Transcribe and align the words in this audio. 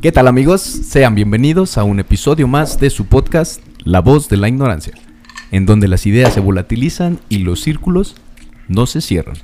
¿Qué 0.00 0.12
tal 0.12 0.28
amigos? 0.28 0.60
Sean 0.62 1.14
bienvenidos 1.14 1.78
a 1.78 1.84
un 1.84 1.98
episodio 2.00 2.46
más 2.46 2.78
de 2.78 2.90
su 2.90 3.06
podcast 3.06 3.62
La 3.84 4.00
voz 4.00 4.28
de 4.28 4.36
la 4.36 4.48
ignorancia, 4.48 4.92
en 5.50 5.66
donde 5.66 5.88
las 5.88 6.06
ideas 6.06 6.34
se 6.34 6.40
volatilizan 6.40 7.18
y 7.28 7.38
los 7.38 7.60
círculos 7.60 8.14
no 8.68 8.86
se 8.86 9.00
cierran. 9.00 9.36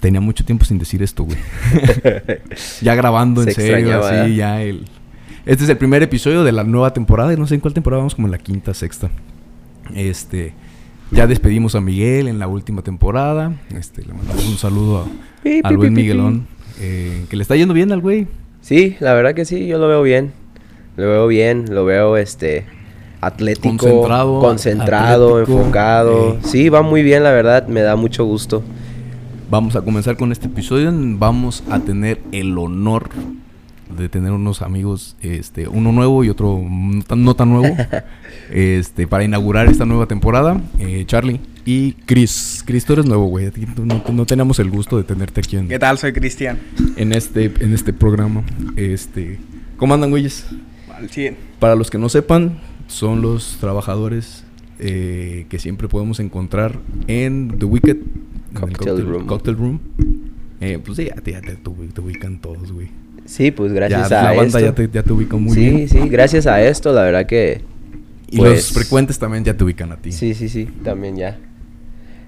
Tenía 0.00 0.20
mucho 0.20 0.44
tiempo 0.44 0.64
sin 0.64 0.78
decir 0.78 1.02
esto, 1.02 1.24
güey. 1.24 1.38
ya 2.82 2.94
grabando 2.94 3.42
en 3.42 3.48
Se 3.48 3.54
serio, 3.54 4.04
así, 4.04 4.36
ya 4.36 4.62
el... 4.62 4.84
Este 5.46 5.64
es 5.64 5.70
el 5.70 5.76
primer 5.76 6.02
episodio 6.02 6.42
de 6.44 6.52
la 6.52 6.64
nueva 6.64 6.92
temporada, 6.92 7.32
y 7.32 7.36
no 7.36 7.46
sé 7.46 7.54
en 7.54 7.60
cuál 7.60 7.74
temporada 7.74 7.98
vamos, 8.00 8.14
como 8.14 8.26
en 8.28 8.32
la 8.32 8.38
quinta, 8.38 8.74
sexta. 8.74 9.10
Este... 9.94 10.54
Ya 11.10 11.26
despedimos 11.26 11.74
a 11.74 11.80
Miguel 11.80 12.26
en 12.28 12.38
la 12.38 12.48
última 12.48 12.82
temporada. 12.82 13.54
Este, 13.76 14.04
le 14.04 14.14
mandamos 14.14 14.46
un 14.48 14.56
saludo 14.56 15.06
a- 15.44 15.68
al 15.68 15.76
buen 15.76 15.92
Miguelón. 15.92 16.46
eh, 16.80 17.26
que 17.28 17.36
le 17.36 17.42
está 17.42 17.54
yendo 17.56 17.74
bien 17.74 17.92
al 17.92 18.00
güey. 18.00 18.26
Sí, 18.64 18.96
la 18.98 19.12
verdad 19.12 19.34
que 19.34 19.44
sí, 19.44 19.66
yo 19.66 19.76
lo 19.76 19.88
veo 19.88 20.02
bien. 20.02 20.32
Lo 20.96 21.06
veo 21.06 21.26
bien, 21.26 21.66
lo 21.74 21.84
veo 21.84 22.16
este 22.16 22.64
atlético, 23.20 23.76
Concentrado, 23.76 24.40
concentrado, 24.40 25.28
atlético, 25.36 25.58
enfocado. 25.60 26.28
eh. 26.30 26.38
Sí, 26.44 26.70
va 26.70 26.80
muy 26.80 27.02
bien, 27.02 27.22
la 27.22 27.32
verdad, 27.32 27.66
me 27.66 27.82
da 27.82 27.94
mucho 27.94 28.24
gusto. 28.24 28.62
Vamos 29.50 29.76
a 29.76 29.82
comenzar 29.82 30.16
con 30.16 30.32
este 30.32 30.46
episodio. 30.46 30.90
Vamos 30.94 31.62
a 31.68 31.78
tener 31.80 32.22
el 32.32 32.56
honor 32.56 33.10
de 33.96 34.08
tener 34.08 34.32
unos 34.32 34.62
amigos, 34.62 35.16
este, 35.20 35.68
uno 35.68 35.92
nuevo 35.92 36.24
y 36.24 36.28
otro 36.28 36.62
no 36.68 37.02
tan, 37.02 37.24
no 37.24 37.34
tan 37.34 37.50
nuevo, 37.50 37.76
este, 38.50 39.06
para 39.06 39.24
inaugurar 39.24 39.68
esta 39.68 39.84
nueva 39.84 40.06
temporada. 40.06 40.60
Eh, 40.78 41.04
Charlie 41.06 41.40
y 41.64 41.92
Chris. 41.92 42.62
Chris, 42.66 42.84
tú 42.84 42.94
eres 42.94 43.06
nuevo, 43.06 43.26
güey. 43.26 43.50
No, 43.84 44.02
no 44.12 44.26
tenemos 44.26 44.58
el 44.58 44.70
gusto 44.70 44.96
de 44.96 45.04
tenerte 45.04 45.40
aquí 45.40 45.56
en, 45.56 45.68
¿Qué 45.68 45.78
tal? 45.78 45.98
Soy 45.98 46.12
Cristian. 46.12 46.58
en 46.96 47.12
este, 47.12 47.46
en 47.60 47.72
este 47.72 47.92
programa. 47.92 48.42
Este, 48.76 49.38
¿cómo 49.76 49.94
andan, 49.94 50.10
güeyes? 50.10 50.46
Al 50.94 51.08
100. 51.08 51.36
Para 51.58 51.74
los 51.74 51.90
que 51.90 51.98
no 51.98 52.08
sepan, 52.08 52.58
son 52.86 53.22
los 53.22 53.56
trabajadores 53.60 54.44
eh, 54.78 55.46
que 55.48 55.58
siempre 55.58 55.88
podemos 55.88 56.20
encontrar 56.20 56.78
en 57.06 57.56
The 57.58 57.64
Wicked. 57.64 57.96
en 57.96 58.68
el 58.68 58.76
Cocktail 58.76 59.06
Room. 59.06 59.26
Cocktail 59.26 59.56
Room. 59.56 59.80
Eh, 60.60 60.78
pues 60.84 60.96
sí, 60.96 61.06
ya, 61.06 61.14
te, 61.16 61.32
ya 61.32 61.40
te, 61.40 61.56
te 61.56 61.70
te 61.70 62.00
ubican 62.00 62.38
todos, 62.38 62.72
güey. 62.72 62.88
Sí, 63.24 63.50
pues 63.50 63.72
gracias 63.72 64.10
ya, 64.10 64.20
a 64.20 64.24
la 64.24 64.28
banda 64.36 64.44
esto. 64.44 64.60
ya 64.60 64.74
te, 64.74 64.88
ya 64.92 65.02
te 65.02 65.12
ubican 65.12 65.42
muy 65.42 65.54
sí, 65.54 65.70
bien. 65.70 65.88
sí, 65.88 65.98
gracias 66.08 66.46
a 66.46 66.62
esto, 66.62 66.92
la 66.92 67.02
verdad 67.02 67.26
que 67.26 67.62
Y 68.30 68.36
pues, 68.36 68.50
los 68.52 68.72
frecuentes 68.72 69.18
también 69.18 69.44
ya 69.44 69.54
te 69.56 69.64
ubican 69.64 69.92
a 69.92 69.96
ti. 69.96 70.12
Sí, 70.12 70.34
sí, 70.34 70.48
sí, 70.48 70.66
también 70.82 71.16
ya. 71.16 71.38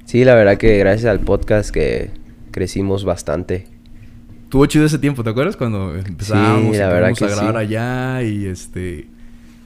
Sí, 0.05 0.25
la 0.25 0.35
verdad 0.35 0.57
que 0.57 0.79
gracias 0.79 1.11
al 1.11 1.21
podcast 1.21 1.71
que 1.71 2.11
crecimos 2.51 3.05
bastante. 3.05 3.67
Tuvo 4.49 4.67
chido 4.67 4.87
ese 4.87 4.99
tiempo, 4.99 5.25
¿te 5.25 5.31
acuerdas? 5.31 5.57
Cuando 5.57 5.95
empezamos, 5.97 6.73
Sí, 6.73 6.79
la 6.79 6.89
verdad 6.89 7.09
empezamos 7.11 7.33
a 7.33 7.37
grabar 7.43 7.67
sí. 7.67 7.75
allá 7.75 8.23
y 8.23 8.47
este 8.47 9.07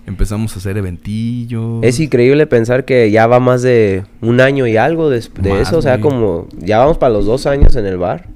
empezamos 0.06 0.54
a 0.56 0.58
hacer 0.58 0.76
eventillos. 0.78 1.80
Es 1.82 2.00
increíble 2.00 2.46
pensar 2.46 2.84
que 2.84 3.10
ya 3.10 3.26
va 3.26 3.38
más 3.38 3.62
de 3.62 4.04
un 4.20 4.40
año 4.40 4.66
y 4.66 4.76
algo 4.76 5.10
de, 5.10 5.22
Más, 5.42 5.68
eso, 5.68 5.78
o 5.78 5.82
sea, 5.82 6.00
como 6.00 6.48
ya 6.58 6.78
vamos 6.78 6.98
para 6.98 7.12
los 7.12 7.26
dos 7.26 7.46
años 7.46 7.76
en 7.76 7.86
el 7.86 7.98
bar. 7.98 8.26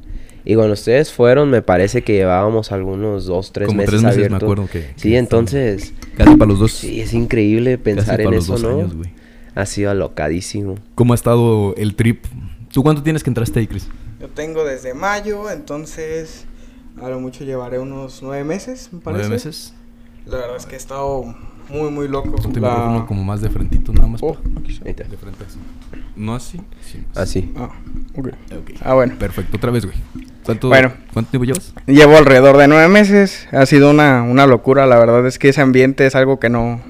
Y 0.44 0.54
cuando 0.56 0.74
ustedes 0.74 1.10
fueron, 1.12 1.48
me 1.50 1.62
parece 1.62 2.02
que 2.02 2.12
llevábamos 2.14 2.70
algunos 2.72 3.24
dos, 3.26 3.50
tres 3.52 3.66
Como 3.68 3.78
meses 3.78 3.90
tres 3.90 4.02
meses, 4.02 4.18
me 4.18 4.24
abierto. 4.26 4.46
acuerdo 4.46 4.68
que- 4.70 4.90
Sí, 4.96 5.10
que 5.10 5.18
entonces, 5.18 5.94
Casi 6.16 6.36
para 6.36 6.50
los 6.50 6.58
dos. 6.58 6.72
sí, 6.72 7.00
es 7.00 7.14
increíble 7.14 7.72
casi 7.78 7.82
pensar 7.84 8.20
en 8.20 8.26
para 8.26 8.36
los 8.36 8.44
eso, 8.44 8.52
dos 8.54 8.62
¿no? 8.62 8.68
años, 8.80 8.94
güey. 8.94 9.10
ha 9.54 9.66
sido 9.66 9.90
alocadísimo. 9.90 10.74
¿Cómo 10.94 11.12
ha 11.14 11.16
estado 11.16 11.74
el 11.76 11.94
trip? 11.94 12.24
¿Tú 12.72 12.82
cuánto 12.82 13.02
tienes 13.02 13.22
que 13.22 13.30
entraste 13.30 13.60
ahí, 13.60 13.66
Chris? 13.66 13.88
Yo 14.20 14.28
tengo 14.28 14.64
desde 14.64 14.94
mayo, 14.94 15.50
entonces 15.50 16.44
a 17.00 17.08
lo 17.08 17.20
mucho 17.20 17.44
llevaré 17.44 17.78
unos 17.78 18.20
nueve 18.22 18.44
meses, 18.44 18.90
me 18.92 19.00
parece. 19.00 19.22
¿Nueve 19.28 19.34
meses? 19.36 19.74
La 20.26 20.38
verdad 20.38 20.56
es 20.56 20.66
que 20.66 20.74
he 20.74 20.78
estado 20.78 21.24
muy, 21.70 21.90
muy 21.90 22.08
loco. 22.08 22.32
Ponte 22.36 22.60
La- 22.60 22.68
micrófono 22.70 23.06
como 23.06 23.24
más 23.24 23.40
de 23.40 23.48
frentito, 23.50 23.92
nada 23.92 24.08
más. 24.08 24.22
Oh, 24.22 24.36
aquí 24.58 24.72
está. 24.72 24.84
Ahí 24.86 24.90
está. 24.90 25.04
De 25.04 25.16
frente 25.16 25.44
así. 25.44 25.58
No 26.16 26.34
así. 26.34 26.60
Sí, 26.82 27.02
Así. 27.14 27.52
Ah, 27.56 27.70
ok. 28.16 28.28
Ok. 28.58 28.70
Ah, 28.82 28.94
bueno. 28.94 29.14
Perfecto, 29.18 29.56
otra 29.56 29.70
vez, 29.70 29.84
güey. 29.84 29.96
¿Cuánto, 30.44 30.68
Bueno. 30.68 30.92
¿Cuánto 31.12 31.30
tiempo 31.30 31.44
llevas? 31.46 31.72
Llevo 31.86 32.16
alrededor 32.16 32.56
de 32.58 32.68
nueve 32.68 32.88
meses. 32.88 33.48
Ha 33.52 33.66
sido 33.66 33.90
una, 33.90 34.22
una 34.22 34.46
locura. 34.46 34.86
La 34.86 34.98
verdad 34.98 35.26
es 35.26 35.38
que 35.38 35.48
ese 35.48 35.60
ambiente 35.60 36.06
es 36.06 36.14
algo 36.14 36.38
que 36.38 36.50
no, 36.50 36.80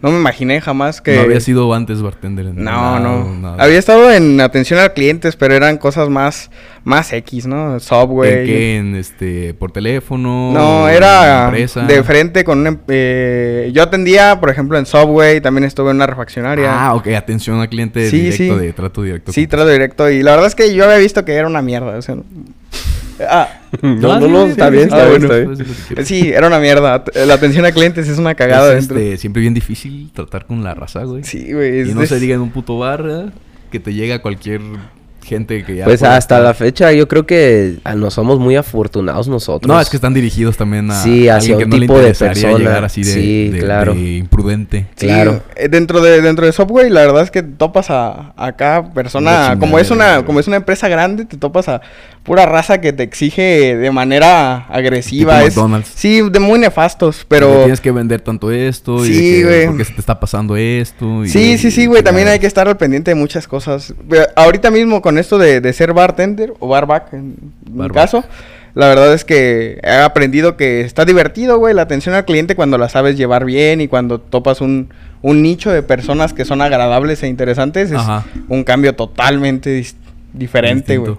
no 0.00 0.10
me 0.10 0.18
imaginé 0.18 0.60
jamás 0.60 1.00
que... 1.00 1.14
No 1.16 1.22
había 1.22 1.40
sido 1.40 1.72
antes 1.74 2.02
bartender 2.02 2.46
en 2.46 2.56
No, 2.56 2.62
nada, 2.64 2.98
no. 3.00 3.34
nada. 3.34 3.62
Había 3.62 3.78
estado 3.78 4.10
en 4.10 4.40
atención 4.40 4.80
a 4.80 4.88
clientes, 4.90 5.36
pero 5.36 5.54
eran 5.54 5.76
cosas 5.78 6.08
más, 6.08 6.50
más 6.82 7.12
X, 7.12 7.46
¿no? 7.46 7.78
Subway. 7.78 8.32
¿En 8.32 8.46
qué? 8.46 8.76
¿En 8.78 8.96
este, 8.96 9.54
por 9.54 9.70
teléfono? 9.70 10.50
No, 10.52 10.88
¿En 10.88 10.96
era 10.96 11.44
empresa? 11.46 11.82
de 11.82 12.02
frente 12.02 12.42
con 12.42 12.58
una... 12.60 12.70
em- 12.70 12.78
eh, 12.88 13.70
yo 13.72 13.82
atendía, 13.84 14.40
por 14.40 14.50
ejemplo, 14.50 14.76
en 14.78 14.86
Subway, 14.86 15.40
también 15.40 15.64
estuve 15.64 15.90
en 15.90 15.96
una 15.96 16.06
refaccionaria. 16.08 16.70
Ah, 16.72 16.94
ok, 16.94 17.08
atención 17.08 17.60
al 17.60 17.68
cliente 17.68 18.08
Sí, 18.10 18.22
directo, 18.30 18.58
sí. 18.58 18.66
de 18.66 18.72
trato 18.72 19.02
directo. 19.02 19.32
sí, 19.32 19.46
trato 19.46 19.68
directo. 19.68 20.10
Y 20.10 20.22
la 20.22 20.32
verdad 20.32 20.46
es 20.48 20.54
que 20.56 20.74
yo 20.74 20.84
había 20.84 20.96
visto 20.98 21.24
que 21.24 21.34
era 21.34 21.46
una 21.46 21.62
mierda. 21.62 21.96
o 21.96 22.02
sea, 22.02 22.16
ah, 23.28 23.48
No, 23.82 24.18
no, 24.20 24.28
no, 24.28 24.46
está 24.46 24.70
bien, 24.70 24.84
está 24.84 25.04
ah, 25.04 25.08
bien, 25.08 25.22
está 25.22 25.36
bien. 25.36 25.54
quieras. 25.88 26.08
sí, 26.08 26.28
era 26.30 26.46
una 26.46 26.58
mierda. 26.58 27.04
La 27.26 27.34
atención 27.34 27.64
a 27.66 27.72
clientes 27.72 28.08
es 28.08 28.18
una 28.18 28.34
cagada 28.34 28.72
Es, 28.76 28.84
este, 28.84 29.16
siempre 29.18 29.40
bien 29.42 29.54
difícil 29.54 30.10
tratar 30.14 30.46
con 30.46 30.62
la 30.64 30.74
raza, 30.74 31.04
güey. 31.04 31.24
Sí, 31.24 31.52
güey. 31.52 31.78
Y 31.78 31.80
es 31.90 31.94
no 31.94 32.04
se 32.06 32.18
diga 32.20 32.34
en 32.34 32.40
un 32.40 32.50
puto 32.50 32.78
bar, 32.78 33.02
¿verdad? 33.02 33.32
Que 33.70 33.78
te 33.80 33.92
llega 33.92 34.20
cualquier 34.22 34.60
gente 35.22 35.62
que 35.62 35.76
ya... 35.76 35.84
Pues 35.84 36.02
hasta 36.02 36.36
estar- 36.38 36.42
la 36.42 36.54
fecha 36.54 36.90
yo 36.92 37.06
creo 37.06 37.26
que 37.26 37.80
ah, 37.84 37.94
no 37.94 38.10
somos 38.10 38.38
muy 38.38 38.56
afortunados 38.56 39.28
nosotros. 39.28 39.68
No, 39.68 39.78
es 39.78 39.90
que 39.90 39.98
están 39.98 40.14
dirigidos 40.14 40.56
también 40.56 40.90
a 40.90 40.94
Sí, 41.02 41.28
hacia 41.28 41.52
alguien 41.52 41.58
que 41.58 41.64
un 41.64 41.70
no 41.70 41.76
le 41.76 41.80
tipo 41.82 41.92
de 41.98 41.98
interesaría 42.08 42.42
persona. 42.44 42.58
llegar 42.64 42.84
así 42.84 43.02
de, 43.04 43.12
Sí, 43.12 43.48
de- 43.50 43.58
claro. 43.58 43.92
de 43.92 44.00
imprudente. 44.16 44.86
Sí, 44.96 45.04
Claro. 45.06 45.42
eh, 45.56 45.68
dentro 45.68 46.00
de 46.00 46.22
dentro 46.22 46.46
de 46.46 46.52
Subway, 46.52 46.88
la 46.88 47.02
verdad 47.02 47.24
es 47.24 47.30
que 47.30 47.42
topas 47.42 47.90
a, 47.90 48.32
a 48.38 48.52
cada 48.52 48.90
persona, 48.94 49.56
como 49.60 49.78
es 49.78 49.90
una 49.90 50.24
como 50.24 50.40
es 50.40 50.46
una 50.46 50.56
empresa 50.56 50.88
grande, 50.88 51.26
te 51.26 51.36
topas 51.36 51.68
a 51.68 51.82
pura 52.28 52.46
raza 52.46 52.80
que 52.80 52.92
te 52.92 53.02
exige 53.02 53.76
de 53.76 53.90
manera 53.90 54.66
agresiva, 54.68 55.42
es 55.42 55.56
McDonald's. 55.56 55.90
sí, 55.94 56.20
de 56.30 56.38
muy 56.38 56.58
nefastos, 56.60 57.24
Pero 57.26 57.48
tienes 57.62 57.80
que 57.80 57.90
vender 57.90 58.20
tanto 58.20 58.52
esto 58.52 59.04
y 59.04 59.12
Sí, 59.12 59.30
de 59.32 59.40
que, 59.40 59.44
güey. 59.44 59.66
porque 59.66 59.84
se 59.84 59.94
te 59.94 60.00
está 60.00 60.20
pasando 60.20 60.56
esto. 60.56 61.24
y- 61.24 61.28
Sí, 61.28 61.58
sí, 61.58 61.70
sí, 61.72 61.82
y 61.82 61.86
güey. 61.86 62.02
También 62.02 62.28
hay 62.28 62.38
que 62.38 62.46
estar 62.46 62.68
al 62.68 62.76
pendiente 62.76 63.10
de 63.10 63.14
muchas 63.16 63.48
cosas. 63.48 63.92
Ahorita 64.36 64.70
mismo 64.70 65.02
con 65.02 65.18
esto 65.18 65.38
de, 65.38 65.60
de 65.60 65.72
ser 65.72 65.92
bartender 65.92 66.52
o 66.60 66.68
barback, 66.68 67.12
en 67.14 67.34
mi 67.70 67.78
Barback. 67.78 67.94
caso, 67.96 68.24
la 68.74 68.86
verdad 68.88 69.12
es 69.14 69.24
que 69.24 69.80
he 69.82 69.90
aprendido 69.96 70.56
que 70.56 70.82
está 70.82 71.04
divertido, 71.04 71.58
güey, 71.58 71.74
la 71.74 71.82
atención 71.82 72.14
al 72.14 72.24
cliente 72.24 72.54
cuando 72.54 72.78
la 72.78 72.88
sabes 72.88 73.16
llevar 73.16 73.44
bien 73.44 73.80
y 73.80 73.88
cuando 73.88 74.20
topas 74.20 74.60
un, 74.60 74.90
un 75.22 75.42
nicho 75.42 75.72
de 75.72 75.82
personas 75.82 76.32
que 76.32 76.44
son 76.44 76.60
agradables 76.62 77.22
e 77.22 77.26
interesantes. 77.28 77.90
Es 77.90 77.96
Ajá. 77.98 78.24
un 78.48 78.62
cambio 78.64 78.94
totalmente 78.94 79.84
diferente, 80.32 80.98
güey. 80.98 81.16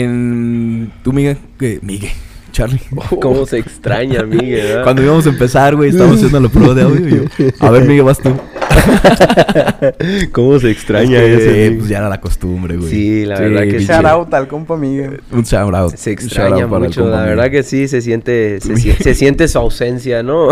En... 0.00 0.92
Tú, 1.02 1.12
Miguel, 1.12 1.38
Miguel, 1.82 2.10
Charlie. 2.52 2.80
Cómo 3.20 3.46
se 3.46 3.58
extraña, 3.58 4.22
Miguel, 4.22 4.66
¿verdad? 4.68 4.84
Cuando 4.84 5.02
íbamos 5.02 5.26
a 5.26 5.30
empezar, 5.30 5.74
güey, 5.76 5.90
estábamos 5.90 6.16
haciendo 6.16 6.40
la 6.40 6.48
prueba 6.48 6.74
de 6.74 6.82
audio 6.82 7.08
y 7.08 7.10
yo, 7.10 7.48
a 7.60 7.70
ver, 7.70 7.84
Miguel, 7.84 8.04
vas 8.04 8.18
tú. 8.18 8.30
Cómo 10.32 10.58
se 10.58 10.70
extraña 10.70 11.18
Es 11.22 11.24
que, 11.24 11.34
ese. 11.36 11.66
eh, 11.66 11.70
pues 11.72 11.88
ya 11.88 11.98
era 11.98 12.08
la 12.08 12.20
costumbre, 12.20 12.76
güey. 12.76 12.90
Sí, 12.90 13.24
la 13.24 13.40
verdad 13.40 13.62
que 13.62 13.78
Shout 13.80 14.04
out 14.06 14.34
al 14.34 14.48
compa 14.48 14.76
Miguel. 14.76 15.20
Un 15.32 15.42
shout 15.42 15.74
out. 15.74 15.94
Se 15.96 16.10
extraña 16.12 16.64
out 16.64 16.78
mucho, 16.78 17.08
la 17.08 17.18
Miguel. 17.22 17.36
verdad 17.36 17.50
que 17.50 17.62
sí, 17.62 17.88
se 17.88 18.00
siente, 18.00 18.60
se, 18.60 18.76
se 19.02 19.14
siente 19.14 19.48
su 19.48 19.58
ausencia, 19.58 20.22
¿no? 20.22 20.48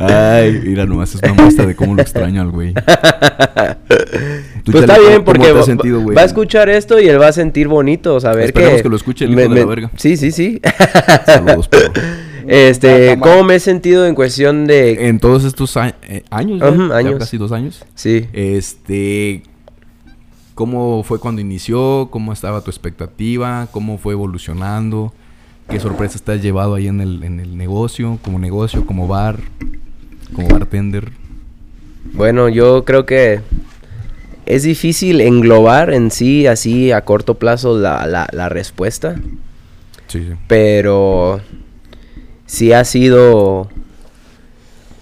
Ay, 0.00 0.60
mira 0.64 0.86
nomás, 0.86 1.14
es 1.14 1.22
una 1.22 1.34
muestra 1.34 1.66
de 1.66 1.74
cómo 1.74 1.94
lo 1.94 2.02
extraño 2.02 2.40
al 2.42 2.50
güey. 2.50 2.74
Tú, 4.64 4.72
Pues 4.72 4.82
está 4.84 4.98
bien 4.98 5.12
¿cómo- 5.14 5.24
porque 5.24 5.52
va, 5.52 5.62
sentido, 5.62 6.02
a 6.14 6.22
escuchar 6.24 6.68
esto 6.68 7.00
y 7.00 7.08
él 7.08 7.20
va 7.20 7.28
a 7.28 7.32
sentir 7.32 7.66
bonito, 7.68 8.20
saber 8.20 8.46
Esperemos 8.46 8.76
que... 8.76 8.82
que 8.82 8.88
lo 8.88 8.96
escuche 8.96 9.24
el 9.24 9.30
hijo 9.32 9.40
de 9.54 9.60
la 9.60 9.66
verga. 9.66 9.90
Sí, 9.96 10.16
sí, 10.16 10.30
sí. 10.30 10.60
Saludos, 11.26 11.68
pero... 11.68 11.90
este, 12.50 13.18
¿cómo 13.20 13.44
me 13.44 13.54
he 13.56 13.60
sentido 13.60 14.06
en 14.06 14.14
cuestión 14.14 14.66
de... 14.66 15.08
En 15.08 15.18
todos 15.20 15.44
estos 15.44 15.76
a- 15.76 15.94
eh, 16.02 16.24
años, 16.30 16.60
ya, 16.60 16.96
años. 16.96 17.14
casi 17.18 17.38
dos 17.38 17.52
años, 17.52 17.84
Sí. 17.94 18.26
este... 18.32 19.42
¿Cómo 20.54 21.02
fue 21.04 21.18
cuando 21.18 21.40
inició? 21.40 22.08
¿Cómo 22.10 22.32
estaba 22.34 22.60
tu 22.60 22.70
expectativa? 22.70 23.68
¿Cómo 23.70 23.96
fue 23.96 24.12
evolucionando? 24.12 25.14
¿Qué 25.70 25.80
sorpresas 25.80 26.20
te 26.22 26.32
has 26.32 26.42
llevado 26.42 26.74
ahí 26.74 26.86
en 26.88 27.00
el, 27.00 27.22
en 27.22 27.40
el 27.40 27.56
negocio? 27.56 28.18
Como 28.22 28.38
negocio, 28.38 28.84
como 28.84 29.06
bar, 29.08 29.38
como 30.34 30.48
bartender. 30.48 31.12
Bueno, 32.12 32.48
yo 32.50 32.84
creo 32.84 33.06
que 33.06 33.40
es 34.44 34.64
difícil 34.64 35.20
englobar 35.22 35.94
en 35.94 36.10
sí, 36.10 36.46
así 36.46 36.92
a 36.92 37.02
corto 37.06 37.36
plazo, 37.36 37.78
la, 37.78 38.04
la, 38.06 38.28
la 38.32 38.48
respuesta. 38.50 39.14
Sí, 40.08 40.24
sí. 40.28 40.34
Pero 40.46 41.40
sí 42.50 42.72
ha 42.72 42.84
sido 42.84 43.68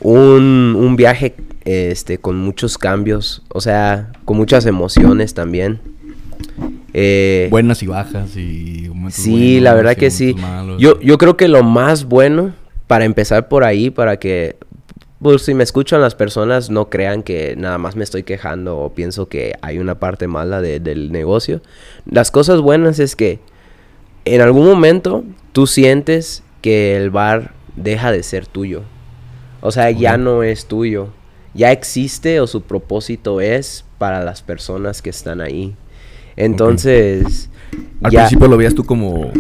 un, 0.01 0.77
un 0.79 0.97
viaje 0.97 1.35
este, 1.65 2.19
con 2.19 2.37
muchos 2.39 2.79
cambios, 2.79 3.43
o 3.53 3.61
sea, 3.61 4.13
con 4.25 4.37
muchas 4.37 4.67
emociones 4.67 5.35
también. 5.35 5.81
Eh, 6.95 7.49
Buenas 7.51 7.83
y 7.83 7.87
bajas 7.87 8.37
y 8.37 8.91
sí, 9.11 9.31
buenos 9.31 9.63
la 9.63 9.75
verdad 9.75 9.95
que 9.97 10.11
sí. 10.11 10.35
malos. 10.35 10.81
Yo, 10.81 11.01
yo 11.01 11.17
creo 11.19 11.37
que 11.37 11.49
lo 11.49 11.63
más 11.63 12.05
bueno, 12.05 12.53
para 12.87 13.05
empezar 13.05 13.49
por 13.49 13.65
ahí, 13.65 13.91
para 13.91 14.19
que 14.19 14.57
pues, 15.21 15.43
si 15.43 15.53
me 15.55 15.65
escuchan 15.65 16.01
las 16.01 16.15
personas 16.15 16.71
no 16.71 16.89
crean 16.91 17.23
que 17.23 17.55
nada 17.57 17.77
más 17.79 17.97
me 17.97 18.05
estoy 18.05 18.23
quejando 18.23 18.79
o 18.79 18.93
pienso 18.95 19.29
que 19.29 19.55
hay 19.63 19.79
una 19.79 19.99
parte 19.99 20.27
mala 20.29 20.61
de- 20.61 20.81
del 20.81 21.13
negocio. 21.13 21.61
Las 22.11 22.31
cosas 22.31 22.61
buenas 22.61 22.99
es 22.99 23.17
que 23.17 23.41
en 24.25 24.41
algún 24.43 24.67
momento 24.67 25.25
tú 25.53 25.67
sientes 25.67 26.43
que 26.61 26.97
el 26.97 27.11
bar 27.11 27.53
deja 27.77 28.11
de 28.13 28.23
ser 28.23 28.47
tuyo. 28.47 28.83
O 29.61 29.71
sea, 29.73 29.91
ya 29.91 30.17
no 30.17 30.43
es 30.43 30.67
tuyo. 30.67 31.09
Ya 31.55 31.73
existe 31.73 32.41
o 32.41 32.47
su 32.47 32.63
propósito 32.63 33.41
es 33.41 33.85
para 33.99 34.23
las 34.23 34.43
personas 34.43 35.03
que 35.03 35.11
están 35.11 35.41
ahí. 35.41 35.75
Entonces, 36.37 37.51
Al 38.03 38.13
ya- 38.13 38.21
principio 38.21 38.49
lo 38.49 38.57
veías 38.57 38.75
tú 38.75 38.85
como, 38.85 39.31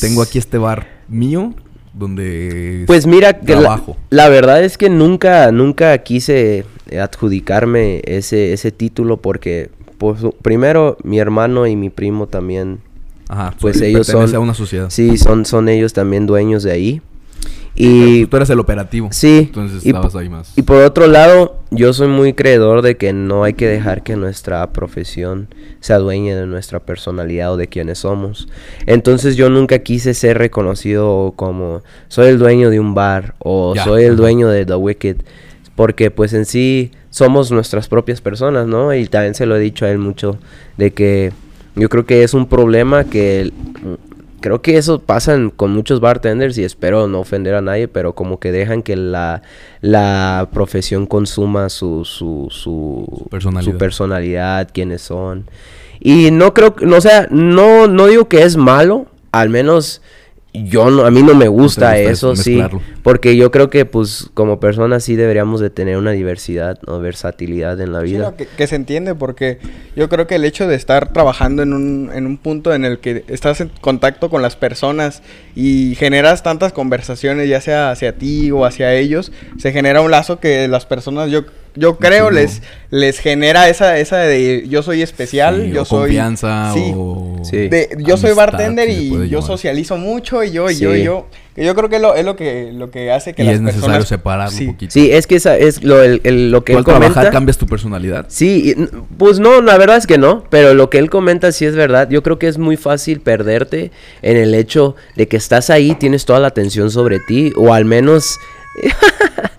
tengo 0.00 0.22
aquí 0.22 0.38
este 0.38 0.58
bar 0.58 0.86
mío 1.08 1.54
donde 1.92 2.84
Pues 2.86 3.06
mira, 3.06 3.38
que 3.40 3.56
la, 3.56 3.82
la 4.10 4.28
verdad 4.28 4.62
es 4.64 4.78
que 4.78 4.88
nunca, 4.88 5.50
nunca 5.52 5.96
quise 5.98 6.64
adjudicarme 6.98 8.00
ese, 8.04 8.52
ese 8.52 8.72
título 8.72 9.18
porque, 9.18 9.70
pues, 9.98 10.20
primero, 10.42 10.96
mi 11.02 11.18
hermano 11.18 11.66
y 11.66 11.76
mi 11.76 11.90
primo 11.90 12.26
también, 12.26 12.80
Ajá, 13.30 13.54
pues 13.60 13.80
ellos 13.80 14.08
son- 14.08 14.34
a 14.34 14.40
una 14.40 14.54
sociedad. 14.54 14.90
sí, 14.90 15.16
son, 15.16 15.44
son 15.44 15.68
ellos 15.68 15.92
también 15.92 16.26
dueños 16.26 16.64
de 16.64 16.72
ahí. 16.72 17.02
Y, 17.76 18.26
tú 18.26 18.36
eres 18.36 18.50
el 18.50 18.58
operativo. 18.58 19.08
sí, 19.12 19.38
Entonces 19.46 19.86
y, 19.86 19.94
ahí 20.18 20.28
más. 20.28 20.52
y 20.56 20.62
por 20.62 20.82
otro 20.82 21.06
lado, 21.06 21.60
yo 21.70 21.92
soy 21.92 22.08
muy 22.08 22.32
creedor 22.32 22.82
de 22.82 22.96
que 22.96 23.12
no 23.12 23.44
hay 23.44 23.52
que 23.54 23.68
dejar 23.68 24.02
que 24.02 24.16
nuestra 24.16 24.72
profesión 24.72 25.48
se 25.78 25.92
adueñe 25.92 26.34
de 26.34 26.46
nuestra 26.46 26.80
personalidad 26.80 27.52
o 27.52 27.56
de 27.56 27.68
quienes 27.68 28.00
somos. 28.00 28.48
Entonces 28.86 29.36
yo 29.36 29.48
nunca 29.48 29.78
quise 29.78 30.12
ser 30.14 30.36
reconocido 30.36 31.32
como 31.36 31.82
soy 32.08 32.26
el 32.28 32.38
dueño 32.40 32.68
de 32.68 32.80
un 32.80 32.94
bar 32.94 33.36
o 33.38 33.74
Ya, 33.76 33.84
soy 33.84 34.02
el 34.04 34.16
dueño 34.16 34.48
de 34.48 34.66
The 34.66 34.74
Wicked. 34.74 35.16
Porque 35.76 36.10
pues 36.10 36.32
en 36.34 36.46
sí 36.46 36.90
somos 37.10 37.52
nuestras 37.52 37.88
propias 37.88 38.20
personas, 38.20 38.66
¿no? 38.66 38.92
Y 38.92 39.06
también 39.06 39.34
se 39.34 39.46
lo 39.46 39.56
he 39.56 39.60
dicho 39.60 39.86
a 39.86 39.90
él 39.90 39.98
mucho 39.98 40.36
de 40.76 40.90
que 40.92 41.32
yo 41.76 41.88
creo 41.88 42.04
que 42.06 42.22
es 42.22 42.34
un 42.34 42.46
problema 42.46 43.04
que 43.04 43.52
creo 44.40 44.62
que 44.62 44.76
eso 44.76 44.98
pasa 44.98 45.38
con 45.56 45.70
muchos 45.72 46.00
bartenders 46.00 46.58
y 46.58 46.64
espero 46.64 47.06
no 47.06 47.20
ofender 47.20 47.54
a 47.54 47.60
nadie, 47.60 47.88
pero 47.88 48.14
como 48.14 48.40
que 48.40 48.52
dejan 48.52 48.82
que 48.82 48.96
la, 48.96 49.42
la 49.80 50.48
profesión 50.52 51.06
consuma 51.06 51.68
su, 51.68 52.04
su, 52.04 52.48
su, 52.50 53.26
personalidad. 53.30 53.72
su 53.72 53.78
personalidad, 53.78 54.68
quiénes 54.72 55.02
son. 55.02 55.46
Y 56.00 56.30
no 56.30 56.54
creo, 56.54 56.74
no, 56.80 56.96
o 56.96 57.00
sea, 57.00 57.28
no, 57.30 57.86
no 57.86 58.06
digo 58.06 58.28
que 58.28 58.42
es 58.42 58.56
malo, 58.56 59.06
al 59.32 59.50
menos 59.50 60.00
yo 60.52 60.90
no, 60.90 61.04
a 61.06 61.10
mí 61.12 61.22
no 61.22 61.34
me 61.34 61.46
gusta 61.46 61.90
gusta 61.92 61.98
eso, 61.98 62.32
eso, 62.32 62.42
sí, 62.42 62.60
porque 63.02 63.36
yo 63.36 63.50
creo 63.52 63.70
que 63.70 63.84
pues 63.84 64.30
como 64.34 64.58
personas 64.58 65.04
sí 65.04 65.14
deberíamos 65.14 65.60
de 65.60 65.70
tener 65.70 65.96
una 65.96 66.10
diversidad 66.10 66.78
o 66.86 66.98
versatilidad 66.98 67.80
en 67.80 67.92
la 67.92 68.00
Sí, 68.00 68.06
vida. 68.06 68.30
no, 68.30 68.36
que, 68.36 68.46
que 68.46 68.66
se 68.66 68.74
entiende 68.76 69.14
porque 69.14 69.58
yo 69.94 70.08
creo 70.08 70.26
que 70.26 70.34
el 70.34 70.44
hecho 70.44 70.66
de 70.66 70.74
estar 70.74 71.12
trabajando 71.12 71.62
en 71.62 71.72
un, 71.72 72.10
en 72.12 72.26
un 72.26 72.36
punto 72.36 72.74
en 72.74 72.84
el 72.84 72.98
que 72.98 73.24
estás 73.28 73.60
en 73.60 73.70
contacto 73.80 74.28
con 74.30 74.42
las 74.42 74.56
personas 74.56 75.22
y 75.54 75.94
generas 75.96 76.42
tantas 76.42 76.72
conversaciones, 76.72 77.48
ya 77.48 77.60
sea 77.60 77.90
hacia 77.92 78.16
ti 78.16 78.50
o 78.50 78.64
hacia 78.64 78.94
ellos, 78.94 79.30
se 79.58 79.72
genera 79.72 80.00
un 80.00 80.10
lazo 80.10 80.40
que 80.40 80.66
las 80.66 80.84
personas, 80.86 81.30
yo, 81.30 81.44
yo 81.74 81.96
creo, 81.98 82.28
Sí, 82.28 82.34
les, 82.34 82.62
les 82.90 83.18
genera 83.18 83.68
esa, 83.68 83.98
esa 83.98 84.18
de 84.18 84.66
yo 84.68 84.82
soy 84.82 85.02
especial, 85.02 85.62
Sí, 85.66 85.70
yo 85.72 85.82
o 85.82 85.84
soy... 85.84 86.00
confianza 86.02 86.72
sí, 86.74 86.92
o 86.94 87.38
Sí. 87.42 87.68
de- 87.68 87.88
yo 87.98 88.16
soy 88.16 88.32
bartender 88.32 88.88
y 88.90 89.28
yo 89.28 89.42
socializo 89.42 89.96
mucho 89.96 90.42
y 90.44 90.50
yo, 90.50 90.70
y 90.70 90.76
yo, 90.78 90.94
y 90.96 91.04
yo. 91.04 91.26
Yo 91.56 91.74
creo 91.74 91.88
que 91.90 91.98
lo, 91.98 92.14
es 92.14 92.24
lo 92.24 92.36
que, 92.36 92.70
lo 92.72 92.90
que 92.90 93.10
hace 93.12 93.34
que 93.34 93.42
Y 93.42 93.46
las 93.46 93.56
es 93.56 93.60
necesario 93.60 93.86
personas... 93.96 94.08
separarlo 94.08 94.56
Sí. 94.56 94.66
un 94.68 94.72
poquito. 94.72 94.92
Sí, 94.92 95.10
es 95.12 95.26
que 95.26 95.34
esa 95.36 95.58
es 95.58 95.82
lo, 95.82 96.02
el- 96.02 96.20
el- 96.24 96.50
lo 96.50 96.64
que 96.64 96.72
él 96.72 96.84
trabajar 96.84 97.10
comenta. 97.12 97.30
cambias 97.30 97.58
tu 97.58 97.66
personalidad. 97.66 98.26
Sí, 98.28 98.72
y, 98.76 98.86
pues 99.18 99.40
no, 99.40 99.60
la 99.60 99.76
verdad 99.76 99.96
es 99.98 100.06
que 100.06 100.16
no, 100.16 100.44
pero 100.48 100.72
lo 100.74 100.88
que 100.88 100.98
él 100.98 101.10
comenta 101.10 101.52
sí 101.52 101.66
es 101.66 101.74
verdad. 101.74 102.08
Yo 102.08 102.22
creo 102.22 102.38
que 102.38 102.48
es 102.48 102.56
muy 102.56 102.76
fácil 102.78 103.20
perderte 103.20 103.90
en 104.22 104.36
el 104.38 104.54
hecho 104.54 104.94
de 105.16 105.28
que 105.28 105.36
estás 105.36 105.68
ahí, 105.70 105.94
tienes 105.96 106.24
toda 106.24 106.38
la 106.40 106.48
atención 106.48 106.90
sobre 106.90 107.18
ti, 107.20 107.52
o 107.56 107.74
al 107.74 107.84
menos... 107.84 108.38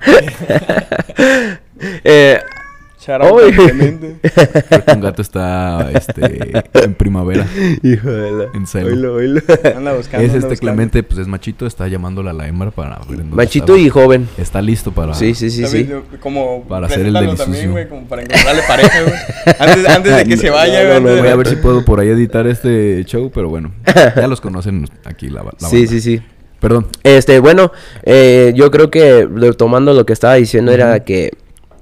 Eh. 2.04 2.40
Creo 3.04 4.86
que 4.86 4.92
un 4.94 5.02
gato 5.02 5.24
está 5.24 5.90
este, 5.92 6.64
en 6.84 6.94
primavera. 6.94 7.48
hijo 7.82 8.12
de 8.12 8.32
la... 8.32 8.46
En 8.54 8.68
celo. 8.68 8.90
Oílo, 8.90 9.14
oílo. 9.16 9.42
Anda 9.76 9.94
buscando, 9.98 10.26
Es 10.26 10.34
anda 10.34 10.38
este 10.38 10.40
buscando. 10.40 10.56
Clemente, 10.60 11.02
pues 11.02 11.20
es 11.20 11.28
machito, 11.28 11.66
está 11.66 11.88
llamándola 11.88 12.30
a 12.30 12.34
la 12.34 12.48
hembra 12.48 12.70
para 12.70 13.00
ver 13.10 13.22
en 13.22 13.30
dónde 13.32 13.36
Machito 13.36 13.74
estaba. 13.76 13.80
y 13.80 13.90
joven. 13.90 14.28
Está 14.38 14.62
listo 14.62 14.92
para... 14.92 15.16
Sí, 15.16 15.34
sí, 15.34 15.50
sí, 15.50 15.66
sí. 15.66 15.90
Como 16.20 16.64
Para 16.68 16.86
hacer 16.86 17.08
el 17.08 17.14
delicioso. 17.14 17.44
también, 17.46 17.72
güey, 17.72 17.90
como 17.90 18.06
para 18.06 18.22
encontrarle 18.22 18.62
pareja, 18.68 19.02
güey. 19.02 19.16
Antes, 19.58 19.90
antes 19.90 20.16
de 20.18 20.26
que 20.26 20.38
se 20.38 20.50
vaya, 20.52 21.00
No, 21.00 21.16
Voy 21.18 21.28
a 21.28 21.36
ver 21.36 21.48
si 21.48 21.56
puedo 21.56 21.84
por 21.84 22.00
ahí 22.00 22.10
editar 22.10 22.46
este 22.46 23.04
show, 23.06 23.32
pero 23.34 23.50
bueno. 23.50 23.72
Ya 24.16 24.28
los 24.28 24.42
conocen 24.42 24.88
aquí 25.06 25.28
la, 25.30 25.42
la 25.44 25.52
Sí, 25.70 25.76
banda. 25.78 25.90
sí, 25.92 26.02
sí. 26.02 26.22
Perdón. 26.60 26.86
Este, 27.04 27.40
bueno, 27.40 27.72
eh, 28.04 28.54
yo 28.56 28.70
creo 28.70 28.92
que 28.92 29.26
retomando 29.28 29.96
lo 29.96 30.06
que 30.06 30.14
estaba 30.14 30.36
diciendo 30.36 30.72
era 30.72 31.00
que 31.00 31.32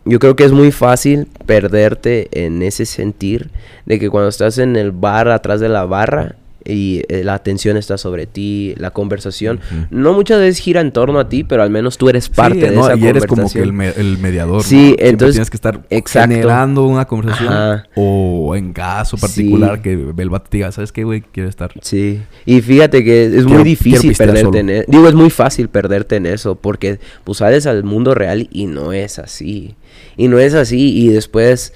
yo 0.06 0.19
creo 0.19 0.36
que 0.36 0.46
es 0.46 0.51
muy 0.51 0.72
fácil 0.72 1.28
perderte 1.46 2.30
en 2.31 2.62
ese 2.62 2.86
sentir 2.86 3.50
de 3.86 4.00
que 4.00 4.10
cuando 4.10 4.30
estás 4.30 4.57
en 4.57 4.75
el 4.75 4.92
bar 4.92 5.30
atrás 5.30 5.60
de 5.60 5.69
la 5.69 5.86
barra 5.86 6.36
y 6.65 7.03
eh, 7.09 7.23
la 7.23 7.33
atención 7.35 7.77
está 7.77 7.97
sobre 7.97 8.27
ti, 8.27 8.73
la 8.77 8.91
conversación 8.91 9.59
Ujú. 9.71 9.85
no 9.91 10.13
muchas 10.13 10.39
veces 10.39 10.59
gira 10.59 10.81
en 10.81 10.91
torno 10.91 11.19
a 11.19 11.29
ti, 11.29 11.44
pero 11.44 11.63
al 11.63 11.69
menos 11.69 11.97
tú 11.97 12.09
eres 12.09 12.29
parte 12.29 12.56
Sí, 12.56 12.61
de 12.61 12.71
no, 12.71 12.85
esa 12.89 12.95
y 12.97 13.06
eres 13.07 13.25
como 13.25 13.44
que 13.47 13.59
conversación. 13.59 13.63
el, 13.65 13.73
me- 13.73 13.89
el 13.89 14.17
mediador. 14.17 14.63
Sí, 14.63 14.95
¿no? 15.00 15.06
Entonces- 15.07 15.35
tienes 15.35 15.50
que 15.50 15.57
estar 15.57 15.85
exacto. 15.89 16.29
generando 16.35 16.85
una 16.85 17.06
conversación. 17.06 17.53
Ajá. 17.53 17.83
O 17.95 18.56
en 18.56 18.73
caso 18.73 19.17
particular 19.17 19.77
Sí. 19.77 19.81
que 19.83 19.94
el 20.17 20.29
vato 20.29 20.50
te 20.50 20.57
diga, 20.57 20.71
¿sabes 20.71 20.91
qué, 20.91 21.03
güey? 21.03 21.21
Quiero 21.21 21.50
estar. 21.50 21.71
Sí, 21.81 22.21
y 22.45 22.62
fíjate 22.62 23.03
que 23.03 23.25
es 23.25 23.31
Quiero- 23.31 23.50
muy 23.50 23.63
difícil 23.63 24.13
perderte 24.15 24.41
solo. 24.44 24.57
en 24.57 24.69
eso. 24.69 24.85
Digo, 24.88 25.07
es 25.07 25.13
muy 25.15 25.29
fácil 25.29 25.69
perderte 25.69 26.17
en 26.17 26.25
eso 26.25 26.55
porque 26.55 27.00
pues 27.23 27.38
sales 27.39 27.65
al 27.67 27.83
mundo 27.83 28.13
real 28.15 28.47
y 28.51 28.65
no 28.65 28.94
es 28.94 29.17
así. 29.19 29.75
Y 30.17 30.27
no 30.27 30.39
es 30.39 30.53
así 30.53 30.97
y 30.97 31.07
después 31.09 31.73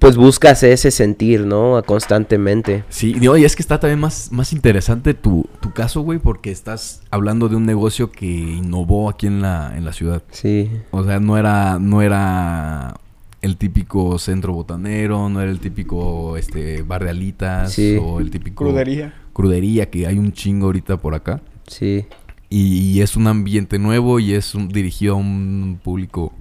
pues 0.00 0.16
buscas 0.16 0.62
ese 0.64 0.90
sentir, 0.90 1.42
¿no? 1.46 1.80
Constantemente. 1.86 2.82
Sí, 2.88 3.12
digo, 3.12 3.36
y 3.36 3.44
es 3.44 3.54
que 3.54 3.62
está 3.62 3.78
también 3.78 4.00
más, 4.00 4.32
más 4.32 4.52
interesante 4.52 5.14
tu, 5.14 5.46
tu 5.60 5.72
caso, 5.72 6.00
güey, 6.00 6.18
porque 6.18 6.50
estás 6.50 7.02
hablando 7.10 7.48
de 7.48 7.54
un 7.56 7.66
negocio 7.66 8.10
que 8.10 8.26
innovó 8.26 9.08
aquí 9.10 9.26
en 9.28 9.42
la, 9.42 9.76
en 9.76 9.84
la 9.84 9.92
ciudad. 9.92 10.22
Sí. 10.32 10.70
O 10.90 11.04
sea, 11.04 11.20
no 11.20 11.36
era, 11.38 11.78
no 11.78 12.02
era 12.02 12.94
el 13.42 13.56
típico 13.56 14.18
centro 14.18 14.52
botanero, 14.54 15.28
no 15.28 15.40
era 15.40 15.50
el 15.50 15.60
típico 15.60 16.36
este 16.36 16.82
bar 16.82 17.04
de 17.04 17.10
alitas 17.10 17.72
Sí. 17.72 17.96
o 18.02 18.20
el 18.20 18.30
típico 18.30 18.64
Crudería. 18.64 19.14
crudería 19.32 19.88
que 19.90 20.06
hay 20.06 20.18
un 20.18 20.32
chingo 20.32 20.66
ahorita 20.66 20.96
por 20.96 21.14
acá. 21.14 21.40
Sí. 21.66 22.06
Y, 22.48 22.78
y 22.90 23.00
es 23.02 23.16
un 23.16 23.26
ambiente 23.28 23.78
nuevo 23.78 24.18
y 24.18 24.32
es 24.34 24.54
un- 24.54 24.68
dirigido 24.68 25.14
a 25.14 25.16
un 25.18 25.78
público 25.82 26.32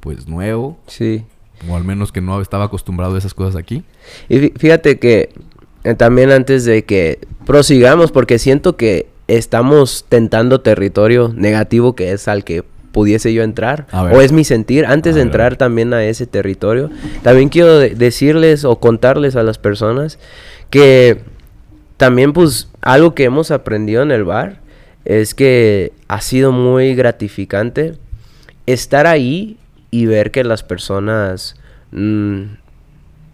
pues 0.00 0.26
nuevo, 0.28 0.78
Sí. 0.86 1.24
O 1.68 1.76
al 1.76 1.84
menos 1.84 2.12
que 2.12 2.20
no 2.20 2.40
estaba 2.40 2.64
acostumbrado 2.64 3.14
a 3.14 3.18
esas 3.18 3.34
cosas 3.34 3.56
aquí. 3.56 3.82
Y 4.28 4.38
fí- 4.38 4.52
fíjate 4.58 4.98
que 4.98 5.30
eh, 5.84 5.94
también 5.94 6.30
antes 6.30 6.64
de 6.64 6.84
que 6.84 7.18
prosigamos, 7.46 8.10
porque 8.12 8.38
siento 8.38 8.76
que 8.76 9.06
estamos 9.28 10.04
tentando 10.08 10.60
territorio 10.60 11.32
negativo 11.34 11.94
que 11.94 12.12
es 12.12 12.28
al 12.28 12.44
que 12.44 12.62
pudiese 12.92 13.32
yo 13.34 13.42
entrar, 13.42 13.86
o 14.16 14.20
es 14.22 14.32
mi 14.32 14.42
sentir, 14.44 14.86
antes 14.86 15.14
de 15.14 15.20
entrar 15.20 15.56
también 15.56 15.92
a 15.92 16.02
ese 16.04 16.26
territorio, 16.26 16.90
también 17.22 17.48
quiero 17.50 17.78
de- 17.78 17.90
decirles 17.94 18.64
o 18.64 18.80
contarles 18.80 19.36
a 19.36 19.42
las 19.42 19.58
personas 19.58 20.18
que 20.70 21.20
también 21.98 22.32
pues 22.32 22.68
algo 22.80 23.14
que 23.14 23.24
hemos 23.24 23.50
aprendido 23.50 24.02
en 24.02 24.10
el 24.12 24.24
bar 24.24 24.60
es 25.04 25.34
que 25.34 25.92
ha 26.08 26.20
sido 26.20 26.52
muy 26.52 26.94
gratificante 26.94 27.94
estar 28.66 29.06
ahí 29.06 29.56
y 29.90 30.06
ver 30.06 30.30
que 30.30 30.44
las 30.44 30.62
personas 30.62 31.56
mm, 31.92 32.42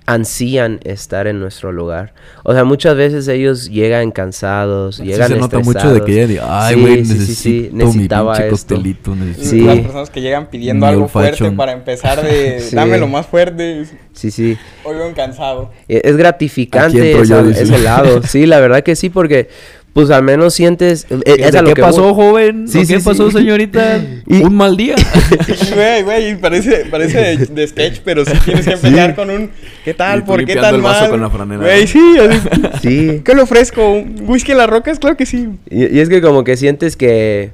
ansían 0.05 0.81
estar 0.83 1.29
en 1.29 1.39
nuestro 1.39 1.71
lugar. 1.71 2.13
O 2.43 2.53
sea, 2.53 2.65
muchas 2.65 2.97
veces 2.97 3.29
ellos 3.29 3.71
llegan 3.71 4.11
cansados, 4.11 4.97
Sí 4.97 5.05
llegan 5.05 5.29
se 5.29 5.37
nota 5.37 5.61
mucho 5.61 5.95
de 5.95 6.03
que 6.05 6.13
ella 6.13 6.27
diga, 6.27 6.67
ay, 6.67 6.75
Sí, 6.75 6.81
güey, 6.81 7.05
sí, 7.05 7.35
sí, 7.35 7.69
mi 7.73 7.79
necesitaba 7.85 8.37
esto". 8.37 8.51
costelito, 8.51 9.15
necesito... 9.15 9.49
Sí. 9.51 9.61
Las 9.65 9.79
personas 9.79 10.11
que 10.11 10.21
llegan 10.21 10.47
pidiendo 10.51 10.87
Mi 10.87 10.93
algo 10.93 11.07
fuerte 11.09 11.51
para 11.53 11.73
empezar 11.73 12.21
de 12.21 12.59
Sí. 12.69 12.75
dámelo 12.75 13.07
más 13.07 13.27
fuerte. 13.27 13.85
Sí, 14.13 14.31
sí. 14.33 14.59
Hoy 14.85 14.97
vengo 14.99 15.15
cansado. 15.15 15.71
E- 15.89 16.03
Es 16.05 16.17
gratificante 16.17 17.13
yo, 17.13 17.23
esa- 17.23 17.49
ese 17.49 17.79
lado. 17.79 18.23
Sí, 18.25 18.45
la 18.47 18.59
verdad 18.59 18.83
que 18.83 18.97
sí, 18.97 19.09
porque 19.09 19.49
pues 19.93 20.11
al 20.11 20.23
menos 20.23 20.55
sientes... 20.55 21.07
eh, 21.11 21.21
¿Qué, 21.25 21.45
es 21.45 21.55
a 21.55 21.63
lo 21.63 21.69
¿Qué 21.69 21.75
que 21.75 21.83
pasó, 21.83 22.15
voy. 22.15 22.15
joven? 22.15 22.67
Sí, 22.69 22.79
¿Qué 22.81 22.87
sí, 22.87 22.99
sí. 23.01 23.05
pasó, 23.05 23.31
señorita? 23.31 24.01
Y- 24.27 24.43
Un 24.43 24.55
mal 24.55 24.77
día. 24.77 24.95
Güey, 25.75 26.03
güey, 26.03 26.37
parece, 26.41 26.87
parece 26.91 27.19
de, 27.37 27.47
de 27.47 27.67
sketch, 27.69 28.01
pero 28.05 28.25
sí 28.25 28.33
tienes 28.45 28.67
que 28.67 28.73
empezar 28.75 29.15
con 29.15 29.31
un 29.31 29.51
¿qué 29.85 29.93
tal? 29.95 30.25
¿Por 30.25 30.45
qué 30.45 30.57
tan 30.57 30.75
el 30.77 30.81
vaso 30.81 31.03
mal? 31.03 31.11
con 31.11 31.21
la 31.21 31.31
franela, 31.31 31.63
Güey, 31.65 31.87
sí, 31.87 32.01
así, 32.19 32.49
Sí. 32.83 33.21
¿Qué 33.25 33.35
le 33.35 33.43
ofrezco? 33.43 33.87
¿Un 33.91 34.25
whisky 34.27 34.53
en 34.53 34.59
las 34.59 34.71
rocas? 34.71 34.99
Claro 34.99 35.17
que 35.17 35.27
sí. 35.27 35.49
Y, 35.71 35.95
y 35.97 36.01
es 36.01 36.09
que 36.09 36.21
como 36.23 36.45
que 36.45 36.57
sientes 36.57 36.97
que, 36.97 37.51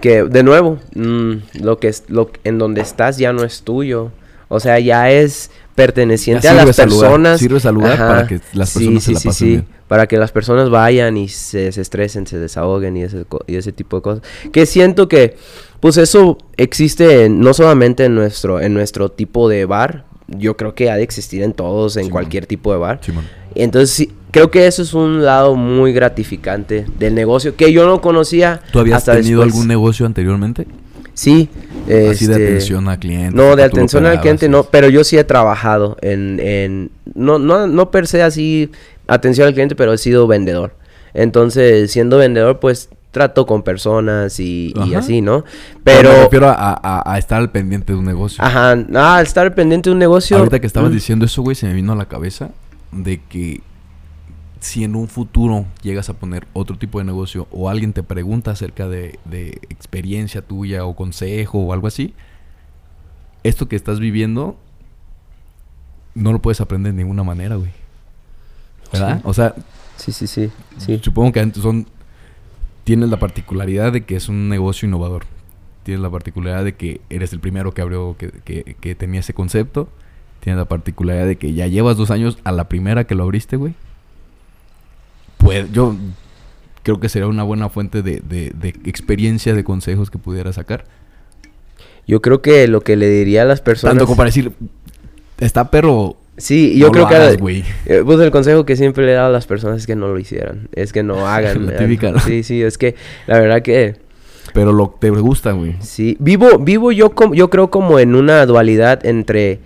que 0.00 0.22
de 0.24 0.42
nuevo, 0.42 0.78
mm, 0.94 1.32
lo 1.62 1.78
que 1.78 1.88
es, 1.88 2.04
lo, 2.08 2.30
en 2.44 2.58
donde 2.58 2.80
estás 2.82 3.18
ya 3.18 3.32
no 3.32 3.42
es 3.44 3.62
tuyo. 3.62 4.12
O 4.52 4.58
sea, 4.60 4.78
ya 4.80 5.10
es 5.10 5.50
perteneciente 5.84 6.44
Ya 6.44 6.50
a 6.52 6.54
las 6.54 6.64
lugar, 6.66 6.76
personas. 6.88 7.38
sirves 7.40 7.64
al 7.66 7.74
lugar 7.74 7.96
para 7.98 8.26
que 8.26 8.40
las 8.52 8.72
personas 8.72 9.02
se 9.04 9.12
la 9.12 9.20
pasen 9.20 9.48
bien. 9.48 9.66
Para 9.88 10.06
que 10.06 10.16
las 10.18 10.30
personas 10.30 10.70
vayan 10.70 11.16
y 11.16 11.28
se 11.28 11.58
desestresen, 11.62 12.26
se 12.26 12.38
desahoguen 12.38 12.96
y 12.96 13.02
ese, 13.02 13.24
y 13.46 13.56
ese 13.56 13.72
tipo 13.72 13.96
de 13.96 14.02
cosas. 14.02 14.22
Que 14.52 14.64
siento 14.66 15.08
que, 15.08 15.36
pues 15.80 15.96
eso 15.96 16.38
existe 16.56 17.24
en- 17.24 17.40
no 17.40 17.54
solamente 17.54 18.04
en 18.04 18.14
nuestro, 18.14 18.60
en 18.60 18.72
nuestro 18.74 19.10
tipo 19.10 19.48
de 19.48 19.64
bar. 19.64 20.04
Yo 20.28 20.56
creo 20.56 20.74
que 20.76 20.90
ha 20.90 20.96
de 20.96 21.02
existir 21.02 21.42
en 21.42 21.52
todos, 21.54 21.96
en 21.96 22.08
cualquier 22.08 22.46
tipo 22.46 22.70
de 22.72 22.78
bar. 22.78 23.00
Entonces, 23.56 23.90
sí, 23.90 24.12
creo 24.30 24.48
que 24.52 24.68
eso 24.68 24.82
es 24.82 24.94
un 24.94 25.24
lado 25.24 25.56
muy 25.56 25.92
gratificante 25.92 26.86
del 27.00 27.16
negocio 27.16 27.56
que 27.56 27.72
yo 27.72 27.84
no 27.84 28.00
conocía. 28.00 28.60
¿Tú 28.72 28.78
habías 28.78 28.98
hasta 28.98 29.14
tenido 29.16 29.40
después. 29.40 29.54
algún 29.54 29.66
negocio 29.66 30.06
anteriormente? 30.06 30.68
Sí. 31.14 31.48
Así 31.84 31.88
de 31.88 32.10
este, 32.10 32.34
atención 32.34 32.88
a 32.88 32.98
clientes. 32.98 33.34
No, 33.34 33.56
de 33.56 33.62
atención 33.64 34.06
al 34.06 34.20
cliente 34.20 34.48
no, 34.48 34.64
pero 34.64 34.88
yo 34.88 35.04
sí 35.04 35.18
he 35.18 35.24
trabajado 35.24 35.96
en, 36.02 36.38
en 36.40 36.90
no, 37.14 37.38
no, 37.38 37.66
no 37.66 37.90
per 37.90 38.06
se 38.06 38.22
así 38.22 38.70
atención 39.06 39.46
al 39.48 39.54
cliente, 39.54 39.74
pero 39.74 39.92
he 39.92 39.98
sido 39.98 40.26
vendedor. 40.26 40.74
Entonces, 41.14 41.90
siendo 41.90 42.18
vendedor, 42.18 42.60
pues 42.60 42.88
trato 43.10 43.44
con 43.44 43.64
personas 43.64 44.38
y, 44.38 44.72
y 44.86 44.94
así, 44.94 45.20
¿no? 45.20 45.44
Pero 45.82 45.98
Pero, 46.02 46.12
me 46.12 46.22
refiero 46.24 46.48
a, 46.48 46.54
a- 46.80 47.12
a 47.14 47.18
estar 47.18 47.40
al 47.40 47.50
pendiente 47.50 47.92
de 47.92 47.98
un 47.98 48.04
negocio. 48.04 48.42
ajá, 48.44 48.76
ah, 48.94 49.20
estar 49.20 49.52
pendiente 49.54 49.90
de 49.90 49.94
un 49.94 49.98
negocio. 49.98 50.36
Ahorita 50.36 50.60
que 50.60 50.68
estabas 50.68 50.90
mm, 50.90 50.94
diciendo 50.94 51.24
eso, 51.24 51.42
güey, 51.42 51.56
se 51.56 51.66
me 51.66 51.72
vino 51.74 51.92
a 51.92 51.96
la 51.96 52.04
cabeza 52.06 52.50
de 52.92 53.20
que 53.28 53.60
si 54.60 54.84
en 54.84 54.94
un 54.94 55.08
futuro 55.08 55.66
llegas 55.82 56.08
a 56.10 56.14
poner 56.14 56.46
otro 56.52 56.76
tipo 56.78 56.98
de 56.98 57.04
negocio 57.04 57.48
o 57.50 57.68
alguien 57.70 57.92
te 57.92 58.02
pregunta 58.02 58.50
acerca 58.52 58.88
de, 58.88 59.18
de 59.24 59.58
experiencia 59.70 60.42
tuya 60.42 60.84
o 60.84 60.94
consejo 60.94 61.58
o 61.60 61.72
algo 61.72 61.86
así, 61.86 62.14
esto 63.42 63.68
que 63.68 63.76
estás 63.76 64.00
viviendo 64.00 64.56
no 66.14 66.32
lo 66.32 66.40
puedes 66.42 66.60
aprender 66.60 66.92
de 66.92 66.98
ninguna 67.02 67.22
manera, 67.24 67.56
güey. 67.56 67.70
¿Verdad? 68.92 69.16
Sí. 69.16 69.22
O 69.24 69.34
sea, 69.34 69.54
Sí, 69.96 70.12
sí, 70.12 70.26
sí, 70.26 70.50
sí. 70.78 70.98
supongo 71.02 71.30
que 71.32 71.52
son 71.54 71.86
tienes 72.84 73.10
la 73.10 73.18
particularidad 73.18 73.92
de 73.92 74.04
que 74.04 74.16
es 74.16 74.28
un 74.28 74.48
negocio 74.48 74.86
innovador. 74.88 75.24
Tienes 75.84 76.00
la 76.02 76.10
particularidad 76.10 76.64
de 76.64 76.74
que 76.74 77.00
eres 77.10 77.32
el 77.32 77.40
primero 77.40 77.72
que 77.72 77.82
abrió, 77.82 78.16
que, 78.18 78.30
que- 78.30 78.76
que 78.80 78.94
tenía 78.94 79.20
ese 79.20 79.34
concepto. 79.34 79.88
Tienes 80.40 80.58
la 80.58 80.64
particularidad 80.64 81.26
de 81.26 81.36
que 81.36 81.52
ya 81.52 81.66
llevas 81.66 81.96
dos 81.98 82.10
años 82.10 82.38
a 82.44 82.52
la 82.52 82.68
primera 82.68 83.04
que 83.04 83.14
lo 83.14 83.22
abriste, 83.24 83.56
güey. 83.56 83.74
Pues 85.40 85.70
yo 85.72 85.96
creo 86.82 87.00
que 87.00 87.08
sería 87.08 87.28
una 87.28 87.42
buena 87.42 87.68
fuente 87.68 88.02
de, 88.02 88.20
de- 88.20 88.52
de 88.54 88.68
experiencia, 88.84 89.54
de 89.54 89.64
consejos 89.64 90.10
que 90.10 90.18
pudiera 90.18 90.52
sacar. 90.52 90.84
Yo 92.06 92.20
creo 92.22 92.42
que 92.42 92.66
lo 92.68 92.80
que 92.80 92.96
le 92.96 93.08
diría 93.08 93.42
a 93.42 93.44
las 93.44 93.60
personas... 93.60 93.92
Tanto 93.94 94.06
como 94.06 94.16
para 94.16 94.28
decir, 94.28 94.52
está 95.38 95.70
perro. 95.70 96.16
Sí, 96.36 96.76
yo 96.78 96.86
no 96.86 96.92
creo 96.92 97.04
lo 97.04 97.08
que... 97.10 97.14
hagas, 97.16 97.36
güey. 97.36 97.64
Eh, 97.86 98.02
Pues 98.04 98.18
el 98.20 98.30
consejo 98.30 98.64
que 98.64 98.74
siempre 98.76 99.04
le 99.04 99.12
he 99.12 99.14
dado 99.14 99.28
a 99.28 99.32
las 99.32 99.46
personas 99.46 99.78
es 99.78 99.86
que 99.86 99.94
no 99.94 100.08
lo 100.08 100.18
hicieran. 100.18 100.68
Es 100.74 100.92
que 100.92 101.02
no 101.02 101.26
hagan. 101.28 101.68
Eh, 101.70 101.76
típica, 101.78 102.10
¿no? 102.10 102.18
Sí, 102.20 102.42
sí, 102.42 102.62
es 102.62 102.78
que 102.78 102.94
la 103.26 103.38
verdad 103.38 103.62
que... 103.62 103.96
Pero 104.52 104.72
lo 104.72 104.88
te 104.98 105.10
gusta, 105.10 105.52
güey. 105.52 105.76
Sí, 105.80 106.16
vivo, 106.18 106.58
vivo 106.58 106.90
yo, 106.90 107.10
com- 107.10 107.34
yo 107.34 107.50
creo 107.50 107.70
como 107.70 108.00
en 108.00 108.16
una 108.16 108.44
dualidad 108.46 109.04
entre, 109.06 109.60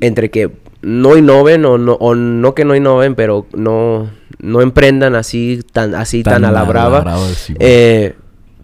entre 0.00 0.30
que 0.30 0.50
no 0.82 1.16
innoven 1.16 1.64
o 1.66 1.78
no, 1.78 1.92
o 1.94 2.16
no 2.16 2.54
que 2.54 2.64
no 2.64 2.74
innoven, 2.74 3.14
pero 3.14 3.46
no, 3.54 4.10
no 4.44 4.60
emprendan 4.60 5.14
así 5.14 5.60
tan, 5.72 5.94
así 5.94 6.22
tan, 6.22 6.44
a 6.44 6.52
la 6.52 6.64
brava. 6.64 7.18
sí. 7.34 7.54
Eh, 7.58 8.14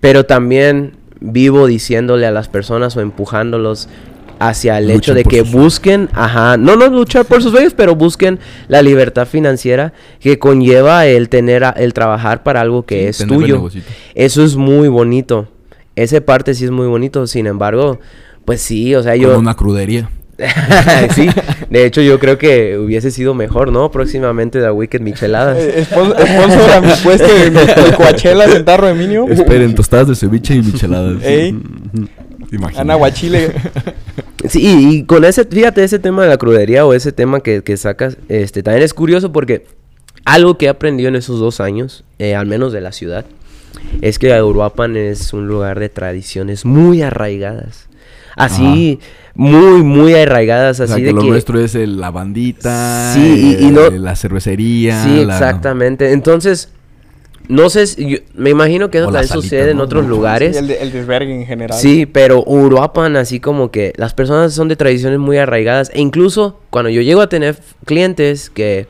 pero 0.01 0.25
también 0.25 0.97
vivo 1.21 1.67
diciéndole 1.67 2.27
a 2.27 2.31
las 2.31 2.49
personas 2.49 2.97
o 2.97 3.01
empujándolos 3.01 3.89
hacia 4.39 4.79
el 4.79 4.91
hecho 4.91 5.13
de 5.13 5.23
que 5.25 5.43
busquen, 5.43 6.09
ajá, 6.15 6.57
no, 6.57 6.75
no 6.77 6.87
luchar 6.89 7.27
por 7.27 7.43
sus 7.43 7.53
sueños, 7.53 7.75
pero 7.77 7.95
busquen 7.95 8.39
la 8.69 8.81
libertad 8.81 9.27
financiera 9.27 9.93
que 10.19 10.39
conlleva 10.39 11.07
el 11.07 11.29
tener, 11.29 11.63
a- 11.65 11.71
el 11.71 11.93
trabajar 11.93 12.43
para 12.43 12.63
algo 12.63 12.87
que 12.87 13.13
Sí, 13.13 13.23
es 13.25 13.29
tuyo. 13.29 13.69
Eso 14.15 14.43
es 14.43 14.57
muy 14.57 14.89
bonito. 14.89 15.49
Esa 15.95 16.23
parte 16.23 16.55
sí 16.55 16.65
es 16.65 16.71
muy 16.71 16.87
bonito. 16.87 17.27
Sin 17.27 17.47
embargo, 17.47 18.01
pues 18.47 18.63
sí, 18.63 18.95
o 18.95 19.03
sea, 19.03 19.13
Como 19.13 19.25
yo. 19.27 19.39
una 19.39 19.55
crudería. 19.55 20.09
sí, 21.15 21.29
de 21.69 21.85
hecho, 21.87 22.01
yo 22.03 22.19
creo 22.19 22.39
que 22.39 22.79
hubiese 22.79 23.11
sido 23.11 23.35
mejor, 23.35 23.73
¿no? 23.73 23.91
Próximamente 23.91 24.61
The 24.61 24.71
Wicked 24.71 25.01
Micheladas. 25.01 25.59
Eh, 25.59 25.85
spon- 25.89 26.13
Sponsor 26.15 26.71
a 26.71 26.81
mi 26.81 26.93
puesto 27.03 27.27
de, 27.27 27.51
de 27.51 27.97
Coachella 27.97 28.45
en 28.57 28.65
tarro 28.65 28.87
de 28.89 28.95
Minio. 28.95 29.27
Esperen, 29.29 29.75
tostadas 29.75 30.09
de 30.09 30.15
ceviche 30.15 30.55
y 30.55 30.63
micheladas. 30.63 31.17
Ey, 31.25 31.57
Imagínate. 32.53 32.81
Ana 32.81 32.95
Guachile. 32.97 33.53
Sí, 34.49 34.61
y, 34.63 34.95
y 34.97 35.03
con 35.05 35.25
ese, 35.25 35.45
fíjate, 35.45 35.85
ese 35.85 35.99
tema 35.99 36.23
de 36.23 36.29
la 36.29 36.37
crudería 36.39 36.85
o 36.87 36.95
ese 36.95 37.13
tema 37.13 37.41
que, 37.41 37.63
que 37.63 37.77
sacas, 37.77 38.17
este, 38.29 38.63
también 38.63 38.83
es 38.83 38.95
curioso 38.95 39.31
porque 39.33 39.67
algo 40.25 40.57
que 40.59 40.67
he 40.67 40.69
aprendido 40.69 41.09
en 41.09 41.17
esos 41.17 41.39
dos 41.39 41.61
años, 41.61 42.05
eh, 42.19 42.35
al 42.35 42.47
menos 42.47 42.73
de 42.73 42.81
la 42.81 42.93
ciudad, 42.93 43.25
es 44.01 44.19
que 44.19 44.43
Uruapan 44.43 44.97
es 44.97 45.33
un 45.33 45.47
lugar 45.47 45.79
de 45.79 45.89
tradiciones 45.91 46.65
muy 46.65 47.03
arraigadas. 47.03 47.89
Así, 48.37 48.99
muy, 49.35 49.83
muy 49.83 50.15
arraigadas, 50.15 50.81
O 50.81 50.85
así 50.85 50.93
sea, 50.93 50.97
que 51.01 51.07
de 51.07 51.13
lo 51.13 51.23
que... 51.23 51.29
nuestro 51.29 51.61
es 51.61 51.75
el- 51.75 52.01
la 52.01 52.11
bandita, 52.11 53.13
Sí, 53.15 53.57
y- 53.61 53.65
y 53.67 53.71
no- 53.71 53.91
la 53.91 54.17
cervecería. 54.17 55.03
Sí, 55.05 55.25
la- 55.25 55.35
exactamente. 55.35 56.13
Entonces, 56.13 56.71
no 57.49 57.69
sé, 57.71 57.87
si- 57.87 58.09
yo- 58.09 58.19
me 58.35 58.51
imagino 58.51 58.91
que 58.91 58.99
eso 58.99 59.09
O 59.09 59.13
también 59.13 59.29
salitas, 59.29 59.45
sucede 59.51 59.71
en 59.73 59.81
otros 59.81 60.07
lugares. 60.07 60.57
El, 60.57 60.69
de- 60.69 60.79
el 60.83 60.93
desvergue 60.93 61.35
en 61.35 61.47
general. 61.47 61.77
Sí, 61.79 62.07
pero 62.07 62.45
Uruapan, 62.45 63.17
así 63.17 63.41
como 63.41 63.71
que 63.71 63.93
las 63.97 64.15
personas 64.15 64.53
son 64.55 64.69
de 64.69 64.77
tradiciones 64.77 65.19
muy 65.19 65.37
arraigadas. 65.39 65.91
E 65.95 66.01
incluso 66.01 66.61
cuando 66.71 66.91
yo 66.91 67.03
llego 67.03 67.21
a 67.21 67.29
tener 67.29 67.57
clientes 67.85 68.51
que 68.51 68.87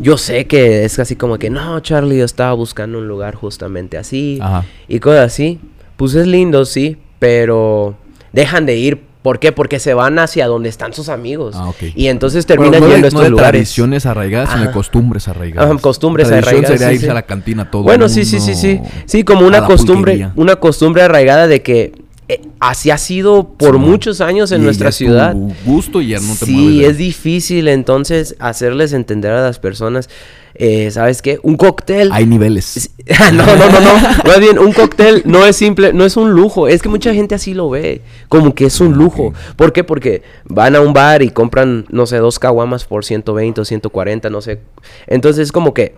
yo 0.00 0.18
sé 0.18 0.46
que 0.46 0.84
es 0.84 0.98
así 0.98 1.16
como 1.16 1.38
que, 1.38 1.48
no, 1.50 1.80
Charlie, 1.80 2.18
yo 2.18 2.24
estaba 2.24 2.52
buscando 2.52 2.98
un 2.98 3.08
lugar 3.08 3.34
justamente 3.34 3.96
así. 3.96 4.38
Ajá. 4.42 4.64
Y 4.88 4.98
cosas 5.00 5.26
así. 5.32 5.58
Pues 5.96 6.14
es 6.14 6.26
lindo, 6.26 6.64
sí, 6.66 6.98
pero 7.18 7.96
dejan 8.34 8.66
de 8.66 8.76
ir. 8.76 9.00
¿Por 9.22 9.38
qué? 9.38 9.52
Porque 9.52 9.78
se 9.78 9.94
van 9.94 10.18
hacia 10.18 10.46
donde 10.46 10.68
están 10.68 10.92
sus 10.92 11.08
amigos. 11.08 11.54
Ah, 11.56 11.68
ok. 11.70 11.76
Y 11.94 12.08
entonces 12.08 12.46
Bueno, 12.46 12.62
terminan 12.64 12.80
no 12.82 12.86
de- 12.88 12.92
yendo 12.92 13.06
a 13.06 13.10
no 13.10 13.16
estos 13.16 13.22
de 13.24 13.30
lugares. 13.30 13.50
tradiciones 13.52 14.04
arraigadas, 14.04 14.50
sino 14.50 14.60
de 14.60 14.66
Ajá. 14.68 14.74
costumbres 14.74 15.28
arraigadas. 15.28 15.70
Ajá, 15.70 15.78
costumbres 15.80 16.28
Tradición 16.28 16.48
arraigadas, 16.56 16.78
sería 16.78 16.88
sí, 16.90 16.94
irse 16.96 17.06
sí. 17.06 17.10
a 17.10 17.14
la 17.14 17.22
cantina 17.22 17.70
todo 17.70 17.82
Bueno, 17.84 18.10
sí, 18.10 18.26
sí, 18.26 18.38
sí, 18.38 18.54
sí. 18.54 18.80
Sí, 19.06 19.24
como 19.24 19.44
a 19.44 19.48
una 19.48 19.60
la 19.60 19.66
costumbre, 19.66 20.12
pulquería. 20.12 20.32
una 20.36 20.56
costumbre 20.56 21.00
arraigada 21.02 21.46
de 21.46 21.62
que 21.62 21.92
eh, 22.28 22.40
así 22.60 22.90
ha 22.90 22.96
sido 22.98 23.48
por 23.56 23.74
Sí, 23.76 23.80
muchos 23.80 24.20
años 24.22 24.50
en 24.52 24.62
nuestra 24.62 24.92
ciudad. 24.92 25.34
gusto 25.64 26.02
y 26.02 26.08
ya 26.08 26.18
no 26.20 26.34
te 26.38 26.44
mueves. 26.46 26.70
Sí, 26.72 26.78
de- 26.80 26.86
es 26.88 26.98
difícil 26.98 27.68
entonces 27.68 28.34
hacerles 28.40 28.92
entender 28.94 29.30
a 29.32 29.42
las 29.42 29.58
personas, 29.58 30.08
eh, 30.54 30.90
¿sabes 30.90 31.20
qué? 31.20 31.40
Un 31.42 31.56
cóctel. 31.56 32.10
Hay 32.12 32.26
niveles. 32.26 32.64
Sí, 32.64 32.88
no, 33.32 33.44
no, 33.44 33.56
no, 33.56 33.80
no. 33.80 33.94
Más 34.24 34.38
bien, 34.40 34.58
un 34.58 34.72
cóctel 34.72 35.22
no 35.24 35.44
es 35.44 35.56
simple, 35.56 35.92
no 35.92 36.04
es 36.04 36.16
un 36.16 36.30
lujo. 36.30 36.68
Es 36.68 36.80
que 36.80 36.88
mucha 36.88 37.12
gente 37.12 37.34
así 37.34 37.54
lo 37.54 37.68
ve, 37.70 38.02
como 38.28 38.54
que 38.54 38.66
es 38.66 38.80
un 38.80 38.94
Ah, 38.94 38.96
lujo. 38.96 39.34
¿Por 39.56 39.72
qué? 39.72 39.82
Porque 39.84 40.22
van 40.44 40.76
a 40.76 40.80
un 40.80 40.92
bar 40.92 41.22
y 41.22 41.30
compran, 41.30 41.86
no 41.90 42.06
sé, 42.06 42.18
dos 42.18 42.38
caguamas 42.38 42.84
por 42.84 43.04
120 43.04 43.60
o 43.60 43.64
140, 43.64 44.30
no 44.30 44.40
sé. 44.40 44.60
Entonces, 45.06 45.50
como 45.50 45.74
que 45.74 45.94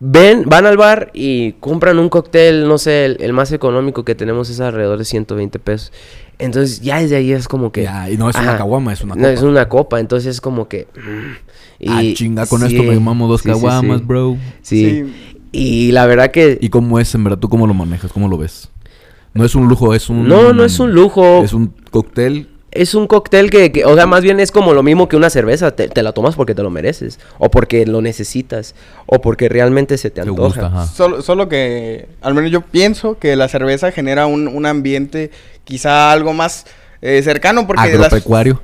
ven, 0.00 0.44
van 0.46 0.66
al 0.66 0.76
bar 0.76 1.10
y 1.14 1.52
compran 1.54 1.98
un 1.98 2.08
cóctel, 2.08 2.66
no 2.66 2.78
sé, 2.78 3.04
el, 3.04 3.16
el 3.20 3.32
más 3.32 3.52
económico 3.52 4.04
que 4.04 4.14
tenemos 4.14 4.50
es 4.50 4.60
alrededor 4.60 4.98
de 4.98 5.04
120 5.04 5.58
pesos. 5.58 5.92
Entonces, 6.38 6.80
ya 6.80 7.00
desde 7.00 7.16
ahí 7.16 7.32
es 7.32 7.46
como 7.48 7.70
que. 7.72 7.82
Ya, 7.84 8.10
y 8.10 8.16
no 8.16 8.28
es 8.28 8.36
una 8.36 8.56
caguama, 8.56 8.92
es 8.92 9.02
una 9.02 9.14
No, 9.14 9.20
copa. 9.22 9.32
es 9.32 9.42
una 9.42 9.68
copa, 9.68 10.00
entonces 10.00 10.30
es 10.30 10.40
como 10.40 10.68
que. 10.68 10.88
mm, 10.96 11.88
ah, 11.90 12.02
chinga, 12.14 12.46
con 12.46 12.64
esto 12.64 12.82
me 12.82 12.98
mamo 12.98 13.28
dos 13.28 13.42
sí, 13.42 13.48
caguamas, 13.48 14.00
sí. 14.00 14.04
bro. 14.06 14.36
Sí. 14.62 15.04
Sí. 15.04 15.40
Y 15.52 15.92
la 15.92 16.06
verdad 16.06 16.30
que. 16.32 16.58
¿Y 16.60 16.68
cómo 16.70 16.98
es, 16.98 17.14
en 17.14 17.22
verdad? 17.24 17.38
¿Tú 17.38 17.48
cómo 17.48 17.66
lo 17.66 17.74
manejas? 17.74 18.12
¿Cómo 18.12 18.28
lo 18.28 18.36
ves? 18.36 18.68
No 19.34 19.44
es 19.44 19.54
un 19.56 19.66
lujo, 19.68 19.94
es 19.94 20.08
un... 20.10 20.28
No, 20.28 20.52
no 20.52 20.64
es 20.64 20.78
un 20.78 20.92
lujo. 20.92 21.42
Es 21.42 21.52
un 21.52 21.72
cóctel. 21.90 22.48
Es 22.70 22.94
un 22.96 23.06
cóctel 23.08 23.50
que, 23.50 23.70
que- 23.72 23.84
o 23.84 23.94
sea, 23.94 24.06
más 24.06 24.22
bien 24.22 24.38
es 24.40 24.50
como 24.52 24.74
lo 24.74 24.82
mismo 24.84 25.08
que 25.08 25.16
una 25.16 25.30
cerveza. 25.30 25.76
Te, 25.76 25.88
te 25.88 26.02
la 26.04 26.10
tomas 26.12 26.34
porque 26.36 26.54
te 26.56 26.62
lo 26.62 26.70
mereces. 26.70 27.18
O 27.38 27.50
porque 27.50 27.84
lo 27.86 28.00
necesitas. 28.00 28.74
O 29.06 29.20
porque 29.20 29.48
realmente 29.48 29.96
se 29.98 30.10
te 30.10 30.22
Te 30.22 30.28
antoja. 30.28 30.42
gusta, 30.46 30.66
ajá. 30.66 30.86
Solo, 30.86 31.22
solo 31.22 31.48
que, 31.48 32.08
al 32.20 32.34
menos 32.34 32.50
yo 32.52 32.60
pienso 32.62 33.18
que 33.18 33.34
la 33.36 33.48
cerveza 33.48 33.90
genera 33.92 34.26
un, 34.26 34.46
un 34.48 34.66
ambiente 34.66 35.30
quizá 35.64 36.12
algo 36.12 36.32
más 36.32 36.64
eh, 37.02 37.20
cercano 37.22 37.66
porque... 37.66 37.82
las- 37.98 38.10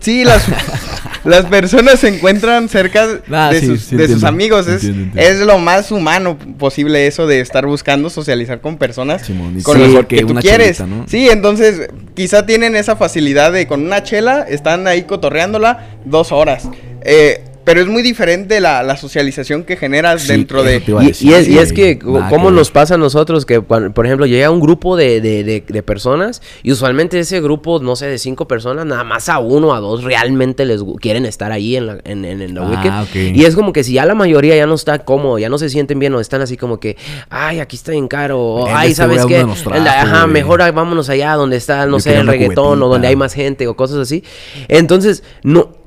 sí, 0.01 0.25
las... 0.25 0.45
las 1.25 1.45
personas 1.47 2.01
se 2.01 2.09
encuentran 2.09 2.69
cerca 2.71 3.07
Ah, 3.31 3.51
de, 3.53 3.61
sí, 3.61 3.67
sus, 3.67 3.81
sí 3.83 3.97
de 3.97 4.09
sus 4.09 4.25
amigos. 4.25 4.67
Es, 4.67 4.85
entiendo, 4.85 5.03
entiendo. 5.19 5.21
es 5.31 5.47
lo 5.47 5.59
más 5.59 5.93
humano 5.93 6.39
posible 6.59 7.07
eso 7.07 7.27
de 7.27 7.41
estar 7.41 7.67
buscando 7.67 8.09
socializar 8.09 8.63
con 8.63 8.79
personas 8.79 9.23
Simón, 9.27 9.61
con 9.61 9.77
sí, 9.77 9.83
mejor 9.83 10.07
que, 10.07 10.17
que 10.17 10.25
tú 10.25 10.35
quieres. 10.37 10.79
chelita, 10.79 10.87
¿no? 10.97 11.07
Sí, 11.09 11.29
entonces 11.29 11.89
quizá 12.15 12.47
tienen 12.47 12.75
esa 12.75 12.97
facilidad 12.97 13.53
de 13.53 13.67
con 13.67 13.85
una 13.85 14.03
chela 14.03 14.47
están 14.49 14.87
ahí 14.87 15.03
cotorreándola 15.03 15.89
dos 16.07 16.33
horas. 16.33 16.69
Eh, 17.03 17.45
pero 17.65 17.81
es 17.81 17.87
muy 17.87 18.03
diferente 18.03 18.61
la, 18.61 18.83
la 18.83 18.97
socialización 18.97 19.65
que 19.65 19.77
generas 19.77 20.23
Sí, 20.23 20.29
dentro 20.29 20.63
de... 20.63 20.83
Y, 21.03 21.29
y 21.29 21.33
es, 21.35 21.47
y 21.49 21.59
es 21.59 21.73
que, 21.73 21.99
nada 22.03 22.29
¿cómo 22.29 22.49
que 22.49 22.55
nos 22.55 22.71
pasa 22.71 22.95
a 22.95 22.99
nosotros 22.99 23.45
que, 23.47 23.61
cuando, 23.61 23.93
por 23.93 24.07
ejemplo, 24.07 24.27
llega 24.27 24.51
un 24.51 24.61
grupo 24.61 24.97
de, 24.97 25.21
de- 25.21 25.45
de- 25.45 25.65
de 25.67 25.83
personas 25.83 26.43
y 26.63 26.73
usualmente 26.73 27.19
ese 27.19 27.41
grupo, 27.41 27.79
no 27.81 27.97
sé, 27.97 28.07
de 28.07 28.19
cinco 28.19 28.49
personas, 28.49 28.87
nada 28.87 29.05
más 29.05 29.29
a 29.29 29.39
uno 29.39 29.69
o 29.69 29.73
a 29.75 29.81
dos 29.81 30.03
realmente 30.05 30.65
les 30.65 30.83
quieren 31.01 31.27
estar 31.27 31.53
ahí 31.53 31.77
en 31.77 31.87
la, 31.87 31.99
en, 32.05 32.25
en- 32.25 32.43
en 32.43 32.55
la 32.55 32.63
Ah, 32.63 33.03
Wicked? 33.05 33.31
ok. 33.31 33.37
Y 33.37 33.45
es 33.45 33.55
como 33.55 33.73
que 33.73 33.85
si 33.85 33.93
ya 33.95 34.05
la 34.07 34.15
mayoría 34.15 34.57
ya 34.57 34.67
no 34.67 34.75
está 34.75 35.01
cómodo, 35.01 35.39
ya 35.39 35.49
no 35.49 35.59
se 35.59 35.69
sienten 35.69 35.99
bien 35.99 36.15
o 36.15 36.21
están 36.21 36.41
así 36.41 36.57
como 36.57 36.81
que, 36.81 36.97
ay, 37.29 37.61
aquí 37.61 37.77
está 37.77 37.93
bien 37.93 38.09
caro, 38.09 38.41
o, 38.41 38.67
ay, 38.75 38.91
este 38.93 39.03
¿sabes 39.03 39.25
qué? 39.27 39.45
trajo, 39.45 39.55
Ajá, 39.87 40.27
mejor 40.27 40.61
vámonos 40.73 41.09
allá 41.09 41.35
donde 41.35 41.57
está, 41.57 41.87
no 41.87 41.99
Yo 41.99 42.01
sé, 42.01 42.17
el 42.17 42.27
reggaetón 42.27 42.83
o 42.83 42.89
donde 42.89 43.09
hay 43.09 43.17
más 43.17 43.35
gente 43.35 43.67
o 43.69 43.77
cosas 43.77 43.99
así. 43.99 44.25
Entonces, 44.69 45.23
no... 45.43 45.80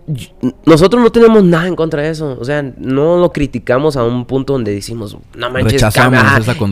Nosotros 0.66 1.02
no 1.02 1.12
tenemos 1.12 1.44
nada 1.46 1.66
en 1.68 1.76
contra 1.78 2.02
de 2.02 2.10
eso, 2.10 2.38
o 2.40 2.44
sea, 2.44 2.62
no 2.78 3.18
lo 3.18 3.32
criticamos 3.32 3.96
a 3.96 4.04
un 4.04 4.26
punto 4.26 4.52
donde 4.54 4.74
decimos, 4.74 5.16
no 5.36 5.48
manches, 5.50 5.82
cambia- 6.02 6.20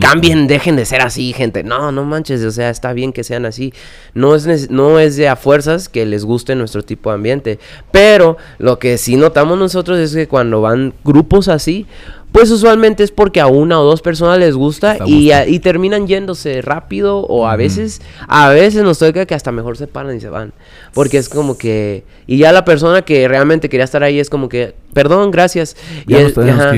cambien, 0.06 0.46
dejen 0.46 0.76
de 0.76 0.84
ser 0.84 1.00
así, 1.00 1.32
gente. 1.32 1.64
No, 1.64 1.92
no 1.92 2.04
manches, 2.04 2.44
o 2.44 2.50
sea, 2.50 2.68
está 2.68 2.92
bien 2.92 3.12
que 3.12 3.24
sean 3.24 3.46
así. 3.46 3.72
No 4.12 4.34
es, 4.34 4.70
no 4.70 4.98
es 4.98 5.16
de 5.16 5.28
a 5.30 5.36
fuerzas 5.36 5.88
que 5.88 6.04
les 6.04 6.24
guste 6.26 6.54
nuestro 6.54 6.82
tipo 6.82 7.08
de 7.10 7.14
ambiente. 7.14 7.58
Pero 7.90 8.36
lo 8.58 8.78
que 8.78 8.98
sí 8.98 9.16
notamos 9.16 9.58
nosotros 9.58 9.98
es 9.98 10.14
que 10.14 10.28
cuando 10.28 10.60
van 10.60 10.92
grupos 11.02 11.48
así, 11.48 11.86
pues 12.32 12.50
usualmente 12.50 13.02
es 13.04 13.10
porque 13.10 13.40
a 13.40 13.46
una 13.46 13.78
o 13.80 13.84
dos 13.84 14.00
personas 14.02 14.38
les 14.38 14.54
gusta 14.56 14.96
y, 15.06 15.30
a- 15.32 15.46
y 15.46 15.58
terminan 15.60 16.06
yéndose 16.06 16.62
rápido 16.62 17.18
o 17.18 17.46
a 17.46 17.56
veces, 17.56 18.00
a 18.26 18.48
veces 18.48 18.82
nos 18.82 18.98
toca 18.98 19.26
que 19.26 19.34
hasta 19.34 19.52
mejor 19.52 19.76
se 19.76 19.86
paran 19.86 20.16
y 20.16 20.20
se 20.20 20.30
van. 20.30 20.52
Porque 20.94 21.18
es 21.18 21.28
como 21.28 21.56
que, 21.58 22.04
y 22.26 22.38
ya 22.38 22.52
la 22.52 22.64
persona 22.64 23.02
que 23.02 23.28
realmente 23.28 23.68
quería 23.68 23.84
estar 23.84 24.02
ahí 24.02 24.18
es 24.18 24.30
como 24.30 24.48
que, 24.48 24.74
perdón, 24.94 25.30
gracias. 25.30 25.76
Y 26.06 26.14
ajá. 26.54 26.70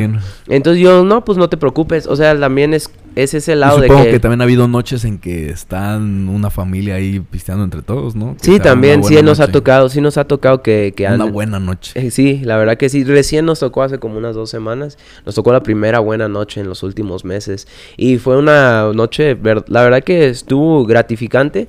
Entonces 0.49 0.83
yo, 0.83 1.05
no, 1.05 1.25
pues 1.25 1.39
no 1.39 1.49
te 1.49 1.57
preocupes. 1.57 2.07
O 2.07 2.17
sea, 2.17 2.39
también 2.39 2.75
es, 2.75 2.91
es 3.17 3.35
ese 3.35 3.55
lado 3.57 3.79
de 3.81 3.87
supongo 3.87 4.05
que... 4.05 4.11
que... 4.13 4.21
también 4.21 4.41
ha 4.41 4.45
habido 4.45 4.67
noches 4.69 5.05
en 5.05 5.19
que 5.19 5.49
están 5.51 6.29
una 6.29 6.51
familia 6.51 6.97
ahí 6.97 7.21
pisteando 7.21 7.63
entre 7.65 7.83
todos, 7.83 8.15
¿no? 8.17 8.37
Que 8.37 8.45
Sí, 8.45 8.59
también, 8.61 9.05
sí 9.05 9.21
nos 9.23 9.41
ha 9.41 9.49
tocado, 9.49 9.89
sí 9.89 10.01
nos 10.01 10.19
ha 10.19 10.25
tocado 10.25 10.63
que, 10.63 10.93
que 10.97 11.07
Una 11.07 11.25
han- 11.25 11.33
buena 11.33 11.61
noche. 11.61 11.93
Eh, 11.95 12.11
Sí, 12.11 12.41
la 12.45 12.57
verdad 12.57 12.77
que 12.77 12.89
sí. 12.89 13.05
Recién 13.05 13.45
nos 13.47 13.61
tocó 13.61 13.83
hace 13.83 13.99
como 13.99 14.19
unas 14.19 14.35
dos 14.35 14.51
semanas. 14.51 14.99
Nos 15.27 15.35
tocó 15.35 15.53
la 15.53 15.63
primera 15.63 15.99
buena 16.01 16.29
noche 16.29 16.61
en 16.61 16.69
los 16.69 16.83
últimos 16.83 17.25
meses. 17.25 17.67
Y 17.97 18.19
fue 18.19 18.37
una 18.37 18.93
noche, 18.93 19.35
ver- 19.35 19.65
la 19.69 19.83
verdad 19.83 20.03
que 20.03 20.29
estuvo 20.29 20.85
gratificante. 20.85 21.69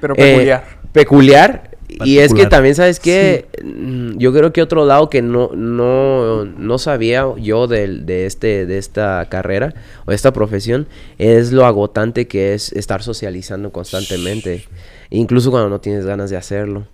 Pero 0.00 0.14
eh, 0.16 0.60
peculiar. 0.92 1.75
Y 2.04 2.18
es 2.18 2.34
que 2.34 2.42
también, 2.50 2.74
¿sabes 2.74 3.00
qué? 3.00 3.46
Mm, 3.64 4.18
Yo 4.18 4.32
creo 4.32 4.52
que 4.52 4.60
otro 4.62 4.84
lado 4.84 5.08
que 5.08 5.22
no, 5.22 5.50
no, 5.54 6.44
no 6.44 6.78
sabía 6.78 7.26
yo 7.38 7.66
del- 7.66 8.04
de, 8.06 8.26
este, 8.26 8.66
de 8.66 8.78
esta 8.78 9.26
carrera 9.30 9.74
o 10.06 10.12
esta 10.12 10.32
profesión 10.32 10.86
es 11.18 11.52
lo 11.52 11.64
agotante 11.66 12.26
que 12.28 12.54
es 12.54 12.72
estar 12.72 13.02
socializando 13.02 13.72
constantemente. 13.72 14.64
Incluso 15.10 15.50
cuando 15.50 15.68
no 15.70 15.80
tienes 15.80 16.04
ganas 16.04 16.30
de 16.30 16.36
hacerlo. 16.36 16.86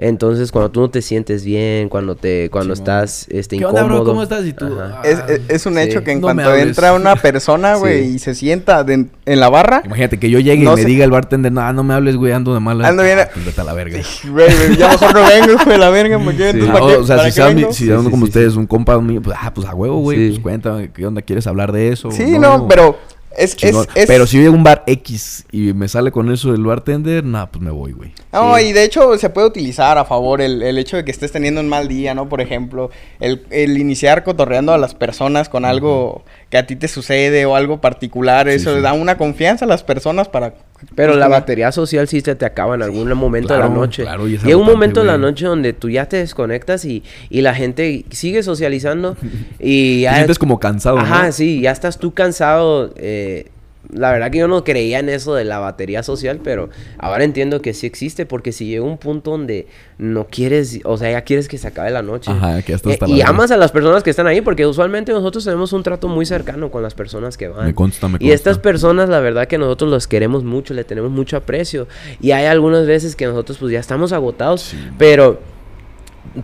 Entonces, 0.00 0.52
cuando 0.52 0.70
tú 0.70 0.80
no 0.80 0.90
te 0.90 1.02
sientes 1.02 1.44
bien, 1.44 1.88
cuando 1.88 2.14
te 2.14 2.48
cuando 2.50 2.72
estás 2.72 3.26
este, 3.30 3.58
¿Qué 3.58 3.64
onda, 3.64 3.80
incómodo. 3.80 4.02
bro? 4.04 4.10
¿Cómo 4.12 4.22
estás? 4.22 4.46
Y 4.46 4.52
tú, 4.52 4.66
ah, 4.80 5.02
Es, 5.04 5.18
es- 5.28 5.40
es 5.48 5.66
un 5.66 5.74
sí. 5.74 5.80
hecho 5.80 6.04
que 6.04 6.12
en 6.12 6.20
No 6.20 6.28
cuanto 6.28 6.54
entra 6.54 6.92
una 6.94 7.16
persona, 7.16 7.74
güey, 7.74 8.04
Sí. 8.04 8.14
y 8.14 8.18
se 8.20 8.36
sienta 8.36 8.84
de- 8.84 9.06
en 9.26 9.40
la 9.40 9.48
barra, 9.48 9.82
Imagínate 9.84 10.18
que 10.20 10.30
yo 10.30 10.38
llegue 10.38 10.62
No 10.62 10.74
y 10.74 10.76
me 10.76 10.84
diga 10.84 11.04
el 11.04 11.10
bartender, 11.10 11.50
no, 11.50 11.72
no 11.72 11.82
me 11.82 11.94
hables, 11.94 12.14
güey, 12.14 12.32
ando 12.32 12.54
de 12.54 12.60
mala. 12.60 12.86
Ando 12.86 13.02
bien- 13.02 13.18
vete 13.44 13.60
a 13.60 13.64
la 13.64 13.72
verga. 13.72 13.98
güey, 14.30 14.46
güey, 14.56 14.76
ya 14.76 14.88
mejor 14.88 15.14
no 15.14 15.20
vengo, 15.26 15.64
de 15.64 15.78
la 15.78 15.90
verga, 15.90 16.18
¿por 16.20 16.32
qué? 16.36 16.52
Sí. 16.52 16.58
Entonces, 16.58 16.68
Ah, 16.70 16.72
¿para 16.74 16.86
qué- 16.86 16.96
o 16.96 17.04
sea, 17.04 17.16
para 17.16 17.30
si 17.32 17.40
vengo? 17.40 17.72
si 17.72 17.78
Sí, 17.78 17.86
sean 17.86 18.04
sí, 18.04 18.10
como 18.10 18.26
sí, 18.26 18.30
ustedes, 18.30 18.54
un 18.54 18.66
compa 18.68 19.00
mío, 19.00 19.20
pues, 19.20 19.36
ah, 19.40 19.52
pues 19.52 19.66
a 19.66 19.74
huevo, 19.74 19.98
güey, 19.98 20.16
Sí. 20.18 20.28
pues 20.30 20.42
cuéntame, 20.42 20.92
¿qué 20.92 21.06
onda? 21.06 21.22
¿Quieres 21.22 21.46
hablar 21.48 21.72
de 21.72 21.88
eso? 21.92 22.12
Sí, 22.12 22.38
no, 22.38 22.68
pero 22.68 22.96
es, 23.38 23.56
es, 23.62 24.06
Pero 24.06 24.26
si 24.26 24.36
yo 24.36 24.42
llego 24.42 24.54
a 24.54 24.56
un 24.58 24.64
bar 24.64 24.82
X 24.86 25.46
y 25.52 25.72
me 25.72 25.88
sale 25.88 26.10
con 26.10 26.30
eso 26.32 26.52
el 26.52 26.64
bartender, 26.64 27.24
nah, 27.24 27.46
pues 27.46 27.62
me 27.62 27.70
voy, 27.70 27.92
güey. 27.92 28.12
No, 28.32 28.56
Sí. 28.56 28.66
y 28.66 28.72
de 28.72 28.84
hecho 28.84 29.16
se 29.18 29.30
puede 29.30 29.46
utilizar 29.46 29.96
a 29.98 30.04
favor 30.04 30.40
el, 30.40 30.62
el 30.62 30.76
hecho 30.78 30.96
de 30.96 31.04
que 31.04 31.10
estés 31.10 31.32
teniendo 31.32 31.60
un 31.60 31.68
mal 31.68 31.88
día, 31.88 32.14
¿no? 32.14 32.28
Por 32.28 32.40
ejemplo, 32.40 32.90
el, 33.20 33.44
el 33.50 33.78
iniciar 33.78 34.24
cotorreando 34.24 34.72
a 34.72 34.78
las 34.78 34.94
personas 34.94 35.48
con 35.48 35.64
algo 35.64 36.24
que 36.50 36.56
a 36.58 36.66
ti 36.66 36.76
te 36.76 36.88
sucede 36.88 37.44
o 37.46 37.54
algo 37.56 37.80
particular, 37.80 38.48
Sí, 38.48 38.54
eso 38.56 38.70
sí. 38.70 38.76
le 38.76 38.82
da 38.82 38.92
una 38.94 39.18
confianza 39.18 39.64
a 39.64 39.68
las 39.68 39.82
personas 39.82 40.28
para... 40.28 40.54
Pero 40.94 41.16
la 41.16 41.26
batería 41.28 41.72
social 41.72 42.06
sí 42.06 42.20
se 42.20 42.36
te 42.36 42.46
acaba 42.46 42.76
en 42.76 42.82
algún 42.82 43.12
momento 43.14 43.52
de 43.52 43.58
la 43.58 43.68
noche. 43.68 44.04
claro, 44.04 44.28
y 44.28 44.38
Llega 44.38 44.56
un 44.56 44.64
momento 44.64 45.00
de 45.00 45.06
la 45.06 45.18
noche 45.18 45.44
donde 45.46 45.72
tú 45.72 45.90
ya 45.90 46.06
te 46.06 46.18
desconectas 46.18 46.84
y, 46.84 47.02
y 47.30 47.40
la 47.42 47.52
gente 47.54 48.04
sigue 48.10 48.42
socializando 48.44 49.16
y 49.58 49.96
Te 49.96 50.00
ya... 50.02 50.14
sientes 50.14 50.38
como 50.38 50.60
cansado, 50.60 50.98
Ajá, 50.98 51.26
¿no? 51.26 51.32
sí, 51.32 51.60
ya 51.60 51.72
estás 51.72 51.98
tú 51.98 52.14
cansado. 52.14 52.94
eh, 52.96 53.48
la 53.92 54.12
verdad 54.12 54.30
que 54.30 54.38
yo 54.38 54.48
no 54.48 54.64
creía 54.64 54.98
en 54.98 55.08
eso 55.08 55.34
de 55.34 55.44
la 55.44 55.58
batería 55.60 56.02
social, 56.02 56.40
pero 56.44 56.68
ahora 56.98 57.24
entiendo 57.24 57.62
que 57.62 57.72
sí 57.72 57.86
existe 57.86 58.26
porque 58.26 58.52
si 58.52 58.66
llega 58.66 58.84
un 58.84 58.98
punto 58.98 59.30
donde 59.30 59.66
no 59.98 60.26
quieres, 60.26 60.80
o 60.84 60.96
sea, 60.98 61.10
ya 61.10 61.22
quieres 61.22 61.48
que 61.48 61.56
se 61.58 61.68
acabe 61.68 61.90
la 61.90 62.02
noche. 62.02 62.30
Ajá, 62.30 62.60
que 62.62 62.72
Eh, 62.72 62.74
hasta 62.74 63.06
la 63.06 63.14
y 63.14 63.22
amas 63.22 63.50
a 63.50 63.56
las 63.56 63.72
personas 63.72 64.02
que 64.02 64.10
están 64.10 64.26
ahí 64.26 64.40
porque 64.42 64.66
usualmente 64.66 65.12
nosotros 65.12 65.44
tenemos 65.44 65.72
un 65.72 65.82
trato 65.82 66.08
muy 66.08 66.26
cercano 66.26 66.70
con 66.70 66.82
las 66.82 66.94
personas 66.94 67.36
que 67.38 67.48
van. 67.48 67.66
Me 67.66 67.74
consta, 67.74 68.08
me 68.08 68.16
Y 68.16 68.18
consta. 68.18 68.34
estas 68.34 68.58
personas, 68.58 69.08
la 69.08 69.20
verdad 69.20 69.46
que 69.48 69.58
nosotros 69.58 69.90
los 69.90 70.06
queremos 70.06 70.44
mucho, 70.44 70.74
le 70.74 70.84
tenemos 70.84 71.10
mucho 71.10 71.36
aprecio. 71.36 71.88
Y 72.20 72.32
hay 72.32 72.46
algunas 72.46 72.86
veces 72.86 73.16
que 73.16 73.26
nosotros 73.26 73.58
pues 73.58 73.72
ya 73.72 73.80
estamos 73.80 74.12
agotados, 74.12 74.60
Sí. 74.62 74.76
pero 74.98 75.40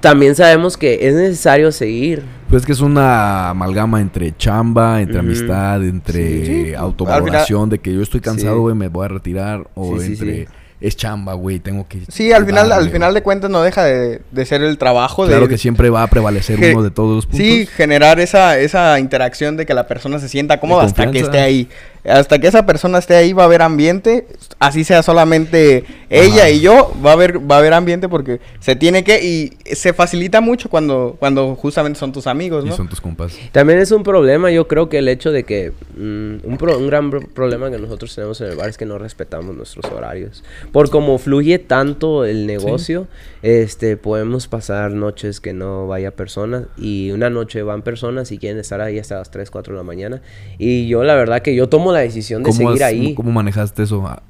también 0.01 0.35
sabemos 0.35 0.77
que 0.77 1.07
es 1.09 1.15
necesario 1.15 1.71
seguir. 1.73 2.23
Pues 2.49 2.63
es 2.63 2.67
que 2.67 2.73
es 2.73 2.81
una 2.81 3.51
amalgama 3.51 4.01
entre 4.01 4.37
chamba, 4.37 5.01
entre 5.01 5.19
amistad, 5.19 5.83
entre 5.85 6.45
Sí, 6.47 6.65
sí. 6.67 6.75
autovaloración 6.75 7.69
de 7.71 7.79
que 7.79 7.93
yo 7.93 8.03
estoy 8.03 8.21
cansado, 8.21 8.55
Sí. 8.57 8.61
güey, 8.61 8.75
me 8.75 8.89
voy 8.89 9.05
a 9.05 9.09
retirar. 9.09 9.67
O 9.75 10.01
entre 10.01 10.45
sí. 10.47 10.53
es 10.81 10.97
chamba, 10.97 11.35
güey, 11.35 11.59
tengo 11.61 11.87
que. 11.89 12.01
Sí, 12.09 12.33
al 12.33 12.45
final, 12.47 12.69
darle, 12.69 12.87
al 12.87 12.93
final 12.93 13.15
de 13.15 13.23
cuentas 13.23 13.51
no 13.51 13.63
deja 13.63 13.85
de, 13.85 14.21
de 14.31 14.47
ser 14.47 14.63
el 14.63 14.77
trabajo 14.79 15.27
Claro 15.27 15.43
de... 15.43 15.49
que 15.49 15.59
siempre 15.59 15.91
va 15.91 16.03
a 16.03 16.07
prevalecer 16.09 16.59
uno 16.73 16.83
de 16.83 16.91
todos 16.91 17.15
los 17.17 17.27
puntos. 17.27 17.41
Sí, 17.47 17.67
generar 17.67 18.21
esa, 18.21 18.59
esa 18.59 18.99
interacción 19.01 19.57
de 19.57 19.67
que 19.67 19.75
la 19.75 19.87
persona 19.87 20.19
se 20.19 20.29
sienta 20.29 20.61
cómoda 20.61 20.85
hasta 20.85 21.11
que 21.11 21.21
esté 21.21 21.39
ahí. 21.41 21.69
Hasta 22.05 22.39
que 22.39 22.47
esa 22.49 22.67
persona 22.67 22.99
esté 22.99 23.15
ahí 23.17 23.33
va 23.33 23.43
a 23.43 23.47
haber 23.47 23.63
ambiente, 23.63 24.27
así 24.59 24.85
sea 24.85 25.03
solamente 25.03 25.85
ella 26.11 26.43
Ajá. 26.43 26.51
y 26.51 26.61
yo, 26.61 26.93
va 27.05 27.11
a 27.11 27.13
haber 27.15 27.39
va 27.51 27.57
a 27.57 27.59
haber 27.61 27.73
ambiente 27.73 28.09
porque 28.11 28.41
se 28.61 28.77
tiene 28.77 29.05
que 29.05 29.25
y 29.25 29.53
se 29.75 29.93
facilita 29.95 30.41
mucho 30.43 30.69
cuando 30.69 31.17
cuando 31.19 31.55
justamente 31.57 31.99
son 31.99 32.13
tus 32.13 32.27
amigos, 32.27 32.65
Y 32.65 32.69
¿no? 32.69 32.77
son 32.77 32.89
tus 32.89 33.01
compas. 33.01 33.39
También 33.53 33.79
es 33.79 33.91
un 33.91 34.03
problema, 34.03 34.51
yo 34.51 34.69
creo 34.69 34.89
que 34.91 34.99
el 34.99 35.09
hecho 35.09 35.33
de 35.33 35.45
que 35.45 35.73
mm, 35.97 36.37
un, 36.47 36.57
pro- 36.59 36.77
un 36.79 36.87
gran 36.89 37.11
pro- 37.11 37.23
problema 37.27 37.71
que 37.71 37.79
nosotros 37.79 38.15
tenemos 38.15 38.39
en 38.43 38.49
el 38.51 38.57
bar 38.57 38.69
es 38.69 38.77
que 38.77 38.85
no 38.85 38.99
respetamos 38.99 39.57
nuestros 39.57 39.87
horarios. 39.91 40.45
Por 40.73 40.91
como 40.91 41.17
fluye 41.19 41.59
tanto 41.59 42.27
el 42.27 42.47
negocio, 42.47 43.07
este 43.43 43.97
podemos 43.97 44.47
pasar 44.47 44.91
noches 44.93 45.41
que 45.41 45.55
no 45.55 45.87
vaya 45.87 46.11
personas 46.11 46.65
y 46.77 47.13
una 47.13 47.31
noche 47.31 47.63
van 47.63 47.81
personas 47.81 48.31
y 48.31 48.37
quieren 48.39 48.59
estar 48.59 48.83
ahí 48.83 48.99
hasta 48.99 49.17
las 49.17 49.31
3, 49.31 49.51
4 49.51 49.73
de 49.73 49.79
la 49.79 49.85
mañana. 49.85 50.21
Y 50.59 50.87
yo 50.87 51.03
la 51.03 51.15
verdad 51.15 51.41
que 51.41 51.55
yo 51.55 51.69
tomo 51.71 51.94
la 51.95 52.01
decisión 52.01 52.43
de 52.43 52.51
¿Cómo, 52.51 52.69
seguir 52.71 52.83
has- 52.85 52.91
ahí. 52.91 53.15
¿Cómo 53.15 53.33
manejaste 53.33 53.83
eso? 53.85 54.05
Ah, 54.07 54.23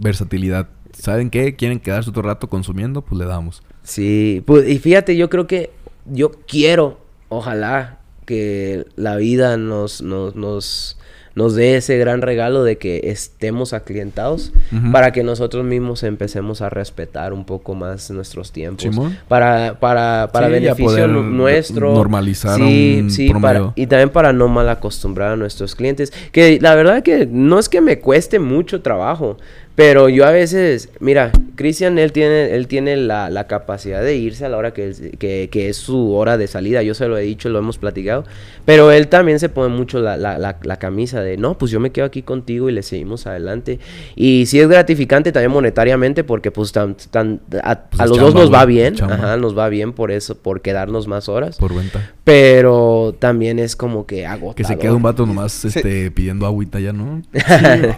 Versatilidad. 0.00 0.68
¿Saben 0.92 1.30
qué? 1.30 1.54
¿Quieren 1.56 1.78
quedarse 1.78 2.10
otro 2.10 2.22
rato 2.22 2.48
consumiendo? 2.48 3.02
Pues 3.02 3.18
le 3.18 3.26
damos. 3.26 3.62
Sí, 3.84 4.42
pues, 4.46 4.68
y 4.68 4.78
fíjate, 4.78 5.16
yo 5.16 5.30
creo 5.30 5.46
que 5.46 5.70
yo 6.06 6.30
quiero, 6.46 6.98
ojalá, 7.28 8.00
que 8.26 8.84
la 8.96 9.16
vida 9.16 9.56
nos, 9.56 10.02
nos, 10.02 10.34
nos, 10.36 10.98
nos 11.34 11.54
dé 11.54 11.76
ese 11.76 11.96
gran 11.98 12.22
regalo 12.22 12.64
de 12.64 12.76
que 12.76 13.00
estemos 13.04 13.72
aclientados 13.72 14.52
para 14.92 15.12
que 15.12 15.22
nosotros 15.22 15.64
mismos 15.64 16.02
empecemos 16.02 16.60
a 16.60 16.70
respetar 16.70 17.32
un 17.32 17.44
poco 17.44 17.74
más 17.74 18.10
nuestros 18.10 18.52
tiempos. 18.52 18.86
Para, 19.28 19.78
para, 19.80 20.28
para 20.32 20.46
Sí, 20.46 20.52
beneficio 20.52 21.06
nuestro. 21.08 21.94
normalizar 21.94 22.56
sí, 22.58 23.00
un 23.02 23.10
sí, 23.10 23.32
para- 23.40 23.72
y 23.76 23.86
también 23.86 24.10
para 24.10 24.32
no 24.32 24.48
mal 24.48 24.68
acostumbrar 24.68 25.32
a 25.32 25.36
nuestros 25.36 25.74
clientes. 25.74 26.12
Que 26.32 26.58
la 26.60 26.74
verdad 26.74 27.02
que 27.02 27.26
no 27.30 27.58
es 27.58 27.68
que 27.68 27.80
me 27.80 27.98
cueste 28.00 28.38
mucho 28.38 28.82
trabajo. 28.82 29.38
Pero 29.76 30.10
yo 30.10 30.26
a 30.26 30.30
veces, 30.30 30.90
mira, 31.00 31.32
Cristian, 31.54 31.98
él 31.98 32.12
tiene, 32.12 32.54
él 32.54 32.66
tiene 32.66 32.96
la, 32.98 33.30
la 33.30 33.46
capacidad 33.46 34.02
de 34.02 34.14
irse 34.16 34.44
a 34.44 34.48
la 34.50 34.58
hora 34.58 34.72
que, 34.74 34.88
él- 34.88 35.16
que, 35.18 35.48
que 35.50 35.70
es 35.70 35.76
su 35.78 36.12
hora 36.12 36.36
de 36.36 36.48
salida. 36.48 36.82
Yo 36.82 36.92
se 36.94 37.08
lo 37.08 37.16
he 37.16 37.22
dicho, 37.22 37.48
lo 37.48 37.58
hemos 37.60 37.78
platicado. 37.78 38.24
Pero 38.66 38.92
él 38.92 39.08
también 39.08 39.38
se 39.40 39.48
pone 39.48 39.74
mucho 39.74 40.00
la, 40.00 40.16
la, 40.18 40.38
la, 40.38 40.58
la 40.62 40.76
camisa 40.78 41.22
de, 41.22 41.38
no, 41.38 41.56
pues 41.56 41.70
yo 41.72 41.80
me 41.80 41.90
quedo 41.92 42.04
aquí 42.04 42.20
contigo 42.22 42.68
y 42.68 42.72
le 42.72 42.82
seguimos 42.82 43.26
adelante. 43.26 43.78
Y 44.16 44.44
sí 44.46 44.60
es 44.60 44.68
gratificante 44.68 45.32
también 45.32 45.50
monetariamente 45.50 46.24
porque 46.24 46.50
pues 46.50 46.72
tan, 46.72 46.94
tan- 47.10 47.40
a, 47.62 47.80
Pues 47.88 48.00
a 48.00 48.06
los 48.06 48.18
chamba, 48.18 48.32
dos 48.32 48.34
nos 48.34 48.52
va 48.52 48.66
bien, 48.66 48.94
ajá, 49.02 49.36
nos 49.38 49.56
va 49.56 49.68
bien 49.70 49.92
por 49.94 50.10
eso, 50.10 50.34
por 50.36 50.60
quedarnos 50.60 51.08
más 51.08 51.28
horas. 51.30 51.56
Por 51.56 51.74
venta. 51.74 52.10
Pero 52.24 53.16
también 53.18 53.58
es 53.58 53.74
como 53.76 54.06
que 54.06 54.26
agotador. 54.26 54.54
Que 54.56 54.64
se 54.64 54.78
queda 54.78 54.92
un 54.94 55.02
vato 55.02 55.24
nomás 55.26 55.64
este, 55.64 56.10
pidiendo 56.10 56.44
agüita 56.46 56.78
ya, 56.80 56.92
¿no? 56.92 57.22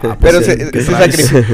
Ah, 0.03 0.17
Pero 0.21 0.39
pues, 0.39 0.45
se- 0.45 0.71
¿qué 0.71 0.81
se 0.81 0.91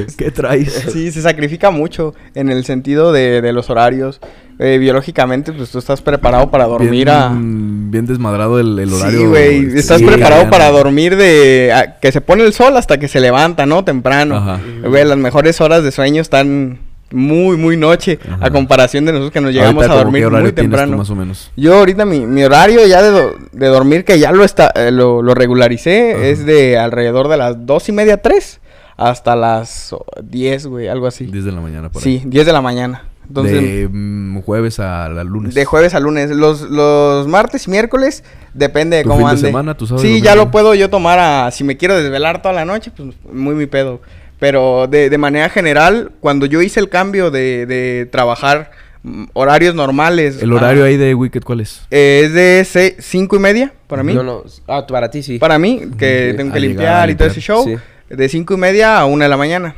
¿Qué 0.17 0.31
traes? 0.31 0.85
Sí, 0.93 1.11
se 1.11 1.21
sacrifica 1.21 1.71
mucho 1.71 2.13
en 2.35 2.49
el 2.49 2.63
sentido 2.65 3.11
de, 3.11 3.41
de 3.41 3.53
los 3.53 3.69
horarios. 3.69 4.19
Eh, 4.61 4.77
biológicamente, 4.77 5.53
pues 5.53 5.69
tú 5.71 5.79
estás 5.79 6.01
preparado 6.01 6.51
para 6.51 6.65
dormir 6.65 6.89
bien, 6.91 7.09
a... 7.09 7.29
Bien 7.33 8.05
desmadrado 8.05 8.59
el, 8.59 8.77
el 8.77 8.91
horario. 8.91 9.19
Sí, 9.21 9.25
güey. 9.25 9.77
Estás 9.77 9.99
sí, 9.99 10.05
preparado 10.05 10.49
para 10.49 10.69
dormir 10.69 11.15
de... 11.15 11.71
a- 11.73 11.97
que 12.01 12.11
se 12.11 12.19
pone 12.19 12.43
el 12.43 12.51
sol 12.51 12.75
hasta 12.75 12.97
que 12.99 13.07
se 13.07 13.21
levanta, 13.21 13.65
¿no? 13.65 13.85
Temprano. 13.85 14.35
Ajá. 14.35 14.59
Güey, 14.85 15.05
las 15.05 15.17
mejores 15.17 15.61
horas 15.61 15.81
de 15.85 15.91
sueño 15.93 16.21
están 16.21 16.79
muy, 17.09 17.55
muy 17.55 17.77
noche. 17.77 18.19
Ajá. 18.21 18.47
A 18.47 18.49
comparación 18.51 19.05
de 19.05 19.13
nosotros 19.13 19.31
que 19.31 19.39
nos 19.39 19.53
llegamos 19.53 19.75
Ahorita, 19.75 19.93
a 19.93 20.03
¿cómo 20.03 20.11
dormir 20.19 20.29
muy 20.41 20.49
tú, 20.51 20.55
temprano. 20.61 20.97
más 20.97 21.09
o 21.09 21.15
menos. 21.15 21.51
Yo 21.55 21.75
ahorita 21.75 22.03
mi, 22.03 22.25
mi 22.25 22.43
horario 22.43 22.85
ya 22.85 23.01
de, 23.01 23.11
do- 23.11 23.35
de 23.53 23.67
dormir, 23.67 24.03
que 24.03 24.19
ya 24.19 24.33
lo 24.33 24.43
está 24.43 24.73
eh, 24.75 24.91
lo, 24.91 25.21
lo 25.21 25.33
regularicé, 25.35 26.15
Ajá. 26.15 26.25
es 26.25 26.45
de 26.45 26.77
alrededor 26.77 27.29
de 27.29 27.37
las 27.37 27.65
dos 27.65 27.87
y 27.87 27.93
media, 27.93 28.17
tres, 28.21 28.59
hasta 28.99 29.35
las 29.35 29.93
oh, 29.93 30.05
10, 30.23 30.67
güey, 30.67 30.87
algo 30.87 31.07
así. 31.07 31.25
10 31.25 31.45
de 31.45 31.51
la 31.51 31.61
mañana 31.61 31.89
por 31.89 32.01
Sí, 32.01 32.21
10 32.25 32.45
de 32.45 32.53
la 32.53 32.61
mañana. 32.61 33.03
Entonces, 33.27 33.61
de 33.61 33.87
mm, 33.91 34.41
jueves 34.41 34.79
a 34.79 35.07
la 35.09 35.23
lunes. 35.23 35.53
de 35.53 35.63
jueves 35.63 35.93
a 35.93 35.99
lunes. 35.99 36.31
Los, 36.31 36.61
los 36.61 37.27
martes 37.27 37.67
y 37.67 37.69
miércoles, 37.69 38.23
depende 38.55 38.97
de 38.97 39.03
¿Tu 39.03 39.09
cómo 39.09 39.19
fin 39.19 39.27
de 39.27 39.31
ande. 39.33 39.47
semana, 39.47 39.77
tu 39.77 39.85
sábado 39.87 40.05
y 40.05 40.15
sí, 40.15 40.21
ya 40.21 40.35
lo 40.35 40.49
puedo 40.51 40.73
yo 40.75 40.89
tomar 40.89 41.19
a... 41.19 41.51
Si 41.51 41.63
me 41.63 41.77
quiero 41.77 41.95
desvelar 41.95 42.41
toda 42.41 42.53
la 42.55 42.65
noche, 42.65 42.91
pues 42.95 43.09
muy 43.31 43.53
mi 43.55 43.67
pedo. 43.67 44.01
Pero 44.39 44.87
de, 44.87 45.09
de 45.11 45.17
manera 45.19 45.49
general, 45.49 46.11
cuando 46.21 46.45
yo 46.47 46.61
hice 46.61 46.79
el 46.79 46.89
cambio 46.89 47.29
de, 47.29 47.65
de 47.67 48.07
trabajar 48.11 48.71
mm, 49.03 49.25
horarios 49.33 49.75
normales... 49.75 50.41
¿El 50.41 50.51
horario 50.51 50.83
ahí 50.83 50.97
de 50.97 51.13
Wicked 51.13 51.43
cuál 51.43 51.59
es? 51.61 51.83
eh, 51.91 52.23
es 52.25 52.33
de 52.33 52.65
se- 52.65 52.95
cinco 52.99 53.35
y 53.35 53.39
media 53.39 53.71
para 53.87 54.01
mí. 54.01 54.13
No, 54.15 54.23
no. 54.23 54.43
Ah, 54.67 54.87
para 54.87 55.11
ti 55.11 55.21
sí. 55.21 55.37
Para 55.37 55.59
mí, 55.59 55.81
que 55.99 56.33
tengo 56.35 56.51
que 56.51 56.59
llegar, 56.61 57.07
limpiar 57.07 57.09
y 57.11 57.15
todo 57.15 57.27
ese 57.27 57.39
limpiar. 57.41 57.57
show. 57.57 57.65
Sí. 57.67 57.75
De 58.09 58.29
cinco 58.29 58.55
y 58.55 58.57
media 58.57 58.97
a 58.99 59.05
una 59.05 59.25
de 59.25 59.29
la 59.29 59.37
mañana. 59.37 59.75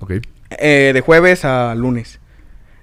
Ok. 0.00 0.12
eh, 0.58 0.90
de 0.94 1.00
jueves 1.00 1.44
a 1.44 1.74
lunes. 1.74 2.18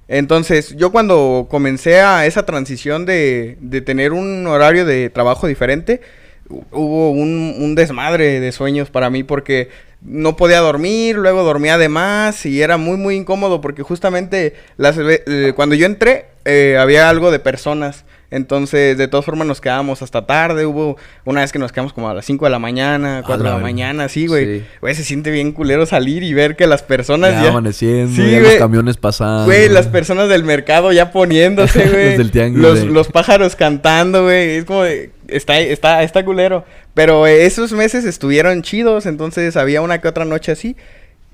Entonces, 0.07 0.75
yo 0.75 0.91
cuando 0.91 1.47
comencé 1.49 2.01
a 2.01 2.25
esa 2.25 2.43
transición 2.45 3.05
de, 3.05 3.57
de 3.62 3.81
tener 3.81 4.12
un 4.12 4.47
horario 4.47 4.85
de 4.85 5.09
trabajo 5.12 5.45
diferente, 5.47 6.01
hu- 6.49 6.65
hubo 6.71 7.12
un, 7.12 7.55
un 7.59 7.75
desmadre 7.75 8.39
de 8.39 8.51
sueños 8.51 8.89
para 8.89 9.09
mí 9.12 9.23
porque 9.23 9.69
no 10.01 10.35
podía 10.35 10.59
dormir, 10.59 11.15
luego 11.17 11.43
dormía 11.43 11.77
de 11.77 11.89
más 11.89 12.45
y 12.47 12.62
era 12.62 12.77
muy, 12.77 12.97
muy 12.97 13.15
incómodo 13.17 13.62
porque 13.62 13.83
justamente 13.83 14.55
las, 14.77 14.97
eh, 14.97 15.53
cuando 15.55 15.75
yo 15.75 15.85
entré 15.85 16.25
eh, 16.45 16.77
había 16.79 17.07
algo 17.09 17.29
de 17.31 17.39
personas. 17.39 18.05
Entonces, 18.32 18.98
de 18.98 19.08
todas 19.08 19.26
formas, 19.26 19.48
nos 19.48 19.60
quedábamos 19.60 20.02
hasta 20.02 20.26
tarde. 20.26 20.65
Hubo 20.65 20.98
una 21.26 21.42
vez 21.42 21.52
que 21.52 21.60
nos 21.60 21.72
quedamos 21.72 21.94
como 21.94 22.10
a 22.10 22.13
las 22.13 22.26
5 22.26 22.46
de 22.46 22.52
la 22.52 22.60
mañana, 22.60 23.24
4 23.26 23.44
de 23.44 23.50
la 23.50 23.58
mañana, 23.58 24.08
sí, 24.08 24.28
güey. 24.28 24.63
Se 24.94 25.04
siente 25.04 25.32
bien 25.32 25.52
culero 25.52 25.86
salir 25.86 26.24
y 26.24 26.34
ver 26.34 26.56
que 26.56 26.68
las 26.68 26.84
personas 26.84 27.32
Ya, 27.34 27.44
ya... 27.44 27.50
amaneciendo, 27.50 28.15
Sí, 28.15 28.30
ya 28.32 28.39
los 28.39 28.54
camiones 28.56 28.98
pasando. 28.98 29.46
Güey, 29.46 29.70
las 29.70 29.88
personas 29.88 30.30
del 30.30 30.44
mercado 30.44 30.92
ya 30.92 31.12
poniéndose, 31.12 31.88
güey. 31.89 32.52
Los 32.54 32.84
Los, 32.84 33.08
pájaros 33.08 33.56
cantando, 33.56 34.24
güey. 34.24 34.58
Es 34.58 34.65
como 34.65 34.84
de- 34.84 35.12
está, 35.28 35.60
está, 35.60 36.04
está 36.04 36.24
culero. 36.24 36.65
Pero 36.94 37.26
eh, 37.28 37.46
esos 37.46 37.72
meses 37.72 38.06
estuvieron 38.06 38.62
chidos, 38.62 39.06
entonces 39.06 39.56
había 39.58 39.82
una 39.82 40.00
que 40.02 40.08
otra 40.08 40.26
noche 40.26 40.52
así. 40.52 40.76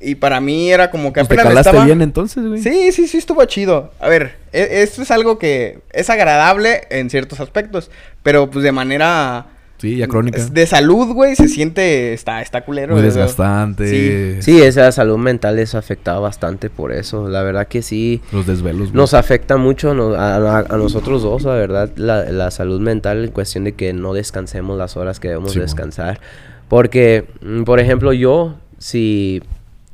Y 0.05 0.15
para 0.15 0.39
mí 0.39 0.71
era 0.71 0.91
como 0.91 1.11
que 1.11 1.21
Pues 1.21 1.27
te 1.29 1.33
apenas 1.35 1.47
calaste 1.49 1.69
estaba... 1.69 1.85
bien 1.85 2.01
entonces, 2.01 2.45
güey. 2.45 2.61
Sí, 2.61 2.91
sí, 2.91 3.07
sí, 3.07 3.17
estuvo 3.17 3.43
chido. 3.45 3.91
A 3.99 4.07
ver, 4.07 4.35
e- 4.53 4.83
esto 4.83 5.01
es 5.01 5.09
algo 5.11 5.39
que 5.39 5.79
es 5.91 6.09
agradable 6.09 6.81
en 6.91 7.09
ciertos 7.09 7.39
aspectos, 7.39 7.89
pero 8.23 8.49
pues 8.49 8.63
de 8.63 8.71
manera... 8.71 9.47
Sí, 9.77 9.97
ya 9.97 10.07
crónica. 10.07 10.41
De 10.45 10.65
salud, 10.67 11.13
güey, 11.13 11.35
se 11.35 11.49
siente... 11.49 12.13
Está, 12.13 12.41
está 12.41 12.61
culero. 12.61 12.93
Muy 12.93 13.01
güey. 13.01 13.13
desgastante. 13.13 14.41
Sí, 14.41 14.61
esa 14.61 14.89
salud 14.93 15.17
mental 15.17 15.59
es 15.59 15.75
afectada 15.75 16.19
bastante 16.19 16.69
por 16.69 16.93
eso. 16.93 17.27
La 17.27 17.43
verdad 17.43 17.67
que 17.67 17.81
sí. 17.81 18.21
Los 18.31 18.47
desvelos, 18.47 18.89
güey. 18.89 18.93
Nos 18.93 19.13
afecta 19.13 19.57
mucho 19.57 19.93
no- 19.93 20.13
a, 20.13 20.35
a- 20.35 20.59
a 20.69 20.77
nosotros 20.77 21.23
dos, 21.23 21.43
la 21.43 21.55
verdad, 21.55 21.89
la, 21.97 22.23
la 22.31 22.51
salud 22.51 22.79
mental 22.79 23.25
en 23.25 23.31
cuestión 23.31 23.65
de 23.65 23.73
que 23.73 23.91
no 23.91 24.13
descansemos 24.13 24.77
las 24.77 24.95
horas 24.95 25.19
que 25.19 25.27
debemos 25.27 25.51
Sí, 25.51 25.57
mo. 25.59 25.63
descansar. 25.63 26.21
Porque, 26.69 27.25
mm, 27.41 27.63
por 27.63 27.79
ejemplo, 27.81 28.13
yo, 28.13 28.55
si... 28.77 29.41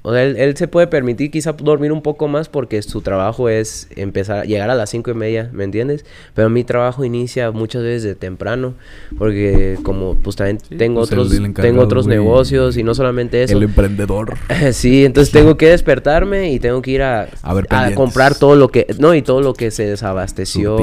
o 0.03 0.13
sea, 0.13 0.23
él, 0.23 0.37
él 0.37 0.57
se 0.57 0.67
puede 0.67 0.87
permitir 0.87 1.31
quizá 1.31 1.53
dormir 1.53 1.91
un 1.91 2.01
poco 2.01 2.27
más 2.27 2.49
porque 2.49 2.81
su 2.81 3.01
trabajo 3.01 3.49
es 3.49 3.87
empezar, 3.95 4.47
llegar 4.47 4.69
a 4.69 4.75
las 4.75 4.89
cinco 4.89 5.11
y 5.11 5.13
media, 5.13 5.49
¿me 5.53 5.63
entiendes? 5.63 6.05
Pero 6.33 6.49
mi 6.49 6.63
trabajo 6.63 7.05
inicia 7.05 7.51
muchas 7.51 7.83
veces 7.83 8.03
de 8.03 8.15
temprano 8.15 8.73
porque 9.17 9.77
como 9.83 10.15
pues 10.15 10.35
también 10.35 10.59
Sí, 10.67 10.75
tengo 10.75 11.01
pues, 11.01 11.11
otros, 11.11 11.29
tengo 11.55 11.81
otros 11.81 12.05
güey, 12.05 12.17
negocios 12.17 12.77
y 12.77 12.83
no 12.83 12.95
solamente 12.95 13.43
eso. 13.43 13.57
El 13.57 13.63
emprendedor. 13.63 14.37
Sí, 14.71 15.05
entonces 15.05 15.31
tengo 15.33 15.57
que 15.57 15.69
despertarme 15.69 16.51
y 16.51 16.59
tengo 16.59 16.81
que 16.81 16.91
ir 16.91 17.01
a, 17.01 17.27
A 17.41 17.53
ver 17.53 17.67
a 17.69 17.93
comprar 17.93 18.35
todo 18.35 18.55
lo 18.55 18.69
que, 18.69 18.87
no, 18.99 19.13
y 19.13 19.21
todo 19.21 19.41
lo 19.41 19.53
que 19.53 19.71
se 19.71 19.85
desabasteció. 19.85 20.77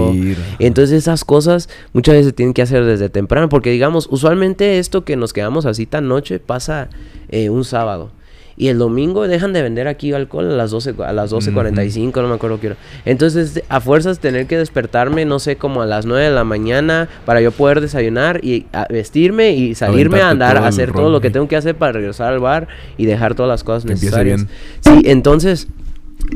Entonces 0.59 0.99
esas 0.99 1.25
cosas 1.25 1.69
muchas 1.93 2.15
veces 2.15 2.27
se 2.27 2.33
tienen 2.33 2.55
que 2.55 2.63
hacer 2.63 2.85
desde 2.85 3.09
temprano, 3.09 3.49
porque 3.49 3.71
digamos, 3.71 4.09
usualmente 4.11 4.79
esto 4.79 5.05
que 5.05 5.17
nos 5.17 5.33
quedamos 5.33 5.67
así 5.67 5.87
tan 5.87 6.09
noche 6.09 6.39
pasa 6.39 6.89
eh, 7.31 7.51
un 7.51 7.65
sábado. 7.65 8.11
Y 8.61 8.69
el 8.69 8.79
domingo 8.79 9.29
dejan 9.29 9.53
de 9.53 9.63
vender 9.63 9.87
aquí 9.87 10.13
alcohol 10.13 10.51
a 10.51 10.57
las 10.57 10.73
12, 10.73 10.95
a 11.07 11.13
las 11.13 11.31
12.45, 11.33 12.21
no 12.23 12.29
me 12.29 12.35
acuerdo 12.35 12.59
qué 12.59 12.67
hora. 12.67 12.77
Entonces, 13.05 13.63
a 13.69 13.81
fuerzas 13.81 14.19
tener 14.19 14.47
que 14.49 14.59
despertarme, 14.59 15.25
no 15.25 15.39
sé, 15.39 15.55
como 15.57 15.81
a 15.81 15.87
las 15.87 16.07
9 16.07 16.25
de 16.25 16.31
la 16.33 16.43
mañana 16.43 17.09
para 17.25 17.41
yo 17.41 17.53
poder 17.53 17.81
desayunar 17.81 18.45
y 18.45 18.67
a- 18.73 18.87
vestirme 18.91 19.53
y 19.53 19.77
salirme 19.77 20.21
a 20.23 20.31
andar 20.31 20.57
a 20.57 20.67
hacer 20.67 20.91
todo 20.93 21.09
lo 21.09 21.21
que 21.21 21.31
tengo 21.31 21.47
que 21.47 21.55
hacer 21.57 21.77
para 21.77 21.93
regresar 21.93 22.33
al 22.33 22.41
bar 22.41 22.67
y 22.97 23.07
dejar 23.07 23.37
todas 23.37 23.49
las 23.49 23.63
cosas 23.63 23.85
Que 23.85 23.91
necesarias. 23.91 24.45
Sí, 24.81 25.03
entonces 25.05 25.69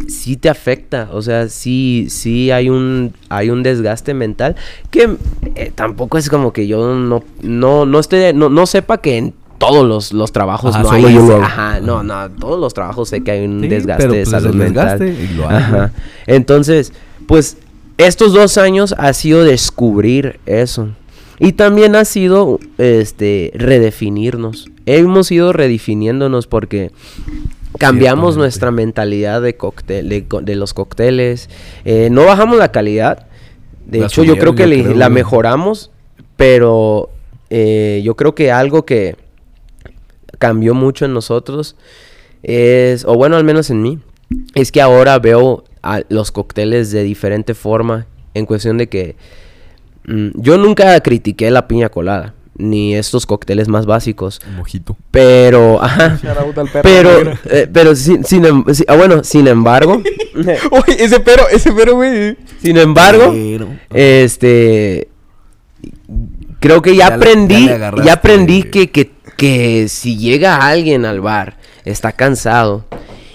sí 0.07 0.37
te 0.37 0.49
afecta, 0.49 1.09
o 1.13 1.23
sea, 1.23 1.49
sí, 1.49 2.07
sí 2.09 2.51
hay 2.53 2.71
un, 2.71 3.13
hay 3.29 3.51
un 3.51 3.65
desgaste 3.65 4.15
mental 4.15 4.55
que 4.93 5.17
eh, 5.57 5.73
tampoco 5.75 6.19
es 6.19 6.29
como 6.31 6.53
que 6.53 6.69
yo 6.69 6.95
no, 6.95 7.25
no, 7.43 7.85
no 7.85 7.99
esté, 7.99 8.33
no, 8.33 8.49
no 8.49 8.67
sepa 8.67 8.99
que 8.99 9.19
en 9.19 9.35
todos 9.67 9.87
los, 9.87 10.13
los 10.13 10.33
trabajos 10.33 10.75
Ajá, 10.75 10.83
no 10.83 10.91
hay 10.93 11.05
ese- 11.17 11.35
ajá, 11.35 11.81
no, 11.81 12.03
no, 12.03 12.31
todos 12.31 12.59
los 12.61 12.75
trabajos 12.75 13.09
sé 13.09 13.23
que 13.23 13.31
hay 13.31 13.45
un 13.47 13.61
Sí, 13.63 13.69
desgaste 13.69 14.03
pero, 14.05 14.13
de 14.15 14.25
pues, 14.25 14.31
salud 14.31 14.55
mental. 14.55 14.99
lo 15.37 15.49
hay, 15.49 15.57
Ajá. 15.57 15.93
Entonces, 16.27 16.93
pues 17.27 17.57
estos 17.99 18.33
dos 18.33 18.59
años 18.59 18.95
ha 18.99 19.13
sido 19.13 19.45
descubrir 19.45 20.41
eso. 20.47 20.89
Y 21.39 21.53
también 21.53 21.97
ha 21.97 22.05
sido 22.05 22.61
este 22.79 23.51
redefinirnos. 23.55 24.69
Hemos 24.87 25.31
ido 25.33 25.53
redefiniéndonos 25.53 26.47
porque 26.47 26.91
cambiamos 27.79 28.37
nuestra 28.37 28.71
mentalidad 28.71 29.43
de 29.43 29.57
cóctel, 29.57 30.09
de, 30.09 30.57
los 30.57 30.75
cócteles. 30.75 31.49
Eh, 31.85 32.09
no 32.11 32.25
bajamos 32.27 32.59
la 32.59 32.71
calidad. 32.71 33.27
De 33.87 34.01
La 34.01 34.07
hecho, 34.07 34.23
yo 34.23 34.37
creo 34.39 34.55
que 34.55 34.63
yo 34.65 34.69
le- 34.69 34.83
creo, 34.85 34.95
la 34.97 35.09
mejoramos, 35.09 35.91
pero 36.37 37.11
eh, 37.51 38.01
yo 38.05 38.15
creo 38.15 38.35
que 38.35 38.53
algo 38.53 38.85
que 38.85 39.17
cambió 40.43 40.75
mucho 40.75 41.05
en 41.05 41.15
nosotros 41.15 41.77
es, 42.43 43.05
o 43.05 43.15
bueno, 43.15 43.37
al 43.37 43.45
menos 43.45 43.71
en 43.71 43.81
mí, 43.81 43.99
es 44.57 44.73
que 44.73 44.81
ahora 44.83 45.19
veo 45.21 45.63
a 45.83 46.03
los 46.09 46.33
cócteles 46.33 46.91
de 46.91 47.05
diferente 47.05 47.55
forma 47.55 48.07
en 48.35 48.45
cuestión 48.47 48.77
de 48.79 48.89
que 48.89 49.15
mm, 50.07 50.31
yo 50.35 50.59
nunca 50.59 50.99
critiqué 51.01 51.51
la 51.53 51.69
piña 51.69 51.89
colada 51.89 52.35
ni 52.59 52.95
estos 52.97 53.25
cócteles 53.27 53.69
más 53.69 53.87
básicos, 53.87 54.41
Un 54.49 54.57
mojito. 54.57 54.97
pero 55.13 55.83
ajá, 55.89 56.19
pero 56.83 57.33
eh, 57.47 57.69
pero 57.73 57.95
sin, 57.95 58.25
sin 58.25 58.45
em- 58.45 58.65
ah, 58.89 58.97
bueno, 58.97 59.23
sin 59.25 59.47
embargo, 59.47 60.03
Uy, 60.71 60.95
ese 60.99 61.21
pero, 61.21 61.49
ese 61.49 61.71
pero, 61.73 61.95
güey. 61.95 62.37
sin 62.63 62.77
embargo, 62.77 63.31
Pero- 63.33 63.69
este 63.91 65.09
creo 66.61 66.81
que 66.83 66.95
ya, 66.97 67.07
aprendí, 67.09 67.67
ya 67.67 67.91
le 67.93 68.05
ya, 68.05 68.13
aprendí 68.15 68.63
que, 68.65 68.91
que, 68.91 69.11
que 69.43 69.89
si 69.89 70.17
llega 70.19 70.59
alguien 70.69 71.05
al 71.05 71.21
bar, 71.21 71.57
está 71.85 72.13
cansado 72.13 72.85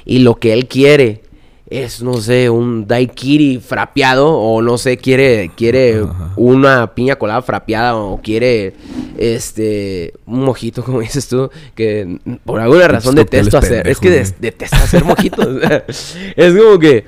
y 0.06 0.20
lo 0.20 0.36
que 0.36 0.54
él 0.54 0.66
quiere 0.66 1.22
es, 1.70 2.02
no 2.02 2.14
sé, 2.22 2.50
un 2.50 2.88
daiquiri 2.88 3.58
frapeado 3.60 4.30
o 4.30 4.62
no 4.62 4.78
sé, 4.78 4.96
quiere, 4.96 5.52
quiere 5.58 6.00
Ajá. 6.10 6.32
una 6.38 6.96
piña 6.96 7.18
colada 7.18 7.42
frapeada 7.42 7.98
o 7.98 8.22
quiere, 8.22 8.74
este, 9.18 10.14
un 10.26 10.46
mojito, 10.46 10.82
como 10.86 11.02
dices 11.02 11.28
tú, 11.28 11.50
que 11.76 12.20
por 12.46 12.62
alguna 12.62 12.88
razón 12.88 13.14
detesto 13.16 13.58
hacer. 13.58 13.86
es 13.86 14.00
que 14.00 14.10
des- 14.10 14.40
detesto 14.40 14.78
hacer 14.78 15.04
mojitos. 15.04 15.46
es 16.38 16.54
como 16.56 16.80
que 16.80 17.04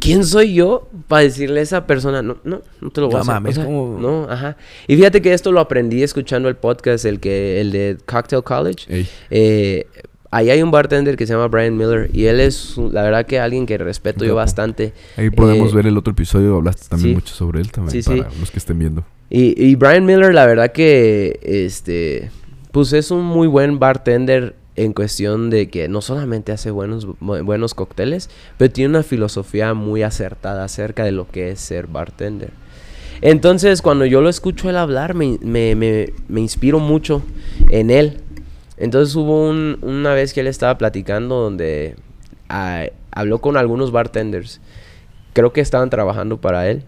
¿quién 0.00 0.24
soy 0.24 0.54
yo 0.54 0.88
para 1.08 1.22
decirle 1.22 1.60
a 1.60 1.62
esa 1.62 1.86
persona, 1.86 2.22
no, 2.22 2.36
no, 2.44 2.60
no 2.80 2.90
te 2.90 3.00
lo 3.00 3.06
voy 3.08 3.14
No 3.14 3.18
a 3.18 3.20
hacer? 3.22 3.34
mames, 3.34 3.52
O 3.52 3.54
sea, 3.60 3.64
como- 3.64 3.98
No, 3.98 4.26
ajá. 4.30 4.56
Y 4.86 4.96
fíjate 4.96 5.22
que 5.22 5.32
esto 5.32 5.50
lo 5.52 5.60
aprendí 5.60 6.02
escuchando 6.02 6.48
el 6.48 6.56
podcast, 6.56 7.04
el 7.04 7.20
que, 7.20 7.60
el 7.60 7.72
de 7.72 7.96
Cocktail 8.06 8.42
College. 8.42 9.06
Eh, 9.30 9.86
ahí 10.30 10.50
hay 10.50 10.62
un 10.62 10.70
bartender 10.70 11.16
que 11.16 11.26
se 11.26 11.32
llama 11.32 11.48
Brian 11.48 11.76
Miller 11.76 12.10
y 12.12 12.26
él 12.26 12.40
es, 12.40 12.76
la 12.76 13.02
verdad 13.02 13.24
que 13.24 13.38
alguien 13.40 13.64
que 13.64 13.78
respeto 13.78 14.24
yo 14.24 14.34
bastante. 14.34 14.92
Ahí 15.16 15.30
podemos 15.30 15.72
Eh, 15.72 15.76
ver 15.76 15.86
el 15.86 15.96
otro 15.96 16.12
episodio, 16.12 16.56
hablaste 16.56 16.86
también 16.88 17.10
sí. 17.10 17.14
mucho 17.14 17.34
sobre 17.34 17.60
él 17.60 17.72
también, 17.72 17.92
Sí, 17.92 18.02
sí. 18.02 18.18
para 18.20 18.30
los 18.38 18.50
que 18.50 18.58
estén 18.58 18.78
viendo. 18.78 19.04
Y, 19.30 19.62
y 19.62 19.74
Brian 19.74 20.04
Miller, 20.04 20.34
la 20.34 20.44
verdad 20.46 20.70
que, 20.72 21.38
este, 21.42 22.30
pues 22.72 22.92
es 22.92 23.10
un 23.10 23.22
muy 23.24 23.46
buen 23.46 23.78
bartender 23.78 24.54
en 24.84 24.92
cuestión 24.92 25.50
de 25.50 25.68
que 25.68 25.88
no 25.88 26.00
solamente 26.00 26.52
hace 26.52 26.70
buenos, 26.70 27.06
bu- 27.06 27.44
buenos 27.44 27.74
cócteles, 27.74 28.30
pero 28.56 28.70
tiene 28.72 28.90
una 28.90 29.02
filosofía 29.02 29.74
muy 29.74 30.02
acertada 30.02 30.64
acerca 30.64 31.04
de 31.04 31.12
lo 31.12 31.26
que 31.28 31.50
es 31.50 31.60
ser 31.60 31.86
bartender. 31.86 32.50
Entonces, 33.20 33.82
cuando 33.82 34.06
yo 34.06 34.20
lo 34.20 34.28
escucho 34.28 34.70
él 34.70 34.76
hablar, 34.76 35.14
me, 35.14 35.38
me, 35.42 35.74
me, 35.74 36.12
me 36.28 36.40
inspiro 36.40 36.78
mucho 36.78 37.22
en 37.68 37.90
él. 37.90 38.20
Entonces 38.76 39.14
hubo 39.16 39.48
un- 39.48 39.78
una 39.82 40.14
vez 40.14 40.32
que 40.32 40.40
él 40.40 40.46
estaba 40.46 40.78
platicando 40.78 41.34
donde 41.36 41.96
ah, 42.48 42.84
habló 43.10 43.40
con 43.40 43.56
algunos 43.56 43.90
bartenders. 43.90 44.60
Creo 45.32 45.52
que 45.52 45.60
estaban 45.60 45.90
trabajando 45.90 46.36
para 46.40 46.68
él. 46.70 46.84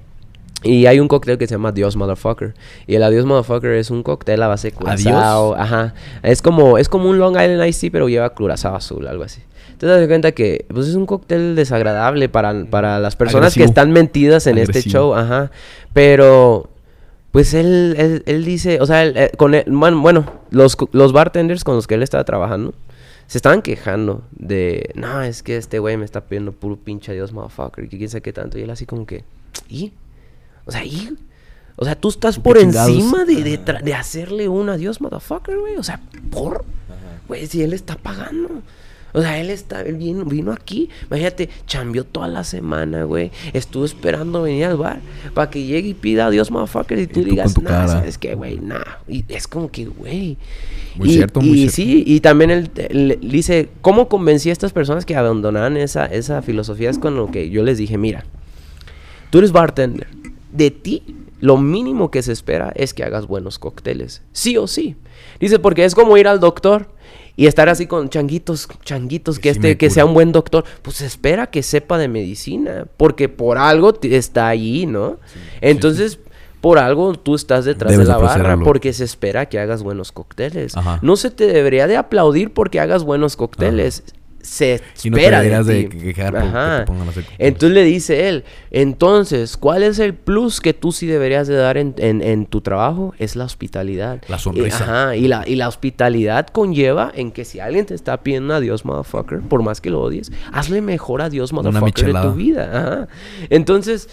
Y 0.62 0.86
hay 0.86 1.00
un 1.00 1.08
cóctel 1.08 1.38
que 1.38 1.46
se 1.46 1.54
llama 1.54 1.72
Dios 1.72 1.96
Motherfucker. 1.96 2.54
Y 2.86 2.94
el 2.94 3.02
Adiós 3.02 3.24
Motherfucker 3.24 3.70
es 3.72 3.90
un 3.90 4.02
cóctel 4.02 4.42
a 4.42 4.48
base 4.48 4.68
de 4.70 4.76
curazao. 4.76 5.54
Ajá. 5.54 5.94
Es 6.22 6.42
como, 6.42 6.76
es 6.78 6.88
como 6.88 7.08
un 7.08 7.18
Long 7.18 7.32
Island 7.34 7.66
Ice 7.66 7.80
Tea, 7.80 7.90
pero 7.92 8.08
lleva 8.08 8.28
curazao 8.34 8.74
azul, 8.76 9.06
algo 9.08 9.24
así. 9.24 9.40
Entonces, 9.72 9.96
te 9.96 10.00
das 10.00 10.08
cuenta 10.08 10.32
que 10.32 10.66
pues, 10.68 10.86
es 10.88 10.94
un 10.94 11.06
cóctel 11.06 11.56
desagradable 11.56 12.28
para, 12.28 12.66
para 12.66 12.98
las 12.98 13.16
personas 13.16 13.54
que 13.54 13.64
están 13.64 13.92
metidas 13.92 14.46
en 14.46 14.58
este 14.58 14.82
show. 14.82 15.14
Ajá. 15.14 15.50
Pero, 15.94 16.68
pues 17.32 17.54
él, 17.54 17.94
él, 17.96 18.22
él 18.26 18.44
dice, 18.44 18.78
o 18.82 18.86
sea, 18.86 19.02
él, 19.04 19.14
eh, 19.16 19.30
con 19.38 19.54
él- 19.54 19.64
man- 19.70 20.02
bueno, 20.02 20.26
los, 20.50 20.76
los 20.92 21.12
bartenders 21.14 21.64
con 21.64 21.76
los 21.76 21.86
que 21.86 21.94
él 21.94 22.02
estaba 22.02 22.24
trabajando 22.24 22.74
se 23.26 23.38
estaban 23.38 23.62
quejando 23.62 24.22
de, 24.32 24.90
no, 24.96 25.22
es 25.22 25.42
que 25.42 25.56
este 25.56 25.78
güey 25.78 25.96
me 25.96 26.04
está 26.04 26.20
pidiendo 26.22 26.52
puro 26.52 26.76
pinche 26.76 27.12
Dios, 27.14 27.32
motherfucker, 27.32 27.84
y 27.84 27.88
que 27.88 27.96
quién 27.96 28.10
sabe 28.10 28.22
qué 28.22 28.32
tanto. 28.32 28.58
Y 28.58 28.62
él 28.62 28.70
así 28.70 28.84
como 28.86 29.06
que, 29.06 29.24
¿y? 29.68 29.92
O 30.70 30.72
sea, 30.72 30.84
¿y? 30.84 31.16
O 31.74 31.84
sea, 31.84 31.96
tú 31.96 32.10
estás 32.10 32.36
¿Qué 32.36 32.42
por 32.42 32.56
chingados? 32.60 32.94
encima 32.94 33.24
de, 33.24 33.58
de, 33.82 33.94
hacerle 33.94 34.48
un 34.48 34.68
adiós, 34.68 35.00
motherfucker, 35.00 35.58
güey. 35.58 35.74
O 35.74 35.82
sea, 35.82 36.00
¿por? 36.30 36.64
Güey, 37.26 37.48
si 37.48 37.60
él 37.62 37.72
está 37.72 37.96
pagando. 37.96 38.62
O 39.12 39.20
sea, 39.20 39.40
él 39.40 39.50
está, 39.50 39.80
él 39.80 39.96
vino, 39.96 40.24
vino 40.24 40.52
aquí. 40.52 40.88
Imagínate, 41.08 41.48
chambeó 41.66 42.04
toda 42.04 42.28
la 42.28 42.44
semana, 42.44 43.02
güey. 43.02 43.32
Estuvo 43.52 43.84
esperando 43.84 44.42
venir 44.42 44.66
al 44.66 44.76
bar 44.76 45.00
para 45.34 45.50
que 45.50 45.64
llegue 45.64 45.88
y 45.88 45.94
pida 45.94 46.26
adiós, 46.26 46.52
motherfucker. 46.52 47.00
Y 47.00 47.08
tú 47.08 47.24
digas, 47.24 47.54
cara. 47.54 47.88
¿sabes 47.88 48.16
qué, 48.16 48.36
güey? 48.36 48.60
Nah. 48.60 48.78
Y 49.08 49.24
es 49.26 49.48
como 49.48 49.72
que, 49.72 49.86
güey. 49.86 50.36
Muy 50.94 51.08
y, 51.08 51.14
cierto, 51.14 51.40
muy 51.40 51.50
y 51.50 51.68
cierto. 51.68 51.74
sí, 51.74 52.04
y 52.06 52.20
también 52.20 52.52
él, 52.52 52.70
él 52.76 53.18
dice, 53.20 53.70
¿cómo 53.80 54.08
convencí 54.08 54.50
a 54.50 54.52
estas 54.52 54.72
personas 54.72 55.04
que 55.04 55.16
abandonaran 55.16 55.76
esa, 55.76 56.06
esa 56.06 56.42
filosofía? 56.42 56.90
Es 56.90 57.00
con 57.00 57.16
lo 57.16 57.32
que 57.32 57.50
yo 57.50 57.64
les 57.64 57.78
dije, 57.78 57.98
mira, 57.98 58.24
tú 59.30 59.38
eres 59.38 59.50
bartender. 59.50 60.19
De 60.52 60.70
ti, 60.70 61.02
lo 61.40 61.56
mínimo 61.56 62.10
que 62.10 62.22
se 62.22 62.32
espera 62.32 62.72
es 62.74 62.94
que 62.94 63.04
hagas 63.04 63.26
buenos 63.26 63.58
cócteles. 63.58 64.22
Sí 64.32 64.56
o 64.56 64.66
sí. 64.66 64.96
Dice, 65.38 65.58
porque 65.58 65.84
es 65.84 65.94
como 65.94 66.16
ir 66.16 66.28
al 66.28 66.40
doctor 66.40 66.88
y 67.36 67.46
estar 67.46 67.68
así 67.68 67.86
con 67.86 68.08
changuitos, 68.10 68.68
changuitos, 68.84 69.38
que, 69.38 69.42
Que 69.42 69.48
este, 69.50 69.78
que 69.78 69.90
sea 69.90 70.04
un 70.04 70.14
buen 70.14 70.32
doctor. 70.32 70.64
Pues 70.82 70.96
se 70.96 71.06
espera 71.06 71.48
que 71.48 71.62
sepa 71.62 71.98
de 71.98 72.08
medicina, 72.08 72.86
porque 72.96 73.28
por 73.28 73.58
algo 73.58 73.94
está 74.02 74.48
ahí, 74.48 74.86
¿no? 74.86 75.18
Entonces... 75.60 76.18
Por 76.60 76.78
algo 76.78 77.14
tú 77.14 77.36
estás 77.36 77.64
detrás 77.64 77.90
Debes 77.90 78.06
de 78.06 78.12
la 78.12 78.18
barra 78.18 78.58
porque 78.58 78.92
se 78.92 79.02
espera 79.02 79.46
que 79.46 79.58
hagas 79.58 79.82
buenos 79.82 80.12
cócteles. 80.12 80.76
Ajá. 80.76 80.98
No 81.00 81.16
se 81.16 81.30
te 81.30 81.46
debería 81.46 81.86
de 81.86 81.96
aplaudir 81.96 82.52
porque 82.52 82.80
hagas 82.80 83.02
buenos 83.02 83.34
cócteles. 83.34 84.04
Se 84.42 84.74
espera 84.94 85.44
Y 85.44 85.50
no 85.50 85.64
te 85.64 85.72
de 85.72 85.88
quejar 85.88 86.36
Ajá. 86.36 86.84
te 86.86 86.92
a 86.92 87.08
hacer. 87.10 87.24
Entonces 87.38 87.74
le 87.74 87.84
dice 87.84 88.28
él, 88.28 88.44
entonces, 88.70 89.56
¿cuál 89.56 89.82
es 89.82 89.98
el 89.98 90.14
plus 90.14 90.60
que 90.60 90.72
tú 90.72 90.92
sí 90.92 91.06
deberías 91.06 91.46
de 91.46 91.56
dar 91.56 91.76
en, 91.76 91.94
en- 91.98 92.22
en 92.22 92.46
tu 92.46 92.60
trabajo? 92.60 93.14
Es 93.18 93.36
la 93.36 93.44
hospitalidad. 93.44 94.22
La 94.28 94.38
sonrisa. 94.38 94.66
Y, 94.66 94.82
ajá, 94.82 95.16
y 95.16 95.28
la, 95.28 95.44
y 95.46 95.56
la 95.56 95.68
hospitalidad 95.68 96.46
conlleva 96.48 97.12
en 97.14 97.32
que 97.32 97.44
si 97.44 97.60
alguien 97.60 97.86
te 97.86 97.94
está 97.94 98.22
pidiendo 98.22 98.54
adiós, 98.54 98.84
motherfucker, 98.84 99.40
por 99.40 99.62
más 99.62 99.80
que 99.80 99.90
lo 99.90 100.00
odies, 100.00 100.32
hazle 100.52 100.80
mejor 100.80 101.22
adiós, 101.22 101.52
Una 101.52 101.62
motherfucker, 101.62 102.06
de 102.06 102.12
tu 102.22 102.34
vida. 102.34 102.70
Ajá. 102.72 103.08
Entonces, 103.50 104.08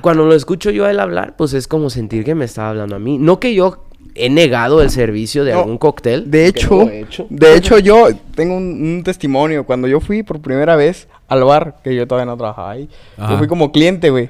cuando 0.00 0.24
lo 0.24 0.34
escucho 0.34 0.70
yo 0.70 0.84
a 0.86 0.90
él 0.90 1.00
hablar, 1.00 1.36
pues 1.36 1.52
es 1.52 1.66
como 1.66 1.90
sentir 1.90 2.24
que 2.24 2.34
me 2.34 2.44
estaba 2.44 2.70
hablando 2.70 2.96
a 2.96 2.98
mí. 2.98 3.18
No 3.18 3.40
que 3.40 3.54
yo 3.54 3.84
he 4.14 4.28
negado 4.28 4.82
el 4.82 4.90
servicio 4.90 5.44
de 5.44 5.52
No, 5.52 5.60
algún 5.60 5.78
cóctel. 5.78 6.30
De 6.30 6.46
hecho, 6.46 6.70
no 6.70 6.84
lo 6.84 6.90
he 6.90 7.00
hecho. 7.00 7.26
de 7.30 7.56
hecho 7.56 7.78
yo 7.78 8.08
tengo 8.34 8.56
un, 8.56 8.64
un 8.64 9.02
testimonio. 9.04 9.64
Cuando 9.64 9.88
yo 9.88 10.00
fui 10.00 10.22
por 10.22 10.40
primera 10.40 10.76
vez 10.76 11.08
al 11.28 11.44
bar, 11.44 11.76
que 11.82 11.94
yo 11.94 12.06
todavía 12.06 12.26
no 12.26 12.36
trabajaba 12.36 12.72
ahí, 12.72 12.88
Ajá. 13.16 13.32
yo 13.32 13.38
fui 13.38 13.46
como 13.46 13.72
cliente, 13.72 14.10
güey. 14.10 14.28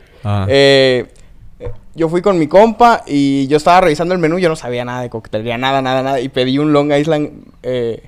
Eh, 0.48 1.06
yo 1.94 2.08
fui 2.08 2.22
con 2.22 2.38
mi 2.38 2.46
compa 2.46 3.02
y 3.06 3.46
yo 3.48 3.56
estaba 3.56 3.82
revisando 3.82 4.14
el 4.14 4.20
menú, 4.20 4.38
yo 4.38 4.48
no 4.48 4.56
sabía 4.56 4.84
nada 4.84 5.02
de 5.02 5.10
coctelería, 5.10 5.58
nada, 5.58 5.82
nada, 5.82 6.02
nada. 6.02 6.20
Y 6.20 6.28
pedí 6.28 6.58
un 6.58 6.72
Long 6.72 6.92
Island 6.92 7.30
eh, 7.62 8.02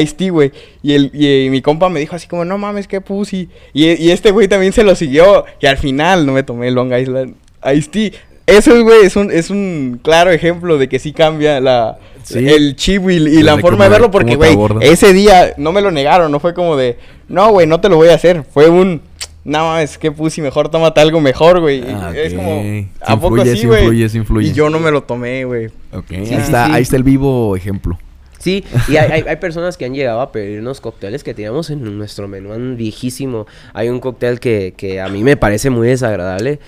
Ice 0.00 0.14
Tea, 0.14 0.30
güey. 0.30 0.52
Y, 0.82 0.92
el, 0.92 1.10
y, 1.12 1.48
mi 1.50 1.62
compa 1.62 1.88
me 1.88 2.00
dijo 2.00 2.16
así 2.16 2.28
como, 2.28 2.44
no 2.44 2.58
mames, 2.58 2.86
qué 2.86 3.00
pussy. 3.00 3.48
Y, 3.72 3.90
y 4.02 4.10
este 4.10 4.30
güey 4.30 4.46
también 4.48 4.72
se 4.72 4.84
lo 4.84 4.94
siguió. 4.94 5.44
Y 5.60 5.66
al 5.66 5.78
final 5.78 6.26
no 6.26 6.32
me 6.32 6.42
tomé 6.42 6.68
el 6.68 6.74
Long 6.74 6.92
Island 6.94 7.34
Ice 7.74 7.90
Tea. 7.90 8.12
Eso, 8.46 8.82
güey, 8.84 9.06
es 9.06 9.16
un, 9.16 9.30
es 9.30 9.50
un 9.50 9.98
claro 10.02 10.30
ejemplo 10.30 10.76
de 10.78 10.88
que 10.88 10.98
sí 10.98 11.12
cambia 11.12 11.60
la, 11.60 11.98
Sí. 12.22 12.46
el 12.48 12.74
chip 12.76 13.08
y, 13.10 13.14
y 13.16 13.42
la 13.42 13.58
forma 13.58 13.84
de 13.84 13.90
verlo. 13.90 14.10
Porque, 14.10 14.36
güey, 14.36 14.56
ese 14.80 15.12
día 15.12 15.54
no 15.56 15.72
me 15.72 15.80
lo 15.80 15.90
negaron. 15.90 16.30
No 16.32 16.40
fue 16.40 16.54
como 16.54 16.76
de, 16.76 16.98
no, 17.28 17.50
güey, 17.50 17.66
no 17.66 17.80
te 17.80 17.88
lo 17.88 17.96
voy 17.96 18.08
a 18.08 18.14
hacer. 18.14 18.44
Fue 18.44 18.68
un, 18.68 19.00
no 19.44 19.58
mames, 19.58 19.96
qué 19.98 20.10
pussy, 20.10 20.40
mejor 20.40 20.70
tómate 20.70 21.00
algo 21.00 21.20
mejor, 21.20 21.60
güey. 21.60 21.82
Ah, 21.86 22.12
Es 22.14 22.32
ok. 22.32 22.38
como, 22.38 22.86
¿a 23.00 23.20
poco 23.20 23.36
influye, 23.38 23.54
sí, 23.56 23.60
sí 23.62 23.66
güey? 23.66 23.82
influye, 23.82 24.18
influye. 24.18 24.48
Y 24.48 24.52
yo 24.52 24.70
no 24.70 24.78
me 24.78 24.90
lo 24.90 25.02
tomé, 25.02 25.44
güey. 25.44 25.66
Ok, 25.92 26.06
Sí, 26.08 26.14
ahí, 26.16 26.26
sí, 26.26 26.34
está, 26.34 26.66
sí. 26.66 26.72
ahí 26.72 26.82
está 26.82 26.96
el 26.96 27.02
vivo 27.02 27.56
ejemplo. 27.56 27.98
Sí, 28.38 28.62
y 28.88 28.96
hay, 28.98 29.10
hay, 29.10 29.24
hay 29.26 29.36
personas 29.36 29.78
que 29.78 29.86
han 29.86 29.94
llegado 29.94 30.20
a 30.20 30.30
pedirnos 30.30 30.82
cócteles 30.82 31.24
que 31.24 31.32
teníamos 31.32 31.70
en 31.70 31.96
nuestro 31.96 32.28
menú 32.28 32.76
viejísimo. 32.76 33.46
Hay 33.72 33.88
un 33.88 34.00
cóctel 34.00 34.38
que, 34.38 34.74
que 34.76 35.00
a 35.00 35.08
mí 35.08 35.22
me 35.24 35.38
parece 35.38 35.70
muy 35.70 35.88
desagradable, 35.88 36.58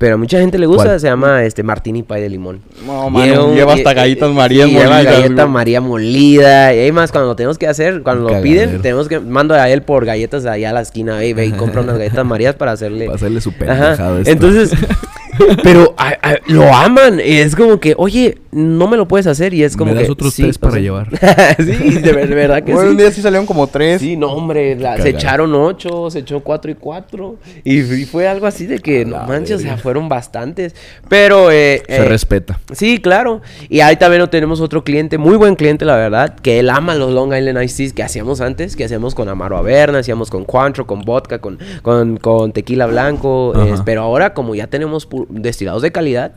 pero 0.00 0.14
a 0.14 0.16
mucha 0.16 0.40
gente 0.40 0.58
le 0.58 0.64
gusta, 0.64 0.84
¿Cuál? 0.84 0.98
se 1.00 1.08
llama 1.08 1.44
este 1.44 1.62
Martini 1.62 2.02
Pie 2.02 2.22
de 2.22 2.30
limón. 2.30 2.62
No, 2.86 3.10
mano, 3.10 3.48
un- 3.48 3.54
lleva 3.54 3.74
hasta 3.74 3.92
galletas 3.92 4.30
sí, 4.30 4.34
María 4.34 4.64
lleva 4.64 4.94
molidas, 4.94 5.04
galleta 5.04 5.42
güey. 5.42 5.52
María 5.52 5.80
molida. 5.82 6.74
Y 6.74 6.78
hay 6.78 6.90
más, 6.90 7.12
cuando 7.12 7.28
lo 7.28 7.36
tenemos 7.36 7.58
que 7.58 7.66
hacer, 7.66 8.02
cuando 8.02 8.30
lo 8.30 8.40
piden, 8.40 8.80
tenemos 8.80 9.08
que, 9.08 9.20
mando 9.20 9.54
a 9.54 9.68
él 9.68 9.82
por 9.82 10.06
galletas 10.06 10.46
allá 10.46 10.70
a 10.70 10.72
la 10.72 10.80
esquina, 10.80 11.18
ve, 11.18 11.34
ve 11.34 11.44
y 11.44 11.52
compra 11.52 11.82
unas 11.82 11.98
galletas 11.98 12.24
Marías 12.24 12.54
para 12.54 12.72
hacerle... 12.72 13.04
Para 13.04 13.16
hacerle 13.16 13.42
su 13.42 13.50
esta. 13.50 14.22
Entonces, 14.24 14.70
pero 15.62 15.94
a- 15.96 16.16
a- 16.22 16.38
lo 16.46 16.72
aman. 16.74 17.20
Y 17.24 17.36
es 17.38 17.54
como 17.56 17.78
que, 17.80 17.94
oye, 17.96 18.38
no 18.52 18.88
me 18.88 18.96
lo 18.96 19.06
puedes 19.08 19.26
hacer. 19.26 19.54
Y 19.54 19.62
es 19.62 19.76
como 19.76 19.92
¿Me 19.92 19.96
das 19.96 20.06
que. 20.06 20.12
otros 20.12 20.34
sí, 20.34 20.42
tres 20.42 20.58
para 20.58 20.72
sea, 20.74 20.82
llevar? 20.82 21.08
sí, 21.58 21.62
de, 22.00 22.12
ver- 22.12 22.28
de 22.28 22.34
verdad 22.34 22.62
que 22.62 22.72
Güey, 22.72 22.86
sí. 22.86 22.90
un 22.92 22.96
día 22.96 23.10
sí 23.10 23.22
salieron 23.22 23.46
como 23.46 23.66
tres. 23.66 24.00
Sí, 24.00 24.16
no, 24.16 24.32
hombre, 24.32 24.76
la- 24.76 24.96
se 24.98 25.10
echaron 25.10 25.54
ocho, 25.54 26.10
se 26.10 26.20
echó 26.20 26.40
cuatro 26.40 26.70
y 26.70 26.74
cuatro. 26.74 27.36
Y, 27.64 27.80
y 27.80 28.04
fue 28.04 28.28
algo 28.28 28.46
así 28.46 28.66
de 28.66 28.78
que, 28.78 29.04
no 29.04 29.18
manches, 29.26 29.56
o 29.56 29.60
sea, 29.60 29.76
fueron 29.76 30.08
bastantes. 30.08 30.74
Pero, 31.08 31.50
eh, 31.50 31.82
Se 31.86 31.96
eh, 31.96 32.04
respeta. 32.04 32.58
Sí, 32.72 32.98
claro. 32.98 33.40
Y 33.68 33.80
ahí 33.80 33.96
también 33.96 34.28
tenemos 34.30 34.60
otro 34.60 34.84
cliente, 34.84 35.18
muy 35.18 35.36
buen 35.36 35.54
cliente, 35.56 35.84
la 35.84 35.96
verdad, 35.96 36.34
que 36.34 36.58
él 36.60 36.70
ama 36.70 36.94
los 36.94 37.12
Long 37.12 37.32
Island 37.34 37.62
Ice 37.64 37.76
Teas 37.78 37.92
que 37.92 38.02
hacíamos 38.02 38.40
antes, 38.40 38.76
que 38.76 38.84
hacíamos 38.84 39.14
con 39.14 39.28
Amaro 39.28 39.56
Averna, 39.56 39.98
hacíamos 40.00 40.30
con 40.30 40.44
Cointreau, 40.44 40.86
con 40.86 41.02
vodka, 41.02 41.38
con, 41.38 41.58
con, 41.82 42.16
con 42.18 42.52
tequila 42.52 42.86
blanco. 42.86 43.52
Eh, 43.56 43.74
pero 43.84 44.02
ahora, 44.02 44.34
como 44.34 44.54
ya 44.54 44.66
tenemos 44.66 45.08
pu- 45.08 45.26
destilados 45.32 45.82
de 45.82 45.92
calidad, 45.92 46.32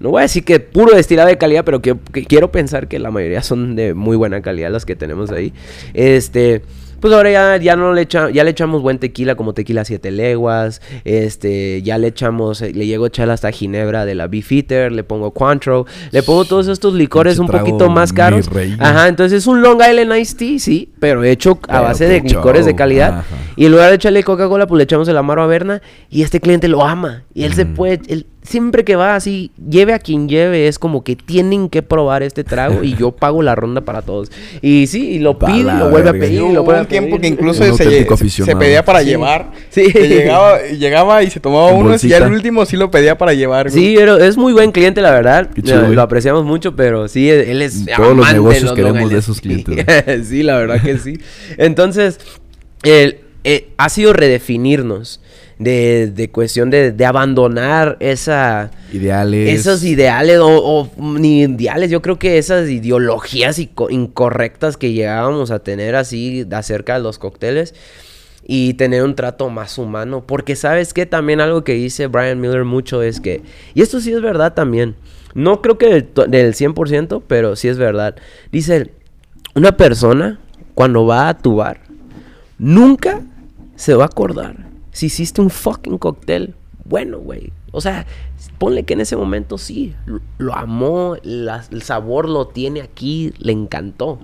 no 0.00 0.10
voy 0.10 0.20
a 0.20 0.22
decir 0.22 0.44
que 0.44 0.60
puro 0.60 0.94
destilado 0.94 1.28
de 1.28 1.38
calidad, 1.38 1.64
pero 1.64 1.82
que, 1.82 1.96
quiero 2.28 2.52
pensar 2.52 2.88
que 2.88 2.98
la 2.98 3.10
mayoría 3.10 3.42
son 3.42 3.74
de 3.74 3.94
muy 3.94 4.16
buena 4.16 4.42
calidad 4.42 4.70
los 4.70 4.86
que 4.86 4.96
tenemos 4.96 5.30
ahí. 5.30 5.52
Este. 5.94 6.62
Pues 7.00 7.12
ahora 7.14 7.30
ya, 7.30 7.56
ya 7.58 7.76
no 7.76 7.92
le 7.92 8.02
echa- 8.08 8.30
ya 8.30 8.42
le 8.44 8.50
echamos 8.50 8.82
buen 8.82 8.98
tequila 8.98 9.34
como 9.36 9.54
tequila 9.54 9.84
siete 9.84 10.10
leguas, 10.10 10.80
este, 11.04 11.82
ya 11.82 11.98
le 11.98 12.08
echamos, 12.08 12.60
eh, 12.62 12.72
le 12.74 12.86
llego 12.86 13.04
a 13.04 13.08
echar 13.08 13.30
hasta 13.30 13.50
ginebra 13.52 14.04
de 14.04 14.14
la 14.14 14.26
Beefeater, 14.26 14.92
le 14.92 15.04
pongo 15.04 15.30
Cointreau, 15.32 15.86
le 16.10 16.22
pongo 16.22 16.44
todos 16.44 16.68
estos 16.68 16.94
licores 16.94 17.38
un 17.38 17.46
poquito 17.60 17.88
más 17.90 18.12
caros. 18.12 18.48
Ajá, 18.80 19.08
entonces 19.08 19.38
es 19.38 19.46
un 19.46 19.62
Long 19.62 19.80
Island 19.80 20.16
Iced 20.18 20.36
Tea, 20.36 20.58
sí, 20.58 20.90
pero 20.98 21.22
hecho 21.24 21.58
a 21.68 21.80
base 21.80 22.06
de 22.08 22.20
licores 22.36 22.66
de 22.66 22.74
calidad. 22.74 23.18
ajá. 23.20 23.36
Y 23.56 23.66
en 23.66 23.72
lugar 23.72 23.88
de 23.90 23.96
echarle 23.96 24.22
Coca-Cola, 24.22 24.66
pues 24.66 24.78
le 24.78 24.84
echamos 24.84 25.08
el 25.08 25.16
Amaro 25.16 25.42
Averna 25.42 25.82
y 26.10 26.22
este 26.22 26.40
cliente 26.40 26.68
lo 26.68 26.84
ama. 26.84 27.24
Y 27.34 27.44
él 27.44 27.54
se 27.54 27.66
puede, 27.66 28.00
él 28.08 28.26
siempre 28.42 28.84
que 28.84 28.96
va 28.96 29.14
así, 29.14 29.50
lleve 29.68 29.92
a 29.92 29.98
quien 29.98 30.28
lleve, 30.28 30.68
es 30.68 30.78
como 30.78 31.04
que 31.04 31.16
tienen 31.16 31.68
que 31.68 31.82
probar 31.82 32.22
este 32.22 32.44
trago 32.44 32.82
y 32.82 32.94
yo 32.96 33.10
pago 33.10 33.42
la 33.42 33.54
ronda 33.54 33.82
para 33.82 34.00
todos. 34.02 34.30
Y 34.62 34.86
sí, 34.86 35.10
y 35.10 35.18
lo 35.18 35.38
pide, 35.38 35.64
la 35.64 35.78
lo 35.80 35.90
vuelve 35.90 36.08
a 36.08 36.12
pedir, 36.12 36.40
Hubo 36.42 36.52
lo 36.54 36.62
vuelve 36.64 36.78
a 36.78 36.82
un 36.82 36.88
tiempo 36.88 37.16
pedir. 37.16 37.20
que 37.20 37.28
incluso 37.28 37.62
se, 37.76 38.06
se- 38.28 38.56
pedía 38.56 38.84
para 38.84 39.00
Sí. 39.00 39.06
llevar. 39.06 39.50
Sí. 39.70 39.92
Que 39.92 40.08
llegaba, 40.08 40.62
llegaba 40.62 41.22
y 41.22 41.30
se 41.30 41.40
tomaba 41.40 41.70
En 41.70 41.76
unos 41.76 42.02
y 42.04 42.12
al 42.14 42.32
último 42.32 42.64
sí 42.64 42.76
lo 42.76 42.90
pedía 42.90 43.18
para 43.18 43.34
llevar. 43.34 43.70
güey. 43.70 43.82
Sí, 43.84 43.94
pero 43.96 44.16
es 44.18 44.36
muy 44.36 44.52
buen 44.52 44.72
cliente, 44.72 45.02
la 45.02 45.10
verdad. 45.10 45.50
Chido, 45.54 45.88
lo, 45.88 46.00
apreciamos 46.02 46.44
mucho, 46.44 46.74
pero 46.74 47.06
sí, 47.08 47.28
él 47.28 47.60
es. 47.60 47.84
Todos 47.96 48.16
los 48.16 48.32
negocios 48.32 48.62
los 48.64 48.72
queremos 48.74 49.10
de 49.10 49.18
esos 49.18 49.40
clientes, 49.40 49.84
sí, 50.28 50.42
la 50.42 50.56
verdad 50.56 50.80
que 50.82 50.96
sí. 50.98 51.18
Entonces, 51.58 52.18
el- 52.82 53.18
eh, 53.44 53.68
ha 53.76 53.88
sido 53.88 54.12
redefinirnos 54.12 55.20
de, 55.58 56.12
de 56.14 56.30
cuestión 56.30 56.70
de, 56.70 56.92
de 56.92 57.04
abandonar 57.04 57.96
esa. 58.00 58.70
Ideales. 58.92 59.60
Esos 59.60 59.84
ideales, 59.84 60.38
o, 60.38 60.48
o 60.48 60.90
ni 60.98 61.42
ideales, 61.42 61.90
yo 61.90 62.00
creo 62.00 62.18
que 62.18 62.38
esas 62.38 62.68
ideologías 62.68 63.58
incorrectas 63.58 64.76
que 64.76 64.92
llegábamos 64.92 65.50
a 65.50 65.58
tener 65.58 65.96
así 65.96 66.46
acerca 66.52 66.94
de 66.94 67.00
los 67.00 67.18
cócteles 67.18 67.74
y 68.46 68.74
tener 68.74 69.02
un 69.02 69.14
trato 69.14 69.50
más 69.50 69.76
humano. 69.78 70.24
Porque 70.26 70.56
sabes 70.56 70.94
que 70.94 71.06
también 71.06 71.40
algo 71.40 71.64
que 71.64 71.74
dice 71.74 72.06
Brian 72.06 72.40
Miller 72.40 72.64
mucho 72.64 73.02
es 73.02 73.20
que, 73.20 73.42
y 73.74 73.82
esto 73.82 74.00
sí 74.00 74.12
es 74.12 74.22
verdad 74.22 74.54
también, 74.54 74.94
no 75.34 75.60
creo 75.60 75.76
que 75.76 75.88
del, 75.88 76.30
del 76.30 76.54
100%, 76.54 77.22
pero 77.26 77.56
sí 77.56 77.68
es 77.68 77.78
verdad. 77.78 78.16
Dice, 78.52 78.92
una 79.54 79.76
persona 79.76 80.38
cuando 80.74 81.04
va 81.04 81.28
a 81.28 81.36
tu 81.36 81.56
bar, 81.56 81.80
nunca 82.58 83.22
se 83.74 83.94
va 83.94 84.04
a 84.04 84.06
acordar 84.06 84.67
si 84.98 85.06
hiciste 85.06 85.40
un 85.40 85.50
fucking 85.50 85.98
cóctel 85.98 86.54
bueno, 86.84 87.18
güey. 87.18 87.52
O 87.70 87.80
sea, 87.80 88.06
ponle 88.58 88.82
que 88.84 88.94
en 88.94 89.00
ese 89.02 89.14
momento 89.16 89.58
sí, 89.58 89.94
lo, 90.06 90.20
lo 90.38 90.54
amó, 90.56 91.16
la- 91.22 91.62
el 91.70 91.82
sabor 91.82 92.28
lo 92.28 92.46
tiene 92.48 92.80
aquí, 92.80 93.32
le 93.38 93.52
encantó. 93.52 94.18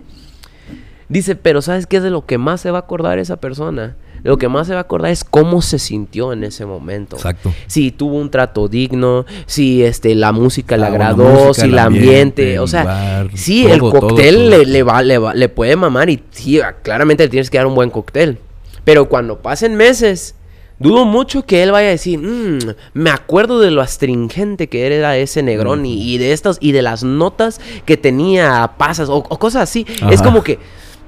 Dice, 1.08 1.36
pero 1.36 1.60
¿sabes 1.60 1.86
qué 1.86 1.98
es 1.98 2.02
de 2.02 2.10
lo 2.10 2.24
que 2.24 2.38
más 2.38 2.62
se 2.62 2.70
va 2.70 2.78
a 2.78 2.80
acordar 2.82 3.18
esa 3.18 3.36
persona? 3.36 3.96
Lo 4.22 4.38
que 4.38 4.48
más 4.48 4.66
se 4.66 4.72
va 4.72 4.78
a 4.78 4.82
acordar 4.82 5.10
es 5.10 5.22
cómo 5.22 5.60
se 5.60 5.78
sintió 5.78 6.32
en 6.32 6.42
ese 6.44 6.64
momento. 6.64 7.16
Exacto. 7.16 7.52
Si 7.66 7.90
tuvo 7.90 8.16
un 8.16 8.30
trato 8.30 8.68
digno, 8.68 9.26
si 9.44 9.84
este 9.84 10.14
la 10.14 10.32
música 10.32 10.78
le 10.78 10.84
Ah, 10.84 10.88
agradó, 10.88 11.24
música, 11.28 11.52
si 11.66 11.68
el 11.70 11.78
ambiente, 11.78 12.08
ambiente, 12.56 12.58
o 12.58 12.66
sea, 12.66 12.84
bar, 12.84 13.30
sí, 13.34 13.64
todo, 13.64 13.74
el 13.74 13.80
cóctel 13.80 14.34
todo. 14.36 14.48
Le, 14.48 14.64
le 14.64 14.82
va, 14.82 15.02
le 15.02 15.18
va- 15.18 15.34
le 15.34 15.50
puede 15.50 15.76
mamar 15.76 16.08
y 16.08 16.22
sí, 16.30 16.58
claramente 16.82 17.24
le 17.24 17.28
tienes 17.28 17.50
que 17.50 17.58
dar 17.58 17.66
un 17.66 17.74
buen 17.74 17.90
cóctel. 17.90 18.38
Pero 18.84 19.10
cuando 19.10 19.40
pasen 19.42 19.74
meses, 19.76 20.34
dudo 20.78 21.04
mucho 21.04 21.44
que 21.46 21.62
él 21.62 21.70
vaya 21.72 21.88
a 21.88 21.90
decir, 21.90 22.18
"Mm, 22.18 22.58
me 22.94 23.10
acuerdo 23.10 23.60
de 23.60 23.70
lo 23.70 23.80
astringente 23.80 24.68
que 24.68 24.86
era 24.86 25.16
ese 25.16 25.42
Negroni 25.42 25.94
y, 26.02 26.14
y 26.14 26.18
de 26.18 26.32
estas 26.32 26.58
y 26.60 26.72
de 26.72 26.82
las 26.82 27.04
notas 27.04 27.60
que 27.84 27.96
tenía 27.96 28.62
a 28.62 28.76
pasas 28.76 29.08
o, 29.08 29.16
o 29.16 29.38
cosas 29.38 29.62
así. 29.62 29.86
Es 30.10 30.20
como 30.22 30.42
que 30.42 30.58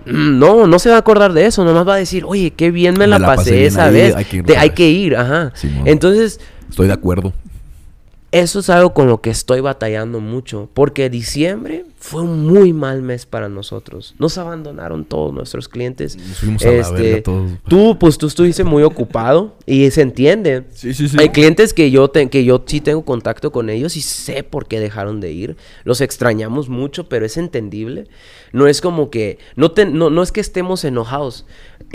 mm, 0.06 0.38
no, 0.38 0.66
no 0.66 0.78
se 0.78 0.88
va 0.90 0.96
a 0.96 0.98
acordar 0.98 1.32
de 1.32 1.46
eso, 1.46 1.64
nomás 1.64 1.86
va 1.86 1.94
a 1.94 1.98
decir, 1.98 2.24
oye, 2.26 2.52
qué 2.52 2.70
bien 2.70 2.94
me, 2.94 3.06
Me 3.06 3.18
la, 3.18 3.26
pasé, 3.26 3.66
esa 3.66 3.86
ahí, 3.86 3.92
vez. 3.94 4.14
hay 4.14 4.24
que 4.24 4.36
ir 4.36 4.42
otra 4.44 4.60
hay 4.60 4.68
vez". 4.68 4.76
que 4.76 4.88
ir, 4.90 5.16
ajá. 5.16 5.52
Entonces, 5.84 6.40
Estoy 6.70 6.86
de 6.88 6.92
acuerdo. 6.94 7.32
Eso 8.40 8.60
es 8.60 8.70
algo 8.70 8.92
con 8.94 9.06
lo 9.06 9.20
que 9.20 9.30
estoy 9.30 9.60
batallando 9.60 10.20
mucho. 10.20 10.68
Porque 10.74 11.10
diciembre 11.10 11.84
fue 11.98 12.22
un 12.22 12.46
muy 12.46 12.72
mal 12.72 13.02
mes 13.02 13.26
para 13.26 13.48
nosotros. 13.48 14.14
Nos 14.18 14.38
abandonaron 14.38 15.04
todos 15.04 15.32
nuestros 15.34 15.68
clientes. 15.68 16.16
Nos 16.16 16.38
fuimos 16.38 16.64
a 16.64 16.70
la 16.70 16.90
verga 16.90 17.22
todos. 17.22 17.50
Tú, 17.68 17.98
pues 17.98 18.18
tú 18.18 18.26
estuviste 18.26 18.64
muy 18.64 18.82
ocupado 18.82 19.56
y 19.66 19.90
se 19.90 20.02
entiende. 20.02 20.64
Sí, 20.72 20.94
sí, 20.94 21.08
sí. 21.08 21.16
Hay 21.20 21.30
clientes 21.30 21.74
que 21.74 21.90
yo, 21.90 22.08
te- 22.08 22.28
que 22.30 22.44
yo 22.44 22.62
sí 22.66 22.80
tengo 22.80 23.04
contacto 23.04 23.50
con 23.52 23.70
ellos 23.70 23.96
y 23.96 24.00
sé 24.02 24.42
por 24.42 24.66
qué 24.66 24.80
dejaron 24.80 25.20
de 25.20 25.32
ir. 25.32 25.56
Los 25.84 26.00
extrañamos 26.00 26.68
mucho, 26.68 27.08
pero 27.08 27.26
es 27.26 27.36
entendible. 27.36 28.06
No 28.52 28.66
es 28.68 28.80
como 28.80 29.10
que... 29.10 29.38
No, 29.56 29.72
te- 29.72 29.86
no, 29.86 30.10
no 30.10 30.22
es 30.22 30.32
que 30.32 30.40
estemos 30.40 30.84
enojados. 30.84 31.44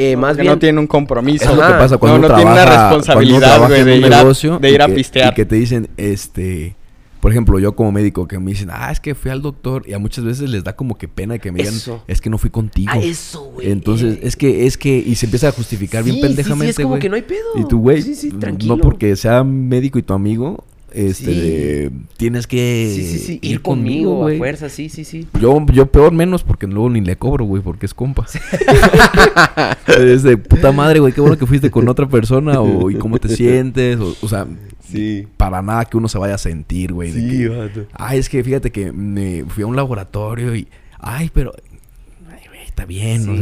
Eh, 0.01 0.15
más 0.17 0.35
que 0.35 0.41
bien... 0.41 0.53
no 0.53 0.59
tiene 0.59 0.79
un 0.79 0.87
compromiso. 0.87 1.43
Eso 1.43 1.53
es 1.53 1.59
lo 1.59 1.67
que 1.67 1.73
pasa 1.73 1.97
cuando 1.97 2.17
No, 2.19 2.25
uno 2.25 2.29
no 2.29 2.35
tiene 2.35 2.51
una 2.51 2.65
responsabilidad, 2.65 3.67
güey, 3.67 3.83
de 3.83 3.93
un 3.99 4.05
ir 4.05 4.13
a- 4.13 4.17
negocio 4.17 4.59
de 4.59 4.69
y 4.71 4.73
ir 4.73 4.81
a 4.81 4.87
que- 4.87 4.93
pistear. 4.93 5.31
Y 5.33 5.35
que 5.35 5.45
te 5.45 5.55
dicen, 5.55 5.89
este... 5.97 6.75
Por 7.19 7.29
ejemplo, 7.31 7.59
yo 7.59 7.75
como 7.75 7.91
médico 7.91 8.27
que 8.27 8.39
me 8.39 8.49
dicen, 8.49 8.69
ah, 8.71 8.91
es 8.91 8.99
que 8.99 9.13
fui 9.13 9.29
al 9.29 9.43
doctor 9.43 9.83
y 9.87 9.93
a 9.93 9.99
muchas 9.99 10.25
veces 10.25 10.49
les 10.49 10.63
da 10.63 10.75
como 10.75 10.97
que 10.97 11.07
pena 11.07 11.37
que 11.37 11.51
me 11.51 11.59
digan, 11.59 11.75
Eso. 11.75 12.03
es 12.07 12.19
que 12.19 12.31
no 12.31 12.39
fui 12.39 12.49
contigo. 12.49 12.89
Ah, 12.91 12.97
eso, 12.97 13.43
güey. 13.53 13.69
Entonces, 13.71 14.17
es 14.23 14.35
que, 14.35 14.65
es 14.65 14.75
que, 14.75 14.97
y 14.97 15.13
se 15.13 15.27
empieza 15.27 15.49
a 15.49 15.51
justificar 15.51 16.03
Sí, 16.03 16.09
bien 16.09 16.15
sí, 16.15 16.21
sí, 16.21 16.27
pendejamente, 16.29 16.71
es 16.71 16.77
como 16.77 16.89
güey. 16.89 16.99
que 16.99 17.09
no 17.09 17.15
hay 17.17 17.21
pedo. 17.21 17.45
Y 17.57 17.65
tú, 17.67 17.79
güey, 17.79 18.01
Sí, 18.01 18.15
sí, 18.15 18.31
no 18.33 18.39
tranquilo. 18.39 18.77
porque 18.79 19.15
sea 19.15 19.43
médico 19.43 19.99
y 19.99 20.01
tu 20.01 20.15
amigo, 20.15 20.63
este, 20.93 21.89
Sí. 21.89 21.95
tienes 22.17 22.47
que 22.47 22.91
Sí, 22.95 23.03
sí, 23.03 23.17
sí. 23.19 23.39
Ir, 23.41 23.61
conmigo, 23.61 24.27
a 24.27 24.31
fuerza, 24.37 24.69
sí, 24.69 24.89
sí, 24.89 25.03
sí. 25.05 25.27
Yo, 25.39 25.65
yo 25.73 25.85
peor 25.91 26.11
menos 26.13 26.43
porque 26.43 26.67
luego 26.67 26.89
ni 26.89 27.01
le 27.01 27.15
cobro, 27.15 27.45
güey, 27.45 27.61
porque 27.61 27.85
es 27.85 27.93
compa. 27.93 28.25
es 29.87 30.23
de 30.23 30.37
puta 30.37 30.71
madre, 30.71 30.99
güey, 30.99 31.13
qué 31.13 31.21
bueno 31.21 31.37
que 31.37 31.45
fuiste 31.45 31.69
con 31.71 31.87
otra 31.89 32.07
persona 32.07 32.59
o 32.61 32.89
y 32.89 32.95
cómo 32.95 33.17
te 33.19 33.29
sientes, 33.29 33.99
o, 33.99 34.15
o 34.21 34.27
sea, 34.27 34.47
Sí. 34.81 35.25
para 35.37 35.61
nada 35.61 35.85
que 35.85 35.95
uno 35.95 36.09
se 36.09 36.17
vaya 36.17 36.35
a 36.35 36.37
sentir, 36.37 36.91
güey. 36.91 37.11
de 37.11 37.21
que, 37.71 37.87
ay, 37.93 38.19
es 38.19 38.27
que 38.27 38.43
fíjate 38.43 38.71
que 38.71 38.91
me 38.91 39.45
fui 39.47 39.63
a 39.63 39.67
un 39.67 39.75
laboratorio 39.75 40.53
y, 40.55 40.67
ay, 40.99 41.31
pero, 41.33 41.53
ay, 42.29 42.41
güey, 42.49 42.61
está 42.65 42.85
bien, 42.85 43.29
o 43.29 43.35
Sí. 43.35 43.41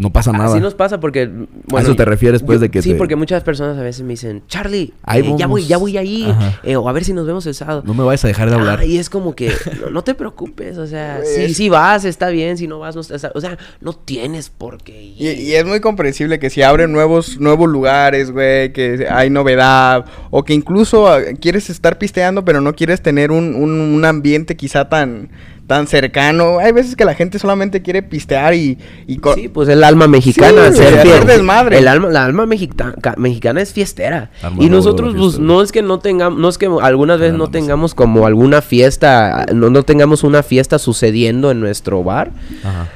No 0.00 0.10
pasa 0.10 0.32
nada. 0.32 0.46
Así 0.50 0.60
nos 0.60 0.74
pasa 0.74 1.00
porque... 1.00 1.26
Bueno, 1.26 1.86
eso 1.86 1.96
te 1.96 2.04
refieres, 2.04 2.42
pues, 2.42 2.60
de 2.60 2.70
que 2.70 2.82
Sí, 2.82 2.90
te- 2.90 2.94
porque 2.96 3.16
muchas 3.16 3.42
personas 3.42 3.78
a 3.78 3.82
veces 3.82 4.02
me 4.02 4.10
dicen, 4.10 4.42
Charlie, 4.48 4.92
Ahí 5.02 5.20
eh, 5.20 5.34
ya 5.38 5.46
voy, 5.46 5.62
vamos". 5.62 5.68
ya 5.68 5.76
voy 5.78 5.96
a 5.96 6.02
ir, 6.02 6.30
Ajá. 6.30 6.60
eh, 6.62 6.76
o 6.76 6.88
a 6.88 6.92
ver 6.92 7.04
si 7.04 7.12
nos 7.12 7.26
vemos 7.26 7.46
el 7.46 7.54
sábado. 7.54 7.82
No 7.86 7.94
me 7.94 8.04
vayas 8.04 8.24
a 8.24 8.28
dejar 8.28 8.48
de 8.50 8.56
hablar. 8.56 8.78
Ah, 8.80 8.84
y 8.84 8.98
es 8.98 9.08
como 9.10 9.34
que, 9.34 9.52
no, 9.80 9.90
no 9.90 10.02
te 10.04 10.14
preocupes, 10.14 10.78
o 10.78 10.86
sea, 10.86 11.20
si, 11.24 11.54
si 11.54 11.68
vas, 11.68 12.04
está 12.04 12.28
bien, 12.28 12.56
si 12.58 12.66
no 12.66 12.78
vas, 12.78 12.94
no 12.94 13.00
está- 13.00 13.32
o 13.34 13.40
sea, 13.40 13.58
no 13.80 13.92
tienes 13.92 14.50
por 14.50 14.78
qué 14.82 15.02
ir. 15.02 15.14
Y, 15.22 15.28
y 15.42 15.54
es 15.54 15.64
muy 15.64 15.80
comprensible 15.80 16.38
que 16.38 16.50
si 16.50 16.62
abren 16.62 16.92
nuevos, 16.92 17.38
nuevos 17.40 17.68
lugares, 17.68 18.30
güey, 18.30 18.72
que 18.72 19.06
hay 19.10 19.30
novedad, 19.30 20.04
o 20.30 20.44
que 20.44 20.54
incluso 20.54 21.08
ah, 21.08 21.20
quieres 21.40 21.70
estar 21.70 21.98
pisteando, 21.98 22.44
pero 22.44 22.60
no 22.60 22.74
quieres 22.74 23.02
tener 23.02 23.30
un, 23.30 23.54
un- 23.54 23.80
un 23.80 24.04
ambiente 24.04 24.56
quizá 24.56 24.88
tan, 24.88 25.30
tan 25.66 25.86
cercano. 25.86 26.58
Hay 26.60 26.72
veces 26.72 26.94
que 26.96 27.04
la 27.04 27.14
gente 27.14 27.38
solamente 27.38 27.82
quiere 27.82 28.02
pistear 28.02 28.54
y... 28.54 28.78
y 29.06 29.20
Sí, 29.34 29.48
pues 29.48 29.68
el 29.68 29.82
alma 29.82 30.06
mexicana, 30.06 30.70
Sí, 30.70 30.78
ser 30.78 30.92
güey, 30.94 30.98
hacer 31.00 31.22
fiel- 31.22 31.26
desmadre. 31.26 31.78
El 31.78 31.88
alma, 31.88 32.08
la 32.08 32.24
alma 32.24 32.46
mexica- 32.46 32.94
ca- 33.00 33.14
mexicana 33.16 33.60
es 33.60 33.72
fiestera. 33.72 34.30
Y 34.58 34.68
nosotros, 34.68 35.14
pues, 35.18 35.38
no 35.38 35.62
es 35.62 35.72
que 35.72 35.82
no 35.82 35.98
tengamos, 35.98 36.38
no 36.38 36.48
es 36.48 36.58
que 36.58 36.68
algunas 36.80 37.18
veces 37.18 37.36
no 37.36 37.48
tengamos 37.48 37.94
como 37.94 38.26
alguna 38.26 38.62
fiesta, 38.62 39.46
no, 39.52 39.70
no 39.70 39.82
tengamos 39.82 40.22
una 40.24 40.42
fiesta 40.42 40.78
sucediendo 40.78 41.50
en 41.50 41.60
nuestro 41.60 42.02
bar. 42.04 42.30
Ajá. 42.64 42.88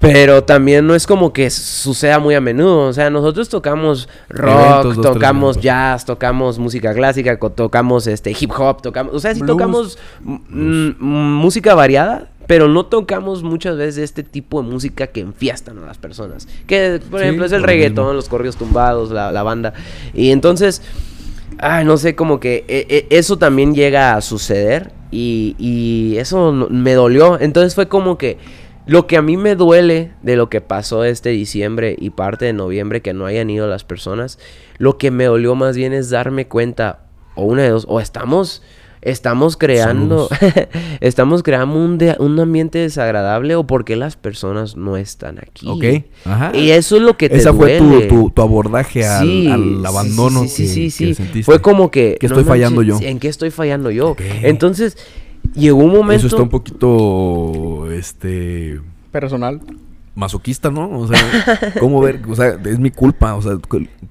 Pero 0.00 0.44
también 0.44 0.86
no 0.86 0.94
es 0.94 1.06
como 1.08 1.32
que 1.32 1.50
suceda 1.50 2.20
muy 2.20 2.34
a 2.36 2.40
menudo. 2.40 2.86
O 2.86 2.92
sea, 2.92 3.10
nosotros 3.10 3.48
tocamos 3.48 4.08
rock, 4.28 4.84
Eventos, 4.84 5.00
tocamos 5.12 5.60
jazz, 5.60 6.04
tocamos 6.04 6.58
música 6.58 6.94
clásica, 6.94 7.36
tocamos 7.38 8.06
este 8.06 8.30
hip 8.38 8.52
hop, 8.56 8.80
tocamos, 8.80 9.12
o 9.14 9.18
sea, 9.18 9.34
sí 9.34 9.40
Blues. 9.40 9.56
tocamos 9.56 9.98
música 11.00 11.74
variada, 11.74 12.28
pero 12.46 12.68
no 12.68 12.86
tocamos 12.86 13.42
muchas 13.42 13.76
veces 13.76 13.98
este 14.04 14.22
tipo 14.22 14.62
de 14.62 14.68
música 14.68 15.08
que 15.08 15.20
enfiestan 15.20 15.78
a 15.78 15.86
las 15.86 15.98
personas. 15.98 16.46
Que, 16.66 17.00
por 17.10 17.18
Sí, 17.20 17.24
ejemplo, 17.24 17.44
es 17.46 17.52
el 17.52 17.60
lo 17.62 17.66
reggaetón, 17.66 18.04
mismo. 18.06 18.14
los 18.14 18.28
corridos 18.28 18.56
tumbados, 18.56 19.10
la, 19.10 19.32
la 19.32 19.42
banda. 19.42 19.74
Y 20.14 20.30
entonces, 20.30 20.80
ay, 21.58 21.84
no 21.84 21.96
sé, 21.96 22.14
como 22.14 22.40
que 22.40 22.64
eh, 22.68 22.86
eh, 22.88 23.06
eso 23.10 23.36
también 23.36 23.74
llega 23.74 24.14
a 24.14 24.20
suceder 24.20 24.92
y, 25.10 25.56
y 25.58 26.16
eso 26.18 26.52
me 26.52 26.94
dolió. 26.94 27.38
Entonces 27.40 27.74
fue 27.74 27.88
como 27.88 28.16
que 28.16 28.38
lo 28.88 29.06
que 29.06 29.16
a 29.16 29.22
mí 29.22 29.36
me 29.36 29.54
duele 29.54 30.10
de 30.22 30.34
lo 30.36 30.48
que 30.50 30.60
pasó 30.60 31.04
este 31.04 31.28
diciembre 31.28 31.94
y 31.98 32.10
parte 32.10 32.44
de 32.46 32.52
noviembre 32.52 33.00
que 33.02 33.12
no 33.14 33.26
hayan 33.26 33.48
ido 33.50 33.68
las 33.68 33.84
personas, 33.84 34.38
lo 34.78 34.98
que 34.98 35.10
me 35.12 35.24
dolió 35.26 35.54
más 35.54 35.76
bien 35.76 35.92
es 35.92 36.10
darme 36.10 36.48
cuenta, 36.48 37.04
o 37.36 37.44
una 37.44 37.62
de 37.62 37.70
dos, 37.70 37.84
o 37.88 38.00
estamos... 38.00 38.62
Estamos 39.00 39.56
creando, 39.56 40.28
estamos 41.00 41.44
creando 41.44 41.76
un, 41.78 41.98
de- 41.98 42.16
un 42.18 42.38
ambiente 42.40 42.80
desagradable 42.80 43.54
o 43.54 43.64
porque 43.64 43.94
las 43.94 44.16
personas 44.16 44.76
no 44.76 44.96
están 44.96 45.38
aquí. 45.38 45.68
Ok, 45.68 46.04
ajá. 46.24 46.50
Y 46.52 46.72
eso 46.72 46.96
es 46.96 47.02
lo 47.02 47.16
que 47.16 47.28
te 47.28 47.36
Esa 47.36 47.54
fue 47.54 47.78
tu, 47.78 48.08
tu, 48.08 48.30
tu 48.30 48.42
abordaje 48.42 49.06
al, 49.06 49.24
Sí, 49.24 49.46
al 49.48 49.62
sí, 49.62 49.82
abandono 49.86 50.42
sí, 50.42 50.48
sí, 50.48 50.62
que, 50.62 50.68
sí, 50.68 50.82
que 50.82 50.90
sí. 50.90 51.14
sentiste. 51.14 51.44
Fue 51.44 51.60
como 51.62 51.92
que... 51.92 52.18
No 52.20 52.26
estoy 52.26 52.42
fallando 52.42 52.82
yo. 52.82 52.98
¿En 53.00 53.20
qué 53.20 53.28
estoy 53.28 53.50
fallando 53.52 53.92
yo? 53.92 54.16
Entonces, 54.42 54.96
llegó 55.54 55.78
un 55.78 55.92
momento... 55.92 56.26
Eso 56.26 56.36
está 56.36 56.42
un 56.42 56.48
poquito, 56.48 57.90
este, 57.92 58.80
Personal. 59.10 59.60
masoquista, 60.14 60.70
¿no? 60.70 60.90
O 60.98 61.06
sea, 61.08 61.18
¿cómo 61.80 62.00
ver? 62.00 62.20
O 62.28 62.34
sea, 62.34 62.58
es 62.64 62.78
mi 62.78 62.90
culpa, 62.90 63.34
o 63.34 63.42
sea, 63.42 63.52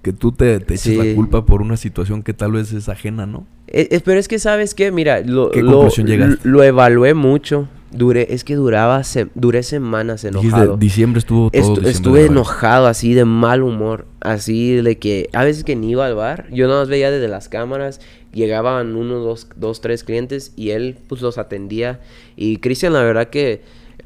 que, 0.02 0.14
tú 0.14 0.32
te, 0.32 0.60
te 0.60 0.76
eches 0.76 0.82
Sí. 0.82 0.96
la 0.98 1.16
culpa 1.16 1.46
por 1.46 1.62
una 1.62 1.78
situación 1.78 2.24
que 2.24 2.34
tal 2.34 2.54
vez 2.54 2.72
es 2.74 2.88
ajena, 2.90 3.26
¿no? 3.26 3.46
Eh, 3.68 3.88
eh, 3.92 4.02
pero 4.04 4.20
es 4.20 4.28
que, 4.28 4.40
¿sabes 4.40 4.74
qué? 4.74 4.92
Mira, 4.92 5.20
lo, 5.22 5.52
¿Qué 5.52 5.62
lo, 5.62 5.74
conclusión 5.74 6.08
llegaste? 6.08 6.48
lo 6.48 6.64
evalué 6.64 7.14
mucho 7.14 7.68
Duré, 7.90 8.28
es 8.34 8.44
que 8.44 8.56
duraba, 8.56 9.02
se, 9.06 9.28
duré 9.34 9.64
semanas 9.64 10.26
enojado. 10.26 10.76
diciembre 10.76 11.20
estuvo 11.20 11.50
todo 11.50 11.62
Estu- 11.62 11.68
diciembre 11.70 11.92
estuve 11.92 12.26
enojado, 12.26 12.86
así 12.88 13.14
de 13.14 13.24
mal 13.24 13.64
humor. 13.64 14.06
Así 14.20 14.76
de 14.76 14.98
que 14.98 15.30
a 15.32 15.46
veces 15.46 15.64
que 15.64 15.78
ni 15.78 15.92
iba 15.92 16.06
al 16.06 16.14
bar, 16.14 16.48
yo 16.52 16.68
nada 16.68 16.82
más 16.82 16.90
veía 16.90 17.10
desde 17.12 17.30
las 17.30 17.48
cámaras, 17.48 18.02
llegaban 18.34 18.96
uno, 18.96 19.16
dos, 19.20 19.48
dos, 19.56 19.82
tres 19.82 20.04
clientes 20.04 20.52
y 20.56 20.72
él 20.72 20.98
pues 21.08 21.22
los 21.22 21.38
atendía. 21.38 22.00
Y 22.36 22.58
Cristian, 22.58 22.94
la 22.94 23.02
verdad 23.04 23.28
que 23.30 23.62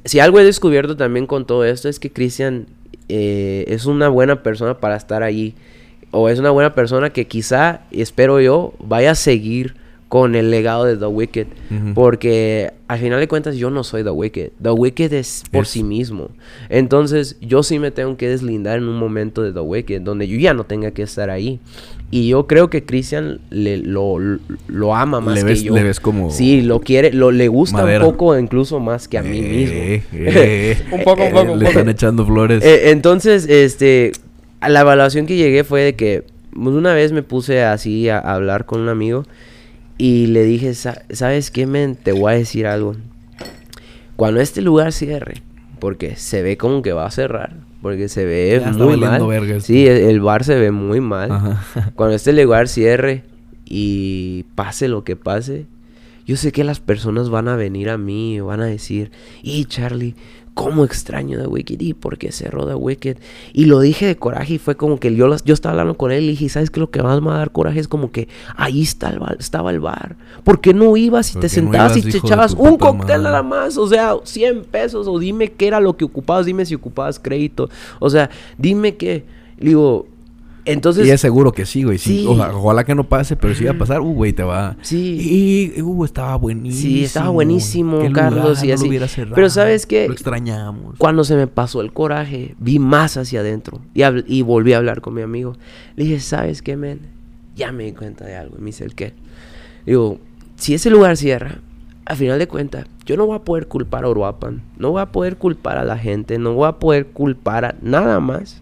si 0.05 0.19
algo 0.19 0.39
he 0.39 0.43
descubierto 0.43 0.97
también 0.97 1.27
con 1.27 1.45
todo 1.45 1.65
esto 1.65 1.89
es 1.89 1.99
que 1.99 2.11
Cristian 2.11 2.65
eh, 3.09 3.65
es 3.67 3.85
una 3.85 4.07
buena 4.09 4.41
persona 4.43 4.79
para 4.79 4.95
estar 4.95 5.23
ahí. 5.23 5.53
O 6.13 6.27
es 6.27 6.39
una 6.39 6.49
buena 6.51 6.75
persona 6.75 7.11
que 7.11 7.25
quizá, 7.27 7.81
espero 7.91 8.41
yo, 8.41 8.73
vaya 8.79 9.11
a 9.11 9.15
seguir 9.15 9.75
con 10.09 10.35
el 10.35 10.51
legado 10.51 10.83
de 10.83 10.97
The 10.97 11.05
Wicked. 11.05 11.47
Porque 11.93 12.73
al 12.89 12.99
final 12.99 13.21
de 13.21 13.29
cuentas 13.29 13.55
yo 13.55 13.69
no 13.69 13.85
soy 13.85 14.03
The 14.03 14.09
Wicked. 14.09 14.51
The 14.61 14.71
Wicked 14.71 15.13
es 15.13 15.43
por 15.51 15.61
Es- 15.63 15.69
sí 15.69 15.83
mismo. 15.83 16.27
Entonces 16.67 17.37
yo 17.39 17.63
sí 17.63 17.79
me 17.79 17.91
tengo 17.91 18.17
que 18.17 18.27
deslindar 18.27 18.79
en 18.79 18.89
un 18.89 18.97
momento 18.97 19.41
de 19.41 19.53
The 19.53 19.61
Wicked 19.61 20.01
donde 20.01 20.27
yo 20.27 20.37
ya 20.37 20.53
no 20.53 20.65
tenga 20.65 20.91
que 20.91 21.03
estar 21.03 21.29
ahí. 21.29 21.61
Y 22.13 22.27
yo 22.27 22.45
creo 22.45 22.69
que 22.69 22.83
Christian 22.83 23.39
le, 23.51 23.77
lo, 23.77 24.17
lo 24.67 24.95
ama 24.95 25.21
más 25.21 25.41
Le 25.41 25.53
que 25.53 25.61
yo. 25.63 25.73
le 25.73 25.81
ves 25.83 26.01
como 26.01 26.29
Sí, 26.29 26.61
lo 26.61 26.81
quiere, 26.81 27.13
lo, 27.13 27.31
le 27.31 27.47
gusta 27.47 27.77
madera. 27.83 28.05
un 28.05 28.11
poco 28.11 28.37
incluso 28.37 28.79
más 28.81 29.07
que 29.07 29.17
a 29.17 29.23
mí 29.23 29.41
mismo. 29.41 29.77
Eh, 29.77 30.03
eh, 30.13 30.77
Un 30.91 31.03
poco, 31.05 31.21
un 31.21 31.27
eh, 31.29 31.31
poco, 31.31 31.51
un 31.53 31.59
Le 31.59 31.67
están 31.69 31.87
echando 31.87 32.25
flores. 32.25 32.63
Eh, 32.65 32.89
entonces, 32.91 33.47
este, 33.47 34.11
a 34.59 34.67
la 34.67 34.81
evaluación 34.81 35.25
que 35.25 35.37
llegué 35.37 35.63
fue 35.63 35.81
de 35.83 35.95
que 35.95 36.25
pues, 36.53 36.75
una 36.75 36.93
vez 36.93 37.13
me 37.13 37.23
puse 37.23 37.63
así 37.63 38.09
a, 38.09 38.17
a 38.19 38.33
hablar 38.35 38.65
con 38.65 38.81
un 38.81 38.89
amigo 38.89 39.25
y 39.97 40.27
le 40.27 40.43
dije, 40.43 40.73
"Sa- 40.73 41.03
¿sabes 41.11 41.49
qué, 41.49 41.65
men? 41.65 41.95
Te 41.95 42.11
voy 42.11 42.33
a 42.33 42.35
decir 42.35 42.67
algo. 42.67 42.97
Cuando 44.17 44.41
este 44.41 44.61
lugar 44.61 44.91
cierre, 44.91 45.41
porque 45.79 46.15
se 46.17 46.41
ve 46.41 46.57
como 46.57 46.81
que 46.81 46.91
va 46.91 47.05
a 47.05 47.11
cerrar, 47.11 47.53
porque 47.81 48.07
se 48.09 48.25
ve 48.25 48.49
Ya 48.61 48.69
está 48.69 48.83
muy 48.83 48.97
mal. 48.97 48.99
valiendo 49.01 49.27
verga 49.27 49.55
esto. 49.57 49.67
Sí, 49.67 49.87
el, 49.87 49.97
el 49.97 50.19
bar 50.21 50.43
se 50.43 50.59
ve 50.59 50.71
muy 50.71 51.01
mal. 51.01 51.31
Ajá. 51.31 51.91
Cuando 51.95 52.15
este 52.15 52.33
lugar 52.33 52.67
cierre 52.67 53.23
y 53.65 54.43
pase 54.55 54.87
lo 54.87 55.03
que 55.03 55.15
pase, 55.15 55.65
yo 56.25 56.35
sé 56.37 56.51
que 56.51 56.63
las 56.63 56.79
personas 56.79 57.29
van 57.29 57.47
a 57.47 57.55
venir 57.55 57.89
a 57.89 57.97
mí 57.97 58.39
van 58.39 58.61
a 58.61 58.65
decir, 58.65 59.11
y 59.41 59.65
Charlie, 59.65 60.15
¿cómo 60.53 60.83
extraño 60.83 61.39
The 61.39 61.47
Wicked? 61.47 61.79
¿Y 61.79 61.93
por 61.93 62.17
qué 62.17 62.31
cerró 62.31 62.67
The 62.67 62.75
Wicked? 62.75 63.17
Y 63.53 63.65
lo 63.65 63.79
dije 63.79 64.05
de 64.05 64.17
coraje 64.17 64.55
y 64.55 64.57
fue 64.57 64.75
como 64.75 64.99
que 64.99 65.15
yo, 65.15 65.27
las- 65.27 65.43
yo 65.43 65.53
estaba 65.53 65.71
hablando 65.73 65.95
con 65.97 66.11
él 66.11 66.23
y 66.25 66.27
dije, 66.29 66.49
¿sabes 66.49 66.69
qué? 66.69 66.79
Lo 66.79 66.89
que 66.91 67.01
más 67.01 67.21
me 67.21 67.27
va 67.27 67.35
a 67.35 67.37
dar 67.39 67.51
coraje 67.51 67.79
es 67.79 67.87
como 67.87 68.11
que 68.11 68.27
ahí 68.55 68.81
está 68.81 69.09
el 69.09 69.19
bar- 69.19 69.37
estaba 69.39 69.71
el 69.71 69.79
bar. 69.79 70.15
¿Por 70.43 70.59
qué 70.61 70.73
no 70.73 70.95
ibas 70.97 71.29
y 71.31 71.33
¿Por 71.33 71.41
te 71.41 71.47
no 71.47 71.53
sentabas 71.53 71.91
ibas, 71.93 71.97
y 71.97 72.01
te 72.01 72.11
de 72.11 72.17
echabas 72.17 72.53
un 72.53 72.77
cóctel 72.77 73.23
nada 73.23 73.43
más? 73.43 73.77
O 73.77 73.87
sea, 73.87 74.15
100 74.23 74.63
pesos 74.65 75.07
o 75.07 75.17
dime 75.19 75.51
qué 75.51 75.67
era 75.67 75.79
lo 75.79 75.95
que 75.95 76.05
ocupabas, 76.05 76.45
dime 76.45 76.65
si 76.65 76.75
ocupabas 76.75 77.19
crédito. 77.19 77.69
O 77.99 78.09
sea, 78.09 78.29
dime 78.57 78.95
qué. 78.95 79.23
Le 79.57 79.69
Digo, 79.69 80.07
entonces... 80.65 81.07
y 81.07 81.11
es 81.11 81.19
seguro 81.21 81.51
que 81.51 81.65
sí, 81.65 81.83
güey. 81.83 81.97
Sí. 81.97 82.19
Sí. 82.21 82.25
Oja- 82.27 82.53
ojalá 82.55 82.83
que 82.83 82.93
no 82.95 83.03
pase, 83.07 83.35
pero 83.35 83.53
si 83.55 83.63
va 83.65 83.71
a 83.71 83.77
pasar, 83.77 84.01
uh, 84.01 84.13
güey, 84.13 84.33
te 84.33 84.43
va. 84.43 84.77
Sí. 84.81 85.71
Y, 85.77 85.81
uh, 85.81 86.05
estaba 86.05 86.35
buenísimo. 86.35 86.81
Sí, 86.81 87.03
estaba 87.03 87.29
buenísimo, 87.29 87.99
Qué 88.01 88.11
Carlos, 88.11 88.61
lugar, 88.61 88.65
y 88.65 88.67
no 88.67 88.99
lo 88.99 89.05
así. 89.05 89.13
cerrado. 89.15 89.35
Pero 89.35 89.49
¿sabes 89.49 89.85
qué? 89.85 90.07
Lo 90.07 90.13
extrañamos. 90.13 90.95
Cuando 90.97 91.23
se 91.23 91.35
me 91.35 91.47
pasó 91.47 91.81
el 91.81 91.91
coraje, 91.93 92.55
vi 92.59 92.79
más 92.79 93.17
hacia 93.17 93.39
adentro 93.41 93.79
y, 93.93 94.03
y 94.27 94.41
volví 94.41 94.73
a 94.73 94.77
hablar 94.77 95.01
con 95.01 95.13
mi 95.13 95.21
amigo. 95.21 95.55
Le 95.95 96.03
dije, 96.05 96.19
¿sabes 96.19 96.61
qué, 96.61 96.75
men? 96.77 96.99
Ya 97.55 97.71
me 97.71 97.83
di 97.85 97.91
cuenta 97.93 98.25
de 98.25 98.35
algo. 98.35 98.55
Y 98.57 98.61
me 98.61 98.67
dice, 98.67 98.83
¿el 98.85 98.95
qué? 98.95 99.13
Digo, 99.85 100.19
si 100.55 100.73
ese 100.73 100.89
lugar 100.89 101.17
cierra, 101.17 101.59
al 102.05 102.17
final 102.17 102.39
de 102.39 102.47
cuentas, 102.47 102.85
yo 103.05 103.17
no 103.17 103.25
voy 103.25 103.35
a 103.35 103.39
poder 103.39 103.67
culpar 103.67 104.03
a 104.05 104.09
Uruapan. 104.09 104.61
No 104.77 104.91
voy 104.91 105.01
a 105.01 105.07
poder 105.07 105.37
culpar 105.37 105.77
a 105.77 105.83
la 105.83 105.97
gente. 105.97 106.37
No 106.37 106.53
voy 106.53 106.67
a 106.67 106.73
poder 106.73 107.07
culpar 107.07 107.65
a 107.65 107.75
nada 107.81 108.19
más. 108.19 108.60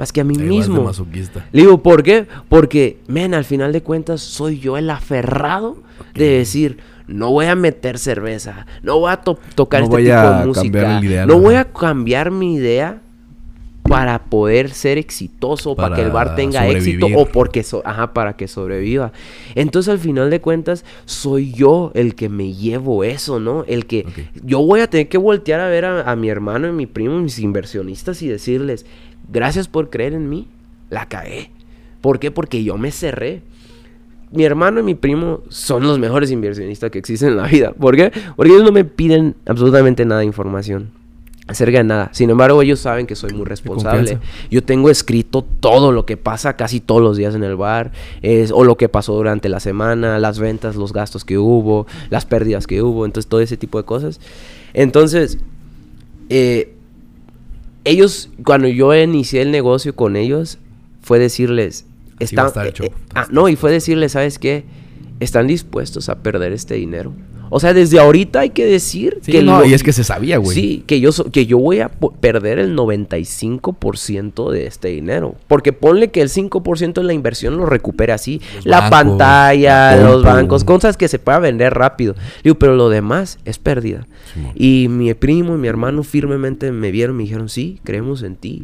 Más 0.00 0.12
que 0.12 0.22
a 0.22 0.24
mí 0.24 0.34
mismo. 0.36 0.82
masoquista. 0.82 1.46
Le 1.52 1.60
digo, 1.60 1.82
¿por 1.82 2.02
qué? 2.02 2.26
Porque, 2.48 2.98
men, 3.06 3.34
al 3.34 3.44
final 3.44 3.70
de 3.72 3.82
cuentas 3.82 4.20
soy 4.22 4.58
yo 4.58 4.76
el 4.78 4.88
aferrado 4.90 5.76
de 6.14 6.24
decir, 6.38 6.78
no 7.06 7.30
voy 7.30 7.46
a 7.46 7.54
meter 7.54 7.98
cerveza, 7.98 8.66
no 8.82 8.98
voy 8.98 9.12
a 9.12 9.18
to- 9.18 9.38
tocar 9.54 9.80
No 9.80 9.84
este 9.84 9.96
voy 9.96 10.04
tipo 10.04 10.16
a 10.16 10.40
de 10.40 10.46
música, 10.46 11.00
ideal, 11.02 11.28
no 11.28 11.38
voy 11.38 11.54
a 11.56 11.66
cambiar 11.66 12.30
mi 12.30 12.54
idea 12.54 13.02
para 13.82 14.22
poder 14.22 14.70
ser 14.70 14.98
exitoso, 14.98 15.74
para, 15.74 15.96
que 15.96 16.02
el 16.02 16.10
bar 16.12 16.36
tenga 16.36 16.60
éxito 16.68 17.06
o 17.16 17.26
porque, 17.26 17.62
so- 17.64 17.82
ajá, 17.84 18.12
para 18.14 18.34
que 18.34 18.46
sobreviva. 18.46 19.10
Entonces, 19.56 19.90
al 19.92 19.98
final 19.98 20.30
de 20.30 20.40
cuentas, 20.40 20.84
soy 21.06 21.52
yo 21.52 21.90
el 21.94 22.14
que 22.14 22.28
me 22.28 22.52
llevo 22.54 23.02
eso, 23.02 23.40
¿no? 23.40 23.64
El 23.66 23.86
que 23.86 24.06
yo 24.44 24.60
voy 24.64 24.80
a 24.80 24.86
tener 24.88 25.08
que 25.08 25.18
voltear 25.18 25.60
a 25.60 25.68
ver 25.68 25.84
a, 25.86 26.08
a 26.10 26.14
mi 26.16 26.28
hermano 26.28 26.68
y 26.68 26.72
mi 26.72 26.86
primo, 26.86 27.18
mis 27.18 27.40
inversionistas 27.40 28.22
y 28.22 28.28
decirles, 28.28 28.86
gracias 29.32 29.68
por 29.68 29.90
creer 29.90 30.14
en 30.14 30.28
mí, 30.28 30.48
la 30.90 31.06
cagué. 31.06 31.50
¿Por 32.00 32.18
qué? 32.18 32.30
Porque 32.30 32.62
yo 32.64 32.78
me 32.78 32.90
cerré. 32.90 33.42
Mi 34.32 34.44
hermano 34.44 34.80
y 34.80 34.82
mi 34.84 34.94
primo 34.94 35.40
son 35.48 35.82
los 35.82 35.98
mejores 35.98 36.30
inversionistas 36.30 36.90
que 36.90 36.98
existen 36.98 37.30
en 37.30 37.36
la 37.36 37.46
vida. 37.46 37.72
¿Por 37.72 37.96
qué? 37.96 38.12
Porque 38.36 38.52
ellos 38.52 38.64
no 38.64 38.72
me 38.72 38.84
piden 38.84 39.34
absolutamente 39.46 40.04
nada 40.04 40.20
de 40.20 40.26
información. 40.26 40.90
Acerca 41.48 41.78
de 41.78 41.84
nada. 41.84 42.10
Sin 42.12 42.30
embargo, 42.30 42.62
ellos 42.62 42.78
saben 42.78 43.08
que 43.08 43.16
soy 43.16 43.32
muy 43.32 43.44
responsable. 43.44 44.20
Yo 44.52 44.62
tengo 44.62 44.88
escrito 44.88 45.44
todo 45.58 45.90
lo 45.90 46.06
que 46.06 46.16
pasa 46.16 46.54
casi 46.54 46.78
todos 46.78 47.02
los 47.02 47.16
días 47.16 47.34
en 47.34 47.42
el 47.42 47.56
bar. 47.56 47.90
Es, 48.22 48.52
o 48.52 48.62
lo 48.62 48.76
que 48.76 48.88
pasó 48.88 49.14
durante 49.14 49.48
la 49.48 49.58
semana, 49.58 50.20
las 50.20 50.38
ventas, 50.38 50.76
los 50.76 50.92
gastos 50.92 51.24
que 51.24 51.38
hubo, 51.38 51.88
las 52.08 52.24
pérdidas 52.24 52.68
que 52.68 52.82
hubo. 52.82 53.04
Entonces, 53.04 53.28
todo 53.28 53.40
ese 53.40 53.56
tipo 53.56 53.78
de 53.78 53.84
cosas. 53.84 54.20
Entonces, 54.74 55.38
eh, 56.28 56.76
ellos, 57.84 58.30
cuando 58.44 58.68
yo 58.68 58.94
inicié 58.94 59.42
el 59.42 59.50
negocio 59.50 59.94
con 59.94 60.16
ellos, 60.16 60.58
fue 61.02 61.18
decirles, 61.18 61.86
están, 62.18 62.48
eh, 62.48 62.72
eh, 62.80 62.92
ah, 63.14 63.26
no, 63.30 63.48
y 63.48 63.56
fue 63.56 63.70
decirles, 63.70 64.12
¿sabes 64.12 64.38
qué? 64.38 64.64
Están 65.20 65.46
dispuestos 65.46 66.08
a 66.08 66.22
perder 66.22 66.52
este 66.52 66.74
dinero. 66.74 67.12
O 67.52 67.58
sea, 67.60 67.74
desde 67.74 67.98
ahorita 67.98 68.40
hay 68.40 68.50
que 68.50 68.64
decir 68.64 69.18
Sí, 69.22 69.32
que 69.32 69.42
no, 69.42 69.58
lo- 69.60 69.66
y 69.66 69.74
es 69.74 69.82
que 69.82 69.92
se 69.92 70.04
sabía, 70.04 70.38
güey. 70.38 70.54
Sí, 70.56 70.84
que 70.86 71.00
yo, 71.00 71.10
so- 71.12 71.30
que 71.32 71.46
yo 71.46 71.58
voy 71.58 71.80
a 71.80 71.88
perder 71.88 72.58
el 72.60 72.76
95% 72.76 74.50
de 74.50 74.66
este 74.66 74.88
dinero. 74.88 75.34
Porque 75.48 75.72
ponle 75.72 76.10
que 76.10 76.22
el 76.22 76.28
5% 76.28 77.00
de 77.00 77.04
la 77.06 77.12
inversión 77.12 77.56
lo 77.56 77.66
recupere 77.66 78.12
así. 78.12 78.40
Los 78.56 78.66
la 78.66 78.80
bancos, 78.88 78.90
pantalla, 79.18 79.96
la 79.96 80.02
los 80.02 80.22
bancos, 80.22 80.64
cosas 80.64 80.96
que 80.96 81.08
se 81.08 81.18
pueda 81.18 81.38
vender 81.38 81.74
rápido. 81.74 82.14
Digo, 82.44 82.58
pero 82.58 82.76
lo 82.76 82.88
demás 82.88 83.38
es 83.44 83.58
pérdida. 83.58 84.06
Y 84.54 84.86
mi 84.88 85.12
primo 85.14 85.54
y 85.54 85.58
mi 85.58 85.68
hermano 85.68 86.02
firmemente 86.02 86.70
me 86.72 86.90
vieron 86.90 87.16
y 87.16 87.18
me 87.18 87.22
dijeron, 87.24 87.48
sí, 87.48 87.80
creemos 87.84 88.22
en 88.22 88.36
ti. 88.36 88.62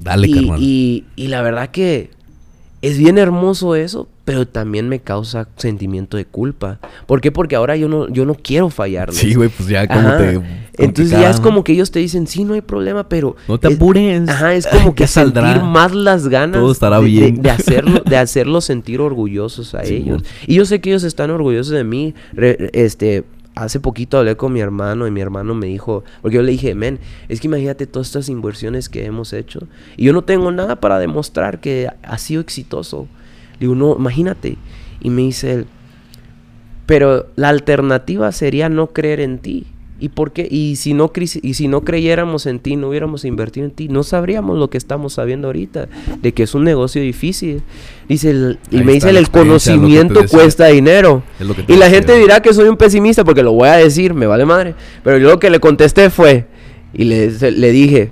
Dale, 0.00 0.28
y, 0.28 0.32
carnal. 0.34 0.58
y, 0.62 1.04
y 1.16 1.26
la 1.26 1.42
verdad 1.42 1.68
que 1.70 2.10
es 2.82 2.96
bien 2.98 3.18
hermoso 3.18 3.74
eso, 3.74 4.08
pero 4.24 4.46
también 4.48 4.88
me 4.88 5.00
causa 5.00 5.48
sentimiento 5.56 6.16
de 6.16 6.24
culpa. 6.24 6.78
¿Por 7.06 7.20
qué? 7.20 7.30
Porque 7.32 7.56
ahora 7.56 7.76
yo 7.76 7.88
no, 7.88 8.08
yo 8.08 8.24
no 8.24 8.34
quiero 8.34 8.70
fallarles. 8.70 9.18
Sí, 9.18 9.34
güey, 9.34 9.48
pues 9.50 9.68
ya 9.68 9.86
como 9.86 10.00
Ajá. 10.08 10.18
te... 10.18 10.40
Entonces 10.78 11.10
ya 11.10 11.28
es 11.28 11.40
como 11.40 11.62
que 11.62 11.72
ellos 11.72 11.90
te 11.90 11.98
dicen, 11.98 12.26
sí, 12.26 12.44
no 12.44 12.54
hay 12.54 12.62
problema, 12.62 13.06
pero... 13.08 13.36
No 13.48 13.58
te 13.58 13.68
es- 13.68 13.74
apures. 13.76 14.28
Ajá, 14.28 14.54
es 14.54 14.66
como 14.72 14.94
que 14.94 15.06
saldrá. 15.06 15.52
sentir 15.52 15.62
más 15.68 15.92
las 15.94 16.28
ganas 16.28 16.58
Todo 16.60 16.72
estará 16.72 17.00
de- 17.00 17.06
bien. 17.06 17.42
de 17.42 17.50
hacerlo, 17.50 18.00
de 18.06 18.16
hacerlos 18.16 18.64
sentir 18.64 19.00
orgullosos 19.00 19.74
a 19.74 19.82
ellos. 19.84 20.22
Y 20.46 20.54
yo 20.54 20.64
sé 20.64 20.80
que 20.80 20.88
ellos 20.90 21.02
están 21.04 21.30
orgullosos 21.30 21.74
de 21.74 21.84
mí. 21.84 22.14
Re- 22.32 22.70
este, 22.72 23.24
hace 23.54 23.80
poquito 23.80 24.18
hablé 24.18 24.36
con 24.36 24.52
mi 24.52 24.60
hermano 24.60 25.06
y 25.06 25.10
mi 25.10 25.20
hermano 25.20 25.54
me 25.54 25.66
dijo, 25.66 26.04
porque 26.22 26.36
yo 26.36 26.42
le 26.42 26.52
dije, 26.52 26.74
men, 26.74 26.98
es 27.28 27.40
que 27.40 27.48
imagínate 27.48 27.86
todas 27.86 28.08
estas 28.08 28.28
inversiones 28.28 28.88
que 28.88 29.04
hemos 29.04 29.32
hecho 29.32 29.66
y 29.96 30.04
yo 30.04 30.12
no 30.12 30.22
tengo 30.22 30.50
nada 30.50 30.80
para 30.80 30.98
demostrar 30.98 31.60
que 31.60 31.88
ha 32.02 32.18
sido 32.18 32.40
exitoso. 32.40 33.08
Digo, 33.58 33.74
no, 33.74 33.96
imagínate. 33.96 34.56
Y 35.02 35.10
me 35.10 35.22
dice 35.22 35.52
él, 35.52 35.66
pero 36.86 37.26
la 37.36 37.50
alternativa 37.50 38.32
sería 38.32 38.68
no 38.68 38.88
creer 38.88 39.20
en 39.20 39.38
ti. 39.38 39.66
¿Y 40.00 40.08
por 40.08 40.32
qué? 40.32 40.48
Y 40.50 40.76
si 40.76 40.94
no 40.94 41.12
y 41.14 41.54
si 41.54 41.68
no 41.68 41.82
creyéramos 41.82 42.46
en 42.46 42.58
ti, 42.58 42.76
no 42.76 42.88
hubiéramos 42.88 43.24
invertido 43.24 43.66
en 43.66 43.72
ti, 43.72 43.88
no 43.88 44.02
sabríamos 44.02 44.58
lo 44.58 44.70
que 44.70 44.78
estamos 44.78 45.12
sabiendo 45.12 45.48
ahorita, 45.48 45.88
de 46.22 46.32
que 46.32 46.42
es 46.44 46.54
un 46.54 46.64
negocio 46.64 47.02
difícil. 47.02 47.62
Dice 48.08 48.30
el- 48.30 48.58
y 48.70 48.78
Ahí 48.78 48.84
me 48.84 48.92
está 48.94 49.08
dice 49.08 49.12
la 49.12 49.18
el 49.20 49.30
conocimiento 49.30 50.26
cuesta 50.28 50.66
dinero. 50.68 51.22
Y 51.38 51.44
la 51.76 51.86
decía. 51.86 51.90
gente 51.90 52.18
dirá 52.18 52.40
que 52.40 52.52
soy 52.54 52.68
un 52.68 52.76
pesimista 52.76 53.24
porque 53.24 53.42
lo 53.42 53.52
voy 53.52 53.68
a 53.68 53.76
decir, 53.76 54.14
me 54.14 54.26
vale 54.26 54.44
madre. 54.46 54.74
Pero 55.04 55.18
yo 55.18 55.28
lo 55.28 55.38
que 55.38 55.50
le 55.50 55.60
contesté 55.60 56.08
fue 56.10 56.46
y 56.94 57.04
le, 57.04 57.30
le 57.50 57.70
dije, 57.70 58.10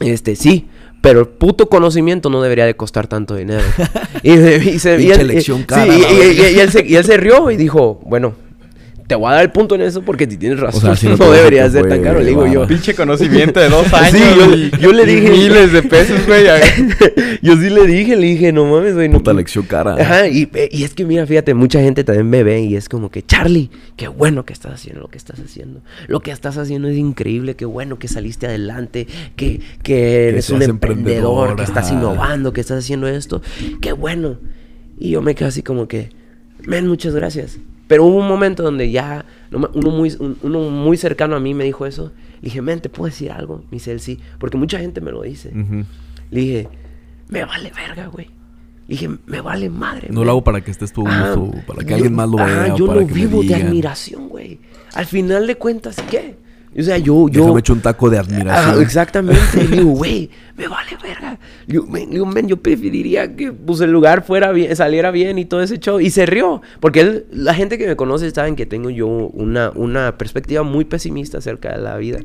este, 0.00 0.34
sí, 0.36 0.66
pero 1.00 1.20
el 1.20 1.26
puto 1.28 1.68
conocimiento 1.68 2.28
no 2.30 2.42
debería 2.42 2.66
de 2.66 2.74
costar 2.76 3.06
tanto 3.06 3.36
dinero. 3.36 3.62
y 4.22 4.30
él 4.30 4.80
se 7.04 7.16
rió 7.16 7.50
y 7.50 7.56
dijo, 7.56 8.00
bueno, 8.04 8.34
te 9.06 9.14
voy 9.14 9.28
a 9.30 9.34
dar 9.34 9.42
el 9.44 9.50
punto 9.52 9.74
en 9.74 9.82
eso 9.82 10.00
porque 10.02 10.26
si 10.28 10.36
tienes 10.38 10.58
razón, 10.60 10.96
sea, 10.96 11.10
no, 11.16 11.16
no 11.18 11.30
debería 11.30 11.68
ser 11.68 11.88
tan 11.88 12.02
caro. 12.02 12.20
Le 12.20 12.26
digo 12.26 12.46
yo. 12.46 12.66
Pinche 12.66 12.94
conocimiento 12.94 13.60
de 13.60 13.68
dos 13.68 13.92
años. 13.92 14.12
Sí, 14.18 14.70
yo- 14.80 14.92
le 14.92 15.04
dije- 15.04 15.30
Miles 15.30 15.72
de 15.72 15.82
pesos, 15.82 16.26
güey. 16.26 16.44
yo 17.42 17.56
sí 17.56 17.68
le 17.70 17.86
dije, 17.86 18.16
le 18.16 18.26
dije, 18.28 18.52
no 18.52 18.64
mames, 18.64 18.94
güey. 18.94 19.08
No, 19.08 19.18
Puta 19.18 19.32
lección 19.34 19.64
cara. 19.66 19.94
Ajá, 20.00 20.26
y, 20.28 20.48
y 20.70 20.84
es 20.84 20.94
que 20.94 21.04
mira, 21.04 21.26
fíjate, 21.26 21.52
mucha 21.54 21.80
gente 21.80 22.02
también 22.04 22.30
me 22.30 22.42
ve 22.42 22.60
y 22.62 22.76
es 22.76 22.88
como 22.88 23.10
que, 23.10 23.22
Charlie, 23.22 23.70
qué 23.96 24.08
bueno 24.08 24.44
que 24.44 24.52
estás 24.52 24.72
haciendo 24.72 25.00
lo 25.02 25.08
que 25.08 25.18
estás 25.18 25.38
haciendo. 25.40 25.80
Lo 26.06 26.20
que 26.20 26.30
estás 26.30 26.56
haciendo 26.56 26.88
es 26.88 26.96
increíble, 26.96 27.56
qué 27.56 27.64
bueno 27.66 27.98
que 27.98 28.08
saliste 28.08 28.46
adelante, 28.46 29.06
que, 29.36 29.60
que 29.82 30.28
eres 30.28 30.48
un 30.50 30.62
emprendedor, 30.62 31.56
que 31.56 31.62
estás 31.64 31.90
innovando, 31.92 32.52
que 32.52 32.60
estás 32.62 32.78
haciendo 32.84 33.06
esto. 33.08 33.42
Qué 33.80 33.92
bueno. 33.92 34.38
Y 34.98 35.10
yo 35.10 35.20
me 35.22 35.34
quedo 35.34 35.48
así 35.48 35.62
como 35.62 35.88
que, 35.88 36.10
men, 36.66 36.86
muchas 36.86 37.14
gracias. 37.14 37.58
Pero 37.86 38.04
hubo 38.04 38.18
un 38.18 38.28
momento 38.28 38.62
donde 38.62 38.90
ya 38.90 39.24
uno, 39.52 39.90
muy, 39.90 40.16
uno 40.42 40.60
muy 40.70 40.96
cercano 40.96 41.36
a 41.36 41.40
mí 41.40 41.54
me 41.54 41.64
dijo 41.64 41.86
eso. 41.86 42.12
Le 42.40 42.46
dije, 42.48 42.62
men, 42.62 42.80
¿te 42.80 42.88
puedo 42.88 43.06
decir 43.06 43.30
algo? 43.30 43.58
Me 43.70 43.76
dice 43.76 43.92
él, 43.92 44.00
sí. 44.00 44.18
Porque 44.38 44.56
mucha 44.56 44.78
gente 44.78 45.00
me 45.00 45.10
lo 45.12 45.22
dice. 45.22 45.48
Ujú. 45.50 45.84
Le 46.30 46.40
dije, 46.40 46.68
me 47.28 47.44
vale 47.44 47.72
verga, 47.74 48.06
güey. 48.06 48.26
Le 48.86 48.94
dije, 48.94 49.08
me 49.26 49.40
vale 49.40 49.68
madre. 49.70 50.08
No 50.10 50.20
men". 50.20 50.24
lo 50.26 50.30
hago 50.32 50.44
para 50.44 50.60
que 50.62 50.70
estés 50.70 50.92
tú 50.92 51.02
gusto, 51.02 51.52
para 51.66 51.80
que 51.80 51.90
Yo- 51.90 51.94
alguien 51.96 52.14
más 52.14 52.28
lo 52.28 52.36
vea. 52.36 52.74
yo 52.74 52.86
para 52.86 53.00
lo 53.00 53.06
que 53.06 53.12
vivo 53.14 53.42
de 53.42 53.54
admiración, 53.54 54.28
güey. 54.28 54.60
Al 54.94 55.06
final 55.06 55.46
de 55.46 55.56
cuentas, 55.56 55.96
¿qué? 56.10 56.36
O 56.78 56.82
sea, 56.82 56.98
yo, 56.98 57.28
yo... 57.28 57.42
Déjame 57.46 57.62
un 57.70 57.80
taco 57.80 58.10
de 58.10 58.18
admiración. 58.18 58.82
exactamente. 58.82 59.40
Le 59.68 59.76
digo, 59.76 59.90
güey, 59.96 60.28
me 60.56 60.66
vale 60.68 60.90
verga. 61.02 61.38
Men, 61.88 62.10
digo, 62.10 62.26
men, 62.26 62.48
yo 62.48 62.56
preferiría 62.56 63.34
que 63.36 63.52
pues, 63.52 63.80
el 63.80 63.90
lugar 63.92 64.24
fuera 64.24 64.50
bien, 64.52 64.74
saliera 64.76 65.10
bien 65.10 65.38
y 65.38 65.44
todo 65.44 65.62
ese 65.62 65.78
show. 65.78 66.00
Y 66.00 66.10
se 66.10 66.26
rió. 66.26 66.62
Porque 66.80 67.00
él- 67.00 67.26
la 67.32 67.54
gente 67.54 67.78
que 67.78 67.86
me 67.86 67.96
conoce 67.96 68.30
saben 68.30 68.56
que 68.56 68.66
tengo 68.66 68.90
yo 68.90 69.06
una, 69.06 69.70
una 69.74 70.18
perspectiva 70.18 70.62
muy 70.62 70.84
pesimista 70.84 71.38
acerca 71.38 71.72
de 71.76 71.82
la 71.82 71.96
vida. 71.96 72.18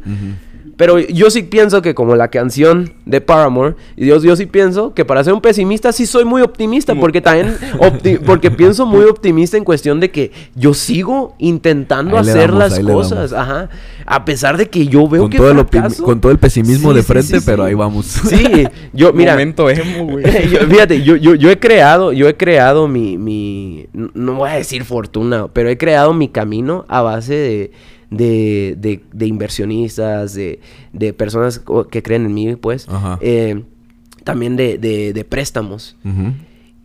Pero 0.77 0.97
yo 0.99 1.29
sí 1.29 1.43
pienso 1.43 1.81
que 1.81 1.93
como 1.93 2.15
la 2.15 2.29
canción 2.29 2.93
de 3.05 3.19
Paramore, 3.19 3.75
yo, 3.97 4.21
yo 4.21 4.35
sí 4.37 4.45
pienso 4.45 4.93
que 4.93 5.03
para 5.03 5.23
ser 5.23 5.33
un 5.33 5.41
pesimista 5.41 5.91
sí 5.91 6.05
soy 6.05 6.23
muy 6.25 6.41
optimista, 6.41 6.95
porque 6.95 7.19
también 7.21 7.55
opti- 7.79 8.17
porque 8.19 8.49
pienso 8.49 8.85
muy 8.85 9.03
optimista 9.05 9.57
en 9.57 9.65
cuestión 9.65 9.99
de 9.99 10.09
que 10.11 10.31
yo 10.55 10.73
sigo 10.73 11.35
intentando 11.37 12.15
Ahí 12.17 12.21
hacer 12.21 12.51
damos, 12.51 12.59
las 12.59 12.79
cosas, 12.79 13.33
ajá, 13.33 13.69
a 14.05 14.23
pesar 14.25 14.38
de 14.57 14.69
que 14.69 14.87
yo 14.87 15.07
veo 15.07 15.23
Con 15.23 15.29
que 15.31 15.37
todo, 15.37 15.51
el 15.51 15.57
con 16.03 16.21
todo 16.21 16.31
el 16.31 16.37
pesimismo 16.39 16.91
Sí, 16.91 16.95
de 16.97 17.03
frente, 17.03 17.39
sí, 17.39 17.43
pero 17.45 17.63
ahí 17.63 17.73
vamos. 17.73 18.05
Sí, 18.05 18.65
yo 18.93 19.11
mira, 19.13 19.33
Momento 19.33 19.69
emo, 19.69 20.05
güey. 20.05 20.23
yo- 20.51 20.59
fíjate, 20.67 21.03
yo, 21.03 21.15
yo, 21.15 21.35
yo 21.35 21.49
he 21.49 21.59
creado, 21.59 22.13
yo 22.13 22.27
he 22.27 22.35
creado 22.37 22.87
mi, 22.87 23.87
no 24.13 24.33
voy 24.35 24.49
a 24.49 24.53
decir 24.53 24.83
fortuna, 24.85 25.47
pero 25.51 25.69
he 25.69 25.77
creado 25.77 26.13
mi 26.13 26.29
camino 26.29 26.85
a 26.87 27.01
base 27.01 27.33
de, 27.33 27.71
de, 28.09 28.75
de, 28.77 29.01
de 29.13 29.27
inversionistas, 29.27 30.33
de, 30.33 30.59
de 30.93 31.13
personas 31.13 31.61
que 31.91 32.01
creen 32.01 32.25
en 32.25 32.33
mí, 32.33 32.55
pues, 32.55 32.87
Ajá. 32.89 33.19
eh, 33.21 33.63
también 34.23 34.55
de, 34.55 34.77
préstamos. 35.27 35.95
Ujú. 36.05 36.33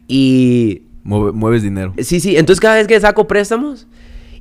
Y 0.08 0.82
Mueve- 1.04 1.32
mueves 1.32 1.62
dinero. 1.62 1.94
sí, 1.98 2.20
sí, 2.20 2.36
entonces 2.36 2.60
cada 2.60 2.76
vez 2.76 2.86
que 2.86 2.98
saco 3.00 3.26
préstamos 3.26 3.86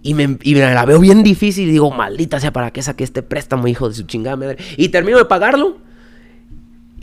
y 0.04 0.14
me, 0.14 0.38
y 0.44 0.54
me 0.54 0.60
la 0.60 0.86
veo 0.86 1.00
bien 1.00 1.24
difícil 1.24 1.68
y 1.70 1.72
digo, 1.72 1.90
maldita 1.90 2.40
sea, 2.40 2.54
¿para 2.54 2.70
qué 2.72 2.84
saqué 2.84 3.04
este 3.04 3.24
préstamo, 3.24 3.68
hijo 3.68 3.90
de 3.90 3.96
su 3.96 4.04
chingada 4.04 4.36
madre? 4.36 4.58
Y 4.78 4.90
termino 4.90 5.18
de 5.18 5.26
pagarlo. 5.26 5.78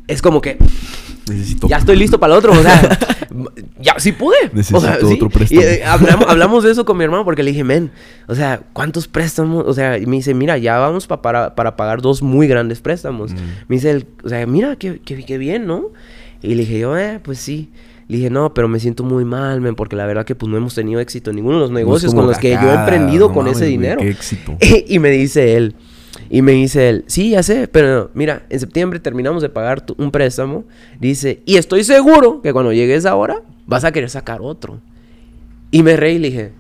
Es 0.06 0.22
como 0.22 0.40
que, 0.40 0.58
Necesito. 1.28 1.68
ya 1.68 1.76
estoy 1.78 1.96
listo 1.96 2.18
para 2.18 2.32
el 2.34 2.38
otro, 2.40 2.52
o 2.52 2.62
sea, 2.62 2.98
ya 3.80 3.94
sí 3.98 4.10
pude. 4.12 4.36
Necesito 4.52 4.78
o 4.78 4.80
sea, 4.80 4.98
sí. 4.98 5.06
otro 5.06 5.30
préstamo. 5.30 5.60
Y, 5.60 5.64
eh, 5.64 5.84
hablamos, 5.84 6.26
hablamos 6.28 6.64
de 6.64 6.72
eso 6.72 6.84
con 6.84 6.96
mi 6.98 7.04
hermano 7.04 7.24
porque 7.24 7.42
le 7.44 7.52
dije, 7.52 7.62
men, 7.62 7.92
o 8.26 8.34
sea, 8.34 8.60
¿cuántos 8.72 9.06
préstamos? 9.06 9.64
O 9.66 9.72
sea, 9.72 9.98
y 9.98 10.06
me 10.06 10.16
dice, 10.16 10.34
mira, 10.34 10.58
ya 10.58 10.78
vamos 10.78 11.06
pa- 11.06 11.22
para, 11.22 11.54
para 11.54 11.76
pagar 11.76 12.02
dos 12.02 12.22
muy 12.22 12.48
grandes 12.48 12.80
préstamos. 12.80 13.32
Mm. 13.32 13.36
Me 13.68 13.76
dice, 13.76 13.90
él, 13.92 14.06
o 14.24 14.28
sea, 14.28 14.44
mira, 14.46 14.74
qué, 14.76 15.00
qué, 15.04 15.24
qué 15.24 15.38
bien, 15.38 15.66
¿no? 15.66 15.86
Y 16.42 16.48
le 16.56 16.62
dije 16.62 16.80
yo, 16.80 16.98
eh, 16.98 17.20
pues 17.22 17.38
sí. 17.38 17.70
Le 18.10 18.16
dije, 18.16 18.30
no, 18.30 18.52
pero 18.54 18.66
me 18.68 18.80
siento 18.80 19.04
muy 19.04 19.24
mal, 19.24 19.60
men, 19.60 19.74
porque 19.76 19.94
la 19.96 20.04
verdad 20.04 20.24
que 20.24 20.34
pues 20.34 20.50
no 20.50 20.56
hemos 20.56 20.74
tenido 20.74 20.98
éxito 21.00 21.30
en 21.30 21.36
ninguno 21.36 21.56
de 21.56 21.60
los 21.62 21.70
negocios 21.70 22.12
con 22.14 22.26
los 22.26 22.38
que 22.38 22.50
yo 22.50 22.70
he 22.70 22.74
emprendido 22.74 23.28
no 23.28 23.34
con 23.34 23.44
mames, 23.44 23.58
ese 23.58 23.66
dinero. 23.66 24.00
Qué 24.00 24.08
éxito. 24.10 24.56
y 24.88 24.98
me 24.98 25.10
dice 25.10 25.56
él, 25.56 25.76
y 26.28 26.42
me 26.42 26.52
dice 26.52 26.88
él, 26.88 27.04
sí, 27.06 27.30
ya 27.30 27.42
sé, 27.44 27.68
pero 27.68 28.10
mira, 28.14 28.46
en 28.50 28.58
septiembre 28.58 28.98
terminamos 28.98 29.42
de 29.42 29.48
pagar 29.48 29.80
tu- 29.86 29.94
un 29.96 30.10
préstamo. 30.10 30.64
Dice, 30.98 31.42
y 31.46 31.56
estoy 31.56 31.84
seguro 31.84 32.42
que 32.42 32.52
cuando 32.52 32.72
llegues 32.72 33.06
ahora 33.06 33.42
vas 33.66 33.84
a 33.84 33.92
querer 33.92 34.10
sacar 34.10 34.40
otro. 34.42 34.80
Y 35.70 35.84
me 35.84 35.96
reí 35.96 36.16
y 36.16 36.18
le 36.18 36.28
dije, 36.30 36.52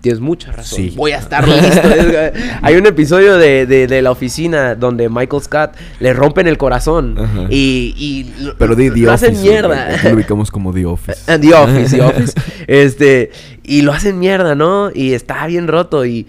tienes 0.00 0.20
mucha 0.20 0.50
razón, 0.52 0.78
Sí. 0.78 0.92
voy 0.96 1.12
a 1.12 1.18
estar 1.18 1.46
listo. 1.46 1.80
Hay 2.62 2.76
un 2.76 2.86
episodio 2.86 3.36
de, 3.36 3.66
de- 3.66 3.86
de 3.86 4.02
la 4.02 4.10
oficina 4.10 4.74
donde 4.74 5.08
Michael 5.08 5.42
Scott 5.42 5.72
le 6.00 6.12
rompen 6.12 6.46
el 6.46 6.56
corazón 6.58 7.16
Ajá. 7.18 7.46
y, 7.50 7.94
y 7.96 8.50
Pero 8.58 8.74
de 8.76 8.90
The 8.90 9.00
lo 9.00 9.12
hacen 9.12 9.30
Office. 9.34 9.42
mierda. 9.48 10.02
lo 10.04 10.14
ubicamos 10.14 10.50
como 10.50 10.72
The 10.72 10.86
Office. 10.86 11.30
And 11.32 11.42
The 11.48 11.54
Office, 11.54 11.96
The 11.96 12.02
Office. 12.06 12.32
Este, 12.66 13.30
y 13.62 13.82
lo 13.82 13.92
hacen 13.92 14.18
mierda, 14.18 14.54
¿no? 14.54 14.90
Y 14.94 15.12
está 15.12 15.46
bien 15.46 15.68
roto 15.68 16.04
y, 16.06 16.26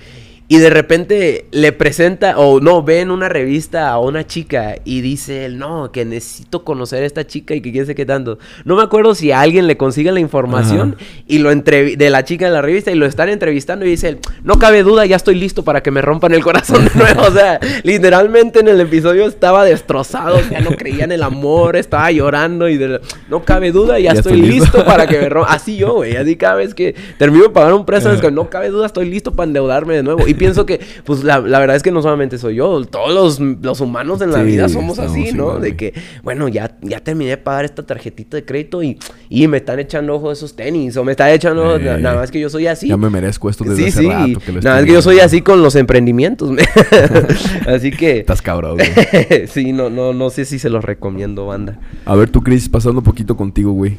y 0.54 0.58
de 0.58 0.70
repente 0.70 1.46
le 1.52 1.72
presenta 1.72 2.38
o 2.38 2.60
no, 2.60 2.84
ve 2.84 3.00
en 3.00 3.10
una 3.10 3.30
revista 3.30 3.88
a 3.90 4.00
una 4.00 4.28
chica 4.28 4.76
y 4.84 5.00
dice 5.00 5.46
él, 5.46 5.58
no, 5.58 5.94
que 5.94 6.04
necesito 6.04 6.66
conocer 6.66 7.04
a 7.04 7.06
esta 7.06 7.26
chica 7.26 7.56
y 7.56 7.62
que 7.62 7.72
quién 7.72 7.86
sé 7.86 7.96
qué 7.96 8.06
tanto. 8.06 8.38
No 8.66 8.76
me 8.76 8.84
acuerdo 8.84 9.16
si 9.16 9.32
alguien 9.32 9.66
le 9.66 9.78
consigue 9.78 10.12
la 10.12 10.20
información 10.20 10.98
Ajá. 11.00 11.06
y 11.26 11.38
lo 11.40 11.54
entrevi- 11.54 11.96
de 11.96 12.10
la 12.10 12.26
chica 12.26 12.48
en 12.48 12.54
la 12.54 12.62
revista 12.62 12.92
y 12.92 12.96
lo 12.96 13.06
están 13.06 13.30
entrevistando 13.30 13.86
y 13.86 13.92
dice 13.92 14.10
él, 14.10 14.20
no 14.44 14.60
cabe 14.60 14.84
duda, 14.84 15.06
ya 15.06 15.16
estoy 15.16 15.36
listo 15.36 15.64
para 15.64 15.82
que 15.82 15.90
me 15.90 16.02
rompan 16.02 16.34
el 16.34 16.44
corazón 16.44 16.84
de 16.84 16.92
nuevo. 16.96 17.22
O 17.28 17.32
sea, 17.32 17.58
literalmente 17.84 18.60
en 18.60 18.68
el 18.68 18.82
episodio 18.82 19.26
estaba 19.28 19.64
destrozado, 19.64 20.38
o 20.38 20.44
sea, 20.44 20.60
no 20.60 20.72
creía 20.72 21.06
en 21.06 21.14
el 21.14 21.24
amor, 21.24 21.78
estaba 21.78 22.12
llorando 22.12 22.68
y 22.68 22.78
de- 22.78 23.00
no 23.30 23.46
cabe 23.46 23.72
duda, 23.72 24.00
ya, 24.00 24.12
Ya 24.14 24.20
estoy, 24.20 24.34
estoy 24.34 24.50
listo. 24.50 24.66
listo 24.80 24.86
para 24.86 25.08
que 25.08 25.18
me 25.18 25.30
rompan. 25.30 25.56
Así 25.56 25.78
yo, 25.78 25.94
güey, 25.94 26.18
así 26.18 26.36
cada 26.36 26.56
vez 26.56 26.74
que 26.74 26.94
termino 27.18 27.44
de 27.46 27.50
pagar 27.52 27.74
un 27.74 27.86
préstamo, 27.86 28.16
es 28.16 28.20
que 28.22 28.32
no 28.32 28.50
cabe 28.50 28.70
duda, 28.70 28.86
estoy 28.86 29.10
listo 29.10 29.32
para 29.32 29.48
endeudarme 29.48 29.96
de 29.96 30.04
nuevo. 30.04 30.28
Y 30.28 30.34
pienso 30.42 30.66
que, 30.66 30.80
pues 31.06 31.24
la, 31.24 31.40
la 31.40 31.60
verdad 31.60 31.76
es 31.76 31.84
que 31.84 31.92
no 31.92 32.02
solamente 32.02 32.38
soy 32.38 32.56
yo, 32.56 32.84
todos 32.86 33.14
los, 33.14 33.40
los 33.62 33.80
humanos 33.80 34.22
en 34.22 34.32
la 34.32 34.40
Sí, 34.40 34.46
vida 34.46 34.68
somos 34.70 35.00
así, 35.00 35.32
¿no? 35.34 35.44
igual, 35.46 35.62
de 35.62 35.76
que, 35.76 35.94
bueno, 36.24 36.48
ya, 36.48 36.78
ya 36.82 37.00
terminé 37.00 37.30
de 37.32 37.38
pagar 37.38 37.66
esta 37.66 37.84
tarjetita 37.86 38.38
de 38.38 38.44
crédito 38.46 38.82
y, 38.84 38.98
y 39.30 39.48
me 39.48 39.58
están 39.58 39.80
echando 39.80 40.16
ojo 40.16 40.32
esos 40.32 40.56
tenis, 40.56 40.98
o 40.98 41.04
me 41.04 41.12
están 41.12 41.30
echando, 41.30 41.78
Eh, 41.78 41.98
nada 42.02 42.16
más 42.16 42.32
que 42.32 42.40
yo 42.40 42.50
soy 42.50 42.68
así. 42.68 42.88
Ya 42.88 42.98
me 42.98 43.10
merezco 43.10 43.50
esto 43.50 43.64
desde 43.64 43.78
Sí, 43.84 43.88
hace 43.90 44.02
sí. 44.02 44.08
rato 44.10 44.40
que 44.46 44.52
lo 44.52 44.62
Nada, 44.62 44.80
es 44.80 44.86
que 44.86 44.94
yo 44.94 45.02
soy 45.02 45.20
así 45.20 45.42
con 45.42 45.62
los 45.62 45.76
emprendimientos. 45.76 46.52
así 47.68 47.92
que. 47.92 48.20
Estás 48.20 48.42
cabrón, 48.42 48.78
güey. 48.78 49.48
sí, 49.48 49.72
no, 49.74 49.90
no, 49.90 50.14
no 50.14 50.30
sé 50.30 50.46
si 50.46 50.60
se 50.60 50.70
los 50.70 50.84
recomiendo, 50.84 51.46
banda. 51.48 51.80
A 52.06 52.16
ver, 52.16 52.30
tú, 52.30 52.42
Chris, 52.42 52.68
pasando 52.70 53.00
un 53.00 53.04
poquito 53.06 53.36
contigo, 53.38 53.72
güey. 53.72 53.98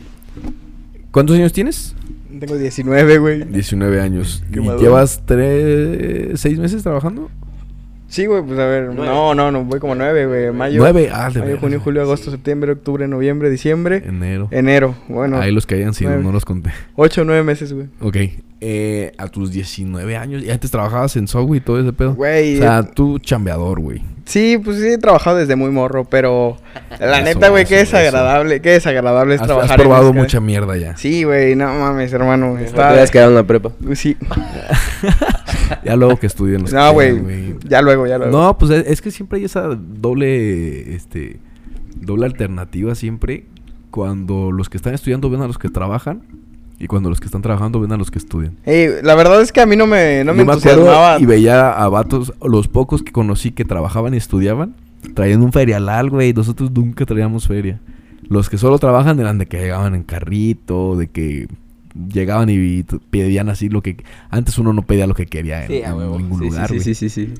¿Cuántos 1.10 1.36
años 1.36 1.52
tienes? 1.52 1.94
Tengo 2.40 2.56
19, 2.56 3.18
güey. 3.18 3.44
19 3.44 4.00
años. 4.00 4.42
¿Y 4.52 4.56
maduro. 4.60 4.78
llevas 4.80 5.22
tres, 5.26 6.40
seis 6.40 6.58
meses 6.58 6.82
trabajando? 6.82 7.30
Sí, 8.12 8.26
güey, 8.26 8.42
pues 8.42 8.58
a 8.58 8.66
ver. 8.66 8.90
Nueve. 8.92 9.06
No, 9.10 9.34
no, 9.34 9.50
no, 9.50 9.64
voy 9.64 9.80
como 9.80 9.94
nueve, 9.94 10.26
güey. 10.26 10.52
Mayo. 10.52 10.80
Nueve, 10.80 11.08
ah, 11.10 11.30
de 11.30 11.40
Mayo, 11.40 11.56
junio, 11.58 11.80
julio, 11.80 12.02
agosto, 12.02 12.30
septiembre, 12.30 12.72
octubre, 12.72 13.08
noviembre, 13.08 13.48
diciembre. 13.48 14.02
Enero. 14.06 14.48
Enero. 14.50 14.94
Bueno, 15.08 15.38
Ahí 15.40 15.50
los 15.50 15.64
que 15.64 15.76
hayan 15.76 15.94
sido, 15.94 16.10
nueve. 16.10 16.22
no 16.22 16.30
los 16.30 16.44
conté. 16.44 16.72
ocho 16.94 17.24
nueve 17.24 17.42
meses, 17.42 17.72
güey. 17.72 17.86
Ok. 18.02 18.16
Eh, 18.60 19.12
a 19.16 19.28
tus 19.28 19.50
19 19.50 20.14
años, 20.18 20.42
y 20.44 20.50
antes 20.50 20.70
trabajabas 20.70 21.16
en 21.16 21.26
Subway 21.26 21.58
y 21.58 21.60
todo 21.62 21.80
ese 21.80 21.94
pedo. 21.94 22.14
Güey, 22.14 22.56
O 22.56 22.58
sea, 22.58 22.80
eh, 22.80 22.90
tú 22.94 23.18
chambeador, 23.18 23.80
güey. 23.80 24.02
Sí, 24.26 24.60
pues 24.62 24.76
sí, 24.76 24.88
he 24.88 24.98
trabajado 24.98 25.38
desde 25.38 25.56
muy 25.56 25.70
morro, 25.70 26.04
pero 26.04 26.58
la 27.00 27.16
Eso, 27.16 27.24
neta, 27.24 27.48
güey, 27.48 27.64
qué 27.64 27.78
desagradable, 27.78 28.60
qué 28.60 28.72
desagradable 28.72 29.36
es 29.36 29.40
Has, 29.40 29.46
trabajar. 29.46 29.70
has 29.70 29.78
en 29.78 29.82
probado 29.82 30.04
música. 30.12 30.22
mucha 30.22 30.40
mierda 30.40 30.76
ya. 30.76 30.96
Sí, 30.98 31.24
güey, 31.24 31.56
no 31.56 31.66
mames, 31.72 32.12
hermano. 32.12 32.52
No 32.52 32.58
te 32.58 32.66
Está... 32.66 32.90
habías 32.90 33.10
quedado 33.10 33.30
en 33.30 33.36
la 33.36 33.42
prepa. 33.44 33.72
Sí. 33.94 34.18
Ya 35.84 35.96
luego 35.96 36.16
que 36.16 36.26
estudien 36.26 36.62
los 36.62 36.72
No, 36.74 36.92
güey. 36.92 37.56
Ya 37.68 37.82
luego, 37.82 38.06
ya 38.06 38.18
luego. 38.18 38.36
No, 38.36 38.58
pues 38.58 38.70
es, 38.70 38.86
es 38.86 39.02
que 39.02 39.10
siempre 39.10 39.38
hay 39.38 39.44
esa 39.44 39.68
doble, 39.74 40.94
este, 40.94 41.40
doble 41.96 42.26
alternativa 42.26 42.94
siempre 42.94 43.46
cuando 43.90 44.50
los 44.50 44.68
que 44.68 44.76
están 44.76 44.94
estudiando 44.94 45.30
ven 45.30 45.42
a 45.42 45.46
los 45.46 45.58
que 45.58 45.68
trabajan 45.68 46.22
y 46.78 46.88
cuando 46.88 47.10
los 47.10 47.20
que 47.20 47.26
están 47.26 47.42
trabajando 47.42 47.78
ven 47.78 47.92
a 47.92 47.96
los 47.96 48.10
que 48.10 48.18
estudian. 48.18 48.56
La 49.02 49.14
verdad 49.14 49.40
es 49.40 49.52
que 49.52 49.60
a 49.60 49.66
mí 49.66 49.76
no 49.76 49.86
me, 49.86 50.24
no 50.24 50.34
me 50.34 50.42
entusiasmaba. 50.42 51.20
y 51.20 51.26
veía 51.26 51.70
a 51.70 51.88
vatos, 51.88 52.32
los 52.42 52.66
pocos 52.66 53.04
que 53.04 53.12
conocí 53.12 53.52
que 53.52 53.64
trabajaban 53.64 54.14
y 54.14 54.16
estudiaban, 54.16 54.74
traían 55.14 55.42
un 55.42 55.52
ferialal, 55.52 56.10
güey. 56.10 56.32
Nosotros 56.32 56.72
nunca 56.72 57.06
traíamos 57.06 57.46
feria. 57.46 57.80
Los 58.28 58.50
que 58.50 58.58
solo 58.58 58.78
trabajan 58.78 59.20
eran 59.20 59.38
de 59.38 59.46
que 59.46 59.58
llegaban 59.58 59.94
en 59.94 60.02
carrito, 60.02 60.96
de 60.96 61.06
que 61.08 61.46
llegaban 62.12 62.48
y 62.50 62.82
pedían 63.10 63.48
así 63.48 63.68
lo 63.68 63.82
que... 63.82 63.96
Antes 64.30 64.58
uno 64.58 64.72
no 64.72 64.82
pedía 64.82 65.06
lo 65.06 65.14
que 65.14 65.26
quería 65.26 65.64
en, 65.64 65.72
en 65.72 65.98
ningún 65.98 66.40
lugar, 66.40 66.68
sí, 66.70 66.94
sí, 66.94 67.08
sí. 67.08 67.34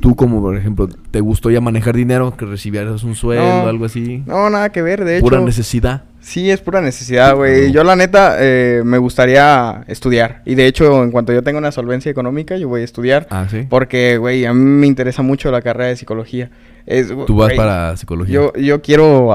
Tú 0.00 0.16
como, 0.16 0.40
por 0.40 0.56
ejemplo, 0.56 0.88
¿te 1.10 1.20
gustó 1.20 1.50
ya 1.50 1.60
manejar 1.60 1.94
dinero? 1.94 2.36
Que 2.36 2.44
recibieras 2.44 3.04
un 3.04 3.14
sueldo, 3.14 3.44
No. 3.44 3.68
algo 3.68 3.84
así. 3.84 4.22
No, 4.26 4.50
nada 4.50 4.72
que 4.72 4.82
ver, 4.82 5.04
de 5.04 5.18
hecho. 5.18 5.24
Pura 5.24 5.40
necesidad. 5.40 6.04
Sí, 6.20 6.50
es 6.50 6.60
pura 6.60 6.80
necesidad, 6.80 7.36
güey. 7.36 7.72
Yo 7.72 7.84
la 7.84 7.94
neta 7.94 8.36
eh, 8.38 8.82
me 8.84 8.98
gustaría 8.98 9.84
estudiar. 9.86 10.42
Y 10.44 10.54
de 10.54 10.66
hecho, 10.66 11.02
en 11.04 11.10
cuanto 11.10 11.32
yo 11.32 11.42
tenga 11.42 11.58
una 11.58 11.70
solvencia 11.72 12.10
económica, 12.10 12.56
yo 12.56 12.68
voy 12.68 12.80
a 12.80 12.84
estudiar. 12.84 13.26
Ah, 13.30 13.46
sí. 13.50 13.66
Porque, 13.68 14.16
güey, 14.18 14.44
a 14.46 14.52
mí 14.54 14.60
me 14.60 14.86
interesa 14.86 15.22
mucho 15.22 15.50
la 15.50 15.62
carrera 15.62 15.88
de 15.90 15.96
psicología. 15.96 16.50
Es, 16.86 17.08
Tú 17.26 17.36
vas 17.36 17.52
para 17.54 17.96
psicología. 17.96 18.34
Yo, 18.34 18.52
yo 18.54 18.82
quiero 18.82 19.32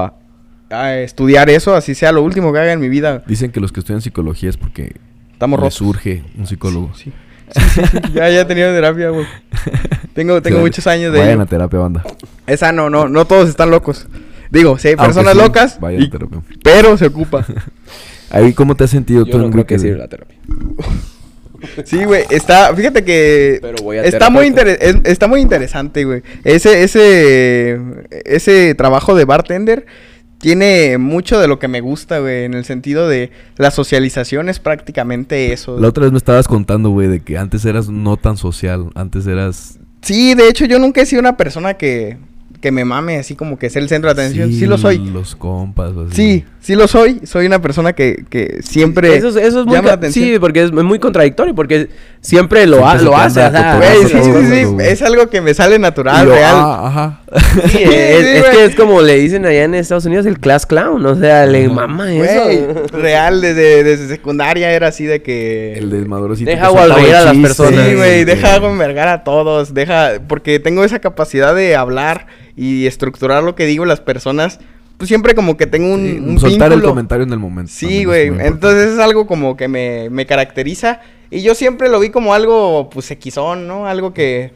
ah, 0.70 0.96
estudiar 0.96 1.50
eso, 1.50 1.74
así 1.74 1.94
sea 1.94 2.12
lo 2.12 2.22
último 2.22 2.52
que 2.52 2.58
haga 2.58 2.72
en 2.72 2.80
mi 2.80 2.88
vida. 2.88 3.22
Dicen 3.26 3.50
que 3.50 3.60
los 3.60 3.72
que 3.72 3.80
estudian 3.80 4.00
psicología 4.02 4.48
es 4.50 4.56
porque 4.56 4.94
Estamos 5.32 5.58
rotos. 5.60 5.74
surge 5.74 6.22
un 6.36 6.46
psicólogo. 6.46 6.90
Sí, 6.94 7.12
sí, 7.50 7.60
sí, 7.74 7.80
sí. 7.90 7.98
ya, 8.14 8.28
ya 8.28 8.40
he 8.40 8.44
tenido 8.44 8.72
terapia, 8.72 9.10
güey. 9.10 9.26
Tengo, 10.14 10.42
tengo 10.42 10.58
muchos 10.60 10.86
años 10.86 11.12
de 11.12 11.20
Vayan 11.20 11.40
a 11.40 11.46
terapia, 11.46 11.78
banda. 11.78 12.02
Esa 12.46 12.72
no, 12.72 12.90
no, 12.90 13.08
no 13.08 13.24
todos 13.26 13.48
están 13.48 13.70
locos. 13.70 14.06
Digo, 14.50 14.78
si 14.78 14.88
hay 14.88 14.96
personas 14.96 15.34
sí, 15.34 15.38
locas, 15.40 15.78
vayan 15.80 16.02
a 16.04 16.10
terapia. 16.10 16.40
pero 16.62 16.96
se 16.96 17.06
ocupa. 17.06 17.46
Ahí, 18.30 18.52
¿cómo 18.52 18.74
te 18.74 18.84
has 18.84 18.90
sentido 18.90 19.24
Yo 19.24 19.32
tú 19.32 19.38
no 19.38 19.44
en 19.46 19.52
creo 19.52 19.66
que 19.66 19.78
sirva 19.78 19.98
la 19.98 20.08
terapia. 20.08 20.36
Sí, 21.84 22.04
güey, 22.04 22.24
está, 22.30 22.72
fíjate 22.74 23.02
que 23.04 23.58
Pero 23.60 23.82
voy 23.82 23.96
a 23.98 24.04
está 24.04 24.30
muy 24.30 24.46
inter- 24.46 24.78
es- 24.80 24.96
está 25.04 25.26
muy 25.26 25.40
interesante, 25.40 26.04
güey. 26.04 26.22
Ese 26.44 26.84
ese 26.84 27.80
ese 28.24 28.74
trabajo 28.76 29.16
de 29.16 29.24
bartender 29.24 29.86
tiene 30.38 30.98
mucho 30.98 31.38
de 31.38 31.48
lo 31.48 31.58
que 31.58 31.68
me 31.68 31.80
gusta, 31.80 32.20
güey, 32.20 32.44
en 32.44 32.54
el 32.54 32.64
sentido 32.64 33.08
de 33.08 33.30
la 33.56 33.70
socialización 33.70 34.48
es 34.48 34.60
prácticamente 34.60 35.52
eso. 35.52 35.78
La 35.78 35.88
otra 35.88 36.04
vez 36.04 36.12
me 36.12 36.18
estabas 36.18 36.48
contando, 36.48 36.90
güey, 36.90 37.08
de 37.08 37.20
que 37.20 37.36
antes 37.36 37.64
eras 37.64 37.88
no 37.88 38.16
tan 38.16 38.36
social. 38.36 38.90
Antes 38.94 39.26
eras... 39.26 39.78
Sí, 40.02 40.34
de 40.34 40.48
hecho 40.48 40.64
yo 40.64 40.78
nunca 40.78 41.00
he 41.00 41.06
sido 41.06 41.20
una 41.20 41.36
persona 41.36 41.74
que 41.74 42.16
que 42.60 42.72
me 42.72 42.84
mame 42.84 43.18
así 43.18 43.36
como 43.36 43.58
que 43.58 43.70
ser 43.70 43.82
el 43.82 43.88
centro 43.88 44.12
de 44.12 44.20
atención. 44.20 44.52
Sí, 44.52 44.66
lo 44.66 44.78
soy. 44.78 44.98
Los 44.98 45.36
compas, 45.36 45.92
o 45.94 46.02
así. 46.02 46.14
Sí, 46.14 46.44
sí 46.68 46.74
lo 46.74 46.86
soy. 46.86 47.20
Soy 47.24 47.46
una 47.46 47.62
persona 47.62 47.94
que, 47.94 48.24
que 48.28 48.58
siempre 48.62 49.16
Eso, 49.16 49.28
es- 49.28 49.36
eso 49.36 49.60
es 49.60 49.64
muy... 49.66 49.74
llama 49.74 49.86
la 49.88 49.92
ca- 49.94 49.98
atención. 50.00 50.24
Sí, 50.26 50.38
porque 50.38 50.64
es 50.64 50.70
muy 50.70 50.98
contradictorio, 50.98 51.54
porque 51.54 51.88
siempre 52.20 52.66
lo, 52.66 52.86
ha- 52.86 52.96
lo 52.96 53.16
hace. 53.16 53.40
ajá. 53.42 53.80
Sí, 54.02 54.08
sí, 54.08 54.22
sí, 54.22 54.76
es 54.80 55.00
algo 55.00 55.30
que 55.30 55.40
me 55.40 55.54
sale 55.54 55.78
natural, 55.78 56.26
real. 56.28 56.54
ah, 56.58 56.86
ajá. 56.86 57.20
Sí, 57.70 57.78
es, 57.84 57.88
Sí, 57.88 58.26
es 58.26 58.40
güey. 58.42 58.52
que 58.52 58.64
es 58.66 58.74
como 58.76 59.00
le 59.00 59.14
dicen 59.16 59.46
allá 59.46 59.64
en 59.64 59.74
Estados 59.74 60.04
Unidos 60.04 60.26
el 60.26 60.38
class 60.40 60.66
clown, 60.66 61.04
o 61.06 61.14
sea, 61.16 61.46
le 61.46 61.68
mama 61.70 62.12
eso. 62.12 62.86
real, 62.92 63.40
desde, 63.40 63.82
desde 63.82 64.06
secundaria 64.08 64.70
era 64.70 64.88
así 64.88 65.04
de 65.06 65.22
que... 65.22 65.72
El 65.78 65.88
desmadrosito. 65.88 66.50
Deja 66.50 66.68
reír 66.70 67.14
a 67.14 67.24
las 67.24 67.36
personas. 67.38 67.86
Sí, 67.88 67.94
güey, 67.94 68.10
que- 68.18 68.24
deja 68.26 68.54
algo 68.54 68.68
envergar 68.68 69.08
a 69.08 69.24
todos, 69.24 69.72
deja... 69.72 70.12
Porque 70.28 70.58
tengo 70.60 70.84
esa 70.84 70.98
capacidad 70.98 71.54
de 71.54 71.76
hablar 71.76 72.26
y 72.56 72.86
estructurar 72.86 73.42
lo 73.42 73.54
que 73.54 73.64
digo 73.64 73.84
a 73.84 73.86
las 73.86 74.00
personas. 74.02 74.58
Pues 74.98 75.08
siempre 75.08 75.34
como 75.34 75.56
que 75.56 75.66
tengo 75.66 75.94
un, 75.94 76.02
Sí, 76.06 76.18
un 76.18 76.38
soltar 76.40 76.72
el 76.72 76.82
comentario 76.82 77.24
en 77.24 77.32
el 77.32 77.38
momento. 77.38 77.72
Sí, 77.74 78.04
güey. 78.04 78.28
Entonces 78.40 78.94
es 78.94 78.98
algo 78.98 79.26
como 79.26 79.56
que 79.56 79.68
me, 79.68 80.10
me 80.10 80.26
caracteriza. 80.26 81.00
Y 81.30 81.40
yo 81.42 81.54
siempre 81.54 81.88
lo 81.88 82.00
vi 82.00 82.10
como 82.10 82.34
algo, 82.34 82.90
pues, 82.90 83.10
equisón, 83.10 83.68
¿no? 83.68 83.86
Algo 83.86 84.12
que, 84.12 84.52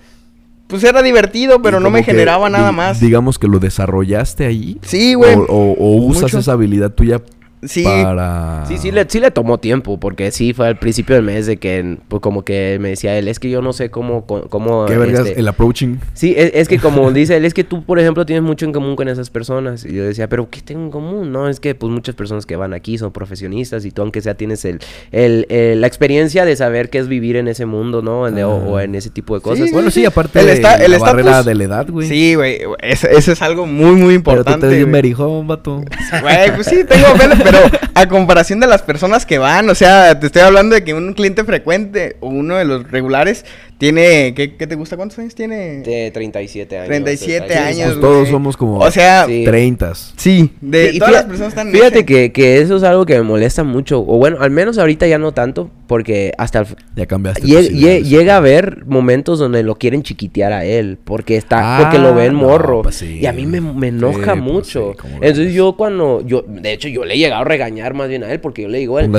pues, 0.67 0.83
era 0.85 1.01
divertido, 1.03 1.63
pero 1.63 1.79
no 1.81 1.91
me 1.91 2.03
generaba 2.03 2.51
nada 2.51 2.73
más. 2.73 2.99
Digamos 2.99 3.39
que 3.39 3.47
lo 3.47 3.59
desarrollaste 3.61 4.45
ahí. 4.47 4.79
Sí, 4.83 5.15
güey. 5.15 5.35
O, 5.35 5.43
o- 5.49 5.73
o 5.79 5.97
usas 6.07 6.23
Mucho. 6.25 6.39
esa 6.41 6.53
habilidad 6.53 6.91
tuya 6.93 7.23
Sí. 7.65 7.85
para... 7.85 8.65
Sí, 8.67 8.77
sí 8.79 8.91
le, 8.91 9.05
sí 9.09 9.21
le 9.21 9.31
tomó 9.31 9.59
tiempo, 9.59 9.99
porque 10.01 10.31
sí 10.33 10.53
fue 10.53 10.67
al 10.67 10.79
principio 10.79 11.15
del 11.15 11.25
mes 11.25 11.47
de 11.47 11.59
que, 11.59 11.99
pues 12.09 12.21
como 12.21 12.45
que 12.45 12.79
me 12.81 12.89
decía 12.89 13.17
él, 13.17 13.29
es 13.29 13.39
que 13.39 13.49
yo 13.51 13.63
no 13.63 13.73
sé 13.73 13.91
cómo, 13.91 14.27
cómo, 14.27 14.87
¿Qué 14.87 14.99
vergas? 14.99 15.27
este, 15.27 15.39
El 15.41 15.47
approaching. 15.49 16.01
Sí, 16.15 16.35
es, 16.37 16.51
es 16.55 16.69
que 16.69 16.79
como 16.79 17.11
dice 17.13 17.37
él, 17.37 17.45
es 17.45 17.55
que 17.55 17.63
tú, 17.65 17.85
por 17.85 17.99
ejemplo, 18.01 18.27
tienes 18.27 18.43
mucho 18.43 18.65
en 18.67 18.73
común 18.73 18.97
con 18.97 19.09
esas 19.09 19.31
personas. 19.31 19.85
Y 19.85 19.95
yo 19.95 20.05
decía, 20.05 20.29
¿pero 20.29 20.51
qué 20.51 20.61
tengo 20.61 20.83
en 20.85 20.91
común? 20.91 21.31
No, 21.33 21.49
es 21.49 21.61
que 21.61 21.75
pues 21.75 21.93
muchas 21.93 22.15
personas 22.15 22.47
que 22.47 22.57
van 22.57 22.75
aquí 22.75 22.99
son 22.99 23.13
profesionistas 23.13 23.85
y 23.85 23.91
tú, 23.93 24.03
aunque 24.03 24.21
sea, 24.23 24.35
tienes 24.35 24.65
el, 24.65 24.81
el, 25.13 25.47
el- 25.49 25.81
la 25.81 25.87
experiencia 25.87 26.45
de 26.45 26.57
saber 26.57 26.91
qué 26.91 26.99
es 26.99 27.07
vivir 27.09 27.37
en 27.37 27.47
ese 27.49 27.67
mundo, 27.67 28.03
¿no? 28.03 28.27
En- 28.27 28.39
o, 28.43 28.51
Ah. 28.53 28.65
o 28.69 28.81
en 28.81 28.95
ese 28.97 29.11
tipo 29.11 29.35
de 29.37 29.41
cosas. 29.41 29.69
Sí, 29.69 29.73
Bueno, 29.73 29.91
sí, 29.91 30.05
aparte 30.05 30.41
El 30.41 30.47
de 30.47 30.53
esta- 30.55 30.75
el 30.85 30.91
la 30.91 30.97
estatus- 30.97 31.01
barrera 31.07 31.43
de 31.45 31.55
la 31.55 31.65
edad, 31.65 31.87
güey. 31.89 32.09
Sí, 32.09 32.35
güey. 32.35 32.59
Eso, 32.81 33.09
eso 33.09 33.33
es 33.33 33.41
algo 33.43 33.67
muy, 33.67 33.93
muy 33.93 34.19
Pero 34.19 34.43
tú 34.45 34.51
importante. 34.51 34.69
te 34.69 34.85
ves 34.85 34.91
berijón, 34.93 35.47
vato. 35.47 35.83
Güey, 36.23 36.55
pues 36.55 36.67
sí, 36.67 36.85
tengo 36.85 37.07
pero 37.53 37.71
a 37.95 38.09
comparación 38.09 38.61
de 38.61 38.67
las 38.67 38.83
personas 38.83 39.27
que 39.27 39.39
van, 39.39 39.69
o 39.69 39.75
sea, 39.75 40.19
te 40.19 40.27
estoy 40.27 40.43
hablando 40.43 40.75
de 40.75 40.85
que 40.85 40.95
un 40.95 41.13
cliente 41.13 41.45
frecuente 41.45 42.17
o 42.21 42.29
uno 42.29 42.57
de 42.57 42.65
los 42.65 42.91
regulares 42.91 43.45
tiene, 43.87 44.33
¿qué, 44.35 44.55
qué 44.55 44.69
te 44.69 44.77
gusta? 44.77 44.97
¿Cuántos 44.97 45.19
años 45.19 45.35
tiene? 45.35 45.81
De 45.81 46.13
37 46.13 46.77
años. 46.77 46.87
37 46.87 47.47
Sí, 47.49 47.53
sí, 47.53 47.59
años, 47.59 47.89
Pues 47.89 48.01
todos 48.01 48.29
somos 48.29 48.57
como 48.57 48.79
O 48.79 48.91
sea, 48.93 49.27
Sí. 49.27 49.43
treintas. 49.45 50.15
sí, 50.17 50.51
de 50.61 50.91
Sí, 50.91 50.97
y 50.97 50.99
todas 51.01 51.11
fíjate- 51.11 51.13
las 51.15 51.25
personas 51.25 51.49
están 51.49 51.73
Fíjate 51.73 52.05
que, 52.05 52.31
que 52.31 52.61
eso 52.61 52.77
es 52.77 52.85
algo 52.85 53.05
que 53.07 53.15
me 53.17 53.23
molesta 53.23 53.65
mucho. 53.65 53.99
O 53.99 54.19
bueno, 54.19 54.37
al 54.41 54.53
menos 54.53 54.79
ahorita 54.79 55.09
ya 55.09 55.19
no 55.19 55.33
tanto, 55.33 55.69
porque 55.89 56.33
hasta 56.39 56.61
el, 56.61 56.67
Ya 56.95 57.07
cambiaste. 57.07 57.43
Llega 57.45 58.35
a 58.35 58.37
haber 58.37 58.87
momentos 58.87 59.41
donde 59.41 59.65
lo 59.65 59.75
quieren 59.75 60.05
chiquitear 60.05 60.53
a 60.53 60.65
él 60.65 60.97
porque 61.03 61.37
está 61.37 61.59
Ah, 61.79 61.81
porque 61.83 61.99
lo 61.99 62.15
ven 62.15 62.35
no, 62.35 62.39
morro 62.41 62.83
pues 62.83 62.95
sí. 62.95 63.19
y 63.21 63.27
a 63.27 63.33
mí 63.33 63.47
me, 63.47 63.61
me 63.61 63.89
enoja 63.89 64.35
Sí, 64.35 64.41
pues 64.41 64.53
mucho 64.53 64.91
sí, 64.93 64.99
¿cómo 65.01 65.15
lo 65.19 65.23
entonces 65.25 65.47
ves? 65.47 65.55
yo 65.55 65.77
cuando 65.77 66.25
yo 66.25 66.45
de 66.47 66.73
hecho 66.73 66.87
yo 66.89 67.05
le 67.05 67.15
he 67.15 67.19
llegado 67.19 67.43
a 67.43 67.45
regañar 67.45 67.95
más 67.95 68.09
bien 68.09 68.23
a 68.23 68.33
él 68.33 68.39
porque 68.41 68.63
yo 68.63 68.69
le 68.69 68.79
digo 68.79 69.01
él, 69.01 69.11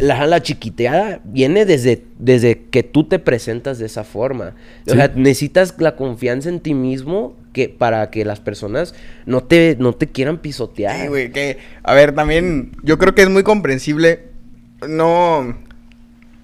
la, 0.00 0.26
la 0.26 0.42
chiquiteada 0.42 1.20
viene 1.24 1.66
desde 1.66 2.04
desde 2.18 2.58
que 2.70 2.82
tú 2.82 3.04
te 3.04 3.18
presentas 3.20 3.78
de 3.78 3.86
esa 3.86 3.97
forma. 4.04 4.54
O 4.86 4.90
sea 4.90 5.12
necesitas 5.14 5.74
la 5.78 5.96
confianza 5.96 6.48
en 6.48 6.60
ti 6.60 6.74
mismo 6.74 7.36
que 7.52 7.68
para 7.68 8.10
que 8.10 8.24
las 8.24 8.40
personas 8.40 8.94
no 9.26 9.42
te 9.42 9.76
no 9.78 9.94
te 9.94 10.08
quieran 10.08 10.38
pisotear. 10.38 11.00
Sí, 11.00 11.06
güey, 11.08 11.32
que, 11.32 11.58
a 11.82 11.94
ver, 11.94 12.14
también, 12.14 12.72
yo 12.82 12.98
creo 12.98 13.14
que 13.14 13.22
es 13.22 13.28
muy 13.28 13.42
comprensible, 13.42 14.28
no, 14.86 15.56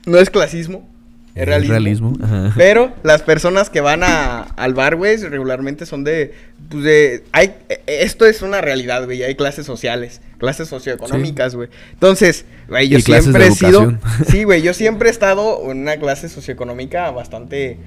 no 0.07 0.19
es 0.19 0.31
clasismo, 0.31 0.89
es 1.35 1.47
realismo. 1.47 1.73
realismo, 1.73 2.13
ajá. 2.23 2.53
Pero 2.57 2.93
las 3.03 3.23
personas 3.23 3.69
que 3.69 3.81
van 3.81 4.03
a, 4.05 4.43
al 4.43 4.73
bar, 4.75 4.95
güey, 4.95 5.17
regularmente 5.17 5.85
son 5.85 6.05
de, 6.05 6.33
pues 6.69 6.85
de, 6.85 7.25
hay, 7.33 7.55
esto 7.87 8.25
es 8.25 8.43
una 8.43 8.61
realidad, 8.61 9.05
güey, 9.05 9.25
hay 9.25 9.35
clases 9.35 9.67
sociales, 9.67 10.21
clases 10.39 10.69
socioeconómicas, 10.69 11.57
güey. 11.57 11.69
Entonces, 11.93 12.45
güey, 12.69 12.89
yo 12.89 12.99
Y 12.99 13.03
siempre 13.03 13.49
he 13.49 13.51
sido, 13.51 13.99
sí, 14.29 14.45
güey, 14.45 14.63
yo 14.63 14.75
siempre 14.75 15.09
he 15.09 15.13
estado 15.13 15.61
en 15.71 15.79
una 15.79 15.97
clase 15.97 16.29
socioeconómica 16.29 17.11
bastante, 17.11 17.79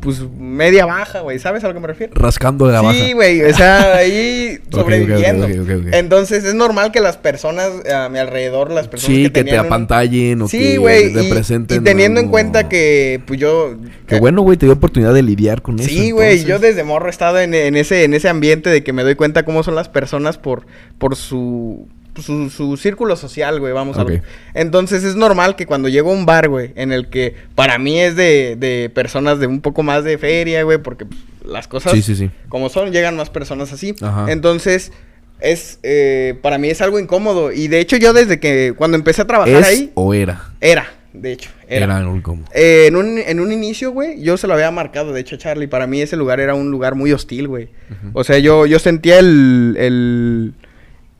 pues, 0.00 0.20
media 0.38 0.86
baja, 0.86 1.20
güey, 1.20 1.38
¿sabes 1.38 1.62
a 1.62 1.68
lo 1.68 1.74
que 1.74 1.80
me 1.80 1.86
refiero? 1.86 2.12
Rascando 2.14 2.66
de 2.66 2.72
la 2.72 2.80
baja. 2.80 2.98
Sí, 2.98 3.12
güey, 3.12 3.42
o 3.42 3.54
sea, 3.54 3.96
ahí 3.96 4.58
sobreviviendo. 4.70 5.46
ok, 5.46 5.52
ok, 5.62 5.70
ok. 5.86 5.94
Entonces 5.94 6.44
es 6.44 6.54
normal 6.54 6.90
que 6.90 7.00
las 7.00 7.16
personas 7.16 7.70
a 7.92 8.08
mi 8.08 8.18
alrededor, 8.18 8.70
las 8.70 8.88
personas 8.88 9.14
Sí, 9.16 9.22
que, 9.24 9.28
que 9.28 9.30
te 9.30 9.44
tenían 9.44 9.60
un- 9.60 9.66
apantallen 9.66 10.42
o 10.42 10.48
Sí, 10.48 10.58
que 10.58 10.78
güey, 10.78 11.10
y, 11.10 11.14
representen 11.14 11.82
y 11.82 11.84
teniendo 11.84 12.20
en 12.20 12.28
cuenta 12.28 12.68
que, 12.68 13.20
pues 13.26 13.38
yo... 13.38 13.76
Qué 14.06 14.18
bueno, 14.18 14.42
güey, 14.42 14.56
te 14.56 14.66
dio 14.66 14.72
oportunidad 14.72 15.14
de 15.14 15.22
lidiar 15.22 15.62
con 15.62 15.78
eso. 15.78 15.88
Sí, 15.88 16.10
güey, 16.10 16.44
yo 16.44 16.58
desde 16.58 16.82
morro 16.82 17.06
he 17.06 17.10
estado 17.10 17.38
en, 17.38 17.54
en 17.54 17.76
ese, 17.76 18.04
en 18.04 18.14
ese 18.14 18.28
ambiente 18.28 18.70
de 18.70 18.82
que 18.82 18.92
me 18.92 19.02
doy 19.02 19.14
cuenta 19.14 19.44
cómo 19.44 19.62
son 19.62 19.74
las 19.74 19.88
personas 19.88 20.38
por, 20.38 20.66
por 20.98 21.14
su, 21.16 21.88
su, 22.20 22.50
su 22.50 22.76
círculo 22.76 23.16
social, 23.16 23.60
güey, 23.60 23.72
vamos 23.72 23.98
a 23.98 24.04
ver. 24.04 24.22
Entonces 24.54 25.04
es 25.04 25.16
normal 25.16 25.56
que 25.56 25.66
cuando 25.66 25.88
llego 25.88 26.10
a 26.10 26.14
un 26.14 26.26
bar, 26.26 26.48
güey, 26.48 26.72
en 26.76 26.92
el 26.92 27.08
que 27.08 27.34
para 27.54 27.78
mí 27.78 28.00
es 28.00 28.16
de, 28.16 28.56
de 28.58 28.90
personas 28.94 29.38
de 29.38 29.46
un 29.46 29.60
poco 29.60 29.82
más 29.82 30.04
de 30.04 30.18
feria, 30.18 30.62
güey, 30.62 30.78
porque 30.78 31.06
pues, 31.06 31.20
las 31.44 31.68
cosas 31.68 31.92
Sí, 31.92 32.02
sí, 32.02 32.14
sí. 32.16 32.30
como 32.48 32.68
son, 32.68 32.92
llegan 32.92 33.16
más 33.16 33.30
personas 33.30 33.72
así. 33.72 33.94
Ajá. 34.00 34.30
Entonces, 34.30 34.92
es, 35.40 35.78
eh, 35.82 36.38
para 36.42 36.58
mí 36.58 36.68
es 36.68 36.80
algo 36.80 36.98
incómodo. 36.98 37.52
Y 37.52 37.68
de 37.68 37.80
hecho 37.80 37.96
yo 37.96 38.12
desde 38.12 38.40
que, 38.40 38.74
cuando 38.76 38.96
empecé 38.96 39.22
a 39.22 39.26
trabajar 39.26 39.62
¿Es 39.62 39.66
ahí, 39.66 39.90
o 39.94 40.12
era? 40.14 40.50
era, 40.60 40.86
de 41.12 41.32
hecho, 41.32 41.50
era. 41.68 41.86
Era 41.86 41.96
algo 41.98 42.14
incómodo. 42.16 42.46
Eh, 42.54 42.86
en, 42.88 42.96
un, 42.96 43.18
en 43.18 43.40
un 43.40 43.52
inicio, 43.52 43.92
güey, 43.92 44.22
yo 44.22 44.36
se 44.36 44.46
lo 44.46 44.54
había 44.54 44.70
marcado, 44.70 45.12
de 45.12 45.20
hecho, 45.20 45.36
a 45.36 45.38
Charlie. 45.38 45.66
Para 45.66 45.86
mí 45.86 46.00
ese 46.00 46.16
lugar 46.16 46.40
era 46.40 46.54
un 46.54 46.70
lugar 46.70 46.94
muy 46.94 47.12
hostil, 47.12 47.48
güey. 47.48 47.68
O 48.12 48.24
sea, 48.24 48.38
yo, 48.38 48.66
yo 48.66 48.78
sentía 48.78 49.18
el, 49.18 49.76
el... 49.78 50.54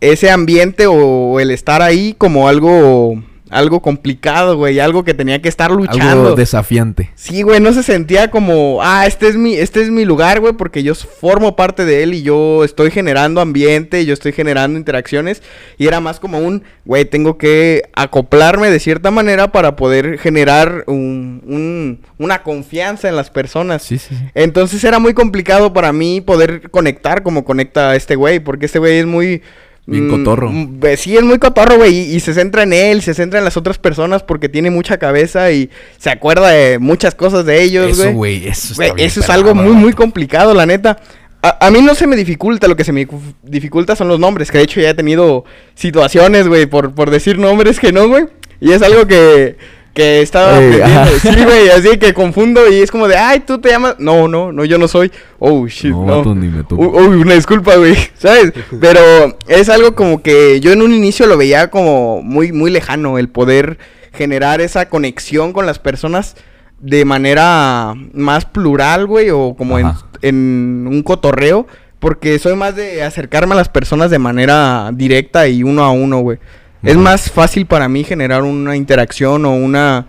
Ese 0.00 0.30
ambiente 0.30 0.86
o 0.86 1.40
el 1.40 1.50
estar 1.50 1.82
ahí 1.82 2.14
como 2.16 2.48
algo... 2.48 3.22
Algo 3.52 3.82
complicado, 3.82 4.56
güey. 4.56 4.78
Algo 4.78 5.02
que 5.02 5.12
tenía 5.12 5.42
que 5.42 5.48
estar 5.48 5.72
luchando. 5.72 6.04
Algo 6.08 6.36
desafiante. 6.36 7.10
Sí, 7.16 7.42
güey, 7.42 7.58
no 7.58 7.72
se 7.72 7.82
sentía 7.82 8.30
como, 8.30 8.78
ah, 8.80 9.08
este 9.08 9.26
es 9.26 9.34
mi, 9.34 9.56
este 9.56 9.82
es 9.82 9.90
mi 9.90 10.04
lugar, 10.04 10.38
güey, 10.38 10.52
porque 10.52 10.84
yo 10.84 10.94
formo 10.94 11.56
parte 11.56 11.84
de 11.84 12.04
él 12.04 12.14
y 12.14 12.22
yo 12.22 12.62
estoy 12.62 12.92
generando 12.92 13.40
ambiente, 13.40 14.06
yo 14.06 14.14
estoy 14.14 14.30
generando 14.30 14.78
interacciones. 14.78 15.42
Y 15.78 15.88
era 15.88 15.98
más 15.98 16.20
como 16.20 16.38
un, 16.38 16.62
güey, 16.84 17.06
tengo 17.06 17.38
que 17.38 17.82
acoplarme 17.96 18.70
de 18.70 18.78
cierta 18.78 19.10
manera 19.10 19.50
para 19.50 19.74
poder 19.74 20.18
generar 20.18 20.84
un, 20.86 21.42
un- 21.44 22.00
una 22.18 22.44
confianza 22.44 23.08
en 23.08 23.16
las 23.16 23.30
personas. 23.30 23.82
Sí, 23.82 23.98
sí, 23.98 24.14
sí. 24.14 24.24
Entonces 24.36 24.84
era 24.84 25.00
muy 25.00 25.12
complicado 25.12 25.72
para 25.72 25.92
mí 25.92 26.20
poder 26.20 26.70
conectar 26.70 27.24
como 27.24 27.44
conecta 27.44 27.96
este 27.96 28.14
güey, 28.14 28.38
porque 28.38 28.66
este 28.66 28.78
güey 28.78 28.98
es 28.98 29.06
muy... 29.06 29.42
Bien 29.90 30.06
mm, 30.06 30.10
cotorro. 30.10 30.50
mm, 30.50 30.80
Sí, 30.96 31.16
es 31.16 31.22
muy 31.22 31.38
cotorro, 31.38 31.76
güey, 31.76 31.94
y, 32.12 32.14
y 32.16 32.20
se 32.20 32.32
centra 32.32 32.62
en 32.62 32.72
él, 32.72 33.02
se 33.02 33.12
centra 33.14 33.38
en 33.38 33.44
las 33.44 33.56
otras 33.56 33.78
personas 33.78 34.22
porque 34.22 34.48
tiene 34.48 34.70
mucha 34.70 34.98
cabeza 34.98 35.50
y 35.52 35.68
se 35.98 36.10
acuerda 36.10 36.48
de 36.50 36.78
muchas 36.78 37.14
cosas 37.14 37.44
de 37.44 37.62
ellos, 37.62 37.90
Eso, 37.90 38.02
güey. 38.04 38.14
güey, 38.14 38.48
eso 38.48 38.72
está 38.72 38.76
Güey, 38.84 38.94
bien 38.94 39.06
eso 39.08 39.20
es 39.20 39.30
algo 39.30 39.54
muy, 39.54 39.72
muy 39.72 39.92
complicado, 39.92 40.54
la 40.54 40.64
neta. 40.66 40.98
A, 41.42 41.66
a 41.66 41.70
mí 41.70 41.80
no 41.80 41.94
se 41.94 42.06
me 42.06 42.16
dificulta, 42.16 42.68
lo 42.68 42.76
que 42.76 42.84
se 42.84 42.92
me 42.92 43.08
dificulta 43.42 43.96
son 43.96 44.08
los 44.08 44.20
nombres, 44.20 44.50
que 44.50 44.58
de 44.58 44.64
hecho 44.64 44.80
ya 44.80 44.90
he 44.90 44.94
tenido 44.94 45.44
situaciones, 45.74 46.46
güey, 46.48 46.66
por, 46.66 46.94
por 46.94 47.10
decir 47.10 47.38
nombres 47.38 47.80
que 47.80 47.92
no, 47.92 48.08
güey. 48.08 48.24
Y 48.60 48.72
es 48.72 48.82
algo 48.82 49.06
que, 49.06 49.56
que 49.94 50.22
estaba 50.22 50.58
Ey, 50.60 50.66
aprendiendo. 50.80 51.00
ajá. 51.00 51.10
Sí, 51.20 51.44
güey, 51.44 51.68
así 51.70 51.98
que 51.98 52.14
confundo 52.14 52.68
y 52.70 52.80
es 52.80 52.90
como 52.90 53.08
de, 53.08 53.16
ay, 53.16 53.40
tú 53.40 53.58
te 53.58 53.70
llamas. 53.70 53.96
No, 53.98 54.28
no, 54.28 54.52
no, 54.52 54.64
yo 54.64 54.78
no 54.78 54.86
soy. 54.88 55.10
Oh, 55.38 55.66
shit, 55.66 55.90
No, 55.90 56.04
no. 56.06 56.16
vato, 56.18 56.34
ni 56.34 56.48
me 56.48 56.62
topo. 56.62 56.76
Uy, 56.76 57.16
una 57.16 57.34
disculpa, 57.34 57.76
güey, 57.76 57.96
¿sabes? 58.18 58.52
Pero 58.80 59.00
es 59.48 59.68
algo 59.68 59.94
como 59.94 60.22
que 60.22 60.60
yo 60.60 60.72
en 60.72 60.82
un 60.82 60.92
inicio 60.92 61.26
lo 61.26 61.36
veía 61.36 61.70
como 61.70 62.22
muy, 62.22 62.52
muy 62.52 62.70
lejano, 62.70 63.18
el 63.18 63.28
poder 63.28 63.78
generar 64.12 64.60
esa 64.60 64.88
conexión 64.88 65.52
con 65.52 65.66
las 65.66 65.78
personas 65.78 66.36
de 66.80 67.04
manera 67.04 67.94
más 68.14 68.44
plural, 68.46 69.06
güey, 69.06 69.30
o 69.30 69.54
como 69.56 69.78
en, 69.78 69.90
en 70.22 70.86
un 70.88 71.02
cotorreo, 71.02 71.66
porque 71.98 72.38
soy 72.38 72.56
más 72.56 72.74
de 72.74 73.02
acercarme 73.02 73.52
a 73.52 73.56
las 73.56 73.68
personas 73.68 74.10
de 74.10 74.18
manera 74.18 74.90
directa 74.94 75.46
y 75.48 75.62
uno 75.62 75.84
a 75.84 75.90
uno, 75.90 76.20
güey. 76.20 76.38
Es 76.82 76.96
más 76.96 77.30
fácil 77.30 77.66
para 77.66 77.88
mí 77.88 78.04
generar 78.04 78.42
una 78.42 78.76
interacción 78.76 79.44
o 79.44 79.54
una 79.54 80.06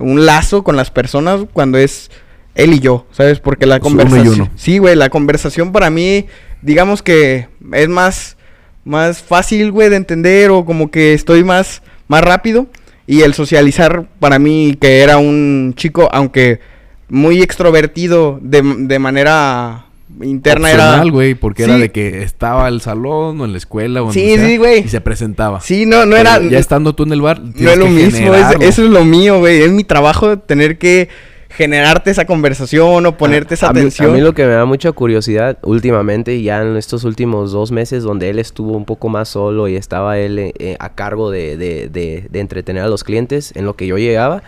un 0.00 0.26
lazo 0.26 0.62
con 0.64 0.76
las 0.76 0.90
personas 0.90 1.42
cuando 1.52 1.78
es 1.78 2.10
él 2.54 2.74
y 2.74 2.80
yo, 2.80 3.06
¿sabes? 3.12 3.38
Porque 3.40 3.66
la 3.66 3.78
Pues 3.78 3.92
uno 3.92 4.02
y 4.02 4.06
conversación... 4.06 4.40
uno. 4.42 4.50
Sí, 4.56 4.78
güey, 4.78 4.96
la 4.96 5.10
conversación 5.10 5.72
para 5.72 5.90
mí, 5.90 6.26
digamos 6.62 7.02
que 7.02 7.48
es 7.72 7.88
más, 7.88 8.36
más 8.84 9.22
fácil, 9.22 9.70
güey, 9.70 9.88
de 9.88 9.96
entender 9.96 10.50
o 10.50 10.64
como 10.64 10.90
que 10.90 11.14
estoy 11.14 11.44
más, 11.44 11.82
más 12.08 12.22
rápido. 12.22 12.66
Y 13.06 13.22
el 13.22 13.34
socializar 13.34 14.06
para 14.20 14.38
mí, 14.38 14.76
que 14.80 15.00
era 15.00 15.18
un 15.18 15.74
chico, 15.76 16.08
aunque 16.12 16.60
muy 17.08 17.42
extrovertido 17.42 18.38
de, 18.40 18.62
de 18.62 18.98
manera 18.98 19.86
interna, 20.22 20.70
era... 20.70 21.02
Güey, 21.04 21.34
porque 21.34 21.64
era 21.64 21.74
Sí. 21.76 21.80
de 21.80 21.88
que 21.90 22.22
estaba 22.22 22.68
el 22.68 22.80
salón 22.80 23.40
o 23.40 23.44
en 23.44 23.52
la 23.52 23.58
escuela 23.58 24.02
o 24.02 24.06
en 24.08 24.12
Sí, 24.12 24.34
sea, 24.36 24.46
sí, 24.46 24.56
güey. 24.56 24.80
Y 24.84 24.88
se 24.88 25.00
presentaba. 25.00 25.60
Sí, 25.60 25.86
no, 25.86 26.04
no 26.06 26.16
Pero 26.16 26.20
era... 26.30 26.42
Ya 26.42 26.58
estando 26.58 26.94
tú 26.94 27.04
en 27.04 27.12
el 27.12 27.20
bar, 27.22 27.40
No 27.40 27.70
es 27.70 27.78
lo 27.78 27.84
que 27.86 27.90
mismo, 27.90 28.34
es- 28.34 28.56
eso 28.60 28.84
es 28.84 28.90
lo 28.90 29.04
mío, 29.04 29.38
güey. 29.38 29.62
Es 29.62 29.70
mi 29.70 29.84
trabajo 29.84 30.38
tener 30.38 30.78
que 30.78 31.08
generarte 31.52 32.10
esa 32.12 32.26
conversación 32.26 33.04
o 33.06 33.16
ponerte 33.16 33.54
esa 33.54 33.70
a 33.70 33.72
mí, 33.72 33.80
atención. 33.80 34.10
a 34.10 34.12
mí 34.12 34.20
lo 34.20 34.34
que 34.34 34.44
me 34.46 34.52
da 34.52 34.64
mucha 34.66 34.92
curiosidad 34.92 35.58
últimamente, 35.62 36.40
ya 36.42 36.62
en 36.62 36.76
estos 36.76 37.02
últimos 37.02 37.50
dos 37.50 37.72
meses 37.72 38.04
donde 38.04 38.30
él 38.30 38.38
estuvo 38.38 38.76
un 38.76 38.84
poco 38.84 39.08
más 39.08 39.30
solo 39.30 39.66
y 39.66 39.74
estaba 39.74 40.16
él 40.18 40.38
eh, 40.38 40.52
eh, 40.60 40.76
a 40.78 40.94
cargo 40.94 41.28
de, 41.32 41.56
de- 41.56 41.88
de- 41.88 42.28
de 42.30 42.40
entretener 42.40 42.84
a 42.84 42.88
los 42.88 43.02
clientes 43.02 43.52
en 43.56 43.64
lo 43.64 43.74
que 43.74 43.88
yo 43.88 43.98
llegaba, 43.98 44.44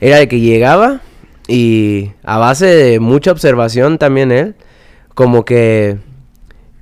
era 0.00 0.16
de 0.18 0.26
que 0.26 0.40
llegaba 0.40 1.02
y 1.46 2.10
a 2.24 2.38
base 2.38 2.66
de 2.66 2.98
mucha 3.00 3.30
observación 3.30 3.98
también 3.98 4.32
él, 4.32 4.54
como 5.14 5.44
que 5.44 5.96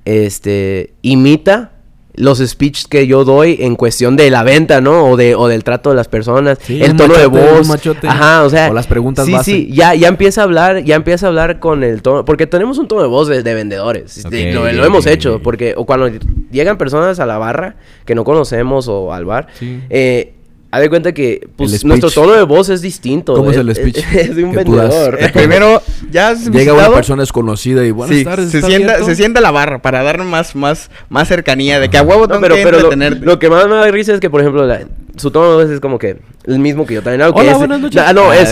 este 0.05 0.93
imita 1.01 1.69
los 2.15 2.37
speeches 2.37 2.85
que 2.87 3.07
yo 3.07 3.23
doy 3.25 3.57
en 3.61 3.75
cuestión 3.75 4.15
de 4.15 4.29
la 4.29 4.43
venta, 4.43 4.81
¿no? 4.81 5.05
O 5.09 5.17
de 5.17 5.33
o 5.33 5.47
del 5.47 5.63
trato 5.63 5.89
de 5.89 5.95
las 5.95 6.07
personas, 6.07 6.59
Sí, 6.61 6.79
el 6.79 6.95
tono 6.95 7.15
de 7.15 7.27
machote, 7.27 7.51
voz, 7.57 7.67
machote. 7.67 8.07
ajá, 8.07 8.43
o 8.43 8.49
sea, 8.51 8.69
O 8.69 8.73
las 8.75 8.85
preguntas 8.85 9.25
sí, 9.25 9.31
base. 9.31 9.51
sí, 9.51 9.69
ya 9.73 9.95
ya 9.95 10.09
empieza 10.09 10.41
a 10.41 10.43
hablar, 10.43 10.83
ya 10.83 10.93
empieza 10.95 11.25
a 11.25 11.29
hablar 11.29 11.57
con 11.59 11.83
el 11.83 12.03
tono, 12.03 12.23
porque 12.23 12.45
tenemos 12.45 12.77
un 12.77 12.87
tono 12.87 13.01
de 13.01 13.07
voz 13.07 13.27
de, 13.29 13.41
de 13.41 13.53
vendedores, 13.55 14.15
este, 14.17 14.53
lo, 14.53 14.67
hemos 14.67 15.07
hecho, 15.07 15.39
porque 15.41 15.73
o 15.75 15.85
cuando 15.87 16.07
llegan 16.51 16.77
personas 16.77 17.19
a 17.19 17.25
la 17.25 17.39
barra 17.39 17.77
que 18.05 18.13
no 18.13 18.23
conocemos 18.23 18.87
o 18.87 19.11
al 19.11 19.25
bar, 19.25 19.47
Sí. 19.57 19.81
eh, 19.89 20.35
haz 20.75 20.81
de 20.81 20.89
cuenta 20.89 21.11
que 21.13 21.47
pues, 21.55 21.85
nuestro 21.85 22.09
tono 22.09 22.33
de 22.33 22.41
voz 22.43 22.67
es 22.69 22.81
distinto. 22.81 23.35
¿Cómo 23.35 23.51
es 23.51 23.57
el 23.57 23.73
speech 23.75 23.97
Es, 24.13 24.35
de 24.35 24.43
un 24.43 24.53
que 24.53 24.65
tú 24.65 24.75
das? 24.75 24.89
vendedor. 24.89 25.31
Primero, 25.31 25.81
ya 26.11 26.29
has 26.29 26.49
Llega 26.49 26.73
una 26.73 26.89
persona 26.91 27.21
desconocida 27.21 27.85
y 27.85 27.91
buenas 27.91 28.17
Sí, 28.17 28.23
tardes. 28.23 28.49
se 28.49 28.57
¿está 28.57 28.67
sienta, 28.69 28.93
abierto? 28.93 29.05
se 29.05 29.15
sienta 29.15 29.39
a 29.39 29.43
la 29.43 29.51
barra 29.51 29.83
para 29.83 30.01
darle 30.01 30.23
más, 30.25 30.55
más, 30.55 30.89
más 31.09 31.27
cercanía 31.27 31.79
de 31.79 31.89
que 31.89 31.97
a 31.99 32.01
huevo 32.01 32.21
No, 32.21 32.27
tengo 32.27 32.41
pero, 32.41 32.55
que 32.55 32.63
pero 32.63 32.79
lo, 33.21 33.37
que 33.39 33.49
más 33.51 33.67
me 33.67 33.75
da 33.75 33.91
risa 33.91 34.13
es 34.15 34.19
que, 34.19 34.31
por 34.31 34.41
ejemplo, 34.41 34.65
la- 34.65 34.81
su 35.15 35.29
tono 35.29 35.51
de 35.57 35.63
voz 35.63 35.71
es 35.73 35.79
como 35.79 35.99
que 35.99 36.17
el 36.45 36.57
mismo 36.57 36.87
que 36.87 36.95
yo 36.95 37.03
también. 37.03 37.31
Que 37.33 37.39
Hola, 37.39 37.55
buenas 37.57 37.79
noches. 37.79 38.01
Ah, 38.03 38.13
no, 38.13 38.33
es. 38.33 38.51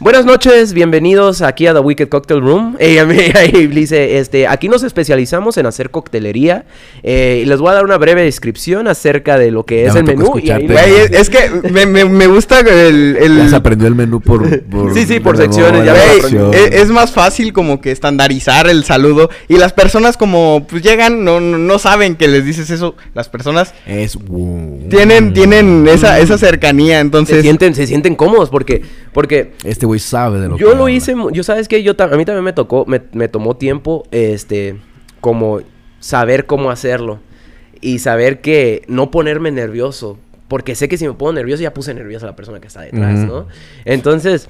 Buenas 0.00 0.24
noches, 0.26 0.72
bienvenidos 0.72 1.42
aquí 1.42 1.66
a 1.66 1.72
The 1.74 1.80
Wicked 1.80 2.08
Cocktail 2.08 2.40
Room. 2.40 2.76
Eh, 2.78 3.00
a 3.00 3.04
mí- 3.06 3.18
ahí 3.34 3.66
dice: 3.68 4.18
este, 4.18 4.46
Aquí 4.46 4.68
nos 4.68 4.82
especializamos 4.82 5.56
en 5.56 5.66
hacer 5.66 5.90
coctelería. 5.90 6.64
eh, 7.02 7.40
y 7.42 7.46
les 7.46 7.58
voy 7.60 7.70
a 7.70 7.74
dar 7.74 7.84
una 7.84 7.96
breve 7.98 8.22
descripción 8.22 8.88
acerca 8.88 9.38
de 9.38 9.50
lo 9.50 9.64
que 9.64 9.82
Ya 9.82 9.88
es 9.88 9.94
me 9.94 10.00
el 10.00 10.06
menú. 10.06 10.38
Y 10.38 10.50
ahí 10.50 10.64
escucharte. 10.64 10.66
Güey, 10.72 10.94
es, 11.04 11.10
es 11.12 11.30
que 11.30 11.70
me, 11.70 11.86
me, 11.86 12.04
me 12.04 12.26
gusta 12.26 12.60
el... 12.60 13.16
el- 13.16 13.36
Ya 13.38 13.48
se 13.48 13.56
aprendió 13.56 13.88
el 13.88 13.94
menú 13.94 14.20
por... 14.20 14.60
por 14.62 14.92
Sí, 14.94 15.06
sí, 15.06 15.20
por 15.20 15.36
secciones, 15.36 15.84
ya 15.84 15.92
me 15.92 15.98
Güey, 15.98 16.20
sección. 16.20 16.54
es, 16.54 16.72
es 16.82 16.88
más 16.88 17.12
fácil 17.12 17.52
como 17.52 17.80
que 17.80 17.90
estandarizar 17.90 18.68
el 18.68 18.84
saludo 18.84 19.30
y 19.48 19.56
las 19.56 19.72
personas 19.72 20.16
como 20.16 20.66
pues 20.68 20.82
llegan 20.82 21.24
no, 21.24 21.40
no, 21.40 21.58
no 21.58 21.78
saben 21.78 22.16
que 22.16 22.28
les 22.28 22.44
dices 22.44 22.70
eso 22.70 22.94
las 23.14 23.28
personas 23.28 23.74
Es... 23.86 24.18
tienen 24.88 25.32
tienen 25.32 25.86
esa, 25.88 26.18
esa 26.20 26.38
cercanía 26.38 26.96
se 26.96 27.00
entonces 27.00 27.42
sienten, 27.42 27.74
se 27.74 27.86
sienten 27.86 28.14
cómodos 28.14 28.50
porque, 28.50 28.82
porque 29.12 29.52
Este 29.64 29.85
güey 29.86 30.00
sabe 30.00 30.38
de 30.40 30.48
lo 30.48 30.56
que 30.56 30.62
Yo 30.62 30.74
lo 30.74 30.82
habla. 30.82 30.90
hice, 30.90 31.14
yo 31.32 31.42
sabes 31.42 31.68
que 31.68 31.82
yo 31.82 31.92
a 31.98 32.06
mí 32.16 32.24
también 32.24 32.44
me 32.44 32.52
tocó, 32.52 32.84
me, 32.86 33.02
me 33.12 33.28
tomó 33.28 33.56
tiempo, 33.56 34.04
este, 34.10 34.76
como 35.20 35.60
saber 36.00 36.46
cómo 36.46 36.70
hacerlo 36.70 37.18
y 37.80 37.98
saber 37.98 38.40
que 38.40 38.82
no 38.88 39.10
ponerme 39.10 39.50
nervioso, 39.50 40.18
porque 40.48 40.74
sé 40.74 40.88
que 40.88 40.98
si 40.98 41.06
me 41.06 41.14
pongo 41.14 41.32
nervioso 41.32 41.62
ya 41.62 41.74
puse 41.74 41.94
nerviosa 41.94 42.26
a 42.26 42.30
la 42.30 42.36
persona 42.36 42.60
que 42.60 42.68
está 42.68 42.82
detrás. 42.82 43.18
¿no? 43.20 43.46
Entonces, 43.84 44.48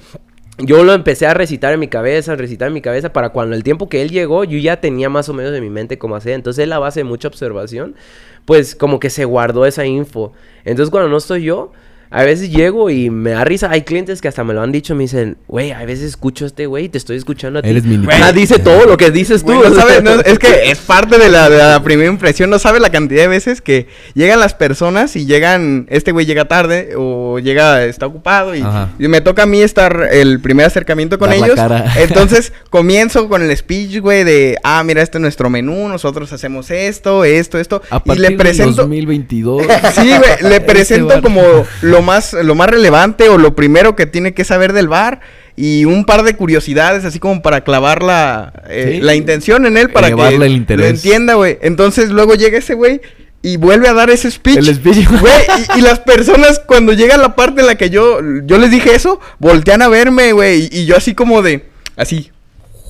yo 0.59 0.83
lo 0.83 0.93
empecé 0.93 1.27
a 1.27 1.33
recitar 1.33 1.73
en 1.73 1.79
mi 1.79 1.87
cabeza, 1.87 2.33
a 2.33 2.35
recitar 2.35 2.67
en 2.67 2.73
mi 2.73 2.81
cabeza 2.81 3.13
para 3.13 3.29
cuando 3.29 3.55
el 3.55 3.63
tiempo 3.63 3.89
que 3.89 4.01
él 4.01 4.09
llegó, 4.09 4.43
yo 4.43 4.57
ya 4.57 4.79
tenía 4.79 5.09
más 5.09 5.29
o 5.29 5.33
menos 5.33 5.53
en 5.53 5.63
mi 5.63 5.69
mente 5.69 5.97
cómo 5.97 6.15
hacer. 6.15 6.33
Entonces, 6.33 6.63
él 6.63 6.73
a 6.73 6.79
base 6.79 7.01
de 7.01 7.03
mucha 7.03 7.27
observación, 7.27 7.95
pues 8.45 8.75
como 8.75 8.99
que 8.99 9.09
se 9.09 9.25
guardó 9.25 9.65
esa 9.65 9.85
info. 9.85 10.33
Entonces, 10.65 10.89
cuando 10.89 11.09
no 11.09 11.17
estoy 11.17 11.43
yo, 11.43 11.71
a 12.09 12.23
veces 12.23 12.49
llego 12.51 12.89
y 12.89 13.09
me 13.09 13.31
da 13.31 13.43
risa. 13.43 13.69
Hay 13.69 13.81
clientes 13.81 14.21
que 14.21 14.27
hasta 14.27 14.43
me 14.43 14.53
lo 14.53 14.61
han 14.61 14.71
dicho, 14.71 14.95
me 14.95 15.03
dicen, 15.03 15.37
güey, 15.47 15.71
a 15.71 15.83
veces 15.85 16.05
escucho 16.05 16.45
a 16.45 16.47
este 16.47 16.65
güey 16.65 16.85
y 16.85 16.89
te 16.89 16.97
estoy 16.97 17.17
escuchando 17.17 17.59
a 17.59 17.61
ti. 17.61 17.69
Eres 17.69 17.83
mi 17.83 18.05
Ajá, 18.09 18.31
dice 18.31 18.59
todo 18.59 18.85
lo 18.85 18.97
que 18.97 19.11
dices 19.11 19.43
tú. 19.43 19.53
No 19.53 19.59
o 19.59 19.73
sea. 19.73 19.81
sabe- 19.81 20.01
no, 20.01 20.11
es 20.21 20.39
que 20.39 20.71
es 20.71 20.79
parte 20.79 21.17
de 21.17 21.29
la, 21.29 21.49
de 21.49 21.57
la 21.57 21.83
primera 21.83 22.09
impresión. 22.09 22.49
No 22.49 22.59
sabe 22.59 22.79
la 22.79 22.89
cantidad 22.89 23.23
de 23.23 23.27
veces 23.27 23.61
que 23.61 23.87
llegan 24.13 24.39
las 24.39 24.53
personas 24.53 25.15
y 25.15 25.25
llegan. 25.25 25.85
Este 25.89 26.11
güey 26.11 26.25
llega 26.25 26.45
tarde 26.45 26.93
o 26.95 27.39
llega, 27.39 27.83
está 27.85 28.05
ocupado. 28.05 28.55
Y, 28.55 28.63
me 29.07 29.21
toca 29.21 29.43
a 29.43 29.45
mí 29.45 29.61
estar 29.61 30.09
el 30.11 30.39
primer 30.41 30.65
acercamiento 30.65 31.17
con 31.17 31.29
Dar 31.29 31.39
la 31.39 31.45
ellos. 31.45 31.55
cara. 31.55 31.93
Entonces 31.97 32.53
comienzo 32.69 33.29
con 33.29 33.41
el 33.41 33.55
speech, 33.55 33.99
güey, 33.99 34.23
de 34.23 34.57
ah, 34.63 34.83
mira, 34.83 35.01
este 35.01 35.17
es 35.17 35.21
nuestro 35.21 35.49
menú. 35.49 35.87
Nosotros 35.87 36.31
hacemos 36.33 36.69
esto, 36.71 37.23
esto, 37.23 37.57
esto. 37.57 37.81
A 37.89 38.01
y 38.05 38.15
le 38.17 38.31
presento. 38.31 38.81
2022. 38.83 39.63
Sí, 39.93 40.07
güey, 40.07 40.31
le 40.41 40.57
Este 40.57 40.61
presento 40.61 41.21
como 41.21 41.41
lo 41.81 41.96
más, 42.01 42.33
lo 42.33 42.55
más 42.55 42.69
relevante 42.69 43.29
o 43.29 43.37
lo 43.37 43.55
primero 43.55 43.95
que 43.95 44.05
tiene 44.05 44.33
que 44.33 44.43
saber 44.43 44.73
del 44.73 44.87
bar 44.87 45.19
y 45.55 45.85
un 45.85 46.05
par 46.05 46.23
de 46.23 46.35
curiosidades 46.35 47.03
así 47.05 47.19
como 47.19 47.41
para 47.41 47.61
clavar 47.63 48.03
la, 48.03 48.53
eh, 48.69 48.93
Sí. 48.95 49.01
la 49.01 49.15
intención 49.15 49.65
en 49.65 49.77
él 49.77 49.89
para 49.89 50.13
que 50.13 50.35
el 50.35 50.51
interés. 50.51 50.85
lo 50.85 50.89
entienda, 50.89 51.33
güey. 51.35 51.57
Entonces 51.61 52.09
luego 52.09 52.35
llega 52.35 52.57
ese 52.59 52.73
güey 52.75 53.01
y 53.41 53.57
vuelve 53.57 53.87
a 53.87 53.93
dar 53.93 54.09
ese 54.09 54.29
speech. 54.31 54.57
El 54.57 54.75
speech. 54.75 55.07
Güey, 55.19 55.33
y, 55.75 55.79
y 55.79 55.81
las 55.81 55.99
personas 55.99 56.59
cuando 56.65 56.93
llega 56.93 57.17
la 57.17 57.35
parte 57.35 57.61
en 57.61 57.67
la 57.67 57.75
que 57.75 57.89
yo, 57.89 58.19
yo 58.43 58.57
les 58.57 58.71
dije 58.71 58.95
eso, 58.95 59.19
voltean 59.39 59.81
a 59.81 59.87
verme, 59.87 60.33
güey, 60.33 60.67
y, 60.71 60.79
y 60.81 60.85
yo 60.85 60.97
así 60.97 61.13
como 61.13 61.41
de, 61.41 61.65
así, 61.95 62.31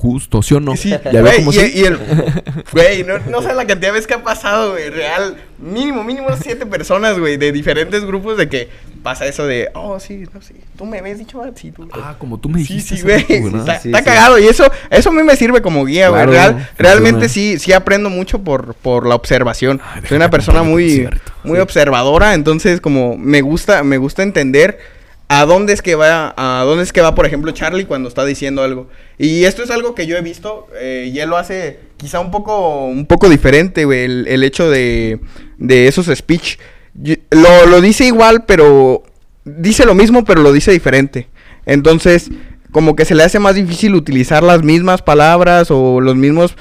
Justo, 0.00 0.42
¿sí 0.42 0.54
o 0.54 0.60
no? 0.60 0.76
Sí, 0.76 0.90
¿Ya 0.90 1.20
güey, 1.20 1.38
cómo 1.38 1.50
y, 1.50 1.54
sí? 1.56 1.72
y 1.74 1.84
el... 1.84 1.98
Güey, 2.72 3.02
no, 3.02 3.18
no 3.18 3.42
sabes 3.42 3.56
la 3.56 3.66
cantidad 3.66 3.88
de 3.88 3.92
veces 3.94 4.06
que 4.06 4.14
ha 4.14 4.22
pasado, 4.22 4.70
güey, 4.72 4.90
real. 4.90 5.36
Mínimo, 5.58 6.04
mínimo 6.04 6.28
siete 6.40 6.66
personas, 6.66 7.18
güey, 7.18 7.36
de 7.36 7.50
diferentes 7.50 8.04
grupos 8.04 8.36
de 8.36 8.48
que 8.48 8.68
pasa 9.02 9.26
eso 9.26 9.44
de... 9.44 9.70
Oh, 9.74 9.98
sí, 9.98 10.22
no, 10.32 10.40
sí, 10.40 10.54
tú 10.76 10.86
me 10.86 11.00
habías 11.00 11.18
dicho, 11.18 11.42
ah, 11.42 11.50
sí, 11.52 11.72
tú... 11.72 11.88
Ah, 11.92 12.14
como 12.16 12.38
tú 12.38 12.48
me 12.48 12.62
Sí, 12.64 12.74
dijiste. 12.74 12.96
sí, 12.96 13.02
hace 13.10 13.24
güey. 13.40 13.42
rato, 13.42 13.56
¿verdad? 13.56 13.60
Está, 13.60 13.80
Sí, 13.80 13.88
está 13.88 13.98
sí. 13.98 14.04
cagado. 14.04 14.38
Y 14.38 14.46
eso, 14.46 14.70
eso 14.90 15.08
a 15.08 15.12
mí 15.12 15.22
me 15.24 15.34
sirve 15.34 15.62
como 15.62 15.84
guía, 15.84 16.10
güey. 16.10 16.26
Claro, 16.26 16.30
Real- 16.32 16.52
funciona. 16.52 16.76
realmente 16.78 17.28
sí, 17.28 17.58
sí 17.58 17.72
aprendo 17.72 18.08
mucho 18.08 18.38
por, 18.44 18.74
por 18.74 19.04
la 19.04 19.16
observación. 19.16 19.80
Ay, 19.94 20.02
Soy 20.08 20.16
una 20.16 20.30
persona 20.30 20.62
muy, 20.62 21.08
muy 21.42 21.56
Sí. 21.56 21.60
observadora. 21.60 22.34
Entonces, 22.34 22.80
como 22.80 23.16
me 23.18 23.40
gusta, 23.40 23.82
me 23.82 23.98
gusta 23.98 24.22
entender 24.22 24.78
a 25.28 25.44
dónde 25.44 25.74
es 25.74 25.82
que 25.82 25.94
va, 25.94 26.34
a 26.36 26.64
dónde 26.64 26.84
es 26.84 26.92
que 26.92 27.02
va, 27.02 27.14
por 27.14 27.26
ejemplo, 27.26 27.52
Charlie 27.52 27.84
cuando 27.84 28.08
está 28.08 28.24
diciendo 28.24 28.62
algo. 28.62 28.88
Y 29.18 29.44
esto 29.44 29.62
es 29.62 29.70
algo 29.70 29.94
que 29.94 30.06
yo 30.06 30.16
he 30.16 30.22
visto, 30.22 30.66
eh, 30.80 31.10
y 31.12 31.18
él 31.18 31.28
lo 31.28 31.36
hace 31.36 31.80
quizá 31.98 32.18
un 32.20 32.30
poco, 32.30 32.86
un 32.86 33.04
poco 33.04 33.28
diferente, 33.28 33.82
el, 33.82 34.42
hecho 34.42 34.70
de, 34.70 35.20
esos 35.60 36.06
speech. 36.06 36.58
Lo, 37.30 37.80
dice 37.82 38.06
igual, 38.06 38.44
pero 38.46 39.02
dice 39.44 39.84
lo 39.84 39.94
mismo, 39.94 40.24
pero 40.24 40.40
lo 40.40 40.50
dice 40.50 40.72
diferente. 40.72 41.28
Entonces, 41.66 42.30
como 42.72 42.96
que 42.96 43.04
se 43.04 43.14
le 43.14 43.22
hace 43.22 43.38
más 43.38 43.54
difícil 43.54 43.94
utilizar 43.94 44.42
las 44.42 44.62
mismas 44.62 45.02
palabras 45.02 45.70
o 45.70 46.00
los 46.00 46.16
mismos... 46.16 46.56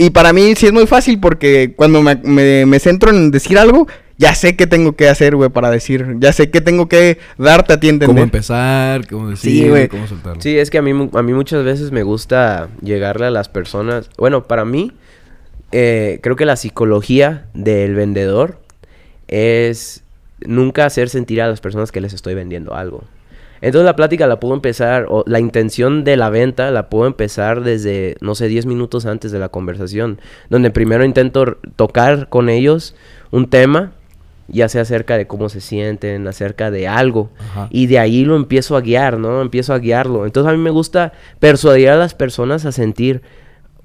Y 0.00 0.10
para 0.10 0.32
mí 0.32 0.54
sí 0.54 0.66
es 0.66 0.72
muy 0.72 0.86
fácil 0.86 1.18
porque 1.18 1.74
cuando 1.74 2.02
me 2.02 2.78
centro 2.78 3.10
en 3.10 3.32
decir 3.32 3.58
algo, 3.58 3.88
ya 4.18 4.34
sé 4.34 4.56
qué 4.56 4.66
tengo 4.66 4.92
que 4.96 5.08
hacer, 5.08 5.36
güey, 5.36 5.48
para 5.48 5.70
decir, 5.70 6.16
ya 6.18 6.32
sé 6.32 6.50
qué 6.50 6.60
tengo 6.60 6.88
que 6.88 7.18
darte 7.38 7.72
a 7.72 7.80
ti 7.80 7.88
entender. 7.88 8.08
Cómo 8.08 8.22
empezar, 8.22 9.06
cómo 9.06 9.30
decir, 9.30 9.72
Sí, 9.72 9.88
cómo 9.88 10.06
soltarlo. 10.08 10.42
Sí, 10.42 10.58
es 10.58 10.70
que 10.70 10.78
a 10.78 10.82
mí, 10.82 10.90
a 10.90 11.22
mí 11.22 11.32
muchas 11.32 11.64
veces 11.64 11.92
me 11.92 12.02
gusta 12.02 12.68
llegarle 12.82 13.26
a 13.26 13.30
las 13.30 13.48
personas. 13.48 14.10
Bueno, 14.18 14.44
para 14.44 14.64
mí, 14.64 14.92
eh, 15.70 16.18
creo 16.20 16.34
que 16.34 16.46
la 16.46 16.56
psicología 16.56 17.46
del 17.54 17.94
vendedor 17.94 18.58
es 19.28 20.02
nunca 20.40 20.84
hacer 20.84 21.08
sentir 21.08 21.40
a 21.40 21.48
las 21.48 21.60
personas 21.60 21.92
que 21.92 22.00
les 22.00 22.12
estoy 22.12 22.34
vendiendo 22.34 22.74
algo. 22.74 23.04
Entonces 23.60 23.84
la 23.84 23.96
plática 23.96 24.26
la 24.26 24.40
puedo 24.40 24.54
empezar, 24.54 25.06
o 25.08 25.24
la 25.26 25.40
intención 25.40 26.04
de 26.04 26.16
la 26.16 26.30
venta 26.30 26.70
la 26.70 26.88
puedo 26.88 27.06
empezar 27.06 27.62
desde, 27.62 28.16
no 28.20 28.34
sé, 28.34 28.46
10 28.48 28.66
minutos 28.66 29.06
antes 29.06 29.32
de 29.32 29.38
la 29.38 29.48
conversación, 29.48 30.20
donde 30.48 30.70
primero 30.70 31.04
intento 31.04 31.56
tocar 31.76 32.28
con 32.28 32.48
ellos 32.48 32.94
un 33.30 33.50
tema, 33.50 33.92
ya 34.48 34.68
sea 34.68 34.82
acerca 34.82 35.16
de 35.16 35.26
cómo 35.26 35.48
se 35.48 35.60
sienten, 35.60 36.26
acerca 36.26 36.70
de 36.70 36.88
algo, 36.88 37.30
Ajá. 37.38 37.68
y 37.70 37.86
de 37.86 37.98
ahí 37.98 38.24
lo 38.24 38.34
empiezo 38.34 38.76
a 38.76 38.80
guiar, 38.80 39.18
¿no? 39.18 39.40
Empiezo 39.42 39.74
a 39.74 39.78
guiarlo. 39.78 40.26
Entonces 40.26 40.50
a 40.52 40.56
mí 40.56 40.62
me 40.62 40.70
gusta 40.70 41.12
persuadir 41.38 41.90
a 41.90 41.96
las 41.96 42.14
personas 42.14 42.64
a 42.64 42.72
sentir, 42.72 43.22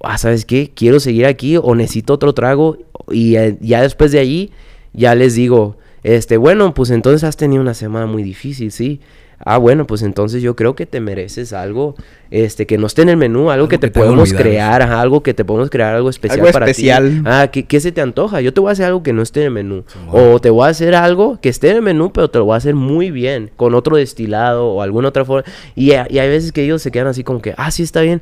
ah, 0.02 0.18
¿sabes 0.18 0.46
qué? 0.46 0.72
Quiero 0.74 1.00
seguir 1.00 1.26
aquí 1.26 1.58
o 1.58 1.76
necesito 1.76 2.14
otro 2.14 2.34
trago 2.34 2.78
y 3.12 3.36
eh, 3.36 3.58
ya 3.60 3.82
después 3.82 4.12
de 4.12 4.20
allí 4.20 4.52
ya 4.94 5.16
les 5.16 5.36
digo, 5.36 5.78
este, 6.04 6.38
bueno, 6.38 6.74
pues 6.74 6.90
entonces 6.90 7.24
has 7.24 7.38
tenido 7.38 7.62
una 7.62 7.74
semana 7.74 8.06
muy 8.06 8.24
difícil, 8.24 8.72
¿sí? 8.72 9.00
Ah, 9.46 9.58
bueno, 9.58 9.86
pues 9.86 10.02
entonces 10.04 10.42
yo 10.42 10.56
creo 10.56 10.76
que 10.76 10.86
te 10.86 11.00
mereces 11.02 11.52
algo, 11.54 11.96
este, 12.32 12.66
que 12.66 12.78
no 12.78 12.88
esté 12.88 13.02
en 13.02 13.10
el 13.10 13.18
menú, 13.18 13.52
algo, 13.52 13.52
Algo 13.52 13.68
que 13.68 13.78
te 13.78 13.92
que 13.92 14.00
podemos 14.00 14.30
olvidar. 14.30 14.42
crear, 14.42 14.82
ajá, 14.82 15.02
algo 15.02 15.22
que 15.22 15.34
te 15.34 15.44
podemos 15.44 15.70
crear, 15.70 15.96
algo 15.96 16.10
especial 16.10 16.40
Algo 16.40 16.52
para 16.54 16.66
especial. 16.68 17.10
ti. 17.10 17.22
Ah, 17.26 17.48
¿qué, 17.52 17.64
qué 17.66 17.80
se 17.82 17.92
te 17.92 18.00
antoja? 18.02 18.40
Yo 18.42 18.54
te 18.54 18.62
voy 18.62 18.70
a 18.70 18.72
hacer 18.74 18.86
algo 18.86 19.04
que 19.04 19.12
no 19.14 19.22
esté 19.22 19.42
en 19.42 19.46
el 19.48 19.52
menú. 19.52 19.84
O 20.12 20.40
te 20.40 20.50
voy 20.50 20.66
a 20.66 20.70
hacer 20.70 20.96
algo 20.96 21.40
que 21.42 21.50
esté 21.50 21.72
en 21.72 21.76
el 21.78 21.82
menú, 21.82 22.12
pero 22.14 22.30
te 22.30 22.38
lo 22.40 22.46
voy 22.46 22.54
a 22.54 22.58
hacer 22.58 22.76
muy 22.76 23.12
bien, 23.12 23.52
con 23.58 23.76
otro 23.76 23.98
destilado 23.98 24.68
o 24.68 24.82
alguna 24.82 25.10
otra 25.10 25.26
forma. 25.26 25.44
Y, 25.76 25.92
y 25.92 25.94
hay 25.94 26.30
veces 26.30 26.52
que 26.54 26.64
ellos 26.64 26.82
se 26.82 26.92
quedan 26.92 27.08
así 27.08 27.24
como 27.24 27.42
que, 27.42 27.54
ah, 27.58 27.70
sí 27.72 27.84
está 27.84 28.02
bien. 28.02 28.22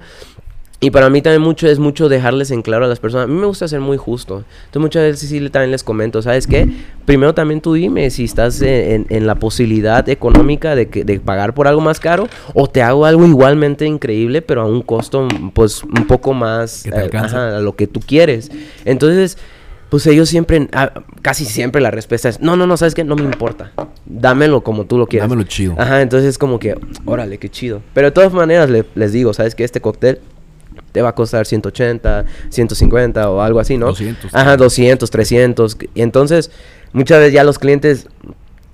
Y 0.83 0.89
para 0.89 1.11
mí 1.11 1.21
también 1.21 1.43
mucho 1.43 1.67
es 1.67 1.77
mucho 1.77 2.09
dejarles 2.09 2.49
en 2.49 2.63
claro 2.63 2.85
a 2.85 2.87
las 2.87 2.99
personas. 2.99 3.25
A 3.25 3.27
mí 3.27 3.39
me 3.39 3.45
gusta 3.45 3.67
ser 3.67 3.79
muy 3.81 3.97
justo. 3.97 4.43
Entonces 4.65 4.81
muchas 4.81 5.03
veces 5.03 5.29
sí 5.29 5.49
también 5.51 5.69
les 5.69 5.83
comento, 5.83 6.23
¿sabes 6.23 6.47
qué? 6.47 6.67
Primero 7.05 7.35
también 7.35 7.61
tú 7.61 7.73
dime 7.75 8.09
si 8.09 8.23
estás 8.23 8.59
en, 8.63 8.67
en- 8.91 9.05
en 9.09 9.27
la 9.27 9.35
posibilidad 9.35 10.09
económica 10.09 10.73
de, 10.75 10.89
que, 10.89 11.03
de 11.03 11.19
pagar 11.19 11.53
por 11.53 11.67
algo 11.67 11.81
más 11.81 11.99
caro 11.99 12.27
o 12.55 12.67
te 12.67 12.81
hago 12.81 13.05
algo 13.05 13.27
igualmente 13.27 13.85
increíble, 13.85 14.41
pero 14.41 14.61
a 14.61 14.65
un 14.65 14.81
costo 14.81 15.27
pues 15.53 15.83
un 15.83 16.07
poco 16.07 16.33
más 16.33 16.87
eh, 16.87 17.09
ajá, 17.13 17.57
a 17.57 17.59
lo 17.59 17.75
que 17.75 17.85
tú 17.85 17.99
quieres. 17.99 18.49
Entonces, 18.83 19.37
pues 19.89 20.07
ellos 20.07 20.29
siempre, 20.29 20.67
ah, 20.73 21.03
casi 21.21 21.45
siempre 21.45 21.79
la 21.79 21.91
respuesta 21.91 22.27
es, 22.27 22.39
no, 22.41 22.55
no, 22.55 22.65
no, 22.65 22.75
¿sabes 22.75 22.95
qué? 22.95 23.03
No 23.03 23.15
me 23.15 23.23
importa. 23.25 23.71
Dámelo 24.07 24.61
como 24.61 24.85
tú 24.85 24.97
lo 24.97 25.05
quieras. 25.05 25.29
Dámelo 25.29 25.47
chido. 25.47 25.75
Ajá, 25.77 26.01
entonces 26.01 26.27
es 26.29 26.37
como 26.39 26.57
que, 26.57 26.75
órale, 27.05 27.37
qué 27.37 27.49
chido. 27.49 27.83
Pero 27.93 28.07
de 28.07 28.11
todas 28.11 28.33
maneras 28.33 28.67
le- 28.71 28.85
les 28.95 29.11
digo, 29.13 29.31
¿sabes 29.35 29.53
qué? 29.53 29.63
Este 29.63 29.79
cóctel 29.79 30.19
te 30.91 31.01
va 31.01 31.09
a 31.09 31.15
costar 31.15 31.45
180, 31.45 32.25
150 32.49 33.29
o 33.29 33.41
algo 33.41 33.59
así, 33.59 33.77
¿no? 33.77 33.87
200, 33.87 34.33
Ajá, 34.33 34.57
200, 34.57 35.09
300. 35.09 35.77
Y 35.93 36.01
entonces, 36.01 36.51
muchas 36.93 37.19
veces 37.19 37.33
ya 37.33 37.43
los 37.43 37.59
clientes, 37.59 38.07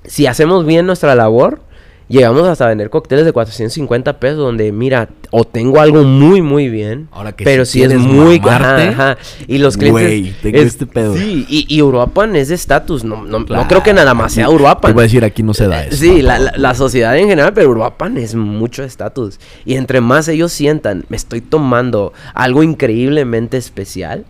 si 0.05 0.25
hacemos 0.27 0.65
bien 0.65 0.85
nuestra 0.85 1.15
labor, 1.15 1.61
llegamos 2.09 2.47
hasta 2.47 2.67
vender 2.67 2.89
cócteles 2.89 3.25
de 3.25 3.33
450 3.33 4.19
pesos 4.19 4.37
donde, 4.37 4.71
mira, 4.71 5.09
o 5.31 5.43
tengo 5.43 5.79
algo 5.81 6.03
muy, 6.03 6.41
muy 6.41 6.69
bien, 6.69 7.09
Ahora 7.11 7.33
que 7.33 7.43
pero 7.43 7.65
si 7.65 7.79
si 7.79 7.83
es 7.83 7.93
muy... 7.95 8.39
mamarte, 8.39 8.83
Ajá, 8.89 9.11
ajá. 9.11 9.17
Y 9.47 9.57
los 9.57 9.75
clientes... 9.77 10.07
güey, 10.07 10.33
tengo 10.41 10.57
es- 10.59 10.65
este 10.67 10.85
pedo. 10.85 11.15
Sí, 11.17 11.45
y, 11.49 11.65
y 11.67 11.81
Uruapan 11.81 12.35
es 12.35 12.47
de 12.49 12.55
estatus, 12.55 13.03
no, 13.03 13.23
no, 13.23 13.39
no 13.39 13.67
creo 13.67 13.83
que 13.83 13.93
nada 13.93 14.13
más 14.13 14.33
sea 14.33 14.49
Uruapan. 14.49 14.91
Te 14.91 14.93
voy 14.93 15.01
a 15.01 15.03
decir, 15.03 15.25
aquí 15.25 15.43
no 15.43 15.53
se 15.53 15.67
da 15.67 15.83
eso. 15.85 15.97
Sí, 15.97 16.21
la, 16.21 16.39
la- 16.39 16.53
la 16.55 16.73
sociedad 16.75 17.17
en 17.17 17.27
general, 17.27 17.53
pero 17.53 17.69
Uruapan 17.71 18.17
es 18.17 18.35
mucho 18.35 18.83
estatus. 18.83 19.39
Y 19.65 19.75
entre 19.75 19.99
más 20.01 20.27
ellos 20.29 20.51
sientan, 20.53 21.05
me 21.09 21.17
estoy 21.17 21.41
tomando 21.41 22.13
algo 22.33 22.63
increíblemente 22.63 23.57
especial. 23.57 24.25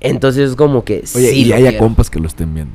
Entonces 0.00 0.50
es 0.50 0.56
como 0.56 0.84
que 0.84 1.04
Oye, 1.14 1.30
sí. 1.30 1.42
y 1.44 1.52
haya 1.52 1.68
quiero. 1.70 1.78
compas 1.84 2.10
que 2.10 2.18
lo 2.18 2.26
estén 2.26 2.52
viendo. 2.54 2.74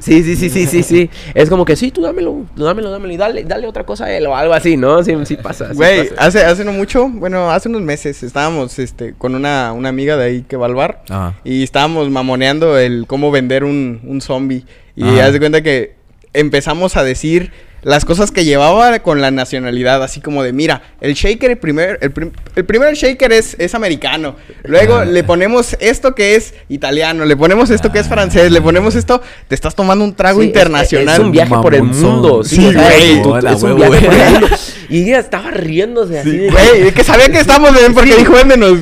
Sí, 0.00 0.22
sí, 0.22 0.36
sí, 0.36 0.48
sí, 0.50 0.66
sí, 0.66 0.82
sí. 0.82 1.10
Es 1.34 1.48
como 1.48 1.64
que 1.64 1.76
sí, 1.76 1.90
tú 1.90 2.02
dámelo, 2.02 2.44
tú 2.56 2.64
dámelo, 2.64 2.90
dámelo 2.90 3.12
y 3.12 3.16
dale, 3.16 3.44
dale 3.44 3.66
otra 3.66 3.84
cosa 3.84 4.06
a 4.06 4.16
él 4.16 4.26
o 4.26 4.36
algo 4.36 4.54
así, 4.54 4.76
¿no? 4.76 5.02
Sí, 5.02 5.14
sí 5.24 5.36
pasa. 5.36 5.70
Güey, 5.74 6.10
hace, 6.18 6.44
hace 6.44 6.64
no 6.64 6.72
mucho, 6.72 7.08
bueno, 7.08 7.50
hace 7.50 7.68
unos 7.68 7.82
meses 7.82 8.22
estábamos 8.22 8.78
este, 8.78 9.14
con 9.14 9.34
una, 9.34 9.72
una 9.72 9.88
amiga 9.88 10.16
de 10.16 10.24
ahí 10.24 10.42
que 10.42 10.56
va 10.56 10.66
al 10.66 10.74
bar 10.74 11.02
Ajá. 11.08 11.34
y 11.44 11.62
estábamos 11.62 12.10
mamoneando 12.10 12.78
el 12.78 13.06
cómo 13.06 13.30
vender 13.30 13.64
un, 13.64 14.00
un 14.04 14.20
zombie. 14.20 14.64
Y 14.96 15.20
haz 15.20 15.32
de 15.32 15.38
cuenta 15.38 15.62
que 15.62 15.94
empezamos 16.32 16.96
a 16.96 17.04
decir 17.04 17.52
las 17.82 18.04
cosas 18.04 18.30
que 18.32 18.44
llevaba 18.44 18.98
con 19.00 19.20
la 19.20 19.30
nacionalidad, 19.30 20.02
así 20.02 20.20
como 20.20 20.42
de, 20.42 20.52
mira, 20.52 20.82
el 21.00 21.14
shaker, 21.14 21.52
el 21.52 21.58
primer, 21.58 21.98
el, 22.02 22.10
prim- 22.10 22.32
el 22.56 22.64
primer 22.64 22.94
shaker 22.94 23.32
es, 23.32 23.54
es 23.58 23.74
americano. 23.74 24.36
Luego 24.64 24.96
Ah. 24.96 25.04
le 25.04 25.22
ponemos 25.24 25.76
esto 25.80 26.14
que 26.14 26.34
es 26.34 26.54
italiano, 26.68 27.24
le 27.24 27.36
ponemos 27.36 27.70
esto 27.70 27.92
que 27.92 28.00
es 28.00 28.08
francés, 28.08 28.50
le 28.50 28.60
ponemos 28.60 28.94
esto, 28.94 29.22
te 29.46 29.54
estás 29.54 29.74
tomando 29.74 30.04
un 30.04 30.14
trago 30.14 30.40
Sí, 30.40 30.44
es- 30.46 30.48
internacional. 30.48 31.14
Es, 31.14 31.20
un 31.20 31.32
viaje 31.32 31.54
por 31.54 31.74
el 31.74 31.84
mundo. 31.84 32.42
Sí, 32.44 32.72
güey. 32.72 33.22
tú- 33.22 33.30
Hola, 33.34 33.52
es 33.52 33.62
un 33.62 33.72
huevo, 33.72 33.90
viaje 33.90 34.06
por 34.06 34.14
el 34.14 34.20
güey. 34.20 34.32
mundo. 34.40 34.48
Y 34.88 35.02
ella 35.04 35.18
estaba 35.20 35.50
riéndose 35.50 36.18
así. 36.18 36.30
Sí, 36.30 36.36
de- 36.38 36.50
güey, 36.50 36.92
que 36.92 37.04
sabía 37.04 37.28
que 37.30 37.38
estábamos 37.40 37.72
bien 37.78 37.94
porque 37.94 38.12
Sí. 38.12 38.18
dijo, 38.18 38.32
véndenos. 38.32 38.78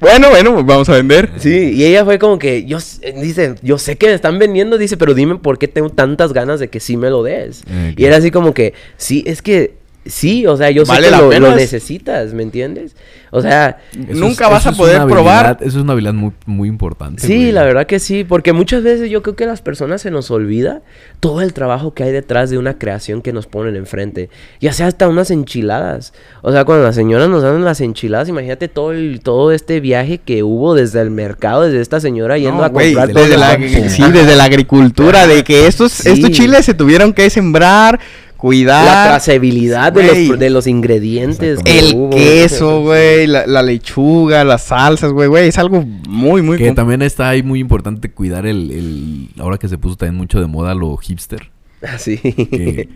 Bueno, 0.00 0.30
bueno, 0.30 0.54
pues 0.54 0.64
vamos 0.64 0.88
a 0.88 0.94
vender. 0.94 1.30
Sí, 1.36 1.72
y 1.74 1.84
ella 1.84 2.06
fue 2.06 2.18
como 2.18 2.38
que, 2.38 2.64
yo, 2.64 2.78
eh, 3.02 3.14
dice, 3.20 3.56
yo 3.62 3.76
sé 3.76 3.96
que 3.96 4.06
me 4.06 4.14
están 4.14 4.38
vendiendo, 4.38 4.78
dice, 4.78 4.96
pero 4.96 5.12
dime 5.12 5.36
por 5.36 5.58
qué 5.58 5.68
tengo 5.68 5.90
tantas 5.90 6.32
ganas 6.32 6.58
de 6.58 6.68
que 6.68 6.80
sí 6.80 6.96
me 6.96 7.10
lo 7.10 7.22
des. 7.22 7.64
Y 7.96 8.04
era 8.04 8.16
así 8.16 8.30
como 8.30 8.54
que, 8.54 8.72
sí, 8.96 9.22
es 9.26 9.42
que, 9.42 9.74
sí, 10.06 10.46
o 10.46 10.56
sea, 10.56 10.70
yo 10.70 10.84
Vale 10.84 11.08
sé 11.10 11.14
que 11.30 11.40
lo, 11.40 11.54
necesitas, 11.54 12.32
¿me 12.32 12.42
entiendes? 12.42 12.96
O 13.32 13.42
sea, 13.42 13.78
Eso 13.92 14.18
Nunca 14.18 14.46
es- 14.46 14.50
vas 14.50 14.66
a 14.66 14.72
poder 14.72 15.04
probar. 15.06 15.58
Eso 15.60 15.68
es 15.78 15.84
una 15.84 15.92
habilidad 15.92 16.14
muy, 16.14 16.32
muy 16.46 16.68
importante. 16.68 17.22
sí, 17.24 17.36
güey. 17.36 17.52
la 17.52 17.62
verdad 17.62 17.86
que 17.86 18.00
sí, 18.00 18.24
porque 18.24 18.52
muchas 18.52 18.82
veces 18.82 19.08
yo 19.10 19.22
creo 19.22 19.36
que 19.36 19.44
a 19.44 19.46
las 19.46 19.62
personas 19.62 20.02
se 20.02 20.10
nos 20.10 20.30
olvida 20.32 20.82
todo 21.20 21.40
el 21.42 21.52
trabajo 21.52 21.94
que 21.94 22.02
hay 22.02 22.12
detrás 22.12 22.50
de 22.50 22.58
una 22.58 22.76
creación 22.78 23.22
que 23.22 23.32
nos 23.32 23.46
ponen 23.46 23.76
enfrente, 23.76 24.30
ya 24.60 24.72
sea 24.72 24.86
hasta 24.88 25.06
unas 25.08 25.30
enchiladas. 25.30 26.12
O 26.42 26.50
sea, 26.50 26.64
cuando 26.64 26.84
las 26.84 26.94
señoras 26.96 27.28
nos 27.28 27.42
dan 27.42 27.64
las 27.64 27.80
enchiladas, 27.80 28.28
imagínate 28.28 28.66
todo 28.68 28.92
el, 28.92 29.20
todo 29.22 29.52
este 29.52 29.78
viaje 29.80 30.18
que 30.18 30.42
hubo 30.42 30.74
desde 30.74 31.00
el 31.02 31.10
mercado, 31.10 31.62
desde 31.62 31.80
esta 31.80 32.00
señora 32.00 32.36
yendo 32.38 32.56
No, 32.58 32.64
a 32.64 32.68
güey, 32.68 32.94
comprar 32.94 33.08
desde 33.14 33.28
todo 33.28 33.38
la, 33.38 33.88
sí, 33.88 34.02
desde 34.12 34.34
la 34.34 34.44
agricultura, 34.44 35.26
de 35.28 35.44
que 35.44 35.66
estos, 35.68 35.92
Sí. 36.00 36.10
estos 36.10 36.30
chiles 36.32 36.64
se 36.64 36.74
tuvieron 36.74 37.12
que 37.12 37.30
sembrar, 37.30 38.00
cuidar. 38.40 38.84
La 38.84 39.04
trazabilidad 39.10 39.92
de 39.92 40.26
los, 40.26 40.38
de 40.38 40.50
los 40.50 40.66
ingredientes. 40.66 41.60
El 41.64 41.94
hubo. 41.94 42.10
queso, 42.10 42.80
güey, 42.80 43.26
la, 43.26 43.46
la 43.46 43.62
lechuga, 43.62 44.44
las 44.44 44.64
salsas, 44.64 45.12
güey, 45.12 45.28
güey, 45.28 45.48
es 45.48 45.58
algo 45.58 45.84
muy, 46.08 46.42
muy... 46.42 46.56
Que 46.56 46.72
también 46.72 47.02
está 47.02 47.28
ahí 47.28 47.42
muy 47.42 47.60
importante 47.60 48.10
cuidar 48.10 48.46
el, 48.46 48.70
el... 48.70 49.28
Ahora 49.40 49.58
que 49.58 49.68
se 49.68 49.78
puso 49.78 49.96
también 49.96 50.16
mucho 50.16 50.40
de 50.40 50.46
moda 50.46 50.74
lo 50.74 50.96
hipster. 50.96 51.50
Así. 51.82 52.18
Que, 52.18 52.88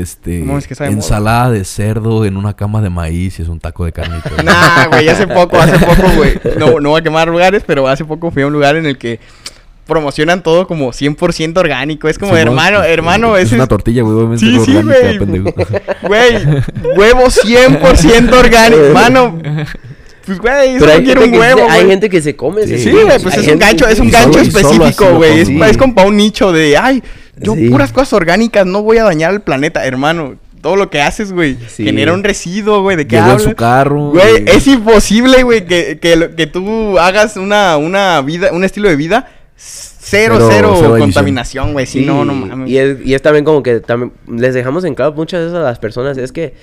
este... 0.00 0.40
¿Cómo 0.40 0.58
es 0.58 0.66
que 0.66 0.74
ensalada 0.84 1.50
de 1.50 1.64
cerdo 1.64 2.24
en 2.24 2.36
una 2.36 2.54
cama 2.54 2.80
de 2.80 2.90
maíz 2.90 3.38
y 3.38 3.42
es 3.42 3.48
un 3.48 3.60
taco 3.60 3.84
de 3.84 3.92
carnita. 3.92 4.30
Nah, 4.42 4.86
güey, 4.86 5.08
hace 5.08 5.26
poco, 5.26 5.58
hace 5.58 5.78
poco, 5.84 6.10
güey, 6.16 6.40
no, 6.58 6.80
no 6.80 6.90
voy 6.90 7.00
a 7.00 7.02
quemar 7.02 7.28
lugares, 7.28 7.62
pero 7.66 7.86
hace 7.88 8.04
poco 8.04 8.30
fui 8.30 8.42
a 8.42 8.46
un 8.46 8.52
lugar 8.52 8.76
en 8.76 8.86
el 8.86 8.98
que 8.98 9.20
promocionan 9.86 10.42
todo 10.42 10.66
como 10.66 10.92
100% 10.92 11.56
orgánico, 11.58 12.08
es 12.08 12.18
como, 12.18 12.32
Sí, 12.34 12.40
hermano, 12.40 12.82
hermano, 12.84 13.36
es 13.36 13.46
ese 13.46 13.56
una 13.56 13.64
es- 13.64 13.68
tortilla, 13.68 14.02
güey. 14.02 14.38
Sí, 14.38 14.56
es 14.56 14.64
sí, 14.64 14.74
güey. 14.80 15.18
Güey, 16.02 16.34
huevo 16.96 17.24
100% 17.30 18.32
orgánico, 18.38 18.82
mano. 18.94 19.38
Pues, 20.24 20.38
güey, 20.38 20.76
eso 20.76 20.78
Pero 20.78 20.86
no 20.86 20.98
hay 20.98 21.04
quiero 21.04 21.20
gente, 21.22 21.24
un 21.36 21.42
que, 21.42 21.48
huevo, 21.48 21.58
se- 21.66 21.72
hay 21.72 21.80
güey. 21.80 21.90
gente 21.90 22.10
que 22.10 22.22
se 22.22 22.36
come. 22.36 22.62
ese 22.62 22.78
Sí, 22.78 22.90
güey. 22.90 23.06
pues 23.22 23.36
es 23.36 23.48
un 23.48 23.58
gancho, 23.58 23.88
es 23.88 23.98
un 23.98 24.10
gancho 24.10 24.44
solo- 24.44 24.44
específico, 24.60 25.14
güey. 25.16 25.40
Es, 25.40 25.48
es 25.48 25.76
como 25.76 25.94
para 25.96 26.06
un 26.08 26.16
nicho 26.16 26.52
de, 26.52 26.76
ay, 26.76 27.02
yo 27.38 27.54
Sí. 27.54 27.68
puras 27.68 27.92
cosas 27.92 28.12
orgánicas, 28.12 28.64
no 28.64 28.82
voy 28.82 28.98
a 28.98 29.04
dañar 29.04 29.30
al 29.30 29.42
planeta, 29.42 29.84
hermano. 29.84 30.36
Todo 30.60 30.76
lo 30.76 30.90
que 30.90 31.02
haces, 31.02 31.32
güey, 31.32 31.56
Sí. 31.66 31.84
genera 31.84 32.12
un 32.12 32.22
residuo, 32.22 32.82
güey, 32.82 32.96
¿de 32.96 33.08
qué 33.08 33.16
Llegó 33.16 33.24
en 33.26 33.30
hablas? 33.32 33.42
su 33.50 33.56
carro. 33.56 34.10
Güey, 34.10 34.44
es 34.46 34.64
imposible, 34.68 35.42
güey, 35.42 35.66
que, 35.66 35.98
que, 36.00 36.30
que 36.36 36.46
tú 36.46 37.00
hagas 37.00 37.36
una, 37.36 37.76
una 37.76 38.20
vida, 38.22 38.50
un 38.52 38.62
estilo 38.62 38.88
de 38.88 38.94
vida 38.94 39.28
cero, 39.64 40.48
Cero- 40.50 40.96
contaminación, 40.98 41.72
güey. 41.72 41.86
Si 41.86 42.04
no, 42.04 42.24
no 42.24 42.34
mames. 42.34 42.68
Y 42.70 42.78
es, 42.78 42.98
y 43.04 43.14
es 43.14 43.22
también 43.22 43.44
como 43.44 43.62
que 43.62 43.80
también 43.80 44.12
les 44.28 44.54
dejamos 44.54 44.84
en 44.84 44.94
claro 44.94 45.12
muchas 45.12 45.40
veces 45.40 45.54
a 45.54 45.60
las 45.60 45.78
personas. 45.78 46.18
Es 46.18 46.32
que, 46.32 46.54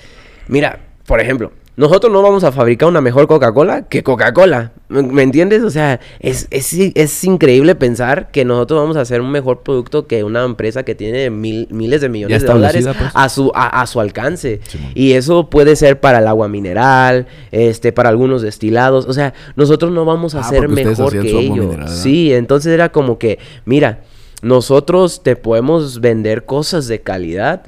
mira, 0.48 0.80
por 1.06 1.20
ejemplo, 1.20 1.52
nosotros 1.80 2.12
no 2.12 2.20
vamos 2.22 2.44
a 2.44 2.52
fabricar 2.52 2.88
una 2.88 3.00
mejor 3.00 3.26
Coca-Cola 3.26 3.88
que 3.88 4.02
Coca-Cola. 4.02 4.72
¿Me, 4.88 5.22
entiendes? 5.22 5.62
O 5.62 5.70
sea, 5.70 5.98
es, 6.18 6.46
es, 6.50 6.72
es 6.72 7.24
increíble 7.24 7.74
pensar 7.74 8.30
que 8.30 8.44
nosotros 8.44 8.80
vamos 8.80 8.96
a 8.96 9.00
hacer 9.00 9.20
un 9.20 9.30
mejor 9.30 9.62
producto 9.62 10.06
que 10.06 10.22
una 10.22 10.44
empresa 10.44 10.82
que 10.82 10.94
tiene 10.94 11.30
mil- 11.30 11.68
miles 11.70 12.00
de 12.02 12.08
millones 12.08 12.42
de 12.42 12.48
dólares 12.48 12.84
pues. 12.86 13.10
a, 13.14 13.28
su, 13.28 13.50
a, 13.54 13.80
a 13.80 13.86
su 13.86 13.98
alcance. 14.00 14.60
Y 14.94 15.12
eso 15.12 15.48
puede 15.48 15.74
ser 15.74 16.00
para 16.00 16.18
el 16.18 16.26
agua 16.26 16.48
mineral, 16.48 17.26
este, 17.50 17.92
para 17.92 18.10
algunos 18.10 18.42
destilados. 18.42 19.06
O 19.06 19.12
sea, 19.12 19.32
nosotros 19.56 19.90
no 19.90 20.04
vamos 20.04 20.34
a 20.34 20.40
Ah, 20.40 20.44
ser 20.50 20.68
mejor 20.68 21.12
que 21.12 21.30
ellos. 21.30 21.90
sí, 21.90 22.32
entonces 22.34 22.72
era 22.74 22.90
como 22.90 23.18
que, 23.18 23.38
mira, 23.64 24.00
nosotros 24.42 25.22
te 25.22 25.36
podemos 25.36 26.00
vender 26.00 26.44
cosas 26.44 26.88
de 26.88 27.00
calidad 27.00 27.62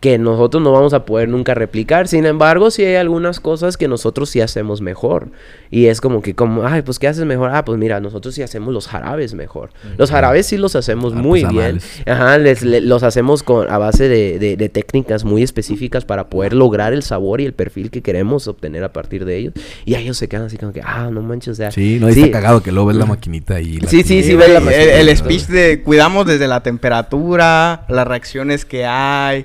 que 0.00 0.16
nosotros 0.16 0.62
no 0.62 0.70
vamos 0.70 0.94
a 0.94 1.04
poder 1.04 1.28
nunca 1.28 1.54
replicar. 1.54 2.06
Sin 2.06 2.24
embargo, 2.24 2.70
sí 2.70 2.84
hay 2.84 2.94
algunas 2.94 3.40
cosas 3.40 3.76
que 3.76 3.88
nosotros 3.88 4.30
sí 4.30 4.40
hacemos 4.40 4.80
mejor. 4.80 5.28
Y 5.70 5.86
es 5.86 6.00
como 6.00 6.22
que, 6.22 6.34
como, 6.34 6.66
ay, 6.66 6.82
pues, 6.82 7.00
¿qué 7.00 7.08
haces 7.08 7.24
mejor? 7.24 7.50
Ah, 7.52 7.64
pues 7.64 7.78
mira, 7.78 7.98
nosotros 7.98 8.34
sí 8.34 8.42
hacemos 8.42 8.72
los 8.72 8.86
jarabes 8.86 9.34
mejor. 9.34 9.70
Los 9.96 10.10
jarabes 10.10 10.46
sí 10.46 10.56
los 10.56 10.76
hacemos 10.76 11.14
muy 11.14 11.44
bien. 11.44 11.80
Ajá, 12.06 12.38
les, 12.38 12.62
los 12.62 13.02
hacemos 13.02 13.42
con, 13.42 13.68
a 13.68 13.78
base 13.78 14.08
de, 14.08 14.38
de, 14.38 14.68
técnicas 14.68 15.24
muy 15.24 15.42
específicas 15.42 16.04
para 16.04 16.28
poder 16.28 16.52
lograr 16.52 16.92
el 16.92 17.02
sabor 17.02 17.40
y 17.40 17.46
el 17.46 17.52
perfil 17.52 17.90
que 17.90 18.00
queremos 18.00 18.46
obtener 18.46 18.84
a 18.84 18.92
partir 18.92 19.24
de 19.24 19.36
ellos. 19.36 19.54
Y 19.84 19.96
ellos 19.96 20.16
se 20.16 20.28
quedan 20.28 20.46
así 20.46 20.56
como 20.56 20.72
que, 20.72 20.80
ah, 20.84 21.10
no 21.10 21.22
manches, 21.22 21.52
o 21.52 21.54
sea. 21.56 21.72
Sí, 21.72 21.98
no, 22.00 22.08
está 22.08 22.30
cagado 22.30 22.62
que 22.62 22.70
luego 22.70 22.88
ves 22.88 22.96
la 22.96 23.06
maquinita 23.06 23.60
y 23.60 23.80
Sí, 23.88 24.04
sí, 24.04 24.22
sí, 24.22 24.36
ves 24.36 24.50
la 24.50 24.60
maquinita. 24.60 24.94
El, 24.94 25.08
el 25.08 25.16
speech 25.16 25.46
de 25.46 25.82
cuidamos 25.82 26.24
desde 26.24 26.46
la 26.46 26.62
temperatura, 26.62 27.84
las 27.88 28.06
reacciones 28.06 28.64
que 28.64 28.86
hay 28.86 29.44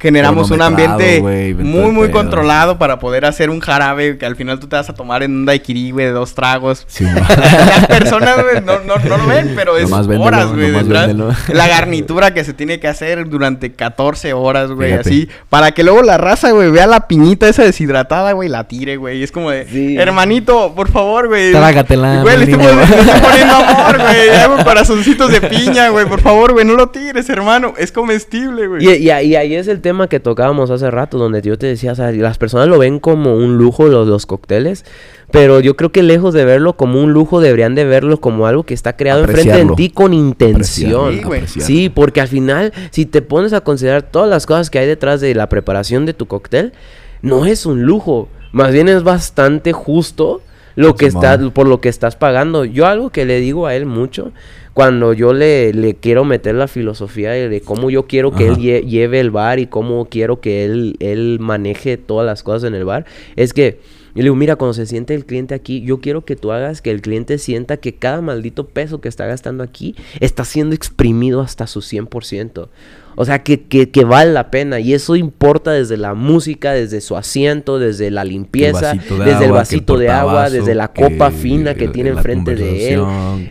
generamos 0.00 0.50
un 0.50 0.62
ambiente 0.62 1.20
muy, 1.20 1.92
muy 1.92 2.10
controlado 2.10 2.78
para 2.78 2.98
poder 2.98 3.24
hacer 3.24 3.50
un 3.50 3.60
jarabe 3.60 4.16
que 4.16 4.26
al 4.26 4.36
final 4.36 4.60
tú 4.60 4.68
te 4.68 4.76
vas 4.76 4.88
a 4.88 4.94
tomar 4.94 5.22
en 5.22 5.32
un 5.32 5.44
daiquiri, 5.44 5.90
güey, 5.90 6.06
de 6.06 6.12
dos 6.12 6.34
tragos. 6.34 6.86
Las 7.00 7.86
personas, 7.86 8.36
güey, 8.42 8.64
no, 8.64 8.78
no, 8.80 8.96
no, 8.96 9.16
lo 9.16 9.26
ven, 9.26 9.52
pero 9.56 9.76
es 9.76 9.90
horas, 9.90 10.48
güey, 10.48 10.72
La 11.48 11.68
garnitura 11.68 12.32
que 12.32 12.44
se 12.44 12.54
tiene 12.54 12.78
que 12.78 12.88
hacer 12.88 13.28
durante 13.28 13.72
14 13.72 14.32
horas, 14.32 14.70
güey, 14.70 14.92
así. 14.92 15.28
Para 15.48 15.72
que 15.72 15.82
luego 15.82 16.02
la 16.02 16.16
raza, 16.16 16.52
güey, 16.52 16.70
vea 16.70 16.86
la 16.86 17.08
piñita 17.08 17.48
esa 17.48 17.64
deshidratada, 17.64 18.32
güey, 18.32 18.48
la 18.48 18.68
tire, 18.68 18.96
güey. 18.96 19.22
Es 19.22 19.32
como 19.32 19.50
de, 19.50 19.96
hermanito, 19.96 20.74
por 20.74 20.90
favor, 20.90 21.28
güey. 21.28 21.52
Trágatela. 21.52 22.22
Güey, 22.22 22.38
le 22.38 22.44
estoy, 22.44 22.58
poniendo 22.58 23.54
amor, 23.54 23.98
güey. 23.98 24.28
Hago 24.38 24.64
corazoncitos 24.64 25.32
de 25.32 25.40
piña, 25.40 25.88
güey. 25.88 26.06
Por 26.06 26.20
favor, 26.20 26.52
güey, 26.52 26.64
no 26.64 26.74
lo 26.74 26.90
tires, 26.90 27.28
hermano. 27.28 27.74
Es 27.76 27.90
comestible, 27.90 28.68
güey. 28.68 28.84
Y, 28.86 28.90
y, 28.90 29.10
y 29.10 29.36
ahí 29.36 29.54
es 29.54 29.66
el 29.68 29.80
tema 29.80 29.87
tema 29.88 30.06
que 30.06 30.20
tocábamos 30.20 30.70
hace 30.70 30.90
rato, 30.90 31.16
donde 31.16 31.40
yo 31.40 31.56
te 31.56 31.66
decía, 31.66 31.92
o 31.92 31.94
sea, 31.94 32.12
las 32.12 32.36
personas 32.36 32.68
lo 32.68 32.78
ven 32.78 32.98
como 32.98 33.34
un 33.34 33.56
lujo 33.56 33.88
los, 33.88 34.06
los 34.06 34.26
cócteles, 34.26 34.84
pero 35.30 35.60
yo 35.60 35.76
creo 35.76 35.92
que 35.92 36.02
lejos 36.02 36.34
de 36.34 36.44
verlo 36.44 36.74
como 36.74 37.00
un 37.00 37.14
lujo, 37.14 37.40
deberían 37.40 37.74
de 37.74 37.86
verlo 37.86 38.20
como 38.20 38.46
algo 38.46 38.64
que 38.64 38.74
está 38.74 38.96
creado 38.96 39.20
enfrente 39.20 39.64
de 39.64 39.74
ti 39.76 39.88
con 39.88 40.12
intención. 40.12 41.22
Sí, 41.46 41.88
porque 41.88 42.20
al 42.20 42.28
final, 42.28 42.74
si 42.90 43.06
te 43.06 43.22
pones 43.22 43.54
a 43.54 43.62
considerar 43.62 44.02
todas 44.02 44.28
las 44.28 44.44
cosas 44.44 44.68
que 44.68 44.78
hay 44.78 44.86
detrás 44.86 45.22
de 45.22 45.34
la 45.34 45.48
preparación 45.48 46.04
de 46.04 46.12
tu 46.12 46.26
cóctel, 46.26 46.74
no 47.22 47.46
es 47.46 47.64
un 47.64 47.84
lujo, 47.84 48.28
más 48.52 48.70
bien 48.70 48.88
es 48.88 49.02
bastante 49.04 49.72
justo 49.72 50.42
lo 50.76 50.96
que 50.96 51.06
está, 51.06 51.38
por 51.50 51.66
lo 51.66 51.80
que 51.80 51.88
estás 51.88 52.14
pagando. 52.14 52.66
Yo 52.66 52.86
algo 52.86 53.08
que 53.08 53.24
le 53.24 53.40
digo 53.40 53.66
a 53.66 53.74
él 53.74 53.86
mucho 53.86 54.32
cuando 54.78 55.12
yo 55.12 55.32
le, 55.32 55.72
le, 55.72 55.96
quiero 55.96 56.24
meter 56.24 56.54
la 56.54 56.68
filosofía 56.68 57.32
de, 57.32 57.60
cómo 57.62 57.90
yo 57.90 58.06
quiero 58.06 58.30
que 58.30 58.46
él 58.46 58.58
lleve 58.58 59.18
el 59.18 59.32
bar 59.32 59.58
y 59.58 59.66
cómo 59.66 60.04
quiero 60.08 60.40
que 60.40 60.64
él, 60.64 60.94
él 61.00 61.38
maneje 61.40 61.96
todas 61.96 62.24
las 62.24 62.44
cosas 62.44 62.68
en 62.68 62.76
el 62.76 62.84
bar, 62.84 63.04
es 63.34 63.52
que 63.52 63.80
yo 64.18 64.22
le 64.22 64.24
digo, 64.24 64.34
mira, 64.34 64.56
cuando 64.56 64.74
se 64.74 64.84
siente 64.84 65.14
el 65.14 65.24
cliente 65.24 65.54
aquí, 65.54 65.80
yo 65.82 66.00
quiero 66.00 66.24
que 66.24 66.34
tú 66.34 66.50
hagas 66.50 66.82
que 66.82 66.90
el 66.90 67.02
cliente 67.02 67.38
sienta 67.38 67.76
que 67.76 67.94
cada 67.94 68.20
maldito 68.20 68.66
peso 68.66 69.00
que 69.00 69.08
está 69.08 69.26
gastando 69.26 69.62
aquí 69.62 69.94
está 70.18 70.44
siendo 70.44 70.74
exprimido 70.74 71.40
hasta 71.40 71.68
su 71.68 71.82
100%. 71.82 72.66
O 73.14 73.24
sea, 73.24 73.44
que, 73.44 73.68
que, 73.68 74.04
vale 74.04 74.32
la 74.32 74.50
pena. 74.50 74.80
Y 74.80 74.92
eso 74.92 75.14
importa 75.14 75.70
desde 75.70 75.96
la 75.96 76.14
música, 76.14 76.72
desde 76.72 77.00
su 77.00 77.16
asiento, 77.16 77.78
desde 77.78 78.10
la 78.10 78.24
limpieza, 78.24 78.94
desde 78.94 79.44
el 79.44 79.52
vasito 79.52 79.96
de 79.96 80.08
agua, 80.08 80.50
desde 80.50 80.74
la 80.74 80.88
copa 80.88 81.30
fina 81.30 81.74
que 81.74 81.86
tiene 81.86 82.10
enfrente 82.10 82.56
de 82.56 82.94
él. 82.94 83.04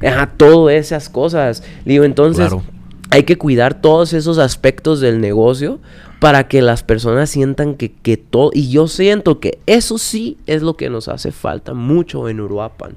Ajá, 0.05 0.33
todas 0.35 0.75
esas 0.75 1.07
cosas. 1.07 1.63
Digo, 1.85 2.03
entonces... 2.03 2.51
Hay 3.09 3.23
que 3.23 3.37
cuidar 3.37 3.79
todos 3.79 4.11
esos 4.11 4.37
aspectos 4.37 4.99
del 4.99 5.21
negocio 5.21 5.79
para 6.19 6.47
que 6.47 6.61
las 6.61 6.83
personas 6.83 7.29
sientan 7.29 7.75
que, 7.75 7.91
que 7.91 8.17
todo... 8.17 8.51
Y 8.53 8.69
yo 8.69 8.87
siento 8.87 9.39
que 9.39 9.59
eso 9.65 9.97
sí 9.97 10.37
es 10.47 10.61
lo 10.61 10.75
que 10.75 10.89
nos 10.89 11.07
hace 11.07 11.31
falta 11.31 11.73
mucho 11.73 12.29
en 12.29 12.41
Uruapan. 12.41 12.95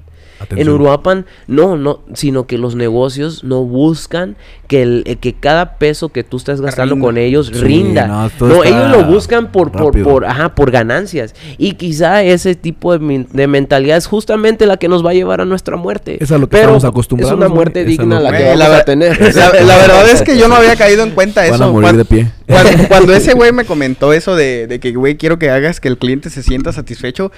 En 0.49 0.69
Uruapan, 0.69 1.25
no, 1.47 1.77
no, 1.77 2.01
sino 2.13 2.47
que 2.47 2.57
los 2.57 2.75
negocios 2.75 3.43
no 3.43 3.63
buscan 3.63 4.35
que, 4.67 4.81
el, 4.81 5.03
eh, 5.05 5.17
que 5.17 5.33
cada 5.33 5.77
peso 5.77 6.09
que 6.09 6.23
tú 6.23 6.37
estás 6.37 6.61
gastando 6.61 6.97
con 6.99 7.17
ellos 7.17 7.59
rinda. 7.59 8.29
No, 8.39 8.63
ellos 8.63 8.89
lo 8.89 9.05
buscan 9.05 9.51
por, 9.51 9.71
por, 9.71 10.01
por, 10.01 10.25
ajá, 10.25 10.55
por 10.55 10.71
ganancias. 10.71 11.35
Y 11.57 11.73
quizá 11.73 12.23
ese 12.23 12.55
tipo 12.55 12.97
de, 12.97 13.47
mentalidad 13.47 13.97
es 13.97 14.07
justamente 14.07 14.65
la 14.65 14.77
que 14.77 14.87
nos 14.87 15.05
va 15.05 15.11
a 15.11 15.13
llevar 15.13 15.41
a 15.41 15.45
nuestra 15.45 15.75
muerte. 15.75 16.17
Es 16.21 16.31
a 16.31 16.37
lo 16.37 16.47
que 16.47 16.57
Pero 16.57 16.63
estamos 16.63 16.85
acostumbrados. 16.85 17.33
Es 17.33 17.37
una 17.37 17.49
muerte 17.49 17.85
digna 17.85 18.19
la 18.19 18.31
que 18.35 18.43
vamos 18.45 18.67
a 18.67 18.85
tener. 18.85 19.19
La, 19.35 19.77
verdad 19.77 20.09
es 20.09 20.21
que 20.21 20.37
yo 20.37 20.47
no 20.47 20.55
había 20.55 20.75
caído 20.75 21.03
en 21.03 21.11
cuenta 21.11 21.45
eso. 21.45 21.63
A 21.63 21.71
morir 21.71 21.95
de 21.95 22.05
pie. 22.05 22.31
Cuando, 22.87 23.13
ese 23.13 23.33
güey 23.33 23.51
me 23.51 23.65
comentó 23.65 24.13
eso 24.13 24.35
de, 24.35 24.67
de 24.67 24.79
que, 24.79 24.91
güey, 24.91 25.15
quiero 25.15 25.39
que 25.39 25.49
hagas 25.49 25.79
que 25.79 25.87
el 25.87 25.97
cliente 25.97 26.29
se 26.29 26.43
sienta 26.43 26.73
satisfecho, 26.73 27.31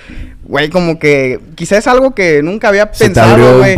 güey, 0.43 0.69
como 0.69 0.99
que 0.99 1.39
quizás 1.55 1.79
es 1.79 1.87
algo 1.87 2.15
que 2.15 2.41
nunca 2.43 2.69
había 2.69 2.92
pensado, 2.97 3.59
güey. 3.59 3.75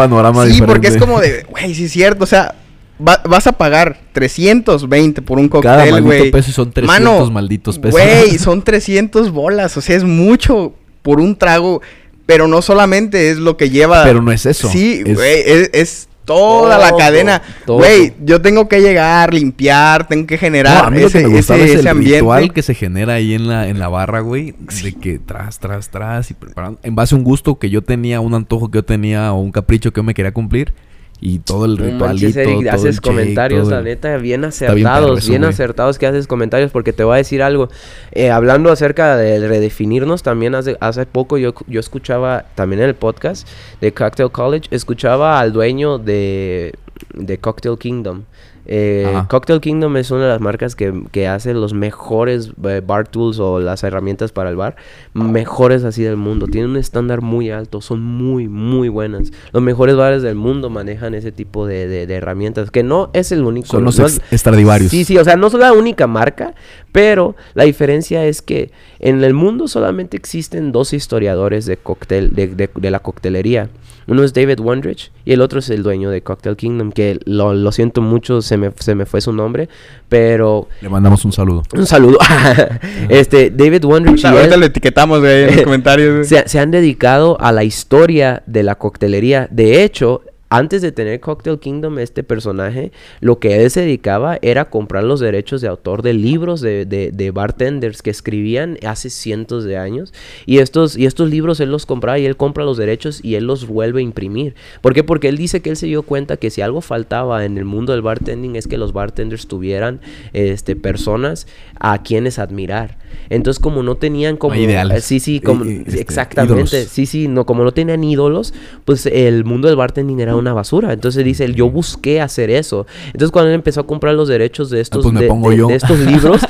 Sí, 0.52 0.62
porque 0.62 0.88
es 0.88 0.98
como 0.98 1.20
de, 1.20 1.46
güey, 1.50 1.74
sí 1.74 1.86
es 1.86 1.92
cierto, 1.92 2.24
o 2.24 2.28
sea, 2.28 2.56
vas 2.98 3.48
a 3.48 3.52
pagar 3.52 4.00
320 4.14 5.22
por 5.22 5.40
un 5.40 5.50
cóctel, 5.50 5.72
güey. 5.72 5.90
Cada 5.90 6.02
maldito 6.02 6.32
peso 6.32 6.52
son 6.52 6.72
300 6.72 7.32
malditos 7.32 7.80
pesos. 7.80 8.00
Güey, 8.00 8.38
son 8.38 8.62
300 8.62 9.32
bolas, 9.32 9.76
o 9.78 9.82
sea, 9.82 9.96
es 9.96 10.04
mucho 10.04 10.74
por 11.02 11.20
un 11.20 11.36
trago, 11.36 11.82
pero 12.26 12.48
no 12.48 12.62
solamente 12.62 13.30
es 13.30 13.38
lo 13.38 13.58
que 13.58 13.70
lleva. 13.70 14.04
Pero 14.04 14.22
no 14.22 14.32
es 14.32 14.46
eso. 14.46 14.70
Sí, 14.70 15.04
güey, 15.04 15.44
es, 15.74 16.08
toda 16.26 16.78
la 16.78 16.96
cadena. 16.98 17.42
Güey, 17.66 18.14
yo 18.24 18.42
tengo 18.42 18.68
que 18.68 18.82
llegar, 18.82 19.34
limpiar, 19.34 20.08
tengo 20.08 20.28
que 20.28 20.38
generar 20.38 20.94
ese, 20.98 21.24
que 21.24 21.38
ese, 21.38 21.64
es 21.64 21.80
el 21.80 21.88
ambiente. 21.88 22.20
ritual 22.20 22.54
que 22.54 22.62
se 22.62 22.74
genera 22.74 23.14
ahí 23.14 23.34
en 23.34 23.48
la, 23.48 23.68
en 23.68 23.80
la 23.80 23.88
barra, 23.88 24.20
güey. 24.20 24.56
De 24.84 24.94
que 24.94 25.20
tras, 25.20 25.60
tras, 25.60 25.90
tras 25.90 26.32
y 26.32 26.34
preparando. 26.34 26.80
En 26.84 26.96
base 26.96 27.16
a 27.16 27.18
un 27.18 27.24
gusto 27.24 27.58
que 27.58 27.70
yo 27.70 27.82
tenía, 27.82 28.20
un 28.20 28.34
antojo 28.34 28.70
que 28.70 28.80
yo 28.80 28.84
tenía 28.84 29.32
o 29.32 29.40
un 29.40 29.52
capricho 29.52 29.94
que 29.94 30.00
yo 30.00 30.04
me 30.04 30.14
quería 30.14 30.34
cumplir 30.34 30.74
y 31.22 31.40
todo 31.40 31.66
el 31.66 31.78
ritualito. 31.78 32.44
todo 32.44 32.72
haces 32.72 33.02
comentarios, 33.02 33.68
la 33.68 33.82
neta, 33.82 34.18
bien 34.18 34.46
acertados, 34.46 35.28
bien, 35.28 35.44
acertados 35.44 35.98
que 35.98 36.08
haces 36.08 36.28
comentarios, 36.28 36.72
porque 36.72 36.94
te 36.94 37.04
voy 37.04 37.16
a 37.16 37.18
decir 37.18 37.42
algo. 37.42 37.70
Eh, 38.12 38.32
hablando 38.32 38.72
acerca 38.72 39.16
de 39.18 39.48
redefinirnos, 39.48 40.24
también 40.24 40.56
hace, 40.56 40.78
hace 40.80 41.06
poco 41.06 41.38
yo, 41.38 41.54
yo 41.68 41.80
escuchaba, 41.80 42.46
también 42.56 42.82
en 42.82 42.90
el 42.90 42.96
podcast 42.96 43.48
de 43.82 43.94
Cocktail 43.94 44.32
College, 44.32 44.68
escuchaba 44.72 45.40
al 45.40 45.54
dueño 45.54 45.98
de, 45.98 46.74
de 47.14 47.38
Cocktail 47.38 47.78
Kingdom. 47.78 48.24
Eh, 48.68 49.08
Cocktail 49.30 49.62
Kingdom 49.62 49.96
es 49.98 50.10
una 50.12 50.24
de 50.24 50.30
las 50.30 50.42
marcas 50.42 50.76
que, 50.76 51.04
que 51.12 51.28
hace 51.28 51.54
los 51.54 51.74
mejores 51.74 52.52
eh, 52.64 52.82
bar 52.86 53.08
tools 53.08 53.40
o 53.40 53.60
las 53.60 53.84
herramientas 53.84 54.32
para 54.32 54.50
el 54.50 54.56
bar, 54.56 54.76
mejores 55.14 55.84
así 55.84 56.04
del 56.04 56.18
mundo. 56.18 56.48
Tienen 56.48 56.72
un 56.72 56.78
estándar 56.78 57.22
muy 57.22 57.52
alto, 57.52 57.82
son 57.82 58.02
muy, 58.02 58.48
muy 58.48 58.90
buenas. 58.90 59.32
Los 59.52 59.62
mejores 59.62 59.96
bares 59.96 60.24
del 60.24 60.36
mundo 60.36 60.70
manejan 60.70 61.14
ese 61.14 61.32
tipo 61.32 61.68
de, 61.68 61.88
de, 61.88 62.16
herramientas, 62.16 62.72
que 62.72 62.84
no 62.84 63.10
es 63.14 63.32
el 63.32 63.44
único. 63.44 63.68
Son 63.68 63.84
los 63.84 64.00
extradivarios. 64.32 64.92
Sí, 64.92 65.06
sí, 65.06 65.18
o 65.18 65.24
sea, 65.24 65.36
no 65.36 65.48
es 65.48 65.54
la 65.54 65.74
única 65.74 66.08
marca, 66.08 66.56
pero 66.92 67.36
la 67.54 67.66
diferencia 67.66 68.26
es 68.26 68.42
que 68.42 68.72
en 69.00 69.24
el 69.24 69.34
mundo 69.34 69.68
solamente 69.68 70.18
existen 70.18 70.72
dos 70.72 70.94
historiadores 70.94 71.66
de 71.66 71.78
cóctel, 71.78 72.34
de, 72.34 72.48
de 72.48 72.92
la 72.92 73.00
coctelería. 73.00 73.70
Uno 74.08 74.24
es 74.24 74.34
David 74.34 74.60
Wondrich 74.60 75.12
y 75.26 75.34
el 75.34 75.42
otro 75.42 75.60
es 75.60 75.70
el 75.70 75.82
dueño 75.82 76.12
de 76.12 76.22
Cocktail 76.22 76.56
Kingdom, 76.56 76.92
que 76.92 77.20
lo, 77.26 77.54
lo 77.54 77.72
siento 77.72 78.02
mucho, 78.02 78.42
se 78.44 78.55
me, 78.58 78.72
se 78.80 78.96
me 78.96 79.06
fue 79.06 79.22
su 79.22 79.34
nombre, 79.34 79.70
pero... 80.10 80.68
Le 80.82 80.90
mandamos 80.90 81.24
un 81.26 81.32
saludo. 81.32 81.64
Un 81.74 81.86
saludo. 81.86 82.18
este, 83.10 83.50
David 83.50 83.86
Wondrich... 83.86 84.26
Ahorita 84.26 84.58
lo 84.58 84.66
etiquetamos 84.66 85.24
en 85.24 85.56
los 85.56 85.62
comentarios. 85.64 86.28
Se, 86.28 86.48
se 86.48 86.60
han 86.60 86.72
dedicado 86.72 87.38
a 87.40 87.52
la 87.52 87.64
historia 87.64 88.44
de 88.46 88.64
la 88.64 88.76
coctelería. 88.76 89.48
De 89.52 89.84
hecho, 89.84 90.22
antes 90.50 90.82
de 90.82 90.92
tener 90.92 91.20
Cocktail 91.20 91.60
Kingdom, 91.60 91.98
este 91.98 92.24
personaje, 92.24 92.92
lo 93.20 93.40
que 93.40 93.64
él 93.64 93.72
se 93.72 93.82
dedicaba 93.82 94.38
era 94.42 94.70
comprar 94.70 95.04
los 95.04 95.20
derechos 95.20 95.62
de 95.62 95.68
autor 95.68 96.04
de 96.04 96.14
libros 96.14 96.62
de, 96.62 96.86
de, 96.86 97.32
bartenders 97.32 98.02
que 98.02 98.12
escribían 98.12 98.78
hace 98.86 99.10
cientos 99.10 99.64
de 99.64 99.78
años. 99.78 100.14
Y 100.46 100.60
estos, 100.60 100.98
y 100.98 101.08
estos 101.08 101.30
libros 101.30 101.60
él 101.60 101.72
los 101.72 101.86
compraba 101.86 102.20
y 102.20 102.26
él 102.26 102.38
compra 102.38 102.64
los 102.64 102.78
derechos 102.78 103.20
y 103.24 103.36
él 103.36 103.46
los 103.46 103.66
vuelve 103.66 104.02
a 104.02 104.04
imprimir. 104.04 104.56
¿Por 104.82 104.94
qué? 104.94 105.04
Porque 105.04 105.30
él 105.30 105.38
dice 105.38 105.62
que 105.62 105.72
él 105.72 105.78
se 105.78 105.88
dio 105.88 106.04
cuenta 106.04 106.38
que 106.38 106.52
si 106.52 106.62
algo 106.62 106.82
faltaba 106.82 107.44
en 107.44 107.58
el 107.58 107.66
mundo 107.66 107.94
del 107.94 108.04
bartending 108.04 108.56
es 108.56 108.68
que 108.68 108.78
los 108.78 108.94
bartenders 108.94 109.48
tuvieran 109.48 110.00
este, 110.34 110.76
personas 110.76 111.48
a 111.80 112.04
quienes 112.04 112.38
admirar. 112.38 112.98
Entonces, 113.30 113.60
como 113.60 113.82
no 113.82 113.96
tenían 113.96 114.38
como... 114.38 114.56
Ideales. 114.56 115.04
Sí, 115.04 115.20
sí, 115.20 115.40
como, 115.40 115.66
este, 115.66 116.00
exactamente. 116.00 116.86
Sí, 116.86 117.06
sí, 117.06 117.28
no, 117.28 117.46
como 117.46 117.64
no 117.64 117.72
tenían 117.72 118.04
ídolos, 118.04 118.54
pues 118.84 119.06
el 119.06 119.44
mundo 119.46 119.68
del 119.68 119.78
bartending 119.78 120.20
era 120.20 120.35
era 120.36 120.42
una 120.42 120.54
basura. 120.54 120.94
Entonces 120.94 121.24
dice, 121.24 121.46
él, 121.46 121.56
yo 121.56 121.70
busqué 121.70 122.22
hacer 122.22 122.50
eso. 122.50 122.86
Entonces 123.08 123.32
cuando 123.32 123.50
él 123.50 123.56
empezó 123.56 123.82
a 123.82 123.88
comprar 123.88 124.14
los 124.16 124.28
derechos 124.28 124.70
de 124.70 124.82
estos, 124.82 125.04
pues 125.04 125.14
me 125.14 125.22
de, 125.22 125.76
estos 125.76 126.00
libros, 126.00 126.42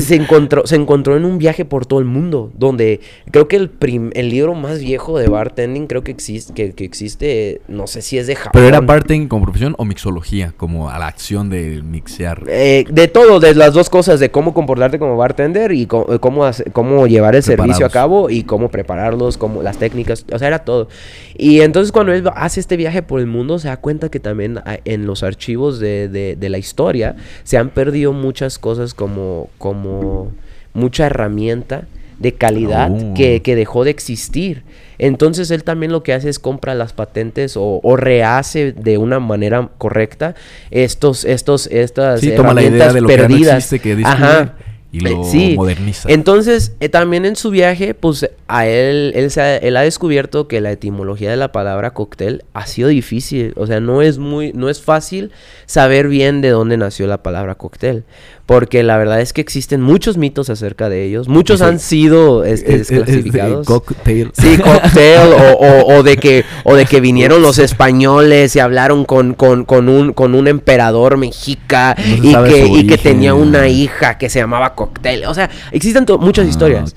se 0.00 0.14
encontró, 0.16 0.66
se 0.66 0.76
encontró 0.76 1.16
en 1.16 1.24
un 1.24 1.38
viaje 1.38 1.64
por 1.64 1.86
todo 1.86 1.98
el 2.00 2.04
mundo, 2.04 2.50
donde 2.56 3.00
creo 3.30 3.48
que 3.48 3.56
el, 3.56 3.70
prim- 3.70 4.10
el 4.14 4.30
libro 4.30 4.54
más 4.54 4.80
viejo 4.80 5.18
de 5.18 5.28
bartending 5.28 5.86
creo 5.86 6.02
que 6.02 6.10
existe, 6.10 6.52
que, 6.54 6.72
que 6.72 6.84
existe, 6.84 7.60
no 7.68 7.86
sé 7.86 8.02
si 8.02 8.18
es 8.18 8.26
de 8.26 8.36
Japón. 8.36 8.52
Pero 8.54 8.66
era 8.66 8.80
bartending 8.80 9.28
como 9.28 9.44
profesión 9.44 9.74
o 9.78 9.84
mixología, 9.84 10.52
como 10.56 10.90
a 10.90 10.98
la 10.98 11.06
acción 11.06 11.50
de 11.50 11.82
mixear. 11.82 12.44
Eh, 12.48 12.84
de 12.90 13.08
todo, 13.08 13.40
de 13.40 13.54
las 13.54 13.74
dos 13.74 13.90
cosas, 13.90 14.20
de 14.20 14.30
cómo 14.30 14.54
comportarte 14.54 14.98
como 14.98 15.16
bartender 15.16 15.72
y 15.72 15.82
eh, 15.82 15.86
cómo, 15.86 16.48
cómo 16.72 17.06
llevar 17.06 17.34
el 17.34 17.42
servicio 17.42 17.86
a 17.86 17.90
cabo 17.90 18.30
y 18.30 18.44
cómo 18.44 18.70
prepararlos, 18.70 19.38
cómo 19.38 19.62
las 19.62 19.78
técnicas, 19.78 20.24
o 20.32 20.38
sea, 20.38 20.48
era 20.48 20.60
todo. 20.60 20.88
Y 21.36 21.60
entonces 21.60 21.92
cuando 21.92 22.12
él 22.12 22.28
hace 22.34 22.60
este 22.60 22.76
viaje 22.76 23.02
por 23.08 23.18
el 23.18 23.26
mundo, 23.26 23.58
se 23.58 23.66
da 23.66 23.78
cuenta 23.78 24.08
que 24.10 24.20
también 24.20 24.60
hay- 24.64 24.78
en 24.84 25.04
los 25.06 25.24
archivos 25.24 25.80
de, 25.80 26.08
de- 26.08 26.36
de 26.36 26.48
la 26.48 26.58
historia 26.58 27.16
se 27.42 27.58
han 27.58 27.70
perdido 27.70 28.12
muchas 28.12 28.60
cosas 28.60 28.94
como, 28.94 29.50
como 29.58 30.30
mucha 30.74 31.06
herramienta 31.06 31.88
de 32.20 32.32
calidad 32.34 32.90
Oh. 32.92 33.14
que, 33.14 33.42
que 33.42 33.54
dejó 33.56 33.82
de 33.84 33.90
existir. 33.90 34.62
Entonces 34.98 35.50
él 35.52 35.62
también 35.62 35.92
lo 35.92 36.02
que 36.02 36.12
hace 36.12 36.28
es 36.28 36.40
compra 36.40 36.74
las 36.74 36.92
patentes 36.92 37.56
o, 37.56 37.80
o 37.82 37.96
rehace 37.96 38.72
de 38.72 38.98
una 38.98 39.20
manera 39.20 39.70
correcta 39.78 40.34
estos, 40.72 41.24
estos, 41.24 41.68
estas 41.68 42.20
Sí, 42.20 42.32
toma 42.34 42.54
la 42.54 42.62
idea 42.62 42.86
herramientas 42.86 42.94
de 42.94 43.00
lo 43.00 43.06
que 43.08 43.16
ya 43.16 43.22
no 43.22 43.28
perdidas. 43.28 43.56
existe, 43.56 43.78
que 43.80 44.02
Ajá. 44.04 44.54
Y 44.90 45.00
lo 45.00 45.24
sí. 45.24 45.54
moderniza. 45.54 46.08
Entonces, 46.10 46.72
eh, 46.80 46.88
también 46.88 47.24
en 47.26 47.36
su 47.36 47.50
viaje, 47.50 47.94
pues 47.94 48.30
a 48.46 48.66
él, 48.66 49.12
él, 49.14 49.30
se 49.30 49.40
ha, 49.40 49.56
él 49.56 49.76
ha 49.76 49.82
descubierto 49.82 50.48
que 50.48 50.60
la 50.60 50.70
etimología 50.72 51.30
de 51.30 51.36
la 51.36 51.52
palabra 51.52 51.92
cóctel 51.92 52.44
ha 52.54 52.66
sido 52.66 52.88
difícil. 52.88 53.52
O 53.56 53.66
sea, 53.66 53.80
no 53.80 54.00
es 54.00 54.18
muy, 54.18 54.52
no 54.54 54.70
es 54.70 54.80
fácil 54.80 55.30
saber 55.66 56.08
bien 56.08 56.40
de 56.40 56.50
dónde 56.50 56.76
nació 56.78 57.06
la 57.06 57.22
palabra 57.22 57.56
cóctel. 57.56 58.04
Porque 58.48 58.82
la 58.82 58.96
verdad 58.96 59.20
es 59.20 59.34
que 59.34 59.42
existen 59.42 59.82
muchos 59.82 60.16
mitos 60.16 60.48
acerca 60.48 60.88
de 60.88 61.04
ellos. 61.04 61.28
Muchos 61.28 61.60
han 61.60 61.78
sido 61.78 62.44
este, 62.46 62.76
Es- 62.76 62.80
es- 62.80 62.80
es 62.80 62.88
de 62.88 62.96
desclasificados. 62.96 63.66
cocktail. 63.66 64.30
Sí, 64.32 64.56
cocktail 64.56 65.32
o, 65.34 65.52
o- 65.58 65.96
o 65.98 66.02
de 66.02 66.16
que 66.16 66.46
o 66.64 66.74
de 66.74 66.86
que 66.86 67.02
vinieron 67.02 67.42
los 67.42 67.58
españoles 67.58 68.56
y 68.56 68.60
hablaron 68.60 69.04
con, 69.04 69.34
con, 69.34 69.66
con 69.66 69.90
un 69.90 70.14
con 70.14 70.34
un 70.34 70.48
emperador 70.48 71.18
mexica 71.18 71.94
No 72.22 72.46
y 72.46 72.50
que, 72.50 72.66
y 72.68 72.86
que 72.86 72.96
tenía 72.96 73.34
una 73.34 73.68
hija 73.68 74.16
que 74.16 74.30
se 74.30 74.38
llamaba 74.38 74.74
cocktail. 74.74 75.26
O 75.26 75.34
sea, 75.34 75.50
existen 75.70 76.06
muchas 76.18 76.46
Ah, 76.46 76.48
historias. 76.48 76.94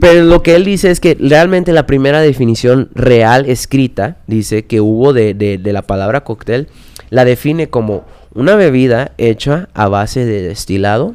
Pero 0.00 0.24
lo 0.24 0.42
que 0.42 0.56
él 0.56 0.64
dice 0.64 0.90
es 0.90 0.98
que 0.98 1.16
realmente 1.20 1.72
la 1.72 1.86
primera 1.86 2.20
definición 2.20 2.90
real 2.96 3.48
escrita, 3.48 4.16
dice 4.26 4.64
que 4.64 4.80
hubo 4.80 5.12
de, 5.12 5.34
de- 5.34 5.58
de 5.58 5.72
la 5.72 5.82
palabra 5.82 6.24
cóctel, 6.24 6.66
la 7.10 7.24
define 7.24 7.68
como 7.68 8.04
una 8.34 8.54
bebida 8.56 9.12
hecha 9.18 9.68
a 9.74 9.88
base 9.88 10.24
de 10.24 10.42
destilado, 10.42 11.14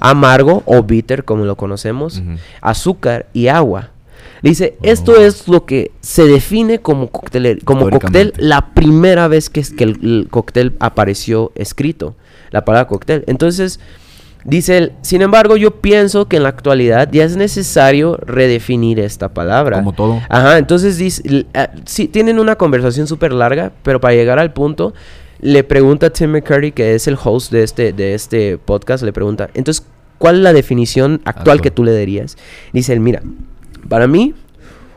amargo 0.00 0.62
o 0.66 0.82
bitter 0.82 1.24
como 1.24 1.44
lo 1.44 1.56
conocemos, 1.56 2.22
azúcar 2.60 3.26
y 3.32 3.48
agua. 3.48 3.90
Dice, 4.42 4.76
esto 4.82 5.12
Oh. 5.16 5.20
es 5.20 5.48
lo 5.48 5.64
que 5.64 5.92
se 6.00 6.24
define 6.26 6.80
como 6.80 7.08
cóctel, 7.08 7.60
como 7.64 7.88
cóctel 7.88 8.32
la 8.36 8.74
primera 8.74 9.28
vez 9.28 9.48
que, 9.48 9.62
que 9.62 9.84
el, 9.84 9.98
el 10.02 10.28
cóctel 10.30 10.74
apareció 10.78 11.52
escrito, 11.54 12.14
la 12.50 12.64
palabra 12.64 12.86
cóctel. 12.86 13.24
Entonces, 13.28 13.80
dice 14.44 14.76
él, 14.76 14.92
sin 15.00 15.22
embargo, 15.22 15.56
yo 15.56 15.80
pienso 15.80 16.28
que 16.28 16.36
en 16.36 16.42
la 16.42 16.50
actualidad 16.50 17.08
ya 17.10 17.24
es 17.24 17.36
necesario 17.36 18.18
redefinir 18.18 19.00
esta 19.00 19.30
palabra. 19.30 19.78
Como 19.78 19.94
todo. 19.94 20.20
Ajá, 20.28 20.58
entonces 20.58 20.98
dice, 20.98 21.46
ah, 21.54 21.70
sí, 21.86 22.06
tienen 22.06 22.38
una 22.38 22.56
conversación 22.56 23.06
súper 23.06 23.32
larga, 23.32 23.72
pero 23.82 24.00
para 24.00 24.14
llegar 24.14 24.38
al 24.38 24.52
punto, 24.52 24.92
le 25.40 25.64
pregunta 25.64 26.06
a 26.06 26.10
Tim 26.10 26.30
McCurry, 26.30 26.72
que 26.72 26.94
es 26.94 27.06
el 27.06 27.16
host 27.22 27.52
de 27.52 27.62
este, 27.62 27.92
de 27.92 28.14
este 28.14 28.58
podcast, 28.58 29.04
le 29.04 29.12
pregunta, 29.12 29.50
entonces, 29.54 29.86
¿cuál 30.18 30.36
es 30.36 30.42
la 30.42 30.52
definición 30.52 31.20
actual 31.24 31.60
que 31.60 31.70
tú 31.70 31.84
le 31.84 31.92
darías? 31.92 32.36
Dice 32.72 32.92
él, 32.92 33.00
mira, 33.00 33.22
para 33.88 34.06
mí, 34.06 34.34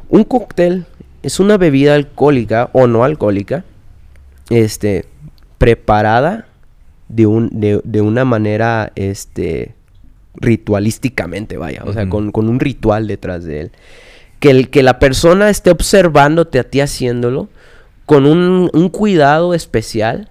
un 0.10 0.24
cóctel 0.24 0.86
es 1.22 1.40
una 1.40 1.58
bebida 1.58 1.96
alcohólica 1.96 2.70
o 2.74 2.88
no 2.88 3.04
alcohólica, 3.04 3.66
este, 4.50 5.06
preparada 5.58 6.48
de, 7.10 7.26
un, 7.26 7.50
de, 7.52 7.82
de 7.84 8.02
una 8.02 8.26
manera, 8.26 8.92
este, 8.96 9.76
ritualísticamente, 10.36 11.58
vaya, 11.58 11.84
o 11.86 11.94
sea, 11.94 12.08
con, 12.08 12.32
con 12.32 12.50
un 12.50 12.60
ritual 12.60 13.08
detrás 13.08 13.44
de 13.44 13.62
él. 13.62 13.72
Que, 14.40 14.52
el, 14.52 14.70
que 14.70 14.84
la 14.84 15.00
persona 15.00 15.50
esté 15.50 15.70
observándote 15.70 16.60
a 16.60 16.64
ti 16.64 16.80
haciéndolo 16.80 17.50
con 18.10 18.26
un, 18.26 18.72
un 18.74 18.90
cuidado 18.90 19.54
especial, 19.54 20.30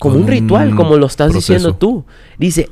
como 0.00 0.16
un 0.16 0.26
ritual, 0.26 0.74
como 0.74 0.96
lo 0.96 1.06
estás 1.06 1.30
proceso. 1.30 1.52
diciendo 1.52 1.76
tú. 1.76 2.04
Dice, 2.40 2.70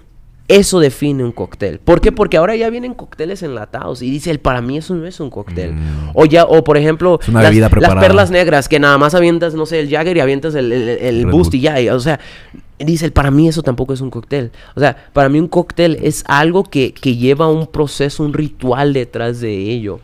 eso 0.49 0.81
define 0.81 1.23
un 1.23 1.31
cóctel. 1.31 1.79
¿Por 1.79 2.01
qué? 2.01 2.11
Porque 2.11 2.37
ahora 2.37 2.57
ya 2.57 2.69
vienen 2.69 2.95
cócteles 2.95 3.45
enlatados 3.45 4.03
y 4.03 4.11
dice, 4.11 4.33
el 4.33 4.41
para 4.41 4.61
mí 4.63 4.79
eso 4.79 4.97
no 4.97 5.07
es 5.07 5.21
un 5.21 5.31
cóctel. 5.31 5.75
Mm. 5.75 6.11
O 6.15 6.25
ya, 6.25 6.43
o 6.43 6.65
por 6.65 6.77
ejemplo, 6.77 7.21
las, 7.33 7.55
las 7.55 7.71
perlas 7.71 8.33
negras 8.33 8.69
que 8.69 8.81
nada 8.81 8.99
más 8.99 9.15
avientas, 9.15 9.55
no 9.55 9.65
sé, 9.65 9.79
el 9.79 9.89
Jagger 9.89 10.17
y 10.17 10.21
avientas 10.21 10.57
el, 10.57 10.73
el, 10.73 10.89
el 10.89 11.27
Boost 11.27 11.55
y 11.55 11.61
ya. 11.61 11.81
y, 11.81 11.89
o 11.89 12.01
sea, 12.01 12.19
dice, 12.81 13.05
el 13.05 13.13
para 13.13 13.31
mí 13.31 13.47
eso 13.47 13.63
tampoco 13.63 13.93
es 13.93 14.01
un 14.01 14.11
cóctel. 14.11 14.51
O 14.75 14.81
sea, 14.81 14.97
para 15.13 15.29
mí 15.29 15.39
un 15.39 15.47
cóctel 15.47 16.01
es 16.03 16.25
algo 16.27 16.65
que, 16.65 16.93
que 16.93 17.15
lleva 17.15 17.47
un 17.47 17.69
proceso, 17.69 18.25
un 18.25 18.33
ritual 18.33 18.93
detrás 18.93 19.41
de 19.41 19.53
ello. 19.53 20.01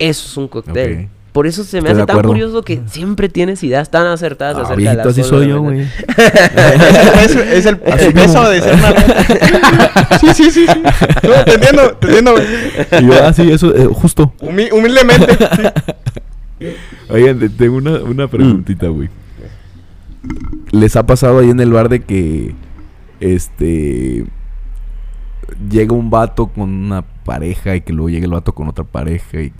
Eso 0.00 0.26
es 0.26 0.36
un 0.36 0.48
cóctel. 0.48 1.04
Ok. 1.04 1.21
Por 1.32 1.46
eso 1.46 1.64
se 1.64 1.80
me 1.80 1.88
hace 1.90 2.04
tan 2.04 2.20
curioso 2.22 2.62
que 2.62 2.82
siempre 2.86 3.30
tienes 3.30 3.62
ideas 3.64 3.90
tan 3.90 4.06
acertadas 4.06 4.56
Ah, 4.56 4.62
acerca 4.64 4.76
viejito, 4.76 4.98
de 4.98 5.04
las 5.08 5.18
así 5.18 5.22
soy 5.28 5.46
la 5.46 5.52
yo, 5.54 5.62
güey. 5.62 5.80
es, 7.24 7.36
es 7.36 7.66
el, 7.66 7.78
peso 7.78 8.34
como- 8.34 8.48
de 8.50 8.60
ser 8.60 8.74
una... 8.74 10.18
sí, 10.20 10.26
sí, 10.34 10.50
sí, 10.50 10.66
sí. 10.66 10.82
No, 11.22 11.44
te 11.44 11.54
entiendo, 11.54 11.92
te 11.96 12.06
entiendo, 12.08 12.32
güey. 12.32 12.44
Y 13.00 13.06
yo, 13.06 13.24
ah, 13.24 13.32
sí, 13.32 13.50
eso, 13.50 13.74
eh, 13.74 13.86
justo. 13.86 14.32
Humi- 14.40 14.70
humildemente. 14.72 15.36
sí. 16.58 16.66
Oigan, 17.08 17.38
te- 17.38 17.48
tengo 17.48 17.76
una, 17.78 17.92
una 18.00 18.28
preguntita, 18.28 18.88
güey. 18.88 19.08
¿Les 20.70 20.94
ha 20.96 21.06
pasado 21.06 21.38
ahí 21.38 21.48
en 21.50 21.60
el 21.60 21.72
bar 21.72 21.88
de 21.88 22.00
que, 22.02 22.54
este, 23.20 24.24
llega 25.70 25.92
un 25.94 26.10
vato 26.10 26.48
con 26.48 26.70
una 26.70 27.02
pareja 27.02 27.74
y 27.74 27.80
que 27.80 27.92
luego 27.92 28.10
llega 28.10 28.26
el 28.26 28.32
vato 28.32 28.52
con 28.54 28.68
otra 28.68 28.84
pareja 28.84 29.40
y 29.40 29.52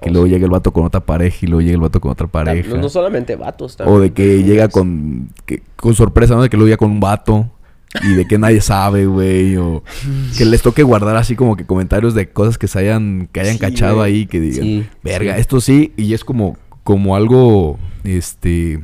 que 0.00 0.10
Oh, 0.10 0.12
luego 0.12 0.26
llega 0.28 0.44
el 0.44 0.50
vato 0.50 0.72
con 0.72 0.84
otra 0.84 1.00
pareja 1.00 1.38
y 1.42 1.46
luego 1.46 1.60
llega 1.62 1.74
el 1.74 1.80
vato 1.80 2.00
con 2.00 2.10
otra 2.12 2.26
pareja? 2.26 2.68
No, 2.70 2.76
no 2.82 2.88
solamente 2.88 3.34
vatos 3.36 3.76
también. 3.76 3.96
O 3.96 4.00
de 4.00 4.12
que 4.12 4.42
llega 4.44 4.68
con, 4.68 5.30
que- 5.46 5.62
con 5.76 5.94
sorpresa, 5.94 6.34
¿no? 6.34 6.42
De 6.42 6.48
que 6.50 6.56
luego 6.56 6.68
llega 6.68 6.76
con 6.76 6.90
un 6.90 7.00
vato 7.00 7.50
y 8.04 8.14
de 8.14 8.26
que 8.26 8.38
nadie 8.38 8.60
sabe, 8.60 9.06
güey. 9.06 9.56
O 9.56 9.82
que 10.36 10.44
les 10.44 10.62
toque 10.62 10.82
guardar 10.82 11.16
así 11.16 11.34
como 11.36 11.56
que 11.56 11.64
comentarios 11.66 12.14
de 12.14 12.28
cosas 12.30 12.58
que 12.58 12.68
se 12.68 12.78
hayan, 12.78 13.28
que 13.32 13.40
hayan 13.40 13.54
Sí, 13.54 13.58
cachado 13.60 14.02
ahí, 14.02 14.26
que 14.26 14.40
digan, 14.40 14.62
Sí, 14.62 14.86
verga, 15.02 15.34
sí. 15.34 15.40
esto 15.40 15.60
sí, 15.60 15.92
y 15.96 16.12
es 16.14 16.24
como, 16.24 16.56
como 16.84 17.16
algo, 17.16 17.78
este, 18.04 18.78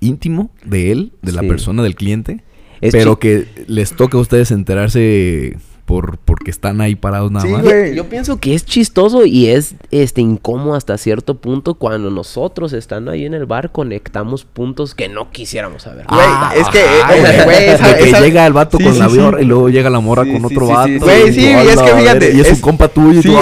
íntimo 0.00 0.50
de 0.64 0.92
él, 0.92 1.12
de 1.22 1.32
la 1.32 1.42
persona, 1.42 1.82
del 1.82 1.94
cliente. 1.94 2.42
Es 2.80 2.92
pero 2.92 3.18
que 3.18 3.46
les 3.66 3.92
toque 3.96 4.16
a 4.16 4.20
ustedes 4.20 4.52
enterarse 4.52 5.56
por, 5.88 6.18
porque 6.18 6.50
están 6.50 6.82
ahí 6.82 6.94
parados 6.96 7.32
nada 7.32 7.46
Sí, 7.46 7.50
más. 7.50 7.62
güey. 7.62 7.94
Yo 7.94 8.04
pienso 8.10 8.36
que 8.36 8.54
es 8.54 8.66
chistoso 8.66 9.24
y 9.24 9.46
es 9.48 9.74
este 9.90 10.20
incómodo 10.20 10.74
hasta 10.74 10.98
cierto 10.98 11.38
punto 11.38 11.76
cuando 11.76 12.10
nosotros 12.10 12.74
estando 12.74 13.10
ahí 13.10 13.24
en 13.24 13.32
el 13.32 13.46
bar 13.46 13.72
conectamos 13.72 14.44
puntos 14.44 14.94
que 14.94 15.08
no 15.08 15.30
quisiéramos 15.30 15.84
saber. 15.84 16.04
Güey, 16.06 16.60
es 16.60 16.68
que, 16.68 16.78
eh, 16.80 16.84
ajá, 17.02 17.14
güey, 17.14 17.44
güey, 17.44 17.68
esa- 17.70 17.88
de 17.88 17.96
que 18.04 18.10
esa- 18.10 18.20
llega 18.20 18.46
el 18.46 18.52
vato 18.52 18.76
sí, 18.76 18.84
con 18.84 18.92
sí, 18.92 18.98
la 18.98 19.08
sí. 19.08 19.14
biorra 19.14 19.40
y 19.40 19.46
luego 19.46 19.70
llega 19.70 19.88
la 19.88 20.00
morra 20.00 20.24
Sí, 20.24 20.32
con 20.34 20.44
otro 20.44 20.66
sí, 20.66 20.72
vato. 20.74 20.88
sí, 20.88 20.98
Güey, 20.98 21.32
sí, 21.32 21.40
y 21.40 21.46
es 21.54 21.76
que 21.80 21.90
fíjate, 21.94 22.32
Y 22.36 22.40
es, 22.42 22.46
es- 22.48 22.52
un 22.52 22.60
compa 22.60 22.88
tuyo 22.88 23.20
y 23.20 23.22
Sí, 23.22 23.28
tú, 23.30 23.38